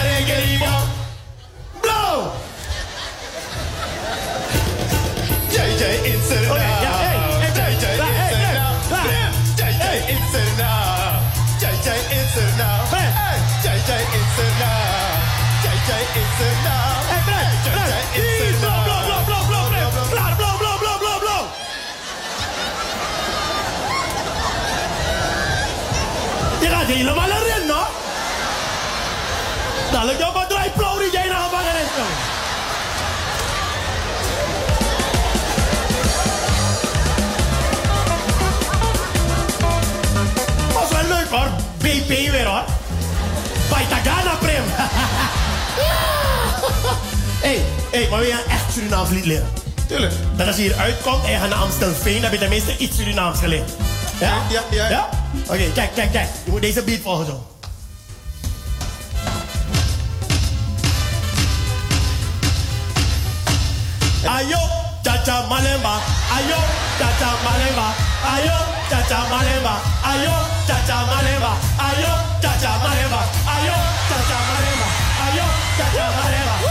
maar 48.10 48.19
wil 48.19 48.27
je 48.27 48.34
een 48.34 48.52
echt 48.52 48.73
Surinaams 48.73 49.10
lied 49.10 49.26
leren? 49.26 49.48
Tuurlijk. 49.88 50.14
Dat 50.36 50.48
als 50.48 50.56
je 50.56 50.61
hier 50.61 50.76
uitkomt 50.76 51.23
en 51.23 51.31
je 51.31 51.38
gaat 51.38 51.49
naar 51.49 51.57
Amstelveen, 51.57 52.14
dan 52.14 52.23
heb 52.23 52.31
je 52.31 52.38
tenminste 52.38 52.77
iets 52.77 52.98
Surinaams 52.98 53.40
geleerd. 53.40 53.72
Ja? 54.19 54.41
Ja, 54.49 54.61
ja. 54.72 54.90
ja? 54.90 55.10
Oké, 55.48 55.72
kijk, 55.73 55.94
kijk, 55.95 56.11
kijk. 56.11 56.30
Je 56.45 56.52
moet 56.52 56.61
deze 56.61 56.84
beat 56.84 56.99
volgen 57.03 57.26
zo. 57.26 57.48
Ayo, 64.27 64.60
chacha 65.03 65.48
malemba. 65.49 65.95
Ayo, 66.36 66.60
chacha 66.99 67.30
malemba. 67.44 67.88
Ayo, 68.34 68.57
chacha 68.90 69.19
malemba. 69.30 69.76
Ayo, 70.03 70.34
chacha 70.68 70.98
malemba. 71.11 71.52
Ayo, 71.88 72.11
chacha 72.41 72.72
malemba. 72.84 73.22
Ayo, 73.56 73.76
chacha 74.10 74.40
malemba. 74.49 74.88
Ayo, 75.26 75.45
chacha 75.77 76.06
malemba. 76.18 76.69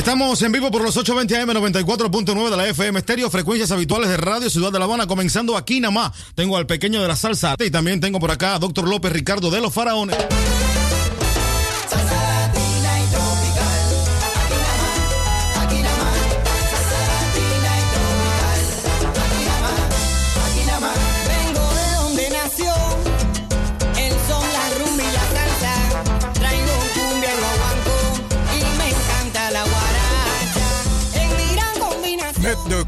Estamos 0.00 0.40
en 0.40 0.50
vivo 0.50 0.70
por 0.70 0.82
los 0.82 0.96
820 0.96 1.36
AM 1.36 1.50
94.9 1.50 2.48
de 2.48 2.56
la 2.56 2.66
FM 2.68 3.00
Estéreo, 3.00 3.28
frecuencias 3.28 3.70
habituales 3.70 4.08
de 4.08 4.16
Radio 4.16 4.48
Ciudad 4.48 4.72
de 4.72 4.78
La 4.78 4.86
Habana, 4.86 5.06
comenzando 5.06 5.58
aquí 5.58 5.78
nada 5.78 5.92
más. 5.92 6.12
Tengo 6.34 6.56
al 6.56 6.66
pequeño 6.66 7.02
de 7.02 7.06
la 7.06 7.16
salsa 7.16 7.54
y 7.58 7.70
también 7.70 8.00
tengo 8.00 8.18
por 8.18 8.30
acá 8.30 8.54
a 8.54 8.58
Doctor 8.58 8.88
López 8.88 9.12
Ricardo 9.12 9.50
de 9.50 9.60
los 9.60 9.74
Faraones. 9.74 10.16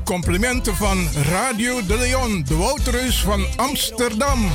Complimenten 0.04 0.76
van 0.76 1.08
Radio 1.30 1.86
de 1.86 1.98
Leon, 1.98 2.44
de 2.48 2.56
Wouterus 2.56 3.20
van 3.20 3.46
Amsterdam. 3.56 4.50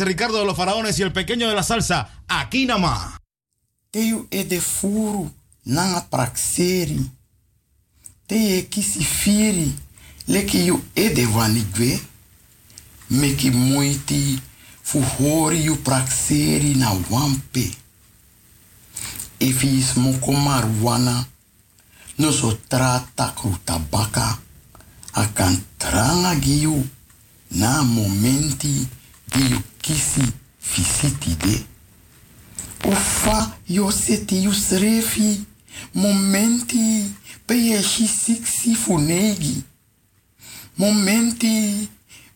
Doctor 0.00 0.06
López, 0.06 0.06
Ricardo 0.06 0.38
de 0.38 0.44
los 0.44 0.56
Faraones 0.56 0.98
y 0.98 1.02
el 1.02 1.12
pequeño 1.12 1.48
de 1.48 1.54
la 1.54 1.62
salsa, 1.62 2.08
aquí 2.28 2.66
nada 2.66 2.80
más. 2.80 3.20
Teyu 3.90 4.26
e 4.30 4.44
de 4.44 4.60
furu 4.60 5.30
nanga 5.64 6.08
praxeri. 6.08 7.10
Te 8.26 8.36
ye 8.36 8.68
kisi 8.68 9.04
firi 9.04 9.72
leki 10.26 10.66
yu 10.66 10.82
e 10.94 11.08
de 11.10 11.26
wani 11.26 11.64
dwe. 11.74 12.00
Meki 13.10 13.50
moiti 13.50 14.40
fu 14.82 15.02
hori 15.02 15.64
yu 15.64 15.76
praxeri 15.76 16.74
na 16.76 16.92
wampe. 17.10 17.70
If 19.40 19.62
je 19.62 19.82
smoko 19.82 20.32
marijuana, 20.32 21.26
no 22.18 22.30
so 22.30 22.58
trata 22.68 23.34
kru 23.34 23.56
tabaka, 23.64 24.38
akan 25.12 25.64
tranga 25.78 26.34
giu 26.36 26.86
na 27.50 27.82
momenti 27.82 28.86
giu 29.32 29.69
kisi 29.80 30.22
fisiti 30.58 31.34
de. 31.36 31.64
Ufa 32.84 33.58
yo 33.68 33.90
seti 33.90 34.42
yu 34.44 34.52
srefi, 34.52 35.44
momenti 35.94 37.14
pe 37.46 37.54
ye 37.54 37.82
shi 37.82 38.06
siksi 38.06 38.74
funegi. 38.74 39.62
Momenti 40.76 41.88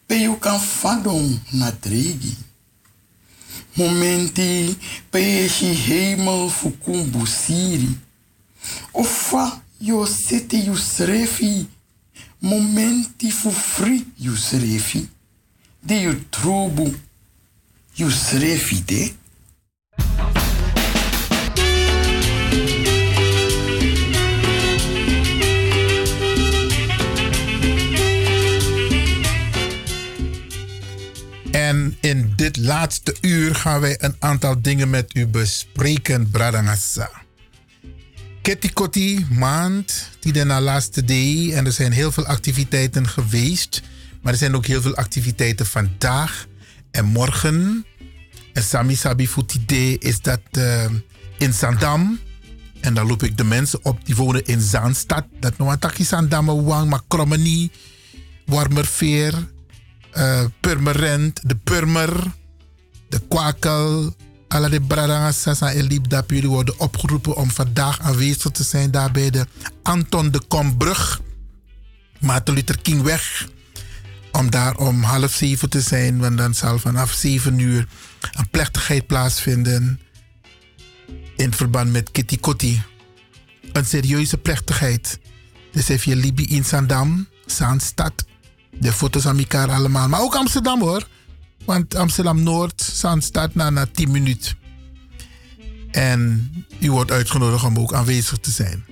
pe 0.07 0.15
yu 0.15 0.35
kan 0.37 0.59
fadon 0.61 1.41
na 1.53 1.71
dregi. 1.71 2.37
Momenti 3.77 4.77
pe 5.11 5.19
ye 5.19 5.49
shi 5.49 5.75
hemel 5.87 6.51
fukumbu 6.51 7.27
siri. 7.27 7.99
Ufa 8.93 9.63
yo 9.81 10.07
seti 10.07 10.65
yu 10.67 10.77
srefi, 10.77 11.67
momenti 12.41 13.31
fu 13.31 13.51
fri 13.51 14.05
yu 14.19 14.37
srefi. 14.37 15.09
De 15.81 15.95
yu 15.95 16.15
trubu 16.31 16.95
yu 17.95 18.11
srefi 18.11 18.85
de. 18.85 19.13
En 31.51 31.97
in 32.01 32.33
dit 32.37 32.57
laatste 32.57 33.17
uur 33.21 33.55
gaan 33.55 33.81
wij 33.81 33.97
een 33.99 34.17
aantal 34.19 34.63
dingen 34.63 34.91
met 34.91 35.17
u 35.17 35.27
bespreken, 35.27 36.31
Bradangassa. 36.31 37.11
Ketikoti 38.43 39.27
maand, 39.31 40.09
die 40.21 40.33
de 40.33 40.45
na 40.45 40.61
laatste 40.61 41.05
day. 41.05 41.53
En 41.53 41.67
er 41.67 41.73
zijn 41.73 41.93
heel 41.93 42.13
veel 42.13 42.27
activiteiten 42.27 43.09
geweest. 43.09 43.83
Maar 44.23 44.33
er 44.33 44.39
zijn 44.39 44.57
ook 44.57 44.67
heel 44.67 44.83
veel 44.83 44.95
activiteiten 44.95 45.67
vandaag 45.67 46.47
en 46.95 47.05
morgen. 47.05 47.87
En 48.53 48.63
Sami 48.63 48.97
Sabi 48.97 49.29
Futide 49.29 49.99
is 49.99 50.21
dat 50.21 50.41
eh, 50.51 50.85
in 51.39 51.53
Zandam. 51.53 52.19
En 52.81 52.95
dan 52.95 53.07
loop 53.07 53.23
ik 53.23 53.37
de 53.37 53.45
mensen 53.45 53.85
op 53.85 54.07
die 54.07 54.17
wonen 54.17 54.45
in 54.45 54.61
Zaanstad. 54.61 55.25
Dat 55.41 55.59
nog 55.59 55.73
een 55.73 55.79
takje 55.79 56.05
Zandam, 56.05 56.65
Wang, 56.65 56.91
maar 56.91 57.03
Krommenie, 57.09 57.71
Warmerveer, 58.47 59.49
uh, 60.17 60.45
Purmerend, 60.61 61.41
de 61.49 61.57
Purmer, 61.57 62.33
de 63.09 63.21
Kwakel, 63.29 64.15
alle 64.49 64.69
de 64.69 64.81
Bradangassa 64.81 65.73
en 65.73 65.87
Liebdap. 65.87 66.31
Jullie 66.31 66.49
worden 66.49 66.79
opgeroepen 66.79 67.37
om 67.37 67.51
vandaag 67.51 68.01
aanwezig 68.01 68.51
te 68.51 68.63
zijn 68.63 68.91
daar 68.91 69.11
bij 69.11 69.31
de 69.31 69.47
Anton 69.83 70.31
de 70.31 70.41
Kombrug, 70.49 71.21
Maarten 72.21 72.55
Luther 72.55 72.79
Kingweg. 72.83 73.49
Om 74.39 74.51
daar 74.51 74.77
om 74.77 75.03
half 75.03 75.33
zeven 75.33 75.71
te 75.71 75.81
zijn, 75.81 76.19
want 76.19 76.39
dan 76.39 76.55
zal 76.55 76.79
vanaf 76.79 77.13
zeven 77.13 77.59
uur 77.59 77.87
een 78.33 78.49
plechtigheid 78.51 79.07
plaatsvinden 79.07 80.01
in 81.37 81.53
verband 81.53 81.93
met 81.93 82.11
Kitty 82.11 82.39
Kotti. 82.39 82.83
Een 83.73 83.85
serieuze 83.85 84.39
plechtigheid. 84.39 85.19
Dus 85.73 85.89
heb 85.89 86.03
je 86.03 86.17
Libi 86.17 86.45
in 86.45 86.65
Zandam, 86.65 87.29
Zaanstad, 87.47 88.25
de 88.71 88.93
foto's 88.93 89.27
aan 89.27 89.39
elkaar 89.39 89.71
allemaal. 89.71 90.09
Maar 90.09 90.21
ook 90.21 90.35
Amsterdam 90.35 90.81
hoor. 90.81 91.07
Want 91.65 91.95
Amsterdam 91.95 92.43
Noord, 92.43 92.83
Zaanstad, 92.83 93.55
na, 93.55 93.71
na 93.71 93.87
10 93.87 94.11
minuten. 94.11 94.57
En 95.91 96.53
u 96.81 96.91
wordt 96.91 97.11
uitgenodigd 97.11 97.65
om 97.65 97.79
ook 97.79 97.93
aanwezig 97.93 98.39
te 98.39 98.51
zijn. 98.51 98.85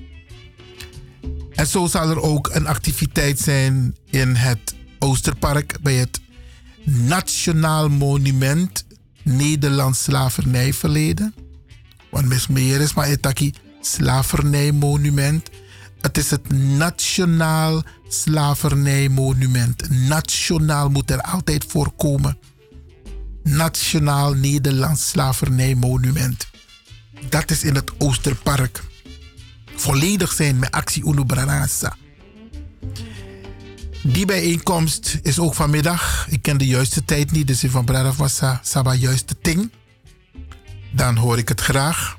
En 1.52 1.66
zo 1.66 1.86
zal 1.86 2.10
er 2.10 2.20
ook 2.20 2.50
een 2.52 2.66
activiteit 2.66 3.40
zijn 3.40 3.96
in 4.10 4.34
het 4.34 4.74
Oosterpark 5.02 5.76
bij 5.80 5.94
het 5.94 6.20
Nationaal 6.84 7.88
Monument 7.88 8.84
Nederlands 9.22 10.02
Slavernijverleden. 10.02 11.34
Want 12.10 12.26
mis 12.26 12.46
meer 12.46 12.80
is 12.80 12.94
maar 12.94 13.06
etaki 13.06 13.52
slavernijmonument. 13.80 15.50
Het 16.00 16.18
is 16.18 16.30
het 16.30 16.52
Nationaal 16.52 17.82
Slavernijmonument. 18.08 19.90
Nationaal 20.08 20.90
moet 20.90 21.10
er 21.10 21.20
altijd 21.20 21.64
voorkomen. 21.68 22.38
Nationaal 23.42 24.32
Nederlands 24.32 25.08
Slavernijmonument. 25.08 26.46
Dat 27.28 27.50
is 27.50 27.64
in 27.64 27.74
het 27.74 27.90
Oosterpark. 27.98 28.82
Volledig 29.74 30.32
zijn 30.32 30.58
met 30.58 30.70
actie 30.70 31.06
Uno. 31.06 31.24
Die 34.02 34.26
bijeenkomst 34.26 35.18
is 35.22 35.38
ook 35.38 35.54
vanmiddag. 35.54 36.26
Ik 36.30 36.42
ken 36.42 36.58
de 36.58 36.66
juiste 36.66 37.04
tijd 37.04 37.30
niet, 37.30 37.46
dus 37.46 37.64
van 37.66 37.84
Brada 37.84 38.12
was 38.12 38.40
Saba 38.62 38.94
juiste 38.94 39.38
ting. 39.42 39.72
Dan 40.92 41.16
hoor 41.16 41.38
ik 41.38 41.48
het 41.48 41.60
graag. 41.60 42.18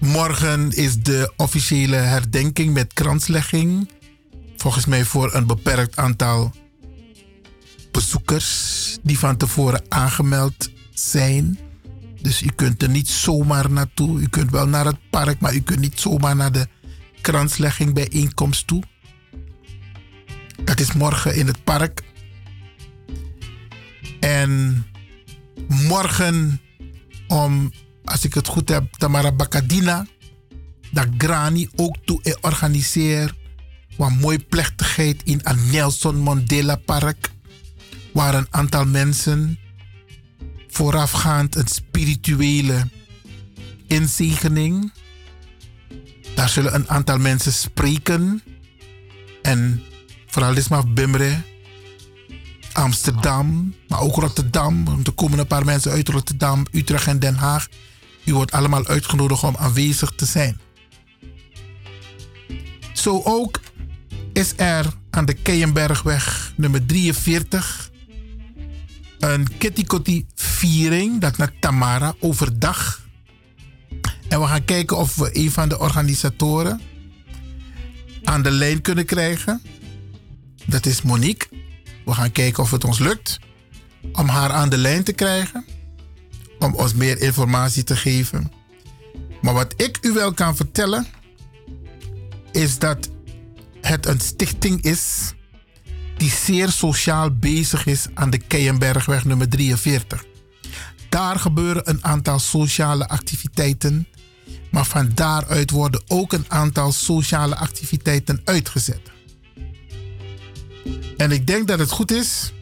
Morgen 0.00 0.72
is 0.72 1.02
de 1.02 1.32
officiële 1.36 1.96
herdenking 1.96 2.72
met 2.72 2.92
kranslegging. 2.92 3.90
Volgens 4.56 4.86
mij 4.86 5.04
voor 5.04 5.34
een 5.34 5.46
beperkt 5.46 5.96
aantal 5.96 6.52
bezoekers 7.90 8.98
die 9.02 9.18
van 9.18 9.36
tevoren 9.36 9.82
aangemeld 9.88 10.70
zijn. 10.94 11.58
Dus 12.20 12.42
u 12.42 12.50
kunt 12.54 12.82
er 12.82 12.88
niet 12.88 13.08
zomaar 13.08 13.70
naartoe. 13.70 14.20
U 14.20 14.28
kunt 14.28 14.50
wel 14.50 14.66
naar 14.66 14.86
het 14.86 14.98
park, 15.10 15.40
maar 15.40 15.54
u 15.54 15.60
kunt 15.60 15.80
niet 15.80 16.00
zomaar 16.00 16.36
naar 16.36 16.52
de 16.52 16.68
kranslegging 17.20 17.94
bijeenkomst 17.94 18.66
toe. 18.66 18.82
Het 20.64 20.80
is 20.80 20.92
morgen 20.92 21.34
in 21.34 21.46
het 21.46 21.64
park. 21.64 22.02
En 24.20 24.84
morgen 25.66 26.60
om, 27.28 27.72
als 28.04 28.24
ik 28.24 28.34
het 28.34 28.46
goed 28.46 28.68
heb, 28.68 28.92
Tamara 28.92 29.32
Bakadina, 29.32 30.06
dat 30.90 31.06
Grani 31.18 31.68
ook 31.76 31.96
toe 32.04 32.36
organiseert. 32.40 33.34
Een 33.98 34.18
mooie 34.18 34.38
plechtigheid 34.38 35.22
in 35.24 35.40
het 35.42 35.72
Nelson 35.72 36.16
Mandela 36.16 36.76
Park. 36.76 37.30
Waar 38.12 38.34
een 38.34 38.46
aantal 38.50 38.86
mensen 38.86 39.58
voorafgaand 40.68 41.54
een 41.54 41.68
spirituele 41.68 42.88
inzegening. 43.86 44.92
Daar 46.34 46.48
zullen 46.48 46.74
een 46.74 46.88
aantal 46.88 47.18
mensen 47.18 47.52
spreken. 47.52 48.42
En 49.42 49.82
vooral 50.32 50.52
Lismaf 50.52 50.86
Bimre, 50.86 51.42
Amsterdam, 52.72 53.74
maar 53.88 54.00
ook 54.00 54.16
Rotterdam. 54.16 54.86
Er 55.04 55.12
komen 55.12 55.38
een 55.38 55.46
paar 55.46 55.64
mensen 55.64 55.92
uit 55.92 56.08
Rotterdam, 56.08 56.66
Utrecht 56.70 57.06
en 57.06 57.18
Den 57.18 57.34
Haag. 57.34 57.68
U 58.24 58.34
wordt 58.34 58.52
allemaal 58.52 58.86
uitgenodigd 58.86 59.42
om 59.42 59.56
aanwezig 59.56 60.12
te 60.16 60.24
zijn. 60.24 60.60
Zo 62.92 63.20
ook 63.24 63.60
is 64.32 64.52
er 64.56 64.86
aan 65.10 65.24
de 65.24 65.34
Keienbergweg 65.34 66.52
nummer 66.56 66.86
43 66.86 67.90
een 69.18 69.56
Kitty 69.58 70.24
viering, 70.34 71.20
dat 71.20 71.36
naar 71.36 71.52
Tamara, 71.60 72.14
overdag. 72.20 73.02
En 74.28 74.40
we 74.40 74.46
gaan 74.46 74.64
kijken 74.64 74.96
of 74.96 75.16
we 75.16 75.30
een 75.32 75.50
van 75.50 75.68
de 75.68 75.78
organisatoren 75.78 76.80
aan 78.24 78.42
de 78.42 78.50
lijn 78.50 78.80
kunnen 78.80 79.04
krijgen. 79.04 79.62
Dat 80.66 80.86
is 80.86 81.02
Monique. 81.02 81.48
We 82.04 82.12
gaan 82.12 82.32
kijken 82.32 82.62
of 82.62 82.70
het 82.70 82.84
ons 82.84 82.98
lukt 82.98 83.38
om 84.12 84.28
haar 84.28 84.50
aan 84.50 84.68
de 84.68 84.76
lijn 84.78 85.04
te 85.04 85.12
krijgen. 85.12 85.64
Om 86.58 86.74
ons 86.74 86.94
meer 86.94 87.20
informatie 87.20 87.84
te 87.84 87.96
geven. 87.96 88.52
Maar 89.40 89.54
wat 89.54 89.74
ik 89.76 89.98
u 90.00 90.12
wel 90.12 90.32
kan 90.32 90.56
vertellen, 90.56 91.06
is 92.52 92.78
dat 92.78 93.10
het 93.80 94.06
een 94.06 94.20
stichting 94.20 94.82
is 94.82 95.32
die 96.16 96.30
zeer 96.30 96.70
sociaal 96.70 97.30
bezig 97.30 97.86
is 97.86 98.06
aan 98.14 98.30
de 98.30 98.38
Keienbergweg 98.38 99.24
nummer 99.24 99.48
43. 99.48 100.24
Daar 101.08 101.38
gebeuren 101.38 101.90
een 101.90 102.04
aantal 102.04 102.38
sociale 102.38 103.08
activiteiten, 103.08 104.06
maar 104.70 104.84
van 104.84 105.10
daaruit 105.14 105.70
worden 105.70 106.02
ook 106.06 106.32
een 106.32 106.44
aantal 106.48 106.92
sociale 106.92 107.56
activiteiten 107.56 108.40
uitgezet. 108.44 109.00
En 111.16 111.30
ik 111.30 111.46
denk 111.46 111.68
dat 111.68 111.78
het 111.78 111.90
goed 111.90 112.10
is 112.10 112.52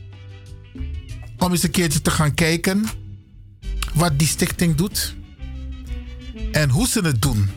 om 1.39 1.51
eens 1.51 1.63
een 1.63 1.71
keertje 1.71 2.03
te 2.03 2.11
gaan 2.11 2.35
kijken 2.35 2.85
wat 3.95 4.19
die 4.19 4.29
stichting 4.29 4.75
doet 4.75 5.15
en 6.53 6.71
hoe 6.71 6.89
ze 6.89 7.01
het 7.01 7.23
doen. 7.23 7.51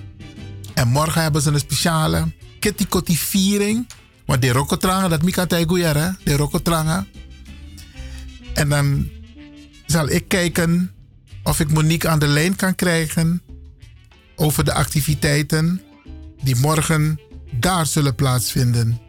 En 0.73 0.87
morgen 0.87 1.21
hebben 1.21 1.41
ze 1.41 1.51
een 1.51 1.59
speciale 1.59 2.31
Kitty 2.59 3.15
viering. 3.15 3.87
Want 4.25 4.41
de 4.41 4.51
rokotranga, 4.51 5.07
dat 5.07 5.21
Mika 5.21 5.45
Taiguyer, 5.45 5.97
hè? 5.97 6.09
De 6.23 6.35
rokotranga. 6.35 7.05
En 8.53 8.69
dan 8.69 9.09
zal 9.85 10.09
ik 10.09 10.27
kijken 10.27 10.91
of 11.43 11.59
ik 11.59 11.71
Monique 11.71 12.09
aan 12.09 12.19
de 12.19 12.27
lijn 12.27 12.55
kan 12.55 12.75
krijgen 12.75 13.41
over 14.35 14.63
de 14.63 14.73
activiteiten 14.73 15.81
die 16.43 16.55
morgen 16.55 17.19
daar 17.51 17.85
zullen 17.85 18.15
plaatsvinden. 18.15 19.01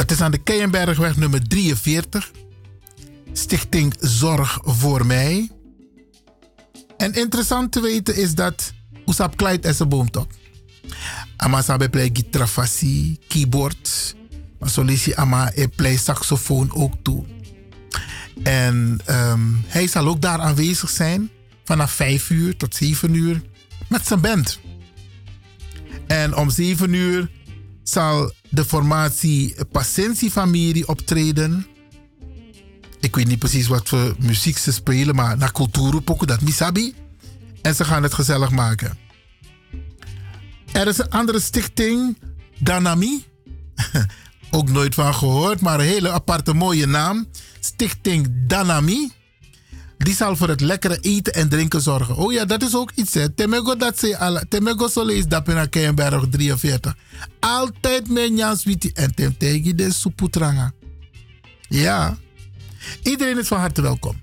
Het 0.00 0.10
is 0.10 0.20
aan 0.20 0.30
de 0.30 0.38
Keienbergweg 0.38 1.16
nummer 1.16 1.48
43. 1.48 2.30
Stichting 3.32 3.94
Zorg 3.98 4.58
voor 4.62 5.06
Mij. 5.06 5.50
En 6.96 7.12
interessant 7.12 7.72
te 7.72 7.80
weten 7.80 8.16
is 8.16 8.34
dat 8.34 8.72
Oesap 9.06 9.36
Kleit 9.36 9.64
is 9.64 9.78
een 9.78 9.88
boomtop. 9.88 10.32
Ama 11.36 11.62
sabe 11.62 11.88
play 11.88 12.10
gitrafasi, 12.12 13.18
keyboard. 13.28 14.14
Maar 14.58 14.68
solisi 14.68 15.14
ama 15.14 15.52
play 15.76 15.96
saxofoon 15.96 16.74
ook 16.74 16.94
toe. 17.02 17.24
En 18.42 19.00
ehm, 19.04 19.40
hij 19.66 19.86
zal 19.86 20.06
ook 20.06 20.20
daar 20.20 20.40
aanwezig 20.40 20.90
zijn 20.90 21.30
vanaf 21.64 21.92
5 21.92 22.30
uur 22.30 22.56
tot 22.56 22.74
7 22.74 23.14
uur 23.14 23.42
met 23.88 24.06
zijn 24.06 24.20
band. 24.20 24.60
En 26.06 26.36
om 26.36 26.50
7 26.50 26.92
uur 26.92 27.30
zal 27.82 28.32
de 28.50 28.64
formatie 28.64 29.54
Pacentie 29.72 30.30
Familie 30.30 30.88
optreden. 30.88 31.66
Ik 33.00 33.16
weet 33.16 33.26
niet 33.26 33.38
precies 33.38 33.66
wat 33.66 33.88
voor 33.88 34.14
muziek 34.18 34.58
ze 34.58 34.72
spelen, 34.72 35.14
maar 35.14 35.36
naar 35.36 35.52
cultuur 35.52 36.02
dat 36.26 36.40
misabi. 36.40 36.94
En 37.62 37.74
ze 37.74 37.84
gaan 37.84 38.02
het 38.02 38.14
gezellig 38.14 38.50
maken. 38.50 38.98
Er 40.72 40.86
is 40.86 40.98
een 40.98 41.10
andere 41.10 41.40
stichting, 41.40 42.18
Danami. 42.58 43.24
Ook 44.50 44.70
nooit 44.70 44.94
van 44.94 45.14
gehoord, 45.14 45.60
maar 45.60 45.80
een 45.80 45.86
hele 45.86 46.10
aparte 46.10 46.54
mooie 46.54 46.86
naam. 46.86 47.26
Stichting 47.60 48.28
Danami. 48.46 49.10
Die 50.04 50.14
zal 50.14 50.36
voor 50.36 50.48
het 50.48 50.60
lekkere 50.60 50.98
eten 51.00 51.34
en 51.34 51.48
drinken 51.48 51.80
zorgen. 51.80 52.16
Oh 52.16 52.32
ja, 52.32 52.44
dat 52.44 52.62
is 52.62 52.74
ook 52.74 52.92
iets. 52.94 53.14
Hè. 53.14 53.28
Temego 53.28 53.76
dat 53.76 53.98
ze 53.98 54.18
al. 54.18 54.40
Temego 54.48 54.88
sole 54.88 55.14
is 55.14 55.26
dat 55.26 55.68
Keienberg 55.70 56.24
43. 56.30 56.96
Altijd 57.40 58.08
met 58.08 58.30
Jans 58.34 58.64
Witty 58.64 58.90
en 58.94 59.14
Temtegi 59.14 59.74
de 59.74 59.92
Suputranga. 59.92 60.72
Ja. 61.68 62.18
Iedereen 63.02 63.38
is 63.38 63.48
van 63.48 63.58
harte 63.58 63.82
welkom. 63.82 64.20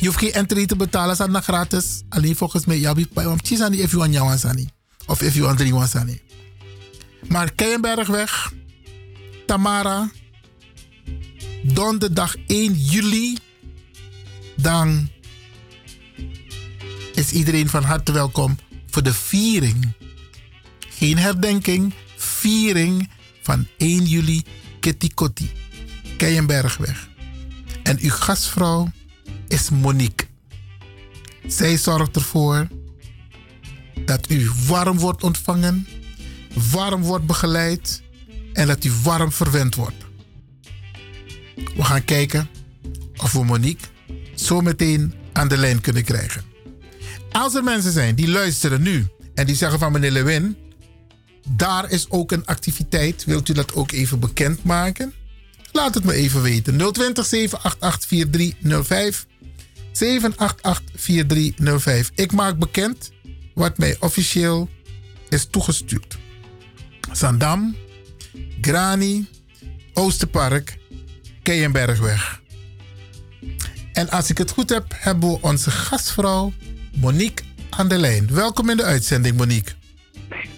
Je 0.00 0.06
hoeft 0.06 0.18
geen 0.18 0.32
entry 0.32 0.66
te 0.66 0.76
betalen, 0.76 1.16
dat 1.16 1.28
is 1.28 1.44
gratis. 1.44 2.02
Alleen 2.08 2.36
volgens 2.36 2.66
mij, 2.66 2.78
ja, 2.78 2.94
want 3.12 3.46
Chisani 3.46 3.80
if 3.80 3.90
you 3.90 4.10
want 4.10 4.40
Sani. 4.40 4.68
Of 5.06 5.22
if 5.22 5.34
you 5.34 5.46
want 5.46 5.58
drie 5.58 5.86
Sani. 5.86 6.20
Maar 7.28 7.52
Keienbergweg, 7.52 8.52
Tamara, 9.46 10.10
donderdag 11.62 12.36
1 12.46 12.72
juli, 12.72 13.38
dan 14.60 15.10
is 17.14 17.30
iedereen 17.32 17.68
van 17.68 17.82
harte 17.82 18.12
welkom 18.12 18.58
voor 18.86 19.02
de 19.02 19.14
viering. 19.14 19.92
Geen 20.78 21.18
herdenking, 21.18 21.94
viering 22.16 23.10
van 23.42 23.66
1 23.76 24.04
juli 24.04 24.42
Kitty 24.80 25.08
Kotti, 25.14 25.50
Keienbergweg. 26.16 27.08
En 27.82 27.98
uw 28.00 28.10
gastvrouw 28.10 28.90
is 29.48 29.70
Monique. 29.70 30.26
Zij 31.46 31.76
zorgt 31.76 32.16
ervoor 32.16 32.68
dat 34.04 34.30
u 34.30 34.50
warm 34.66 34.98
wordt 34.98 35.22
ontvangen, 35.22 35.86
warm 36.70 37.02
wordt 37.02 37.26
begeleid 37.26 38.02
en 38.52 38.66
dat 38.66 38.84
u 38.84 38.92
warm 39.02 39.32
verwend 39.32 39.74
wordt. 39.74 40.06
We 41.76 41.84
gaan 41.84 42.04
kijken 42.04 42.48
of 43.16 43.32
we 43.32 43.44
Monique 43.44 43.88
zo 44.40 44.60
meteen 44.60 45.14
aan 45.32 45.48
de 45.48 45.56
lijn 45.56 45.80
kunnen 45.80 46.04
krijgen. 46.04 46.42
Als 47.30 47.54
er 47.54 47.64
mensen 47.64 47.92
zijn 47.92 48.14
die 48.14 48.28
luisteren 48.28 48.82
nu 48.82 49.06
en 49.34 49.46
die 49.46 49.56
zeggen 49.56 49.78
van 49.78 49.92
meneer 49.92 50.10
Lewin, 50.10 50.56
daar 51.48 51.90
is 51.90 52.10
ook 52.10 52.32
een 52.32 52.46
activiteit. 52.46 53.24
Wilt 53.24 53.48
u 53.48 53.52
dat 53.52 53.74
ook 53.74 53.92
even 53.92 54.20
bekendmaken? 54.20 55.12
Laat 55.72 55.94
het 55.94 56.04
me 56.04 56.12
even 56.12 56.42
weten. 56.42 56.92
020 56.92 57.26
788 57.26 58.08
4305. 58.08 59.26
788 59.92 61.00
4305. 61.02 62.10
Ik 62.14 62.32
maak 62.32 62.58
bekend 62.58 63.10
wat 63.54 63.78
mij 63.78 63.96
officieel 64.00 64.68
is 65.28 65.46
toegestuurd. 65.50 66.18
Zandam, 67.12 67.76
Grani, 68.60 69.28
Oosterpark, 69.92 70.78
Keienbergweg. 71.42 72.40
En 73.92 74.10
als 74.10 74.30
ik 74.30 74.38
het 74.38 74.50
goed 74.50 74.70
heb, 74.70 74.84
hebben 74.88 75.30
we 75.30 75.38
onze 75.40 75.70
gastvrouw 75.70 76.52
Monique 76.94 77.44
aan 77.70 77.88
de 77.88 77.98
lijn. 77.98 78.28
Welkom 78.34 78.70
in 78.70 78.76
de 78.76 78.84
uitzending, 78.84 79.36
Monique. 79.36 79.72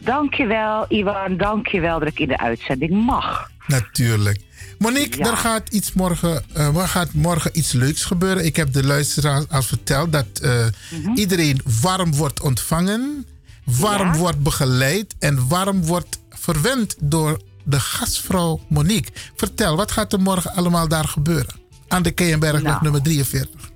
Dankjewel, 0.05 0.85
Iwan. 0.89 1.37
Dankjewel 1.37 1.99
dat 1.99 2.09
ik 2.09 2.19
in 2.19 2.29
de 2.29 2.39
uitzending 2.39 2.91
mag. 3.05 3.51
Natuurlijk. 3.67 4.41
Monique, 4.79 5.23
er 5.31 5.37
gaat 5.37 5.69
iets 5.69 5.93
morgen, 5.93 6.45
uh, 6.57 6.77
er 6.77 6.89
gaat 6.89 7.13
morgen 7.13 7.51
iets 7.59 7.73
leuks 7.73 8.05
gebeuren. 8.05 8.45
Ik 8.45 8.57
heb 8.57 8.73
de 8.73 8.85
luisteraars 8.85 9.49
al 9.49 9.63
verteld 9.63 10.13
dat 10.13 10.27
uh, 10.43 10.67
iedereen 11.15 11.61
warm 11.81 12.15
wordt 12.15 12.41
ontvangen, 12.41 13.27
warm 13.65 14.13
Ja. 14.13 14.19
wordt 14.19 14.43
begeleid 14.43 15.15
en 15.19 15.49
warm 15.49 15.85
wordt 15.85 16.21
verwend 16.31 16.97
door 17.01 17.41
de 17.65 17.81
gastvrouw 17.81 18.61
Monique. 18.69 19.11
Vertel, 19.37 19.77
wat 19.77 19.91
gaat 19.93 20.13
er 20.13 20.21
morgen 20.21 20.55
allemaal 20.55 20.89
daar 20.89 21.09
gebeuren? 21.09 21.60
Aan 21.91 22.03
de 22.03 22.11
Keienbergweg 22.11 22.63
Nou. 22.63 22.83
nummer 22.83 23.03
43. 23.03 23.71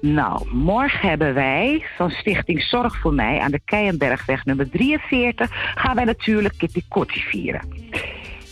Nou, 0.00 0.48
morgen 0.54 1.08
hebben 1.08 1.34
wij 1.34 1.86
van 1.96 2.10
Stichting 2.10 2.62
Zorg 2.62 2.96
voor 3.00 3.12
Mij 3.14 3.38
aan 3.38 3.50
de 3.50 3.60
Keienbergweg 3.64 4.44
nummer 4.44 4.70
43 4.70 5.50
gaan 5.74 5.94
wij 5.94 6.04
natuurlijk 6.04 6.54
Kitty 6.58 6.82
Kotti 6.88 7.20
vieren. 7.20 7.68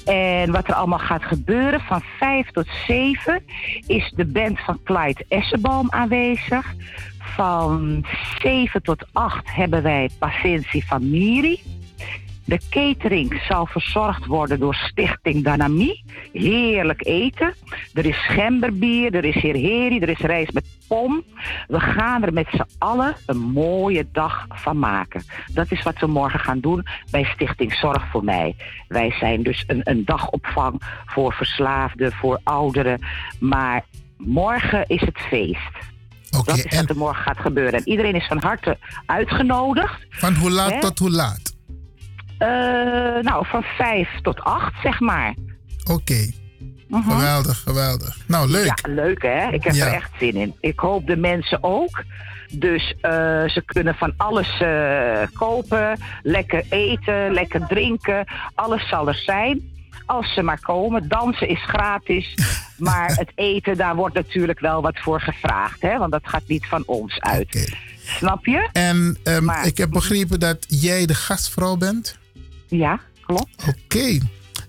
En 0.05 0.51
wat 0.53 0.69
er 0.69 0.75
allemaal 0.75 0.99
gaat 0.99 1.23
gebeuren 1.23 1.81
van 1.81 2.03
5 2.19 2.51
tot 2.51 2.67
7 2.87 3.45
is 3.87 4.13
de 4.17 4.27
band 4.27 4.61
van 4.61 4.79
Clyde 4.85 5.25
Essenboom 5.29 5.87
aanwezig. 5.91 6.75
Van 7.19 8.05
7 8.39 8.83
tot 8.83 9.05
8 9.13 9.55
hebben 9.55 9.83
wij 9.83 10.11
Pacentie 10.19 10.87
van 10.87 11.11
Miri. 11.11 11.61
De 12.45 12.61
catering 12.71 13.43
zal 13.49 13.67
verzorgd 13.67 14.27
worden 14.27 14.59
door 14.59 14.75
Stichting 14.75 15.45
Danami. 15.45 16.03
Heerlijk 16.33 17.07
eten. 17.07 17.55
Er 17.95 18.07
is 18.07 18.27
gemberbier, 18.27 19.15
er 19.15 19.25
is 19.25 19.35
heer 19.35 19.55
heri, 19.55 19.99
er 19.99 20.09
is 20.09 20.19
rijst 20.19 20.53
met 20.53 20.65
pom. 20.89 21.23
We 21.69 21.81
gaan 21.81 22.23
er 22.23 22.33
met 22.33 22.47
z'n 22.51 22.67
allen 22.79 23.17
een 23.27 23.39
mooie 23.39 24.07
dag 24.13 24.47
van 24.49 24.79
maken. 24.79 25.25
Dat 25.53 25.71
is 25.71 25.83
wat 25.83 25.99
we 25.99 26.07
morgen 26.07 26.41
gaan 26.41 26.61
doen 26.61 26.87
bij 27.11 27.25
Stichting 27.25 27.75
Zorg 27.75 28.11
voor 28.11 28.25
Mij. 28.25 28.57
Wij 28.89 29.11
zijn 29.11 29.43
dus 29.43 29.65
een, 29.67 29.81
een 29.85 30.05
dagopvang 30.05 30.83
voor 31.07 31.33
verslaafden, 31.33 32.13
voor 32.13 32.41
ouderen. 32.45 33.01
Maar 33.41 33.85
morgen 34.17 34.85
is 34.87 35.01
het 35.01 35.19
feest. 35.19 35.73
dat 36.31 36.65
is 36.65 36.77
wat 36.77 36.89
er 36.89 36.97
morgen 36.97 37.23
gaat 37.23 37.39
gebeuren. 37.39 37.73
En 37.73 37.89
iedereen 37.89 38.15
is 38.15 38.27
van 38.27 38.39
harte 38.39 38.79
uitgenodigd. 39.07 40.07
Van 40.11 40.35
hoe 40.35 40.51
laat 40.51 40.81
tot 40.81 40.99
hoe 40.99 41.11
laat? 41.11 41.52
Eh, 42.43 43.23
nou, 43.23 43.47
van 43.47 43.63
vijf 43.63 44.09
tot 44.23 44.41
acht, 44.41 44.73
zeg 44.83 45.01
maar. 45.01 45.35
Oké. 45.91 46.31
Geweldig, 47.09 47.59
geweldig. 47.61 48.17
Nou, 48.27 48.49
leuk. 48.51 48.67
Ja, 48.67 48.93
leuk 48.95 49.23
hè? 49.23 49.49
Ik 49.51 49.65
heb 49.65 49.75
Ja. 49.75 49.87
er 49.87 49.93
echt 49.93 50.11
zin 50.19 50.35
in. 50.35 50.55
Ik 50.61 50.79
hoop 50.79 51.07
de 51.07 51.17
mensen 51.17 51.63
ook. 51.63 52.05
Dus 52.51 52.95
eh, 53.01 53.11
ze 53.49 53.63
kunnen 53.67 53.95
van 53.95 54.13
alles 54.17 54.61
eh, 54.61 55.21
kopen, 55.33 55.99
lekker 56.23 56.65
eten, 56.69 57.33
lekker 57.33 57.67
drinken. 57.67 58.25
Alles 58.55 58.89
zal 58.89 59.09
er 59.09 59.15
zijn. 59.15 59.71
Als 60.07 60.35
ze 60.35 60.43
maar 60.43 60.61
komen. 60.61 61.09
Dansen 61.09 61.49
is 61.49 61.65
gratis. 61.65 62.35
Maar 62.79 63.15
het 63.17 63.33
eten, 63.35 63.77
daar 63.77 63.95
wordt 63.97 64.15
natuurlijk 64.15 64.61
wel 64.61 64.83
wat 64.83 64.99
voor 64.99 65.21
gevraagd. 65.21 65.83
Hè? 65.83 65.99
Want 65.99 66.13
dat 66.13 66.29
gaat 66.29 66.43
niet 66.47 66.67
van 66.67 66.83
ons 66.87 67.21
uit. 67.21 67.75
Snap 68.05 68.47
je? 68.47 68.69
En 68.73 69.17
ehm, 69.23 69.51
ik 69.65 69.77
heb 69.77 69.91
begrepen 69.91 70.41
dat 70.41 70.67
jij 70.69 71.07
de 71.07 71.15
gastvrouw 71.15 71.77
bent. 71.77 72.19
Ja, 72.77 73.01
klopt. 73.27 73.65
Oké. 73.69 74.19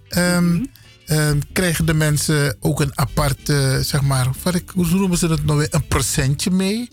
Ehm, 0.09 0.65
ehm, 1.05 1.39
krijgen 1.53 1.85
de 1.85 1.93
mensen 1.93 2.57
ook 2.59 2.79
een 2.79 2.91
apart, 2.99 3.47
zeg 3.81 4.01
maar, 4.01 4.27
wat 4.43 4.55
ik, 4.55 4.69
hoe 4.69 4.85
noemen 4.85 5.17
ze 5.17 5.27
dat 5.27 5.43
nou 5.43 5.57
weer, 5.57 5.67
een 5.71 5.87
procentje 5.87 6.51
mee? 6.51 6.89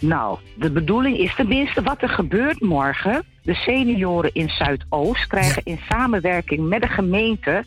Nou, 0.00 0.38
de 0.54 0.70
bedoeling 0.70 1.18
is 1.18 1.34
tenminste 1.34 1.82
wat 1.82 2.02
er 2.02 2.08
gebeurt 2.08 2.60
morgen. 2.60 3.24
De 3.42 3.54
senioren 3.54 4.30
in 4.32 4.48
Zuidoost 4.48 5.26
krijgen 5.26 5.62
in 5.64 5.80
samenwerking 5.88 6.68
met 6.68 6.80
de 6.80 6.88
gemeente 6.88 7.64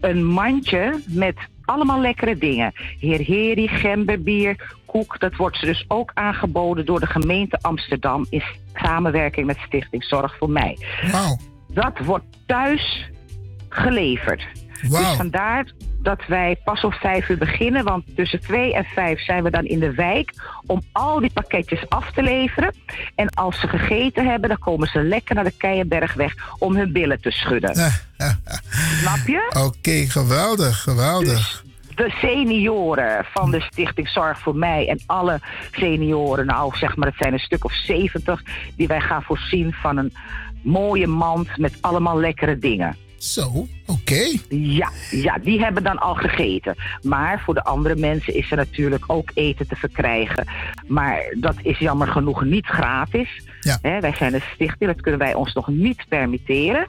een 0.00 0.24
mandje 0.24 1.00
met 1.06 1.36
allemaal 1.64 2.00
lekkere 2.00 2.38
dingen. 2.38 2.72
Heer 2.98 3.18
Heri, 3.18 3.68
gemberbier, 3.68 4.76
koek. 4.86 5.20
Dat 5.20 5.36
wordt 5.36 5.56
ze 5.56 5.66
dus 5.66 5.84
ook 5.88 6.10
aangeboden 6.14 6.86
door 6.86 7.00
de 7.00 7.06
gemeente 7.06 7.58
Amsterdam... 7.60 8.26
in 8.30 8.42
samenwerking 8.74 9.46
met 9.46 9.58
Stichting 9.66 10.04
Zorg 10.04 10.36
voor 10.36 10.50
Mij. 10.50 10.78
Wauw. 11.10 11.38
Dat 11.72 11.98
wordt 11.98 12.24
thuis 12.46 13.10
geleverd. 13.68 14.46
Dus 14.82 15.06
vandaar 15.16 15.66
dat 16.02 16.26
wij 16.26 16.56
pas 16.64 16.84
om 16.84 16.92
vijf 16.92 17.28
uur 17.28 17.38
beginnen. 17.38 17.84
Want 17.84 18.04
tussen 18.16 18.40
twee 18.40 18.74
en 18.74 18.84
vijf 18.84 19.20
zijn 19.20 19.42
we 19.42 19.50
dan 19.50 19.64
in 19.64 19.78
de 19.78 19.94
wijk 19.94 20.32
om 20.66 20.82
al 20.92 21.20
die 21.20 21.30
pakketjes 21.32 21.88
af 21.88 22.12
te 22.12 22.22
leveren. 22.22 22.74
En 23.14 23.30
als 23.30 23.60
ze 23.60 23.68
gegeten 23.68 24.26
hebben, 24.26 24.48
dan 24.48 24.58
komen 24.58 24.88
ze 24.88 25.02
lekker 25.02 25.34
naar 25.34 25.44
de 25.44 25.54
Keienbergweg 25.56 26.34
om 26.58 26.76
hun 26.76 26.92
billen 26.92 27.20
te 27.20 27.30
schudden. 27.30 27.74
Snap 29.00 29.26
je? 29.26 29.52
Oké, 29.66 30.06
geweldig, 30.08 30.82
geweldig. 30.82 31.64
de 31.94 32.10
senioren 32.20 33.24
van 33.24 33.50
de 33.50 33.60
Stichting 33.60 34.08
Zorg 34.08 34.38
voor 34.38 34.56
Mij 34.56 34.88
en 34.88 35.00
alle 35.06 35.40
senioren, 35.70 36.46
nou 36.46 36.76
zeg 36.76 36.96
maar, 36.96 37.08
het 37.08 37.16
zijn 37.18 37.32
een 37.32 37.38
stuk 37.38 37.64
of 37.64 37.72
zeventig, 37.72 38.42
die 38.76 38.86
wij 38.86 39.00
gaan 39.00 39.22
voorzien 39.22 39.72
van 39.72 39.96
een 39.96 40.12
mooie 40.62 41.06
mand 41.06 41.56
met 41.56 41.72
allemaal 41.80 42.20
lekkere 42.20 42.58
dingen. 42.58 42.96
Zo, 43.16 43.66
oké. 43.86 44.38
Ja, 44.48 44.90
ja, 45.10 45.38
die 45.38 45.60
hebben 45.60 45.82
dan 45.82 45.98
al 45.98 46.14
gegeten. 46.14 46.74
Maar 47.02 47.40
voor 47.40 47.54
de 47.54 47.64
andere 47.64 47.96
mensen 47.96 48.34
is 48.34 48.50
er 48.50 48.56
natuurlijk 48.56 49.04
ook 49.06 49.30
eten 49.34 49.68
te 49.68 49.76
verkrijgen. 49.76 50.46
Maar 50.86 51.34
dat 51.40 51.54
is 51.62 51.78
jammer 51.78 52.08
genoeg 52.08 52.44
niet 52.44 52.66
gratis. 52.66 53.42
Hè, 53.60 54.00
wij 54.00 54.14
zijn 54.14 54.34
een 54.34 54.42
stichting, 54.54 54.90
dat 54.90 55.00
kunnen 55.00 55.20
wij 55.20 55.34
ons 55.34 55.52
nog 55.52 55.68
niet 55.68 56.04
permitteren. 56.08 56.88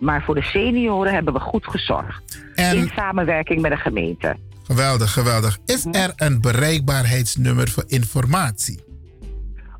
Maar 0.00 0.22
voor 0.22 0.34
de 0.34 0.42
senioren 0.42 1.12
hebben 1.12 1.32
we 1.32 1.40
goed 1.40 1.66
gezorgd. 1.66 2.42
In 2.54 2.90
samenwerking 2.94 3.60
met 3.60 3.70
de 3.70 3.76
gemeente. 3.76 4.36
Geweldig, 4.62 5.12
geweldig. 5.12 5.58
Is 5.66 5.86
er 5.90 6.12
een 6.16 6.40
bereikbaarheidsnummer 6.40 7.68
voor 7.68 7.84
informatie? 7.86 8.87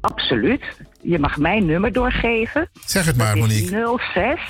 Absoluut. 0.00 0.62
Je 1.02 1.18
mag 1.18 1.36
mijn 1.36 1.66
nummer 1.66 1.92
doorgeven. 1.92 2.68
Zeg 2.86 3.04
het 3.04 3.16
maar, 3.16 3.36
Monique. 3.36 3.98
06 4.14 4.40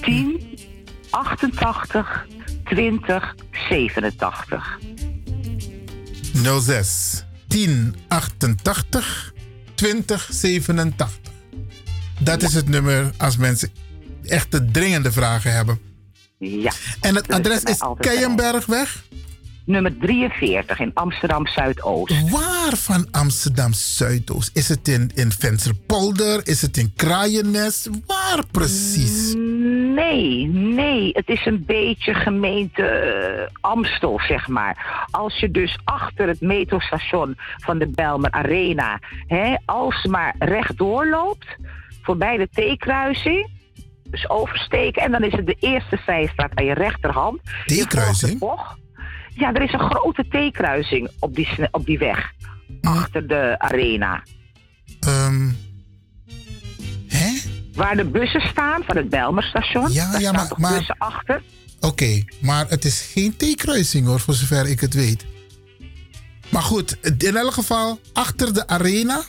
10 0.00 0.58
88 1.10 2.26
20 2.64 3.34
87. 3.68 4.78
06 6.60 7.24
10 7.48 7.96
88 8.08 9.32
20 9.74 10.28
87. 10.30 11.18
Dat 12.18 12.42
is 12.42 12.54
het 12.54 12.68
nummer 12.68 13.10
als 13.16 13.36
mensen 13.36 13.70
echte 14.24 14.64
dringende 14.70 15.12
vragen 15.12 15.52
hebben. 15.52 15.80
Ja. 16.38 16.72
En 17.00 17.14
het 17.14 17.28
adres 17.32 17.62
is 17.62 17.78
Keienbergweg? 17.98 19.04
Nummer 19.64 19.96
43 19.98 20.78
in 20.78 20.90
Amsterdam 20.94 21.46
Zuidoost. 21.46 22.30
Waar 22.30 22.55
van 22.74 23.08
Amsterdam 23.10 23.72
Zuidoost? 23.72 24.50
Is 24.56 24.68
het 24.68 24.88
in, 24.88 25.10
in 25.14 25.32
Vensterpolder? 25.32 26.46
Is 26.46 26.62
het 26.62 26.76
in 26.76 26.92
Kraaiennes? 26.96 27.88
Waar 28.06 28.42
precies? 28.50 29.34
Nee, 29.94 30.46
nee. 30.46 31.10
Het 31.12 31.28
is 31.28 31.46
een 31.46 31.64
beetje 31.66 32.14
gemeente 32.14 32.82
eh, 32.82 33.48
Amstel, 33.60 34.20
zeg 34.28 34.48
maar. 34.48 35.06
Als 35.10 35.38
je 35.38 35.50
dus 35.50 35.78
achter 35.84 36.28
het 36.28 36.40
metrostation 36.40 37.34
van 37.56 37.78
de 37.78 37.86
Belmer 37.86 38.30
Arena... 38.30 38.98
Hè, 39.26 39.56
alsmaar 39.64 40.34
rechtdoor 40.38 41.06
loopt, 41.06 41.46
voorbij 42.02 42.36
de 42.36 42.74
T-kruising... 42.74 43.54
Dus 44.10 44.28
oversteken 44.28 45.02
en 45.02 45.10
dan 45.10 45.22
is 45.24 45.32
het 45.32 45.46
de 45.46 45.56
eerste 45.60 45.98
zijstraat 46.06 46.50
aan 46.54 46.64
je 46.64 46.74
rechterhand. 46.74 47.40
T-kruising? 47.66 48.40
Ja, 49.34 49.52
er 49.52 49.62
is 49.62 49.72
een 49.72 49.90
grote 49.90 50.24
T-kruising 50.28 51.10
op 51.18 51.34
die, 51.34 51.48
op 51.70 51.86
die 51.86 51.98
weg. 51.98 52.32
Achter 52.86 53.28
de 53.28 53.54
arena. 53.58 54.22
Ehm, 55.00 55.48
Waar 57.74 57.96
de 57.96 58.04
bussen 58.04 58.40
staan 58.40 58.82
van 58.86 58.96
het 58.96 59.08
Belmerstation. 59.08 59.92
Ja, 59.92 60.10
Daar 60.10 60.20
ja, 60.20 60.32
staan 60.32 60.60
maar- 60.60 60.76
bussen 60.76 60.94
achter? 60.98 61.42
Oké, 61.80 62.24
maar 62.40 62.66
het 62.68 62.84
is 62.84 63.00
geen 63.12 63.36
T-kruising 63.36 64.06
hoor, 64.06 64.20
voor 64.20 64.34
zover 64.34 64.66
ik 64.68 64.80
het 64.80 64.94
weet. 64.94 65.24
Maar 66.50 66.62
goed, 66.62 66.96
in 67.18 67.36
elk 67.36 67.52
geval, 67.52 68.00
achter 68.12 68.54
de 68.54 68.66
arena, 68.66 69.22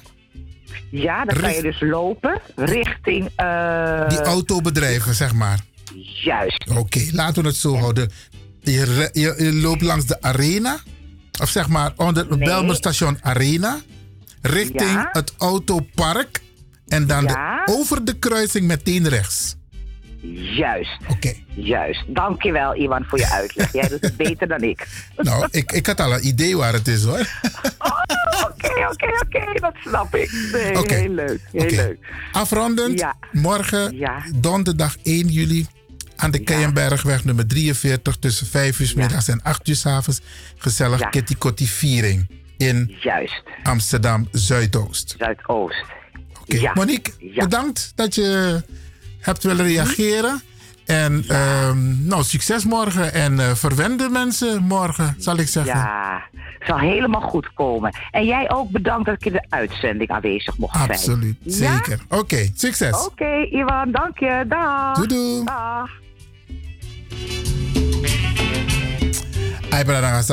Ja, 0.92 1.26
dan 1.26 1.38
kan 1.42 1.54
je 1.54 1.62
dus 1.62 1.80
lopen 1.82 2.42
richting... 2.56 3.30
eh, 3.36 4.10
die 4.10 4.22
autobedrijven, 4.22 5.16
zeg 5.16 5.34
maar. 5.34 5.60
Juist. 6.24 6.70
Oké, 6.78 7.06
laten 7.12 7.42
we 7.42 7.48
het 7.48 7.58
zo 7.58 7.76
houden. 7.76 8.12
Je, 8.62 9.10
je, 9.14 9.34
je 9.38 9.54
loopt 9.54 9.82
langs 9.82 10.06
de 10.06 10.22
arena, 10.22 10.80
of 11.42 11.50
zeg 11.50 11.68
maar 11.68 11.92
onder 11.96 12.28
het 12.30 12.40
Belmerstation 12.40 13.18
Arena, 13.22 13.80
richting 14.42 14.92
Ja. 14.92 15.10
het 15.12 15.34
autopark 15.38 16.42
en 16.88 17.08
dan 17.08 17.24
Ja. 17.24 17.66
de, 17.66 17.72
over 17.74 18.06
de 18.06 18.20
kruising 18.20 18.68
meteen 18.68 19.08
rechts. 19.08 19.56
Juist. 20.56 20.98
Oké. 21.10 21.34
Juist. 21.56 22.04
Dankjewel, 22.08 22.76
Iwan, 22.76 23.04
voor 23.08 23.20
je 23.20 23.30
uitleg. 23.30 23.74
Jij 23.74 23.88
doet 23.88 24.02
het 24.02 24.18
beter 24.28 24.48
dan 24.48 24.62
ik. 24.62 24.88
Nou, 25.18 25.48
ik, 25.52 25.72
ik 25.72 25.86
had 25.88 26.00
al 26.00 26.14
een 26.14 26.28
idee 26.28 26.58
waar 26.58 26.74
het 26.74 26.88
is 26.88 27.04
hoor. 27.04 27.20
Oké, 28.50 28.88
oké, 28.92 29.08
oké. 29.26 29.60
Dat 29.60 29.74
snap 29.84 30.16
ik. 30.16 30.32
Nee, 30.52 31.00
heel 31.00 31.10
leuk. 31.10 31.40
Heel 31.52 31.70
leuk. 31.70 31.98
Afrondend, 32.32 33.00
Ja. 33.00 33.16
morgen, 33.32 33.96
donderdag 34.36 34.96
1 35.04 35.28
juli, 35.28 35.68
aan 36.18 36.32
de 36.32 36.40
Keienbergweg 36.40 37.24
nummer 37.26 37.48
43 37.48 38.16
tussen 38.16 38.48
5 38.48 38.80
uur 38.80 38.88
's 38.88 38.94
middags 38.94 39.28
en 39.28 39.42
8 39.44 39.68
uur 39.68 39.76
's 39.76 39.86
avonds. 39.86 40.22
Gezellig 40.58 41.00
Ja. 41.00 41.10
Kitty 41.10 41.36
Kotti 41.38 41.68
viering 41.68 42.28
in 42.58 42.96
Juist. 43.02 43.44
Amsterdam 43.64 44.28
Zuidoost. 44.32 45.16
Zuidoost. 45.18 45.84
Oké, 46.42 46.58
Ja. 46.60 46.72
Monique, 46.74 47.14
bedankt 47.36 47.92
dat 47.96 48.16
je 48.16 48.62
hebt 49.20 49.44
willen 49.44 49.66
reageren. 49.66 50.42
En 50.86 51.24
ehm, 51.28 52.08
nou, 52.08 52.24
succes 52.24 52.66
morgen 52.66 53.14
en 53.14 53.40
eh 53.40 53.56
verwende 53.56 54.10
mensen 54.10 54.64
morgen, 54.64 55.16
zal 55.18 55.38
ik 55.38 55.48
zeggen. 55.48 55.74
Ja, 55.76 56.24
zal 56.66 56.80
helemaal 56.80 57.22
goed 57.22 57.54
komen. 57.54 57.96
En 58.12 58.26
jij 58.26 58.50
ook 58.52 58.70
bedankt 58.70 59.06
dat 59.06 59.16
ik 59.16 59.26
in 59.26 59.32
de 59.32 59.46
uitzending 59.50 60.10
aanwezig 60.10 60.58
mocht 60.58 60.76
zijn. 60.78 60.90
Absoluut, 60.90 61.36
Ja? 61.40 61.52
zeker. 61.54 62.00
Oké, 62.10 62.50
succes. 62.56 63.06
Oké, 63.06 63.48
Iwan, 63.52 63.92
dank 63.92 64.20
je. 64.20 64.46
Dag. 64.48 64.96
Doei, 64.96 65.08
doei. 65.08 65.44
Dag. 65.44 65.90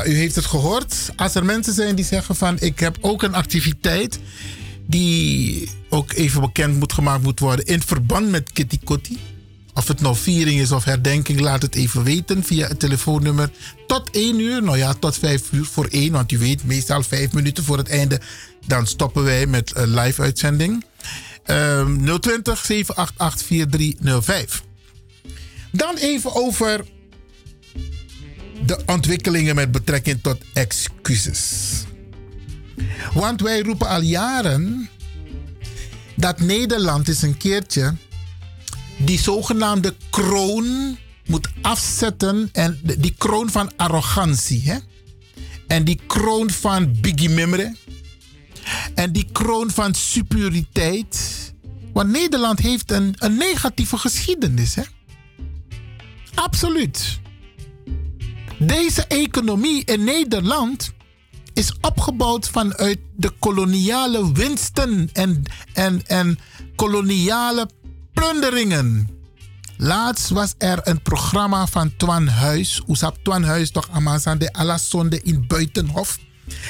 U 0.07 0.15
heeft 0.15 0.35
het 0.35 0.44
gehoord. 0.44 1.11
Als 1.17 1.35
er 1.35 1.44
mensen 1.44 1.73
zijn 1.73 1.94
die 1.94 2.05
zeggen 2.05 2.36
van 2.36 2.57
ik 2.61 2.78
heb 2.78 2.99
ook 3.01 3.23
een 3.23 3.35
activiteit 3.35 4.19
die 4.86 5.69
ook 5.89 6.12
even 6.12 6.41
bekend 6.41 6.78
moet 6.78 6.93
gemaakt 6.93 7.23
moet 7.23 7.41
worden 7.41 7.65
in 7.65 7.83
verband 7.83 8.31
met 8.31 8.53
Kitty 8.53 8.78
Kotti. 8.85 9.19
Of 9.75 9.89
het 9.89 10.01
nou 10.01 10.17
viering 10.17 10.61
is 10.61 10.73
of 10.73 10.85
herdenking, 10.85 11.41
laat 11.41 11.62
het 11.62 11.75
even 11.75 12.03
weten 12.03 12.44
via 12.44 12.69
het 12.69 12.81
telefoonnummer 12.81 13.51
tot 13.86 14.11
1 14.11 14.41
uur. 14.41 14.62
Nou 14.62 14.78
ja, 14.78 14.94
tot 14.94 15.19
5 15.19 15.53
uur 15.53 15.65
voor 15.65 15.86
1, 15.86 16.12
want 16.12 16.33
u 16.33 16.39
weet, 16.39 16.65
meestal 16.65 17.03
5 17.03 17.33
minuten 17.33 17.65
voor 17.65 17.78
het 17.78 17.89
einde. 17.89 18.20
Dan 18.67 18.86
stoppen 18.86 19.25
wij 19.25 19.47
met 19.47 19.73
een 19.75 19.94
live 19.94 20.23
uitzending. 20.23 20.85
Ehm 21.44 22.19
020 22.20 22.65
788 22.65 23.47
4305. 23.47 24.62
Dan 25.77 25.97
even 25.97 26.35
over 26.35 26.85
de 28.67 28.83
ontwikkelingen 28.86 29.55
met 29.55 29.73
betrekking 29.73 30.23
tot 30.23 30.39
excuses. 30.53 31.73
Want 33.12 33.41
wij 33.41 33.61
roepen 33.61 33.89
al 33.89 34.01
jaren 34.01 34.89
dat 36.17 36.41
Nederland 36.41 37.09
eens 37.09 37.23
een 37.23 37.36
keertje 37.36 37.94
die 38.99 39.19
zogenaamde 39.19 39.94
kroon 40.11 40.97
moet 41.27 41.49
afzetten. 41.62 42.49
En 42.53 42.81
die 42.83 43.15
kroon 43.19 43.51
van 43.51 43.77
arrogantie. 43.77 44.62
Hè? 44.65 44.78
En 45.67 45.85
die 45.85 46.01
kroon 46.07 46.51
van 46.51 47.01
Biggie 47.01 47.31
Mimre. 47.31 47.77
En 48.94 49.12
die 49.12 49.27
kroon 49.33 49.70
van 49.70 49.94
superioriteit. 49.94 51.53
Want 51.93 52.11
Nederland 52.11 52.59
heeft 52.59 52.91
een, 52.91 53.15
een 53.19 53.36
negatieve 53.36 53.97
geschiedenis. 53.99 54.75
Hè? 54.75 54.83
Absoluut. 56.35 57.21
Deze 58.59 59.05
economie 59.07 59.85
in 59.85 60.05
Nederland 60.05 60.93
is 61.53 61.73
opgebouwd 61.81 62.49
vanuit 62.49 62.99
de 63.17 63.31
koloniale 63.39 64.33
winsten 64.33 65.09
en, 65.13 65.43
en, 65.73 66.07
en 66.07 66.39
koloniale 66.77 67.69
plunderingen. 68.13 69.09
Laatst 69.77 70.29
was 70.29 70.55
er 70.59 70.81
een 70.83 71.03
programma 71.03 71.67
van 71.67 71.97
Twan 71.97 72.27
Huis. 72.27 72.83
Oesap 72.89 73.19
Twan 73.23 73.43
Huis 73.43 73.71
toch 73.71 73.89
Amazon 73.91 74.39
de 74.39 74.53
Alasonde 74.53 75.21
in 75.23 75.47
Buitenhof. 75.47 76.19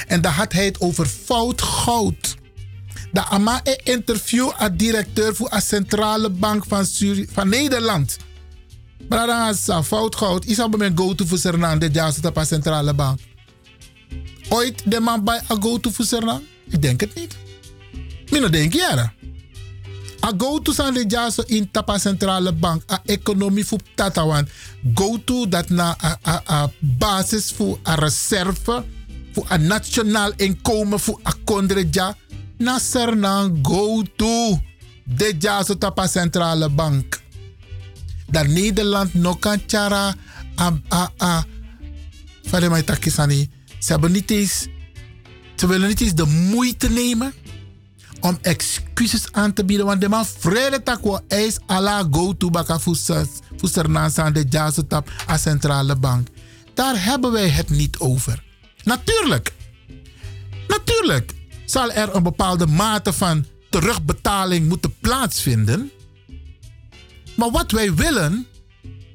En 0.07 0.21
daar 0.21 0.33
had 0.33 0.53
hij 0.53 0.65
het 0.65 0.81
over 0.81 1.07
fout 1.07 1.63
goud. 1.63 2.37
De 3.13 3.23
een 3.31 3.79
interview 3.85 4.51
aan 4.57 4.77
directeur 4.77 5.35
voor 5.35 5.51
de 5.51 5.61
Centrale 5.61 6.31
Bank 6.31 6.65
van, 6.69 6.87
van 7.33 7.49
Nederland. 7.49 8.17
Brada 9.09 9.53
sa 9.53 9.83
fout 9.83 10.17
goud. 10.17 10.45
Is 10.45 10.59
op 10.61 10.77
mijn 10.77 10.97
go-to 10.97 11.25
voor 11.27 11.39
Suriname. 11.39 11.79
Dit 11.79 11.95
jaar 11.95 12.13
zit 12.13 12.27
op 12.27 12.41
centrale 12.43 12.95
bank. 12.95 13.19
Ooit 14.49 14.83
de 14.85 15.01
man 15.01 15.25
bij 15.25 15.41
a 15.51 15.57
go-to 15.61 15.91
voor 15.91 16.05
Suriname? 16.05 16.43
Ik 16.69 16.83
denk 16.83 17.01
het 17.01 17.15
niet. 17.15 17.37
Mino 18.31 18.49
denk 18.49 18.73
je 18.73 19.11
A 20.25 20.33
go-to 20.39 20.73
zijn 20.73 20.95
dit 20.95 21.11
jaar 21.11 21.31
zo 21.31 21.43
in 21.47 21.71
tapa 21.71 21.99
centrale 21.99 22.53
bank. 22.53 22.83
A 22.91 23.03
economie 23.05 23.67
voor 23.67 23.79
tata. 23.95 24.27
Want 24.27 24.49
go-to 24.95 25.49
dat 25.49 25.69
na 25.69 25.97
a, 26.05 26.19
a, 26.27 26.43
a 26.51 26.71
basis 26.79 27.53
voor 27.53 27.79
a 27.87 27.95
reserve. 27.95 28.85
Voor 29.33 29.47
een 29.49 29.67
nationaal 29.67 30.33
inkomen 30.37 31.01
voor 31.01 31.21
a 31.27 31.33
kondreja. 31.45 32.17
Na 32.59 32.79
Suriname 32.79 33.59
go-to. 33.63 34.61
Dit 35.05 35.43
jaar 35.43 35.65
zo 35.65 35.79
tapa 35.79 36.07
centrale 36.07 36.69
bank 36.69 37.23
dat 38.35 38.47
Nederland 38.47 39.15
nog 39.15 39.39
kan 39.39 39.63
chara 39.67 40.15
a 40.61 41.11
a. 41.23 41.45
Ze 43.79 43.93
hebben 43.93 44.13
niet 44.13 44.31
eens, 44.31 44.67
ze 45.57 45.67
willen 45.67 45.89
niet 45.89 46.01
eens 46.01 46.15
de 46.15 46.27
moeite 46.27 46.91
nemen 46.91 47.33
om 48.21 48.39
excuses 48.43 49.33
aan 49.33 49.53
te 49.53 49.65
bieden. 49.65 49.87
Want 49.87 50.01
de 50.01 50.09
man 50.09 50.27
vrede 50.27 50.83
takwa 50.83 51.21
is 51.29 51.59
ala 51.67 52.09
go 52.11 52.37
to 52.37 52.51
baka 52.51 52.79
fusernansa 53.57 54.23
aan 54.23 54.33
de 54.33 54.45
jazzotap 54.49 55.11
a 55.29 55.37
centrale 55.37 55.97
bank. 55.97 56.29
Daar 56.75 57.05
hebben 57.05 57.33
wij 57.33 57.49
het 57.49 57.71
niet 57.71 57.99
over. 57.99 58.43
Natuurlijk, 58.85 59.53
natuurlijk 60.69 61.33
zal 61.65 61.91
er 61.91 62.15
een 62.15 62.23
bepaalde 62.23 62.67
mate 62.67 63.13
van 63.13 63.47
terugbetaling 63.71 64.69
moeten 64.69 64.95
plaatsvinden. 65.01 65.91
Maar 67.37 67.51
wat 67.51 67.71
wij 67.71 67.95
willen, 67.95 68.47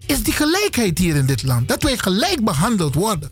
is 0.05 0.23
die 0.23 0.33
gelijkheid 0.33 0.97
hier 0.97 1.15
in 1.15 1.25
dit 1.25 1.43
land. 1.43 1.67
Dat 1.67 1.83
wij 1.83 1.97
gelijk 1.97 2.43
behandeld 2.43 2.95
worden. 2.95 3.31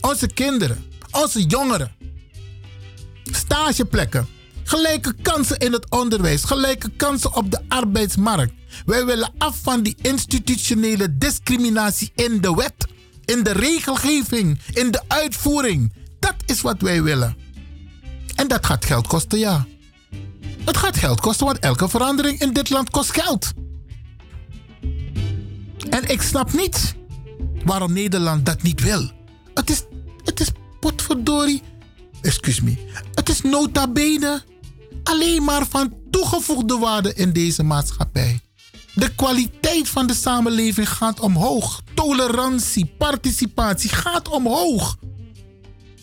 Onze 0.00 0.26
kinderen, 0.26 0.84
onze 1.10 1.42
jongeren. 1.42 1.92
Stageplekken. 3.24 4.28
Gelijke 4.64 5.14
kansen 5.22 5.58
in 5.58 5.72
het 5.72 5.90
onderwijs. 5.90 6.44
Gelijke 6.44 6.90
kansen 6.96 7.34
op 7.34 7.50
de 7.50 7.60
arbeidsmarkt. 7.68 8.52
Wij 8.86 9.04
willen 9.06 9.32
af 9.38 9.58
van 9.62 9.82
die 9.82 9.96
institutionele 10.02 11.18
discriminatie 11.18 12.12
in 12.14 12.40
de 12.40 12.54
wet. 12.54 12.86
In 13.24 13.42
de 13.42 13.52
regelgeving. 13.52 14.60
In 14.72 14.90
de 14.90 15.02
uitvoering. 15.08 15.92
Dat 16.18 16.34
is 16.46 16.60
wat 16.60 16.80
wij 16.80 17.02
willen. 17.02 17.36
En 18.34 18.48
dat 18.48 18.66
gaat 18.66 18.84
geld 18.84 19.06
kosten, 19.06 19.38
ja. 19.38 19.66
Het 20.64 20.76
gaat 20.76 20.96
geld 20.96 21.20
kosten, 21.20 21.46
want 21.46 21.58
elke 21.58 21.88
verandering 21.88 22.40
in 22.40 22.52
dit 22.52 22.70
land 22.70 22.90
kost 22.90 23.12
geld. 23.12 23.52
En 25.94 26.08
ik 26.08 26.22
snap 26.22 26.52
niet 26.52 26.94
waarom 27.64 27.92
Nederland 27.92 28.46
dat 28.46 28.62
niet 28.62 28.80
wil. 28.80 29.10
Het 29.54 29.70
is, 29.70 29.82
het 30.24 30.40
is 30.40 30.48
potverdorie, 30.80 31.62
excuse 32.22 32.64
me, 32.64 32.76
het 33.14 33.28
is 33.28 33.40
nota 33.40 33.88
bene 33.88 34.42
alleen 35.02 35.44
maar 35.44 35.66
van 35.66 35.94
toegevoegde 36.10 36.78
waarde 36.78 37.14
in 37.14 37.32
deze 37.32 37.62
maatschappij. 37.62 38.40
De 38.94 39.14
kwaliteit 39.14 39.88
van 39.88 40.06
de 40.06 40.14
samenleving 40.14 40.88
gaat 40.88 41.20
omhoog. 41.20 41.82
Tolerantie, 41.94 42.94
participatie 42.98 43.90
gaat 43.90 44.28
omhoog. 44.28 44.96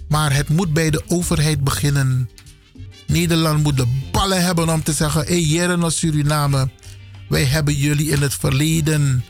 Maar 0.07 0.35
het 0.35 0.49
moet 0.49 0.73
bij 0.73 0.89
de 0.89 1.03
overheid 1.07 1.63
beginnen. 1.63 2.29
Nederland 3.07 3.63
moet 3.63 3.77
de 3.77 4.01
ballen 4.11 4.43
hebben 4.43 4.69
om 4.69 4.83
te 4.83 4.93
zeggen: 4.93 5.21
hé, 5.21 5.27
hey, 5.27 5.41
Jeren 5.41 5.91
Suriname, 5.91 6.69
wij 7.29 7.43
hebben 7.43 7.73
jullie 7.73 8.09
in 8.09 8.21
het 8.21 8.33
verleden 8.33 9.23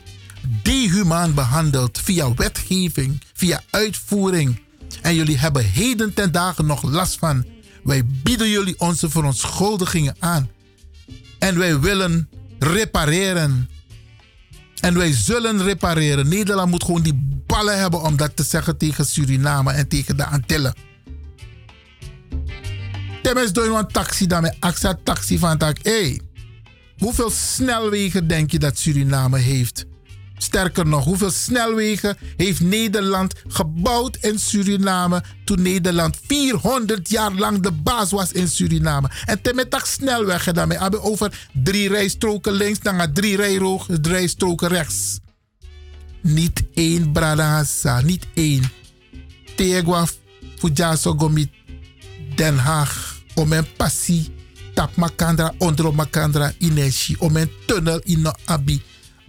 dehumaan 0.62 1.34
behandeld 1.34 2.00
via 2.00 2.34
wetgeving, 2.34 3.20
via 3.34 3.62
uitvoering. 3.70 4.60
En 5.02 5.14
jullie 5.14 5.38
hebben 5.38 5.64
heden 5.64 6.14
ten 6.14 6.32
dagen 6.32 6.66
nog 6.66 6.82
last 6.82 7.18
van. 7.18 7.46
Wij 7.82 8.06
bieden 8.06 8.50
jullie 8.50 8.80
onze 8.80 9.10
verontschuldigingen 9.10 10.16
aan. 10.18 10.50
En 11.38 11.58
wij 11.58 11.80
willen 11.80 12.28
repareren. 12.58 13.70
En 14.80 14.94
wij 14.94 15.12
zullen 15.12 15.62
repareren. 15.62 16.28
Nederland 16.28 16.70
moet 16.70 16.84
gewoon 16.84 17.02
die 17.02 17.42
ballen 17.46 17.78
hebben 17.78 18.02
om 18.02 18.16
dat 18.16 18.36
te 18.36 18.42
zeggen 18.42 18.76
tegen 18.76 19.06
Suriname 19.06 19.72
en 19.72 19.88
tegen 19.88 20.16
de 20.16 20.26
Antillen. 20.26 20.74
Temes 23.22 23.52
doe 23.52 23.64
je 23.64 23.70
een 23.70 23.86
taxi 23.86 24.26
dan 24.26 24.42
met 24.42 24.56
AXA 24.58 24.98
taxi 25.02 25.38
van 25.38 25.58
tak. 25.58 25.76
Hey, 25.82 26.20
hoeveel 26.98 27.30
snelwegen 27.30 28.26
denk 28.26 28.50
je 28.50 28.58
dat 28.58 28.78
Suriname 28.78 29.38
heeft? 29.38 29.86
Sterker 30.42 30.86
nog, 30.86 31.04
hoeveel 31.04 31.30
snelwegen 31.30 32.16
heeft 32.36 32.60
Nederland 32.60 33.34
gebouwd 33.48 34.16
in 34.20 34.38
Suriname 34.38 35.22
toen 35.44 35.62
Nederland 35.62 36.16
400 36.26 37.08
jaar 37.08 37.32
lang 37.32 37.60
de 37.60 37.72
baas 37.72 38.10
was 38.10 38.32
in 38.32 38.48
Suriname? 38.48 39.10
En 39.24 39.42
temetak 39.42 39.86
snelwegen 39.86 40.54
daarmee 40.54 40.78
hebben 40.78 41.02
over 41.02 41.48
drie 41.52 41.88
rijstroken 41.88 42.52
links 42.52 42.78
dan 42.78 43.12
drie 43.12 43.36
rijstroken 44.02 44.68
rechts. 44.68 45.18
Niet 46.20 46.62
één 46.74 47.12
Bradassa, 47.12 48.00
niet 48.00 48.26
één. 48.34 48.72
Tegwa 49.56 50.06
Fujaso 50.58 51.14
Gomit 51.16 51.50
Den 52.34 52.58
Haag, 52.58 53.20
om 53.34 53.52
een 53.52 53.72
passie, 53.76 54.34
tap 54.74 54.96
makandra, 54.96 55.54
ondro 55.58 55.92
makandra, 55.92 56.52
ineshi, 56.58 57.16
om 57.18 57.36
een 57.36 57.50
tunnel 57.66 58.00
in 58.04 58.26
Abi. 58.44 58.82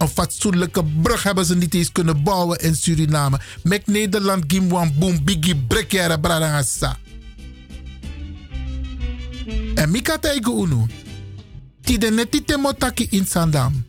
Een 0.04 0.10
fatsoenlijke 0.10 0.84
brug 1.02 1.22
hebben 1.22 1.44
ze 1.44 1.56
niet 1.56 1.74
eens 1.74 1.92
kunnen 1.92 2.22
bouwen 2.22 2.58
in 2.58 2.74
Suriname. 2.74 3.40
Mek 3.62 3.86
Nederland 3.86 4.44
gimwan 4.46 4.92
boom 4.98 5.24
biggie 5.24 5.56
brekere 5.56 6.20
bradangasa. 6.20 6.96
En 9.74 9.90
mika 9.90 10.18
teigu 10.18 10.62
unu. 10.62 10.86
Tide 11.80 12.10
neti 12.10 12.44
temotaki 12.44 13.06
in 13.10 13.26
Sandam. 13.26 13.84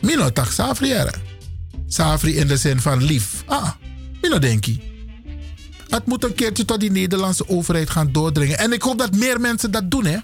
Mino 0.00 0.32
tak 0.32 0.52
safri 0.52 0.92
ere. 0.92 1.12
Safri 1.86 2.36
in 2.36 2.46
de 2.46 2.56
zin 2.56 2.80
van 2.80 3.04
lief. 3.04 3.42
Ah, 3.46 3.70
mino 4.22 4.38
denki. 4.38 4.80
Het 5.88 6.06
moet 6.06 6.24
een 6.24 6.34
keertje 6.34 6.64
tot 6.64 6.80
die 6.80 6.90
Nederlandse 6.90 7.48
overheid 7.48 7.90
gaan 7.90 8.12
doordringen. 8.12 8.58
En 8.58 8.72
ik 8.72 8.82
hoop 8.82 8.98
dat 8.98 9.16
meer 9.16 9.40
mensen 9.40 9.70
dat 9.70 9.90
doen, 9.90 10.04
hè. 10.04 10.18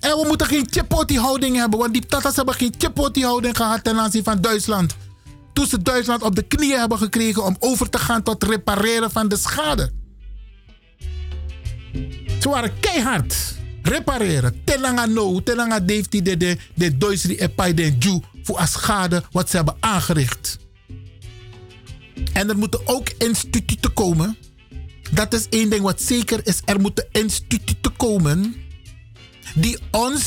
En 0.00 0.10
we 0.10 0.24
moeten 0.26 0.46
geen 0.46 0.66
chipoti-houding 0.70 1.56
hebben, 1.56 1.78
want 1.78 1.92
die 1.92 2.06
Tatas 2.06 2.36
hebben 2.36 2.54
geen 2.54 2.74
chipoti-houding 2.78 3.56
gehad 3.56 3.84
ten 3.84 3.98
aanzien 3.98 4.24
van 4.24 4.40
Duitsland. 4.40 4.96
Toen 5.52 5.66
ze 5.66 5.82
Duitsland 5.82 6.22
op 6.22 6.34
de 6.34 6.42
knieën 6.42 6.78
hebben 6.78 6.98
gekregen 6.98 7.44
om 7.44 7.56
over 7.58 7.90
te 7.90 7.98
gaan 7.98 8.22
tot 8.22 8.44
repareren 8.44 9.10
van 9.10 9.28
de 9.28 9.36
schade. 9.36 9.92
Ze 12.40 12.48
waren 12.48 12.80
keihard. 12.80 13.58
Repareren. 13.82 14.64
Telanga 14.64 15.06
no, 15.06 15.42
telanga 15.42 15.80
deeft 15.80 16.12
de, 16.12 16.36
de, 16.36 16.56
de 16.74 16.98
Duitsri 16.98 17.36
epai 17.36 17.74
den 17.74 17.98
Jew 17.98 18.18
voor 18.42 18.58
a 18.58 18.66
schade 18.66 19.22
wat 19.30 19.50
ze 19.50 19.56
hebben 19.56 19.76
aangericht. 19.80 20.58
En 22.32 22.48
er 22.48 22.58
moeten 22.58 22.80
ook 22.84 23.08
instituten 23.18 23.92
komen. 23.92 24.36
Dat 25.10 25.32
is 25.34 25.48
één 25.48 25.70
ding 25.70 25.82
wat 25.82 26.02
zeker 26.02 26.40
is. 26.46 26.60
Er 26.64 26.80
moeten 26.80 27.08
instituten 27.12 27.96
komen 27.96 28.54
die 29.54 29.78
ons 29.90 30.26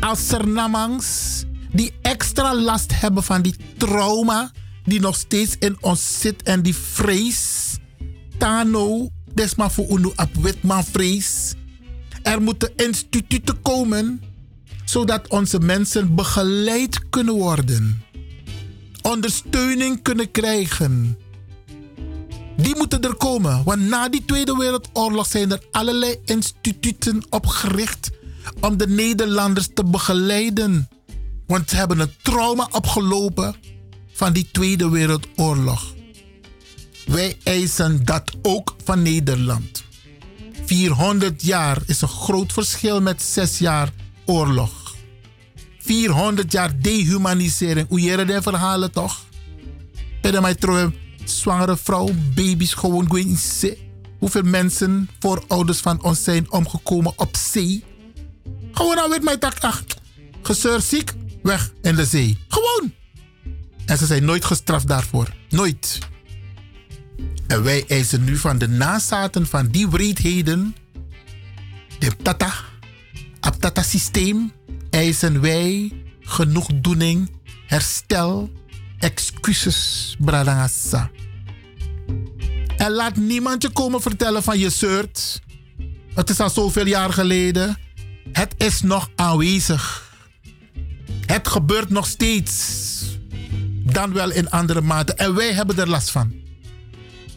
als 0.00 0.28
Sernamangs, 0.28 1.44
die 1.72 1.92
extra 2.02 2.54
last 2.54 3.00
hebben 3.00 3.22
van 3.22 3.42
die 3.42 3.54
trauma 3.76 4.50
die 4.86 5.00
nog 5.00 5.16
steeds 5.16 5.56
in 5.58 5.76
ons 5.80 6.20
zit 6.20 6.42
en 6.42 6.62
die 6.62 6.74
vrees. 6.76 7.74
Tano, 8.38 9.08
desma 9.34 9.70
voor 9.70 9.86
unu 9.90 10.12
vrees. 10.92 11.54
Er 12.22 12.42
moeten 12.42 12.72
instituten 12.76 13.62
komen 13.62 14.20
zodat 14.84 15.28
onze 15.28 15.58
mensen 15.58 16.14
begeleid 16.14 17.08
kunnen 17.08 17.34
worden. 17.34 18.02
Ondersteuning 19.02 20.02
kunnen 20.02 20.30
krijgen 20.30 21.18
die 22.56 22.76
moeten 22.76 23.02
er 23.02 23.14
komen. 23.14 23.64
Want 23.64 23.88
na 23.88 24.08
die 24.08 24.24
Tweede 24.24 24.56
Wereldoorlog 24.56 25.26
zijn 25.26 25.52
er 25.52 25.62
allerlei 25.70 26.16
instituten 26.24 27.22
opgericht 27.30 28.10
om 28.60 28.76
de 28.76 28.88
Nederlanders 28.88 29.68
te 29.74 29.84
begeleiden. 29.84 30.88
Want 31.46 31.70
ze 31.70 31.76
hebben 31.76 31.98
een 31.98 32.14
trauma 32.22 32.68
opgelopen 32.70 33.54
van 34.12 34.32
die 34.32 34.48
Tweede 34.52 34.88
Wereldoorlog. 34.88 35.94
Wij 37.06 37.36
eisen 37.42 38.04
dat 38.04 38.32
ook 38.42 38.74
van 38.84 39.02
Nederland. 39.02 39.84
400 40.64 41.42
jaar 41.42 41.82
is 41.86 42.00
een 42.00 42.08
groot 42.08 42.52
verschil 42.52 43.00
met 43.00 43.22
6 43.22 43.58
jaar 43.58 43.92
oorlog. 44.24 44.94
400 45.78 46.52
jaar 46.52 46.80
dehumanisering. 46.80 47.88
Hoe 47.88 48.00
jaren 48.00 48.26
de 48.26 48.42
verhalen 48.42 48.92
toch? 48.92 49.24
Bij 50.20 50.40
mij 50.40 50.54
terug 50.54 50.90
zwangere 51.30 51.76
vrouw, 51.76 52.08
baby's 52.34 52.74
gewoon 52.74 53.06
gewoon 53.08 53.36
Hoeveel 54.18 54.42
mensen, 54.42 55.10
voorouders 55.20 55.78
van 55.78 56.02
ons 56.02 56.24
zijn 56.24 56.52
omgekomen 56.52 57.12
op 57.16 57.36
zee. 57.36 57.84
Gewoon 58.72 59.10
weet 59.10 59.22
mijn 59.22 59.38
tak, 59.38 59.58
ach, 59.60 59.84
gezeur 60.42 60.80
ziek, 60.80 61.12
weg 61.42 61.72
in 61.82 61.94
de 61.94 62.04
zee. 62.04 62.38
Gewoon. 62.48 62.92
En 63.86 63.98
ze 63.98 64.06
zijn 64.06 64.24
nooit 64.24 64.44
gestraft 64.44 64.88
daarvoor. 64.88 65.32
Nooit. 65.48 65.98
En 67.46 67.62
wij 67.62 67.84
eisen 67.88 68.24
nu 68.24 68.36
van 68.36 68.58
de 68.58 68.68
nazaten 68.68 69.46
van 69.46 69.68
die 69.68 69.88
wreedheden, 69.88 70.76
de 71.98 72.16
Tata, 72.22 72.52
op 73.40 73.56
Tata 73.60 73.82
systeem, 73.82 74.52
eisen 74.90 75.40
wij 75.40 75.92
genoegdoening, 76.20 77.30
herstel, 77.66 78.50
excuses, 78.98 80.16
Bradangasa. 80.18 81.10
En 82.76 82.90
laat 82.90 83.16
niemand 83.16 83.62
je 83.62 83.70
komen 83.70 84.00
vertellen 84.02 84.42
van 84.42 84.58
je 84.58 84.70
zeurt. 84.70 85.40
Het 86.14 86.30
is 86.30 86.40
al 86.40 86.50
zoveel 86.50 86.86
jaar 86.86 87.12
geleden. 87.12 87.78
Het 88.32 88.54
is 88.56 88.82
nog 88.82 89.10
aanwezig. 89.14 90.12
Het 91.26 91.48
gebeurt 91.48 91.90
nog 91.90 92.06
steeds. 92.06 92.82
Dan 93.84 94.12
wel 94.12 94.30
in 94.30 94.50
andere 94.50 94.80
mate. 94.80 95.14
En 95.14 95.34
wij 95.34 95.52
hebben 95.52 95.78
er 95.78 95.88
last 95.88 96.10
van. 96.10 96.34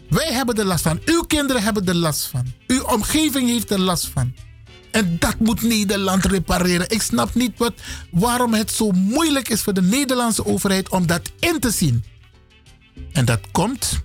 Wij 0.09 0.33
hebben 0.33 0.55
er 0.55 0.65
last 0.65 0.83
van. 0.83 0.99
Uw 1.05 1.21
kinderen 1.21 1.63
hebben 1.63 1.85
er 1.85 1.95
last 1.95 2.25
van. 2.25 2.45
Uw 2.67 2.83
omgeving 2.83 3.49
heeft 3.49 3.71
er 3.71 3.79
last 3.79 4.07
van. 4.07 4.33
En 4.91 5.19
dat 5.19 5.39
moet 5.39 5.61
Nederland 5.61 6.25
repareren. 6.25 6.89
Ik 6.89 7.01
snap 7.01 7.33
niet 7.33 7.57
wat, 7.57 7.73
waarom 8.11 8.53
het 8.53 8.71
zo 8.71 8.91
moeilijk 8.91 9.49
is 9.49 9.61
voor 9.61 9.73
de 9.73 9.81
Nederlandse 9.81 10.45
overheid 10.45 10.89
om 10.89 11.07
dat 11.07 11.31
in 11.39 11.59
te 11.59 11.71
zien. 11.71 12.03
En 13.11 13.25
dat 13.25 13.39
komt, 13.51 14.03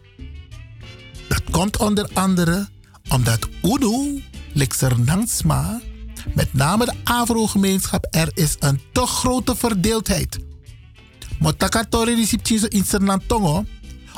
dat 1.29 1.43
komt 1.51 1.77
onder 1.77 2.11
andere 2.13 2.69
omdat 3.09 3.49
UNO, 3.63 4.21
Nansma, 5.05 5.81
met 6.35 6.53
name 6.53 6.85
de 6.85 6.93
Afro-gemeenschap, 7.05 8.07
er 8.11 8.31
is 8.35 8.57
een 8.59 8.81
te 8.93 9.07
grote 9.07 9.57
verdeeldheid. 9.57 10.39
Motakatori 11.39 12.15
disiptje 12.15 12.69
in 12.69 12.85
Sernan 12.85 13.27
Tongo, 13.27 13.65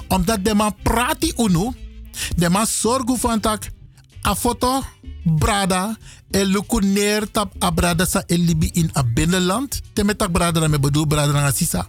omdat 0.08 0.44
de 0.44 0.54
man 0.54 0.74
praat 0.82 1.20
die 1.20 1.32
UNO, 1.36 1.74
de 2.36 2.48
man 2.48 2.66
zorgt 2.66 3.20
van 3.20 3.40
dat 3.40 3.68
a 4.26 4.36
foto 4.36 4.82
brada 5.26 5.98
e 6.30 6.44
luku 6.44 6.80
neer 6.80 7.26
tap 7.30 7.50
a 7.58 7.70
brada 7.70 8.06
sa 8.06 8.22
e 8.26 8.36
libi 8.36 8.70
in 8.72 8.90
a 8.94 9.02
binnenland. 9.02 9.80
Te 9.92 10.04
met 10.04 10.18
tak 10.18 10.30
brada 10.30 10.60
na 10.60 10.68
me 10.68 10.78
bedoel 10.78 11.06
brada 11.06 11.32
na 11.32 11.50
sisa. 11.52 11.86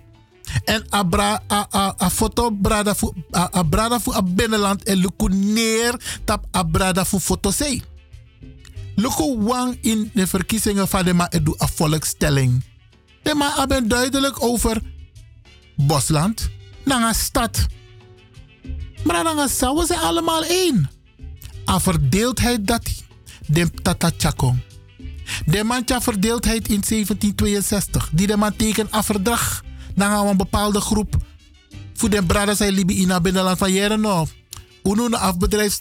En 0.65 0.85
a, 0.89 1.03
bra, 1.03 1.43
a, 1.47 1.67
a, 1.97 2.09
foto 2.09 2.51
brada 2.51 2.95
fu 2.95 3.13
a, 3.31 3.49
a 3.51 3.63
brada 3.63 3.99
fu 3.99 4.11
a 4.11 4.21
binnenland 4.23 4.81
e 4.87 4.95
luku 4.95 5.27
neer 5.27 5.99
tap 6.23 6.45
a 6.51 6.63
brada 6.63 7.05
fu 7.05 7.19
foto 7.19 7.51
sei. 7.51 7.81
Luku 8.95 9.43
wang 9.43 9.77
in 9.81 10.11
de 10.13 10.27
verkiezingen 10.27 10.87
van 10.87 11.05
de 11.05 11.13
ma 11.13 11.29
edu 11.29 11.53
a 11.61 11.67
volkstelling. 11.67 12.63
De 13.23 13.35
ma 13.35 13.65
ben 13.67 13.87
duidelijk 13.87 14.43
over 14.43 14.81
Bosland, 15.75 16.49
een 16.83 17.13
stad. 17.15 17.65
Maar 19.03 19.23
dan 19.23 19.35
we 19.75 19.83
zijn 19.85 19.99
allemaal 19.99 20.43
één. 20.43 20.89
A 21.69 21.79
verdeeldheid 21.79 22.67
dat 22.67 23.06
de 23.47 23.71
tata. 23.81 24.33
De 25.45 25.63
man 25.63 25.83
verdeeldheid 25.85 26.67
in 26.67 26.83
1762. 26.87 28.09
Die 28.13 28.27
de 28.27 28.37
man 28.37 28.55
teken 28.55 28.87
een 28.91 29.03
verdrag. 29.03 29.63
Dan 29.95 30.09
gaan 30.09 30.27
een 30.27 30.37
bepaalde 30.37 30.81
groep. 30.81 31.15
Voor 31.93 32.09
de 32.09 32.23
brada 32.23 32.55
zijn 32.55 32.73
Libi 32.73 33.01
in 33.01 33.09
het 33.09 33.21
binnenland 33.21 33.57
van 33.57 33.71
jaren 33.71 34.01
nog. 34.01 34.29
Uno 34.83 35.05
een 35.05 35.13
afbedrijf 35.13 35.77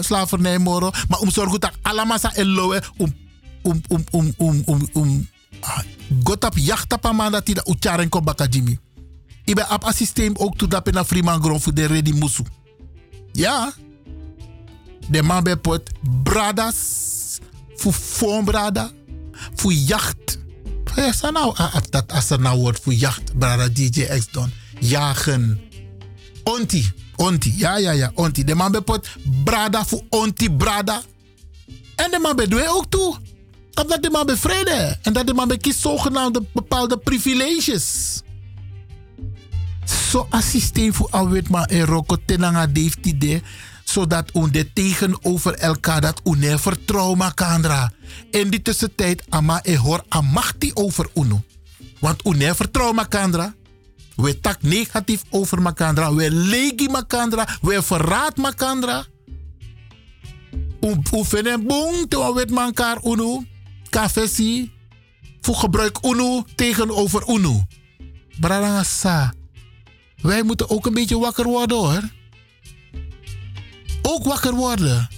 slavernij 0.00 0.58
moro. 0.58 0.90
Maar 1.08 1.18
om 1.18 1.30
zorgen 1.30 1.60
dat 1.60 1.72
allemaal 1.82 2.18
zijn 2.18 2.34
eloe. 2.34 2.82
Om, 2.96 3.14
om, 3.62 3.80
om, 3.88 4.04
om, 4.10 4.32
om, 4.36 4.62
om, 4.64 4.88
om. 4.92 5.28
Gotap 6.24 6.56
jachtap 6.58 7.12
man 7.12 7.32
dat 7.32 7.46
die 7.46 7.54
de 7.54 7.66
ucharen 7.70 8.08
ko 8.08 8.20
bakajimi. 8.20 8.78
Ik 9.44 9.54
ben 9.54 9.70
op 9.70 9.84
een 9.84 9.92
systeem 9.92 10.32
ook 10.36 10.56
toe 10.56 10.68
dat 10.68 10.92
na 10.92 11.04
Freeman 11.04 11.42
grond 11.42 11.62
voor 11.62 11.74
de 11.74 11.84
ready 11.86 12.12
musu. 12.12 12.42
Ja. 13.32 13.72
De 15.08 15.22
man 15.22 15.60
pot 15.60 15.90
bradas 16.22 16.76
voor 17.76 17.92
foonbrada, 17.92 18.90
voor 19.54 19.72
jacht. 19.72 20.38
Ja, 20.96 21.12
sa 21.12 21.30
nou, 21.30 21.54
dat 21.90 22.12
als 22.12 22.30
er 22.30 22.40
nou 22.40 22.60
wordt 22.60 22.80
voor 22.82 22.94
jacht, 22.94 23.38
brada 23.38 23.68
DJ 23.68 24.04
X 24.04 24.28
Don. 24.30 24.52
Jagen. 24.78 25.60
Onti, 26.44 26.92
onti, 27.16 27.54
ja, 27.56 27.76
ja, 27.76 27.90
ja, 27.90 28.10
onti. 28.14 28.44
De 28.44 28.54
man 28.54 28.84
pot 28.84 29.08
brada 29.44 29.84
voor 29.84 30.02
onti 30.08 30.50
brada. 30.50 31.02
En 31.94 32.10
de 32.10 32.18
man 32.18 32.36
bij 32.36 32.46
doe 32.46 32.68
ook 32.68 32.86
toe. 32.88 33.16
Omdat 33.74 34.02
de 34.02 34.10
man 34.10 34.26
bevrede. 34.26 34.98
En 35.02 35.12
dat 35.12 35.26
de 35.26 35.34
man 35.34 35.58
kiest 35.58 35.80
zogenaamde 35.80 36.42
bepaalde 36.52 36.98
privileges. 36.98 38.20
Zo 40.10 40.26
een 40.30 40.42
systeem 40.42 40.94
voor 40.94 41.08
alweer 41.10 41.44
maar 41.50 41.70
in 41.70 41.82
roko 41.82 42.16
tenanga 42.26 42.68
heeft 42.72 43.06
idee 43.06 43.42
zodat 43.94 44.30
de 44.50 44.72
tegenover 44.72 45.54
elkaar 45.54 46.00
dat 46.00 46.20
une 46.24 46.58
vertrouwen. 46.58 47.32
In 48.30 48.50
die 48.50 48.62
tussentijd 48.62 49.22
ama 49.28 49.60
e 49.62 49.76
hoor 49.76 50.04
amachti 50.08 50.70
over 50.74 51.10
uno. 51.14 51.42
Want 52.00 52.24
une 52.24 52.54
vertrouwen 52.54 53.08
kandra. 53.08 53.54
We 54.16 54.40
tak 54.40 54.62
negatief 54.62 55.22
over 55.30 55.62
makandra. 55.62 56.14
We 56.14 56.30
legi 56.30 56.88
makandra. 56.88 57.48
We 57.62 57.82
verraad 57.82 58.36
makandra. 58.36 59.04
Oefenen 61.12 61.66
boom 61.66 62.08
te 62.08 62.34
wet 62.34 62.50
elkaar 62.50 62.98
uno. 63.04 63.44
Kafesi. 63.90 64.72
Voor 65.40 65.54
gebruik 65.54 65.98
uno 66.02 66.44
tegenover 66.54 67.28
uno. 67.28 67.66
Brarangasa. 68.40 69.32
Wij 70.22 70.42
moeten 70.42 70.70
ook 70.70 70.86
een 70.86 70.94
beetje 70.94 71.18
wakker 71.18 71.44
worden 71.44 71.76
hoor 71.76 72.02
ook 74.06 74.24
wakker 74.24 74.54
worden. 74.54 75.08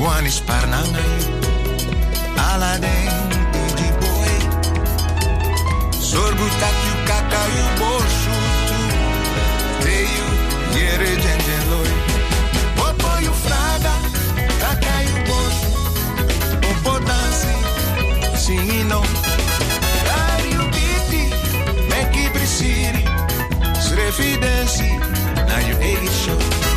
Wani 0.00 0.30
sparnanga 0.30 1.02
you 1.12 1.26
Aladdin 2.48 3.12
Sorbu 6.00 6.46
takju 6.60 6.94
kakaju 7.08 7.64
borshutu 7.80 8.80
Teju 9.82 10.28
yere 10.76 11.10
jenjen 11.24 11.64
loy 11.70 11.92
Popo 12.76 13.12
ju 13.24 13.32
fraga 13.44 13.94
kakaju 14.62 15.16
borshu 15.28 15.70
Popo 16.62 16.98
dansi 17.04 17.54
singino 18.44 19.02
Kariu 20.08 20.64
biti 20.72 21.22
meki 21.90 22.24
brisiri 22.34 23.04
Srefidensi 23.84 24.90
na 25.48 25.60
ju 25.68 25.76
egi 25.80 26.10
show 26.24 26.69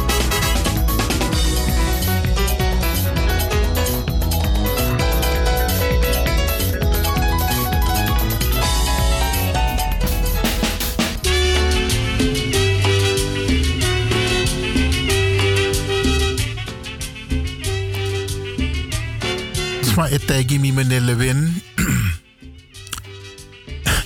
van 19.94 20.06
Etegi, 20.06 20.58
meneer 20.58 21.02
Lewin. 21.02 21.62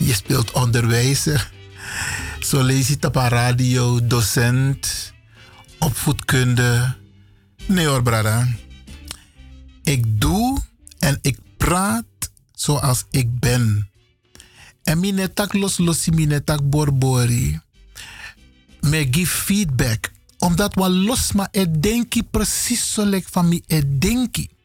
Je 0.07 0.14
speelt 0.14 0.51
onderwijzer. 0.51 1.51
Het 2.40 3.06
op 3.06 3.16
radio, 3.16 4.07
docent, 4.07 5.14
opvoedkunde. 5.80 6.95
Nee 7.67 7.85
hoor, 7.85 8.03
brada. 8.03 8.48
Ik 9.83 10.22
doe 10.22 10.59
en 10.99 11.19
ik 11.22 11.38
praat 11.57 12.06
zoals 12.53 13.06
ik 13.11 13.40
ben. 13.40 13.90
En 14.83 14.99
mine 14.99 15.33
tak 15.33 15.53
los 15.53 15.77
losi 15.77 16.41
tak 16.43 16.69
borbori. 16.69 17.59
Me 18.82 19.07
give 19.11 19.43
feedback. 19.43 20.11
Omdat 20.38 20.74
we 20.74 20.90
los 20.90 21.32
maar 21.32 21.49
het 21.51 21.83
denki 21.83 22.24
precies 22.24 22.93
zo 22.93 23.06
lek 23.06 23.27
van 23.32 23.48
me 23.48 23.61
het 23.67 24.01
denki. 24.01 24.56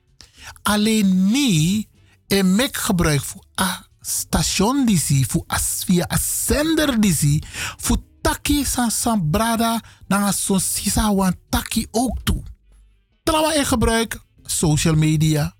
Alleen 0.63 1.31
niet 1.31 1.89
en 2.27 2.55
mek 2.55 2.77
gebruik 2.77 3.21
voor 3.21 3.45
a 3.61 3.87
station 4.01 4.87
disi, 4.87 5.25
voor 5.25 5.45
as 5.47 5.83
via 5.87 6.09
a 6.13 6.19
zender 6.47 7.01
disi, 7.01 7.43
voor 7.77 8.03
taki 8.21 8.65
san 8.65 8.91
san 8.91 9.31
brada, 9.31 9.81
na 10.07 10.33
son 10.33 10.61
sisa 10.61 11.15
wan 11.15 11.35
taki 11.49 11.87
ook 11.91 12.19
toe. 12.23 12.43
Terwijl 13.23 13.53
in 13.53 13.67
gebruik 13.67 14.21
social 14.43 14.95
media. 14.95 15.55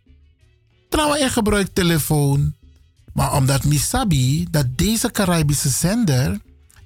Terwijl 0.89 1.17
in 1.17 1.31
gebruik 1.31 1.75
telefoon. 1.75 2.55
Maar 3.13 3.33
omdat 3.33 3.65
Misabi, 3.65 4.47
dat 4.51 4.79
deze 4.79 5.11
Caribische 5.11 5.69
zender, 5.69 6.41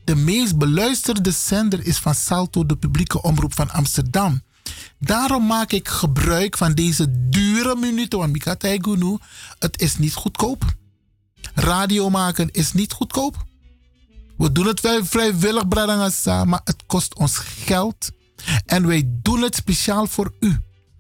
de 0.05 0.15
meest 0.15 0.59
beluisterde 0.59 1.31
zender 1.31 1.87
is 1.87 1.99
van 1.99 2.15
Salto, 2.15 2.67
de 2.67 2.77
publieke 2.77 3.23
omroep 3.23 3.55
van 3.55 3.71
Amsterdam. 3.71 4.43
Daarom 4.99 5.47
maak 5.47 5.73
ik 5.73 5.89
gebruik 5.89 6.57
van 6.57 6.73
deze 6.73 7.29
dure 7.29 7.77
minuten. 7.77 8.19
Want 8.19 8.43
Gunu, 8.61 9.19
het 9.59 9.81
is 9.81 9.99
niet 9.99 10.15
goedkoop. 10.15 10.65
Radio 11.55 12.11
maken 12.11 12.51
is 12.51 12.73
niet 12.73 12.93
goedkoop. 12.93 13.45
We 14.37 14.53
doen 14.53 14.67
het 14.67 14.81
wel 14.81 15.05
vrijwillig, 15.05 15.69
Bradangasa, 15.69 16.45
maar 16.45 16.61
het 16.65 16.87
kost 16.87 17.15
ons 17.15 17.39
geld. 17.39 18.11
En 18.67 18.87
wij 18.87 19.03
doen 19.07 19.43
het 19.43 19.55
speciaal 19.55 20.07
voor 20.07 20.35
u. 20.41 20.57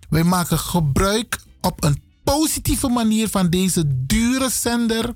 Wij 0.09 0.25
maken 0.25 0.59
gebruik 0.59 1.41
op 1.61 1.85
een 1.85 2.03
positieve 2.25 2.89
manier 2.89 3.29
van 3.29 3.51
deze 3.51 3.85
dure 4.07 4.51
zender 4.51 5.15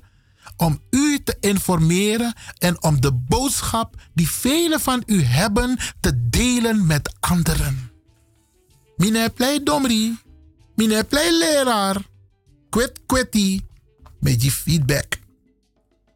om 0.57 0.81
u 0.89 1.19
te 1.23 1.37
informeren 1.39 2.33
en 2.57 2.83
om 2.83 3.01
de 3.01 3.13
boodschap 3.13 3.95
die 4.13 4.29
velen 4.29 4.79
van 4.79 5.03
u 5.05 5.23
hebben 5.23 5.77
te 5.99 6.29
delen 6.29 6.85
met 6.85 7.15
anderen. 7.19 7.90
Mine 9.01 9.29
plei 9.29 9.63
domri, 9.63 10.13
mine 10.75 11.03
plei 11.03 11.31
leraar, 11.37 11.97
kwet 12.69 12.99
kweti, 13.05 13.61
met 14.19 14.43
je 14.43 14.51
feedback. 14.51 15.19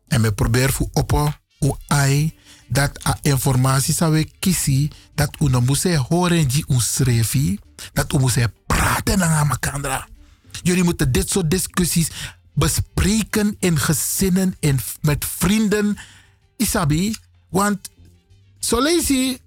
En 0.08 0.22
me 0.22 0.32
probeer 0.32 0.72
voor 0.72 0.90
op 0.94 1.34
u 1.60 1.72
ai 1.88 2.34
dat 2.68 3.08
a 3.08 3.18
informatie 3.22 3.94
zou 3.94 4.14
we 4.14 4.30
kiezen 4.40 4.90
dat 5.16 5.36
u 5.40 5.60
moest 5.60 5.96
horen 5.96 6.48
die 6.48 6.66
u 6.68 6.80
schreef, 6.80 7.36
dat 7.94 8.14
u 8.14 8.20
moest 8.20 8.48
praten 8.68 9.18
naar 9.18 9.50
elkaar. 9.50 10.08
Jullie 10.64 10.84
moeten 10.84 11.12
dit 11.12 11.30
soort 11.30 11.52
discussies 11.52 12.10
bespreken 12.54 13.56
in 13.60 13.78
gezinnen, 13.78 14.56
in, 14.60 14.80
met 15.02 15.26
vrienden. 15.26 15.98
Isabi, 16.58 17.16
want 17.50 17.90
zo 18.60 18.82
lees 18.82 19.38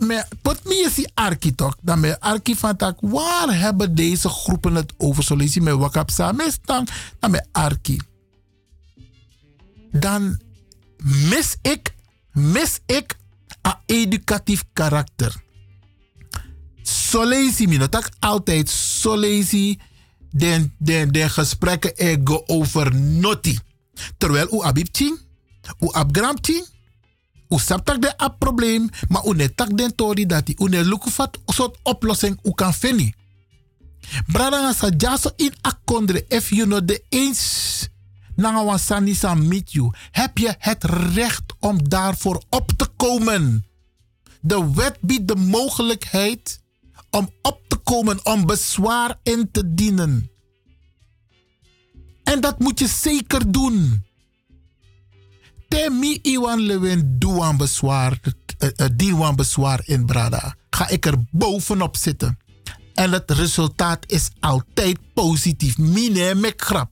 me, 0.00 0.24
pot 0.42 0.64
me 0.64 0.90
die 0.94 1.10
arki 1.14 1.54
toch? 1.54 1.76
Dan 1.80 2.00
me 2.00 2.20
arki 2.20 2.56
van 2.56 2.76
tak, 2.76 2.98
waar 3.00 3.58
hebben 3.58 3.94
deze 3.94 4.28
groepen 4.28 4.74
het 4.74 4.92
over? 4.96 5.22
Zo 5.24 5.36
lees 5.36 5.54
je 5.54 5.60
me 5.60 5.76
wakap 5.76 6.10
samen, 6.10 6.52
dan, 6.64 6.86
dan 7.18 7.30
me 7.30 7.44
arki. 7.52 8.00
Dan 9.92 10.40
mis 11.02 11.56
ik, 11.62 11.94
mis 12.32 12.78
ik 12.86 13.16
een 13.62 13.74
educatief 13.86 14.64
karakter. 14.72 15.42
Je 17.56 17.68
me, 17.68 17.88
dat 17.88 18.08
altijd 18.18 18.70
je 18.70 19.78
den, 20.30 20.74
den, 20.78 21.12
den 21.12 21.30
gesprekken 21.30 21.96
ego 21.96 22.42
over 22.46 22.94
noti. 22.94 23.58
Terwijl 24.18 24.54
u 24.54 24.60
abibchi, 24.60 25.14
u 25.80 25.88
abgramchi, 25.90 26.54
u 26.54 26.62
saptak 27.58 28.02
de 28.02 28.16
ab 28.16 28.38
probleem, 28.38 28.88
maar 29.08 29.26
u 29.26 29.34
net 29.34 29.56
tak 29.56 29.76
den 29.76 29.94
tori 29.94 30.26
u 30.58 30.68
ne 30.68 30.84
lukufat 30.84 31.38
soort 31.46 31.78
oplossing 31.82 32.38
u 32.42 32.50
kan 32.54 32.74
vinden. 32.74 33.14
Brada 34.26 34.72
sa 34.72 34.88
jaso 34.96 35.30
in 35.36 35.52
akondre 35.60 36.24
if 36.28 36.50
you 36.50 36.66
know 36.66 36.80
de 36.86 37.02
eens 37.08 37.88
nanga 38.36 38.64
wasani 38.64 39.14
sa 39.14 39.34
meet 39.34 39.72
you, 39.72 39.92
heb 40.10 40.38
je 40.38 40.54
het 40.58 40.84
recht 41.14 41.54
om 41.60 41.88
daarvoor 41.88 42.42
op 42.48 42.72
te 42.76 42.86
komen. 42.96 43.66
De 44.40 44.72
wet 44.74 44.98
biedt 45.00 45.28
de 45.28 45.36
mogelijkheid 45.36 46.60
om 47.10 47.30
op 47.42 47.60
te 47.68 47.76
komen, 47.76 48.26
om 48.26 48.46
bezwaar 48.46 49.18
in 49.22 49.48
te 49.52 49.74
dienen. 49.74 50.30
En 52.24 52.40
dat 52.40 52.58
moet 52.58 52.78
je 52.78 52.86
zeker 52.86 53.52
doen. 53.52 54.04
Temi 55.70 56.18
iwan 56.22 56.60
lewin 56.60 57.16
duan 57.18 57.56
bezwaar, 57.56 58.20
uh, 58.58 58.88
uh, 58.98 59.34
bezwaar 59.34 59.80
in 59.84 60.06
Brada. 60.06 60.56
Ga 60.70 60.88
ik 60.88 61.06
er 61.06 61.14
bovenop 61.30 61.96
zitten. 61.96 62.38
En 62.94 63.12
het 63.12 63.30
resultaat 63.30 64.04
is 64.06 64.30
altijd 64.40 64.98
positief. 65.14 65.78
Mine 65.78 66.34
mek 66.34 66.62
grap. 66.62 66.90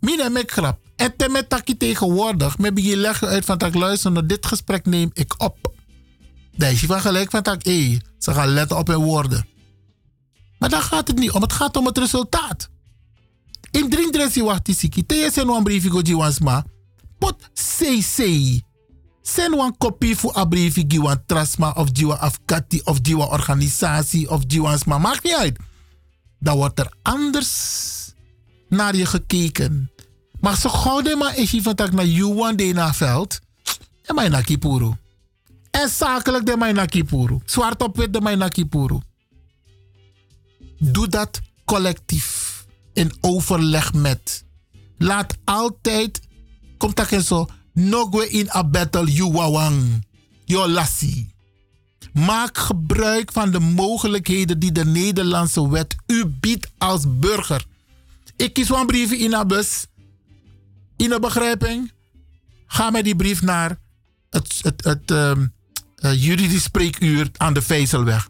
Mine 0.00 0.30
mek 0.30 0.50
grap. 0.50 0.78
En 0.96 1.16
temetaki 1.16 1.76
tegenwoordig, 1.76 2.58
me 2.58 2.82
je 2.82 2.96
leggen 2.96 3.28
uit 3.28 3.44
van 3.44 3.58
dat 3.58 3.74
luister 3.74 4.12
naar 4.12 4.26
dit 4.26 4.46
gesprek 4.46 4.86
neem 4.86 5.10
ik 5.12 5.34
op. 5.42 5.72
Daar 6.56 6.72
is 6.72 6.80
je 6.80 6.86
van 6.86 7.00
gelijk 7.00 7.30
van 7.30 7.42
tak, 7.42 7.64
hé, 7.64 7.98
ze 8.18 8.32
gaan 8.32 8.48
letten 8.48 8.78
op 8.78 8.86
hun 8.86 9.04
woorden. 9.04 9.46
Maar 10.58 10.68
daar 10.68 10.82
gaat 10.82 11.08
het 11.08 11.18
niet 11.18 11.30
om. 11.30 11.42
Het 11.42 11.52
gaat 11.52 11.76
om 11.76 11.86
het 11.86 11.98
resultaat. 11.98 12.68
In 13.70 13.90
drie 13.90 14.10
dressi 14.10 14.42
wacht 14.42 14.68
siki. 14.72 15.06
Te 15.06 15.30
je 15.34 15.46
wan 15.46 15.62
briefi 15.62 15.90
go 15.90 16.00
jiwansma. 16.00 16.64
Pot 17.18 17.50
sei 17.52 18.02
sei. 18.02 18.62
Sen 19.22 19.56
wan 19.56 19.76
kopie 19.78 20.16
voor 20.16 20.36
a 20.36 20.44
briefi 20.44 20.84
giwan 20.88 21.22
trasma 21.26 21.70
of 21.70 21.88
jiwa 21.92 22.18
afkati 22.18 22.80
of 22.84 22.98
jiwa 23.02 23.26
organisatie 23.26 24.30
of 24.30 24.42
jiwansma. 24.46 24.98
Maakt 24.98 25.22
niet 25.22 25.34
uit. 25.34 25.58
Dan 26.38 26.56
wordt 26.56 26.78
er 26.78 26.92
anders 27.02 28.12
naar 28.68 28.96
je 28.96 29.06
gekeken. 29.06 29.90
Maar 30.40 30.56
zo 30.56 30.68
gauw 30.68 31.02
de 31.02 31.16
maar 31.16 31.36
is 31.36 31.54
van 31.62 31.74
tak 31.74 31.92
naar 31.92 32.06
Juwan 32.06 32.56
de 32.56 32.72
na 32.72 32.94
veld. 32.94 33.40
En 34.02 34.14
mij 34.14 34.28
naar 34.28 34.44
Kipuru. 34.44 34.92
En 35.70 35.88
zakelijk 35.88 36.46
de 36.46 36.56
mij 36.56 36.72
naar 36.72 36.86
Kipuru. 36.86 37.38
Zwart 37.44 37.82
op 37.82 37.96
wit 37.96 38.12
de 38.12 38.20
mij 38.20 38.34
naar 38.34 38.50
Kipuru. 38.50 39.00
Doe 40.78 41.08
dat 41.08 41.40
collectief. 41.64 42.66
In 42.92 43.12
overleg 43.20 43.92
met. 43.92 44.44
Laat 44.98 45.36
altijd. 45.44 46.20
Komt 46.78 46.96
dat 46.96 47.24
zo. 47.24 47.46
Nogwe 47.72 48.28
in 48.28 48.50
a 48.50 48.64
battle 48.64 49.12
you 49.12 49.32
wawang. 49.32 50.06
Lassie. 50.46 51.34
Maak 52.12 52.58
gebruik 52.58 53.32
van 53.32 53.50
de 53.50 53.60
mogelijkheden 53.60 54.58
die 54.58 54.72
de 54.72 54.84
Nederlandse 54.84 55.68
wet 55.68 55.96
u 56.06 56.26
biedt 56.26 56.70
als 56.78 57.04
burger. 57.18 57.64
Ik 58.36 58.52
kies 58.52 58.68
een 58.70 58.86
brief 58.86 59.12
in 59.12 59.34
een 59.34 59.46
bus. 59.46 59.86
In 60.96 61.12
een 61.12 61.20
begrijping. 61.20 61.92
Ga 62.66 62.90
met 62.90 63.04
die 63.04 63.16
brief 63.16 63.42
naar 63.42 63.78
het, 64.30 64.60
het, 64.62 64.84
het 64.84 65.10
um, 65.10 65.52
uh, 65.96 66.24
juridisch 66.24 66.62
spreekuur 66.62 67.30
aan 67.36 67.52
de 67.52 67.62
Vijzelweg. 67.62 68.28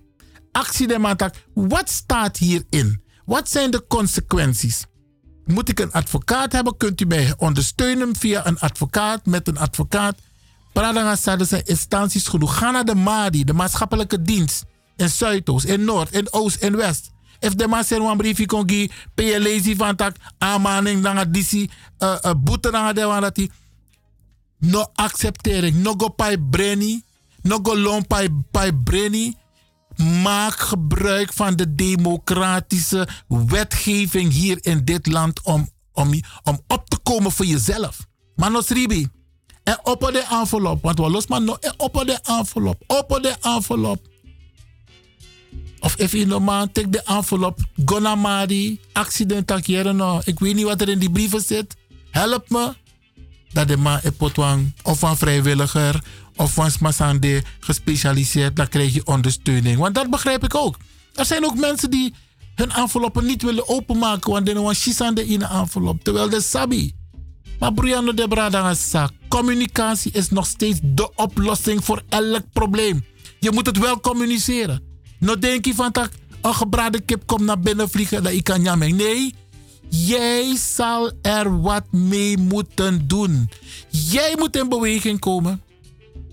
Actie 0.53 0.87
de. 0.87 1.35
Wat 1.55 1.91
staat 1.91 2.37
hierin? 2.37 3.03
Wat 3.25 3.51
zijn 3.51 3.71
de 3.71 3.85
consequenties? 3.89 4.87
Moet 5.49 5.69
ik 5.69 5.81
een 5.81 5.93
advocaat 5.93 6.53
hebben? 6.53 6.77
Kunt 6.77 7.01
u 7.01 7.07
mij 7.07 7.35
ondersteunen 7.37 8.17
via 8.17 8.47
een 8.47 8.59
advocaat 8.59 9.27
met 9.27 9.49
een 9.49 9.59
advocaat? 9.59 10.17
Pradanga 10.73 11.17
er 11.25 11.47
zijn 11.47 11.65
instanties 11.65 12.27
genoeg. 12.27 12.59
Ga 12.59 12.71
naar 12.71 12.85
de 12.85 12.95
MADI, 12.95 13.45
de 13.45 13.53
maatschappelijke 13.53 14.23
dienst. 14.23 14.65
In 14.97 15.09
Zuidoost, 15.09 15.65
in 15.65 15.85
Noord, 15.85 16.13
in 16.13 16.33
Oost 16.33 16.57
en 16.57 16.77
West. 16.77 17.11
If 17.41 17.55
de 17.55 17.67
man 17.67 17.85
zijn 17.85 18.03
een 18.03 18.17
briefje 18.17 18.47
kon 18.47 18.71
geven, 18.71 18.95
PLZ 19.15 19.77
van 19.77 19.97
tak, 19.97 20.17
aanmaning 20.39 21.03
dan 21.03 21.17
het 21.17 21.35
DC, 21.35 21.71
boete 22.37 22.71
dan 22.71 22.95
wan 22.95 23.21
dat 23.21 23.41
No 24.59 24.87
acceptering, 24.95 25.77
no 25.83 25.95
go 25.97 26.09
pai 26.09 26.39
breni, 26.39 27.03
no 27.43 27.59
go 27.63 27.79
loon 27.79 28.07
pai 28.51 28.73
breni. 28.85 29.37
Maak 30.23 30.59
gebruik 30.59 31.33
van 31.33 31.57
de 31.57 31.75
democratische 31.75 33.09
wetgeving 33.29 34.33
hier 34.33 34.59
in 34.61 34.85
dit 34.85 35.07
land 35.07 35.43
om, 35.43 35.69
om, 35.93 36.21
om 36.43 36.61
op 36.67 36.89
te 36.89 36.99
komen 37.03 37.33
voor 37.33 37.47
jezelf. 37.47 38.07
Manos 38.35 38.69
Ribi. 38.69 39.09
En 39.65 39.79
op 39.83 40.01
de 40.01 40.27
envelop. 40.31 40.83
Want 40.83 40.99
we 40.99 41.11
los 41.11 41.27
maar 41.27 41.43
no, 41.43 41.59
op 41.77 42.03
de 42.07 42.19
envelop. 42.23 42.83
Op 42.87 43.19
de 43.23 43.37
envelop. 43.43 44.09
Of 45.81 45.97
if 45.97 46.13
je 46.13 46.27
normaal 46.27 46.73
take 46.73 46.89
de 46.89 47.03
envelop. 47.03 47.59
Gonamadi. 47.85 48.81
Accident 48.93 49.73
no. 49.85 50.21
Ik 50.25 50.39
weet 50.39 50.55
niet 50.55 50.65
wat 50.65 50.81
er 50.81 50.89
in 50.89 50.99
die 50.99 51.11
brieven 51.11 51.41
zit. 51.41 51.77
Help 52.11 52.51
me. 52.51 52.75
dat 53.53 53.69
de 53.69 53.77
man 53.77 54.01
een 54.03 54.17
potwang 54.17 54.75
of 54.83 55.03
een 55.03 55.17
vrijwilliger 55.17 56.03
of 56.39 56.57
een 56.57 56.71
smasande 56.71 57.43
gespecialiseerd, 57.61 58.57
dan 58.57 58.69
krijg 58.69 58.95
je 58.95 59.07
ondersteuning. 59.07 59.79
Want 59.79 59.95
dat 59.95 60.11
begrijp 60.11 60.45
ik 60.45 60.55
ook. 60.55 60.77
Er 61.15 61.25
zijn 61.25 61.45
ook 61.45 61.59
mensen 61.59 61.91
die 61.91 62.15
hun 62.55 62.71
enveloppen 62.71 63.27
niet 63.27 63.43
willen 63.43 63.69
openmaken, 63.69 64.33
want 64.33 64.49
er 64.49 64.71
is 64.71 64.99
een 64.99 65.17
in 65.17 65.39
de 65.39 65.47
envelop. 65.47 66.05
Terwijl 66.05 66.29
de 66.29 66.41
sabi. 66.41 66.93
Maar 67.59 67.73
Brianna 67.73 68.13
de 68.13 68.29
Brada 68.29 68.75
zegt, 68.75 69.13
communicatie 69.29 70.13
is 70.13 70.31
nog 70.31 70.47
steeds 70.47 70.79
de 70.83 71.15
oplossing 71.15 71.85
voor 71.85 72.03
elk 72.09 72.43
probleem. 72.53 73.05
Je 73.41 73.51
moet 73.53 73.67
het 73.67 73.79
wel 73.79 74.01
communiceren. 74.01 74.83
Nou 75.19 75.39
denk 75.39 75.65
je 75.65 75.75
van 75.75 75.89
dat 75.93 76.11
een 76.43 76.55
gebraden 76.55 77.05
kip 77.05 77.27
komt 77.27 77.41
naar 77.41 77.61
binnen 77.61 77.91
vliegen 77.91 78.23
dat 78.23 78.33
ik 78.33 78.45
kan 78.45 78.63
jammen. 78.63 78.97
Nee, 78.97 79.35
jij 79.89 80.57
zal 80.57 81.13
er 81.23 81.61
wat 81.61 81.93
mee 81.93 82.39
moeten 82.39 83.09
doen. 83.09 83.51
Jij 83.89 84.35
moet 84.39 84.57
in 84.57 84.69
beweging 84.69 85.19
komen. 85.19 85.63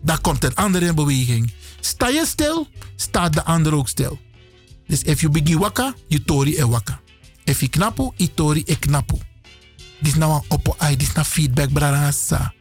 Dan 0.06 0.22
komt 0.22 0.43
een 0.43 0.56
ander 0.56 0.84
in 0.84 0.95
beweging. 0.95 1.51
Sta 1.80 2.08
je 2.08 2.25
stil, 2.25 2.67
staat 2.95 3.34
de 3.34 3.43
ander 3.43 3.74
ook 3.75 3.88
stil. 3.88 4.19
Dus 4.88 5.01
if 5.01 5.22
you 5.22 5.32
bigi 5.32 5.58
waka, 5.58 5.93
you 6.08 6.24
tori 6.24 6.58
e 6.58 6.66
waka. 6.66 7.00
If 7.43 7.59
you 7.59 7.72
knapu, 7.72 8.11
you 8.16 8.30
tori 8.34 8.64
e 8.66 8.75
knapu. 8.75 9.17
Dit 10.00 10.14
is 10.14 10.16
nou 10.16 10.34
een 10.34 10.43
oppo 10.48 10.75
ai, 10.77 10.95
dit 10.98 11.08
is 11.08 11.14
nou 11.14 11.25
feedback 11.25 11.74
brarasa. 11.74 12.53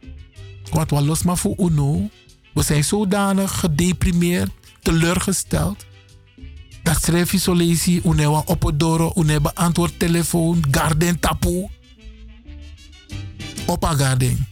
Wat 0.70 0.90
wat 0.90 1.02
los 1.02 1.22
maar 1.22 1.36
voor 1.36 1.54
uno. 1.58 2.10
We 2.54 2.62
zijn 2.62 2.84
zodanig 2.84 3.58
gedeprimeerd, 3.58 4.50
teleurgesteld. 4.80 5.84
Dat 6.82 7.02
schrijf 7.02 7.32
je 7.32 7.38
zo 7.38 7.52
lees 7.52 7.84
je, 7.84 8.00
unewa 8.04 8.42
opodoro, 8.44 9.12
une 9.14 9.40
beantwoord 9.40 9.98
telefoon, 9.98 10.64
garden 10.70 11.20
tapu. 11.20 11.68
Opa 13.66 13.94
garden. 13.94 14.46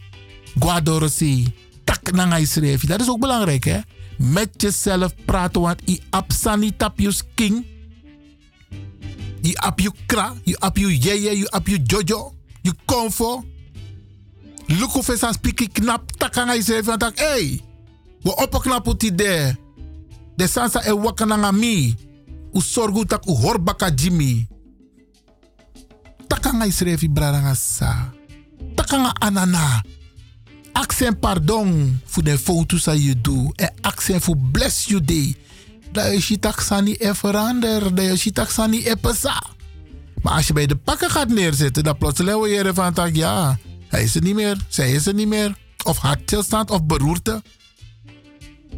Guadoro 0.59 1.09
si. 1.09 1.53
Tak 1.85 2.01
schrijf 2.43 2.81
je. 2.81 2.87
Dat 2.87 3.01
is 3.01 3.09
ook 3.09 3.21
belangrijk 3.21 3.65
hè. 3.65 3.81
Met 4.19 4.49
jezelf 4.57 5.15
praten, 5.25 5.61
want 5.61 5.81
i 5.89 6.01
apsani 6.11 6.77
tapius 6.77 7.23
king. 7.35 7.67
Je 9.41 9.59
ap 9.59 9.81
je 9.81 9.91
kra, 10.07 10.35
je 10.45 10.59
ap 10.59 10.77
je 10.77 10.99
yeye, 10.99 11.39
je 11.39 11.51
ap 11.51 11.67
jojo, 11.67 12.35
je 12.63 12.73
comfort. 12.85 13.45
Luko 14.67 15.03
fesa 15.03 15.33
spiki 15.33 15.69
knap, 15.69 16.13
takangai 16.17 16.63
schrijf 16.63 16.87
je. 16.87 16.97
Tak, 16.97 17.19
hey, 17.19 17.61
we 18.23 18.37
opknappen 18.37 18.99
die 18.99 19.15
de. 19.15 19.57
De 20.37 20.47
sansa 20.47 20.85
e 20.85 20.95
wakananga 20.95 21.51
mi. 21.51 21.95
U 22.53 22.61
sorgu 22.61 23.05
tak 23.05 23.27
u 23.27 23.33
horbaka 23.33 23.91
jimmy. 23.95 24.47
Takanga 26.27 26.65
isrefi 26.65 27.09
braranga 27.09 27.55
sa. 27.55 28.13
Takanga 28.75 29.13
anana. 29.19 29.83
Accent 30.73 31.21
pardon 31.21 32.01
voor 32.05 32.25
de 32.25 32.39
foto's 32.39 32.85
dat 32.85 33.05
je 33.05 33.21
doet. 33.21 33.61
En 33.61 33.73
accent 33.81 34.25
voor 34.25 34.37
bless 34.53 34.85
you 34.85 35.05
day. 35.05 35.37
Dat 35.93 36.07
is 36.07 36.29
je 36.29 36.39
taxani 36.39 36.97
e 36.99 37.15
verander. 37.15 37.95
Dat 37.95 38.05
is 38.05 38.25
je 38.25 38.33
taxani 38.33 38.87
e 38.87 38.97
pesa. 38.97 39.43
Maar 40.23 40.33
als 40.33 40.47
je 40.47 40.53
bij 40.53 40.67
de 40.67 40.77
pakken 40.77 41.11
gaat 41.11 41.29
neerzetten, 41.29 41.85
dan 41.85 41.99
plotseling 41.99 42.37
hoor 42.37 42.49
je 42.49 42.63
ervan 42.63 42.95
dat 42.95 43.17
ja, 43.17 43.59
hij 43.89 44.03
is 44.03 44.15
er 44.15 44.23
niet 44.23 44.35
meer, 44.35 44.57
zij 44.69 44.93
is 44.93 45.07
er 45.07 45.15
niet 45.15 45.29
meer. 45.29 45.57
Of 45.85 45.99
hartstilstand 45.99 46.71
of 46.71 46.85
beroerte. 46.85 47.43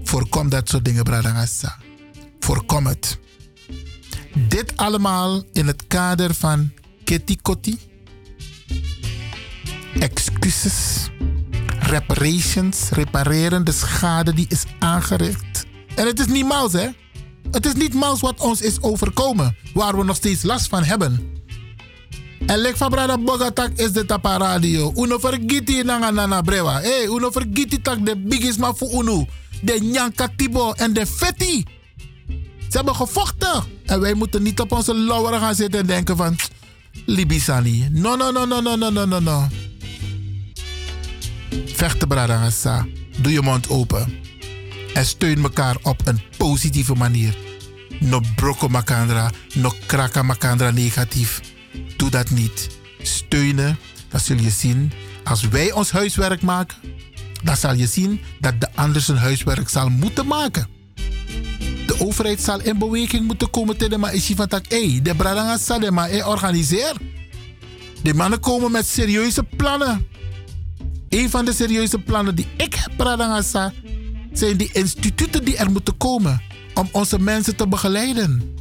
Voorkom 0.04 0.48
dat 0.48 0.68
soort 0.68 0.84
dingen, 0.84 1.04
Bradangasa. 1.04 1.76
Voorkom 2.40 2.86
het. 2.86 3.18
Dit 4.48 4.76
allemaal 4.76 5.42
in 5.52 5.66
het 5.66 5.86
kader 5.86 6.34
van 6.34 6.72
Kitty 7.04 7.36
Excuses, 10.00 11.08
reparations, 11.98 12.90
repareren 12.90 13.64
de 13.64 13.72
schade 13.72 14.34
die 14.34 14.46
is 14.48 14.64
aangericht. 14.78 15.66
En 15.94 16.06
het 16.06 16.20
is 16.20 16.26
niet 16.26 16.46
maus, 16.46 16.72
hè? 16.72 16.88
Het 17.50 17.66
is 17.66 17.74
niet 17.74 17.94
maus 17.94 18.20
wat 18.20 18.40
ons 18.40 18.60
is 18.60 18.82
overkomen, 18.82 19.56
waar 19.74 19.96
we 19.96 20.04
nog 20.04 20.16
steeds 20.16 20.42
last 20.42 20.68
van 20.68 20.84
hebben. 20.84 21.32
En 22.46 22.58
lek 22.58 22.76
van 22.76 22.90
Brada 22.90 23.18
Bogatak 23.18 23.70
is 23.76 23.92
de 23.92 24.04
tapa 24.04 24.36
radio. 24.36 24.92
Uno 24.96 25.18
vergiti 25.18 25.82
nanga 25.82 26.10
nana 26.10 26.42
brewa. 26.42 26.80
Hey, 26.80 27.06
uno 27.06 27.30
vergiti 27.30 27.82
tak 27.82 28.06
de 28.06 28.16
biggest 28.16 28.58
ma 28.58 28.74
fu 28.74 28.86
uno. 28.98 29.26
De 29.62 29.78
Nyanka 29.80 30.28
Tibo 30.36 30.72
en 30.72 30.92
de 30.92 31.06
Fetti. 31.06 31.64
Ze 32.58 32.76
hebben 32.76 32.94
gevochten. 32.94 33.64
En 33.86 34.00
wij 34.00 34.14
moeten 34.14 34.42
niet 34.42 34.60
op 34.60 34.72
onze 34.72 34.94
lauweren 34.94 35.40
gaan 35.40 35.54
zitten 35.54 35.80
en 35.80 35.86
denken 35.86 36.16
van... 36.16 36.36
Libisani. 37.06 37.88
No, 37.90 38.16
no, 38.16 38.30
no, 38.30 38.44
no, 38.44 38.60
no, 38.60 38.76
no, 38.76 38.90
no, 38.90 39.04
no, 39.04 39.20
no. 39.20 39.48
Vechten, 41.66 42.08
Bradangasa. 42.08 42.86
Doe 43.16 43.32
je 43.32 43.40
mond 43.40 43.68
open. 43.68 44.14
En 44.94 45.06
steun 45.06 45.42
elkaar 45.42 45.76
op 45.82 46.06
een 46.06 46.20
positieve 46.36 46.94
manier. 46.94 47.36
No 48.00 48.20
broko 48.36 48.68
makandra, 48.68 49.30
no 49.54 49.72
kraka 49.86 50.22
makandra 50.22 50.70
negatief. 50.70 51.40
Doe 51.96 52.10
dat 52.10 52.30
niet. 52.30 52.68
Steunen, 53.02 53.78
dan 54.08 54.20
zul 54.20 54.36
je 54.36 54.50
zien. 54.50 54.92
Als 55.24 55.48
wij 55.48 55.72
ons 55.72 55.90
huiswerk 55.90 56.42
maken, 56.42 56.76
dan 57.42 57.56
zal 57.56 57.74
je 57.74 57.86
zien 57.86 58.20
dat 58.40 58.60
de 58.60 58.68
ander 58.74 59.00
zijn 59.00 59.18
huiswerk 59.18 59.68
zal 59.68 59.88
moeten 59.88 60.26
maken. 60.26 60.66
De 61.86 61.96
overheid 61.98 62.40
zal 62.40 62.60
in 62.60 62.78
beweging 62.78 63.26
moeten 63.26 63.50
komen 63.50 63.76
tegen 63.76 64.00
maar 64.00 64.14
is 64.14 64.32
van 64.34 64.48
tak 64.48 64.64
hey, 64.68 65.00
de 65.02 65.14
bradanga 65.14 65.56
sale 65.56 65.90
maar 65.90 66.08
hey, 66.08 66.24
organiseer. 66.24 66.92
De 68.02 68.14
mannen 68.14 68.40
komen 68.40 68.70
met 68.70 68.86
serieuze 68.86 69.42
plannen. 69.42 70.06
Een 71.14 71.30
van 71.30 71.44
de 71.44 71.52
serieuze 71.52 71.98
plannen 71.98 72.34
die 72.34 72.46
ik 72.56 72.74
heb 72.74 72.92
bradanga 72.96 73.42
sa 73.42 73.72
zijn 74.32 74.56
die 74.56 74.70
instituten 74.72 75.44
die 75.44 75.56
er 75.56 75.70
moeten 75.70 75.96
komen 75.96 76.42
om 76.74 76.88
onze 76.92 77.18
mensen 77.18 77.56
te 77.56 77.68
begeleiden. 77.68 78.56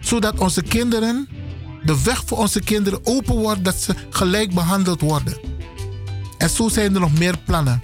Zodat 0.00 0.38
onze 0.38 0.62
kinderen, 0.62 1.28
de 1.84 2.02
weg 2.02 2.22
voor 2.26 2.38
onze 2.38 2.60
kinderen 2.60 3.06
open 3.06 3.34
wordt, 3.34 3.64
dat 3.64 3.74
ze 3.74 3.94
gelijk 4.10 4.54
behandeld 4.54 5.00
worden. 5.00 5.38
En 6.38 6.50
zo 6.50 6.68
zijn 6.68 6.94
er 6.94 7.00
nog 7.00 7.18
meer 7.18 7.38
plannen. 7.38 7.82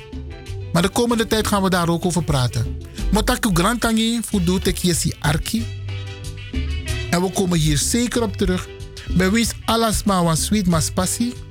Maar 0.72 0.82
de 0.82 0.88
komende 0.88 1.26
tijd 1.26 1.46
gaan 1.46 1.62
we 1.62 1.70
daar 1.70 1.88
ook 1.88 2.04
over 2.04 2.24
praten. 2.24 2.76
Motaku 3.12 3.50
Grantangi 3.52 4.20
ik 4.62 4.78
hier 4.78 5.14
arki. 5.18 5.66
En 7.10 7.22
we 7.22 7.30
komen 7.32 7.58
hier 7.58 7.78
zeker 7.78 8.22
op 8.22 8.36
terug. 8.36 8.68
Wie 9.16 9.46
alles 9.64 10.04
maar 10.04 10.24
was 10.24 10.44
sweet 10.44 10.66
mas 10.66 10.90
passie. 10.90 11.46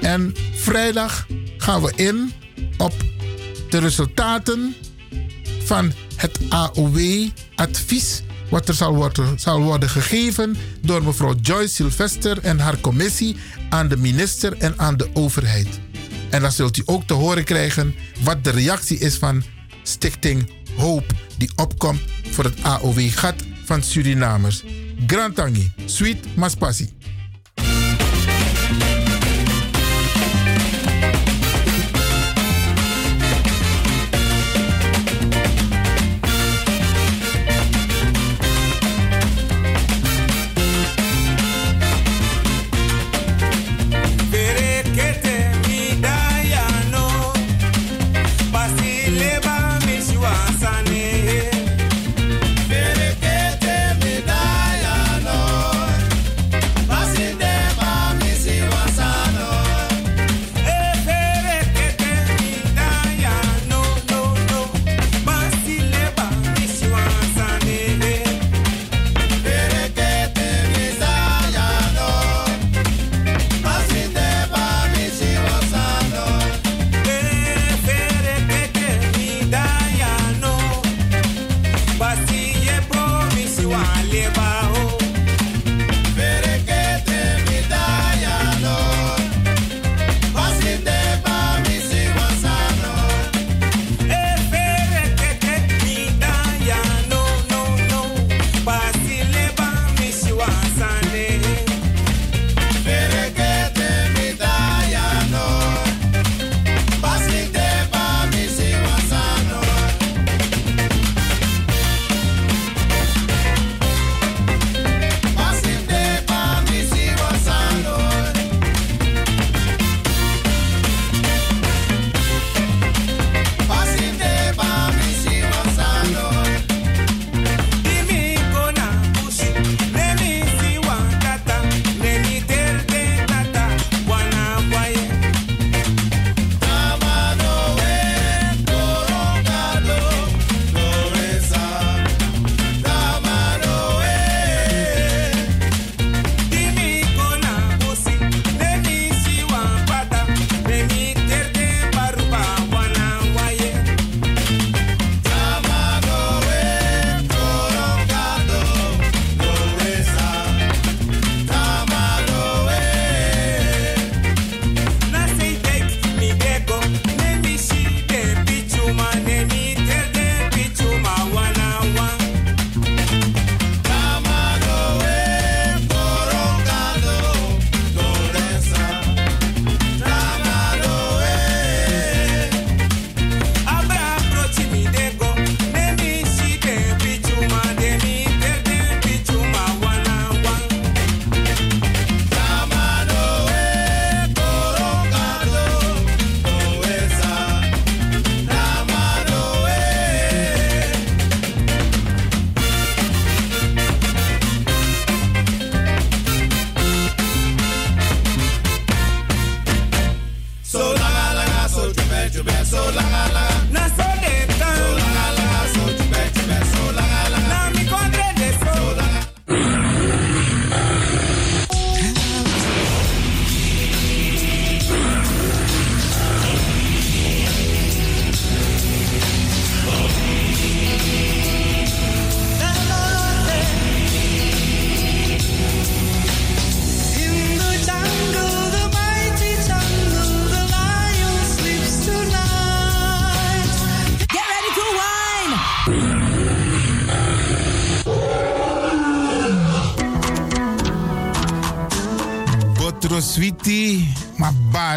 En 0.00 0.34
vrijdag 0.54 1.26
gaan 1.58 1.82
we 1.82 1.92
in 1.96 2.32
op 2.76 2.92
de 3.70 3.78
resultaten 3.78 4.74
van 5.64 5.92
het 6.16 6.38
AOW-advies. 6.48 8.22
Wat 8.50 8.68
er 8.68 8.74
zal 8.74 8.94
worden, 8.94 9.38
zal 9.38 9.62
worden 9.62 9.88
gegeven 9.88 10.56
door 10.80 11.04
mevrouw 11.04 11.34
Joyce 11.42 11.74
Sylvester 11.74 12.38
en 12.38 12.58
haar 12.58 12.80
commissie 12.80 13.36
aan 13.70 13.88
de 13.88 13.96
minister 13.96 14.56
en 14.56 14.74
aan 14.76 14.96
de 14.96 15.08
overheid. 15.12 15.80
En 16.30 16.40
dan 16.42 16.52
zult 16.52 16.76
u 16.76 16.82
ook 16.84 17.06
te 17.06 17.14
horen 17.14 17.44
krijgen 17.44 17.94
wat 18.20 18.44
de 18.44 18.50
reactie 18.50 18.98
is 18.98 19.16
van 19.16 19.42
Stichting 19.82 20.50
Hoop, 20.76 21.04
die 21.36 21.50
opkomt 21.56 22.00
voor 22.30 22.44
het 22.44 22.62
AOW-gat 22.62 23.34
van 23.64 23.82
Surinamers. 23.82 24.64
Grantangi, 25.06 25.72
Sweet 25.84 26.36
Maspasi. 26.36 26.97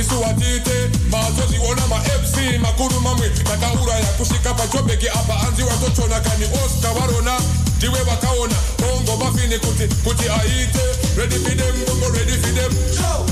isiwatite 0.00 0.90
mazozviona 1.10 1.86
mafc 1.86 2.36
makuru 2.62 3.00
mamwe 3.00 3.28
takauraya 3.28 4.06
kusvika 4.06 4.54
pajobheki 4.54 5.08
apa 5.08 5.40
anzi 5.48 5.62
watotona 5.62 6.20
kani 6.20 6.44
oscar 6.44 6.94
varona 6.94 7.40
ndiwe 7.76 8.00
vakaona 8.02 8.54
bongo 8.78 9.24
mafini 9.24 9.58
kuti 9.58 9.94
kuti 10.04 10.28
aite. 10.28 10.80
Ready 11.16 11.34
redi 11.34 11.48
fidem 11.48 11.74
bongo 11.86 12.08
redi 12.16 12.32
Ready 12.32 12.72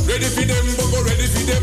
redi 0.06 0.24
fidem 0.26 0.76
bongo 0.76 1.02
ready 1.02 1.22
redi 1.22 1.38
fidem 1.38 1.62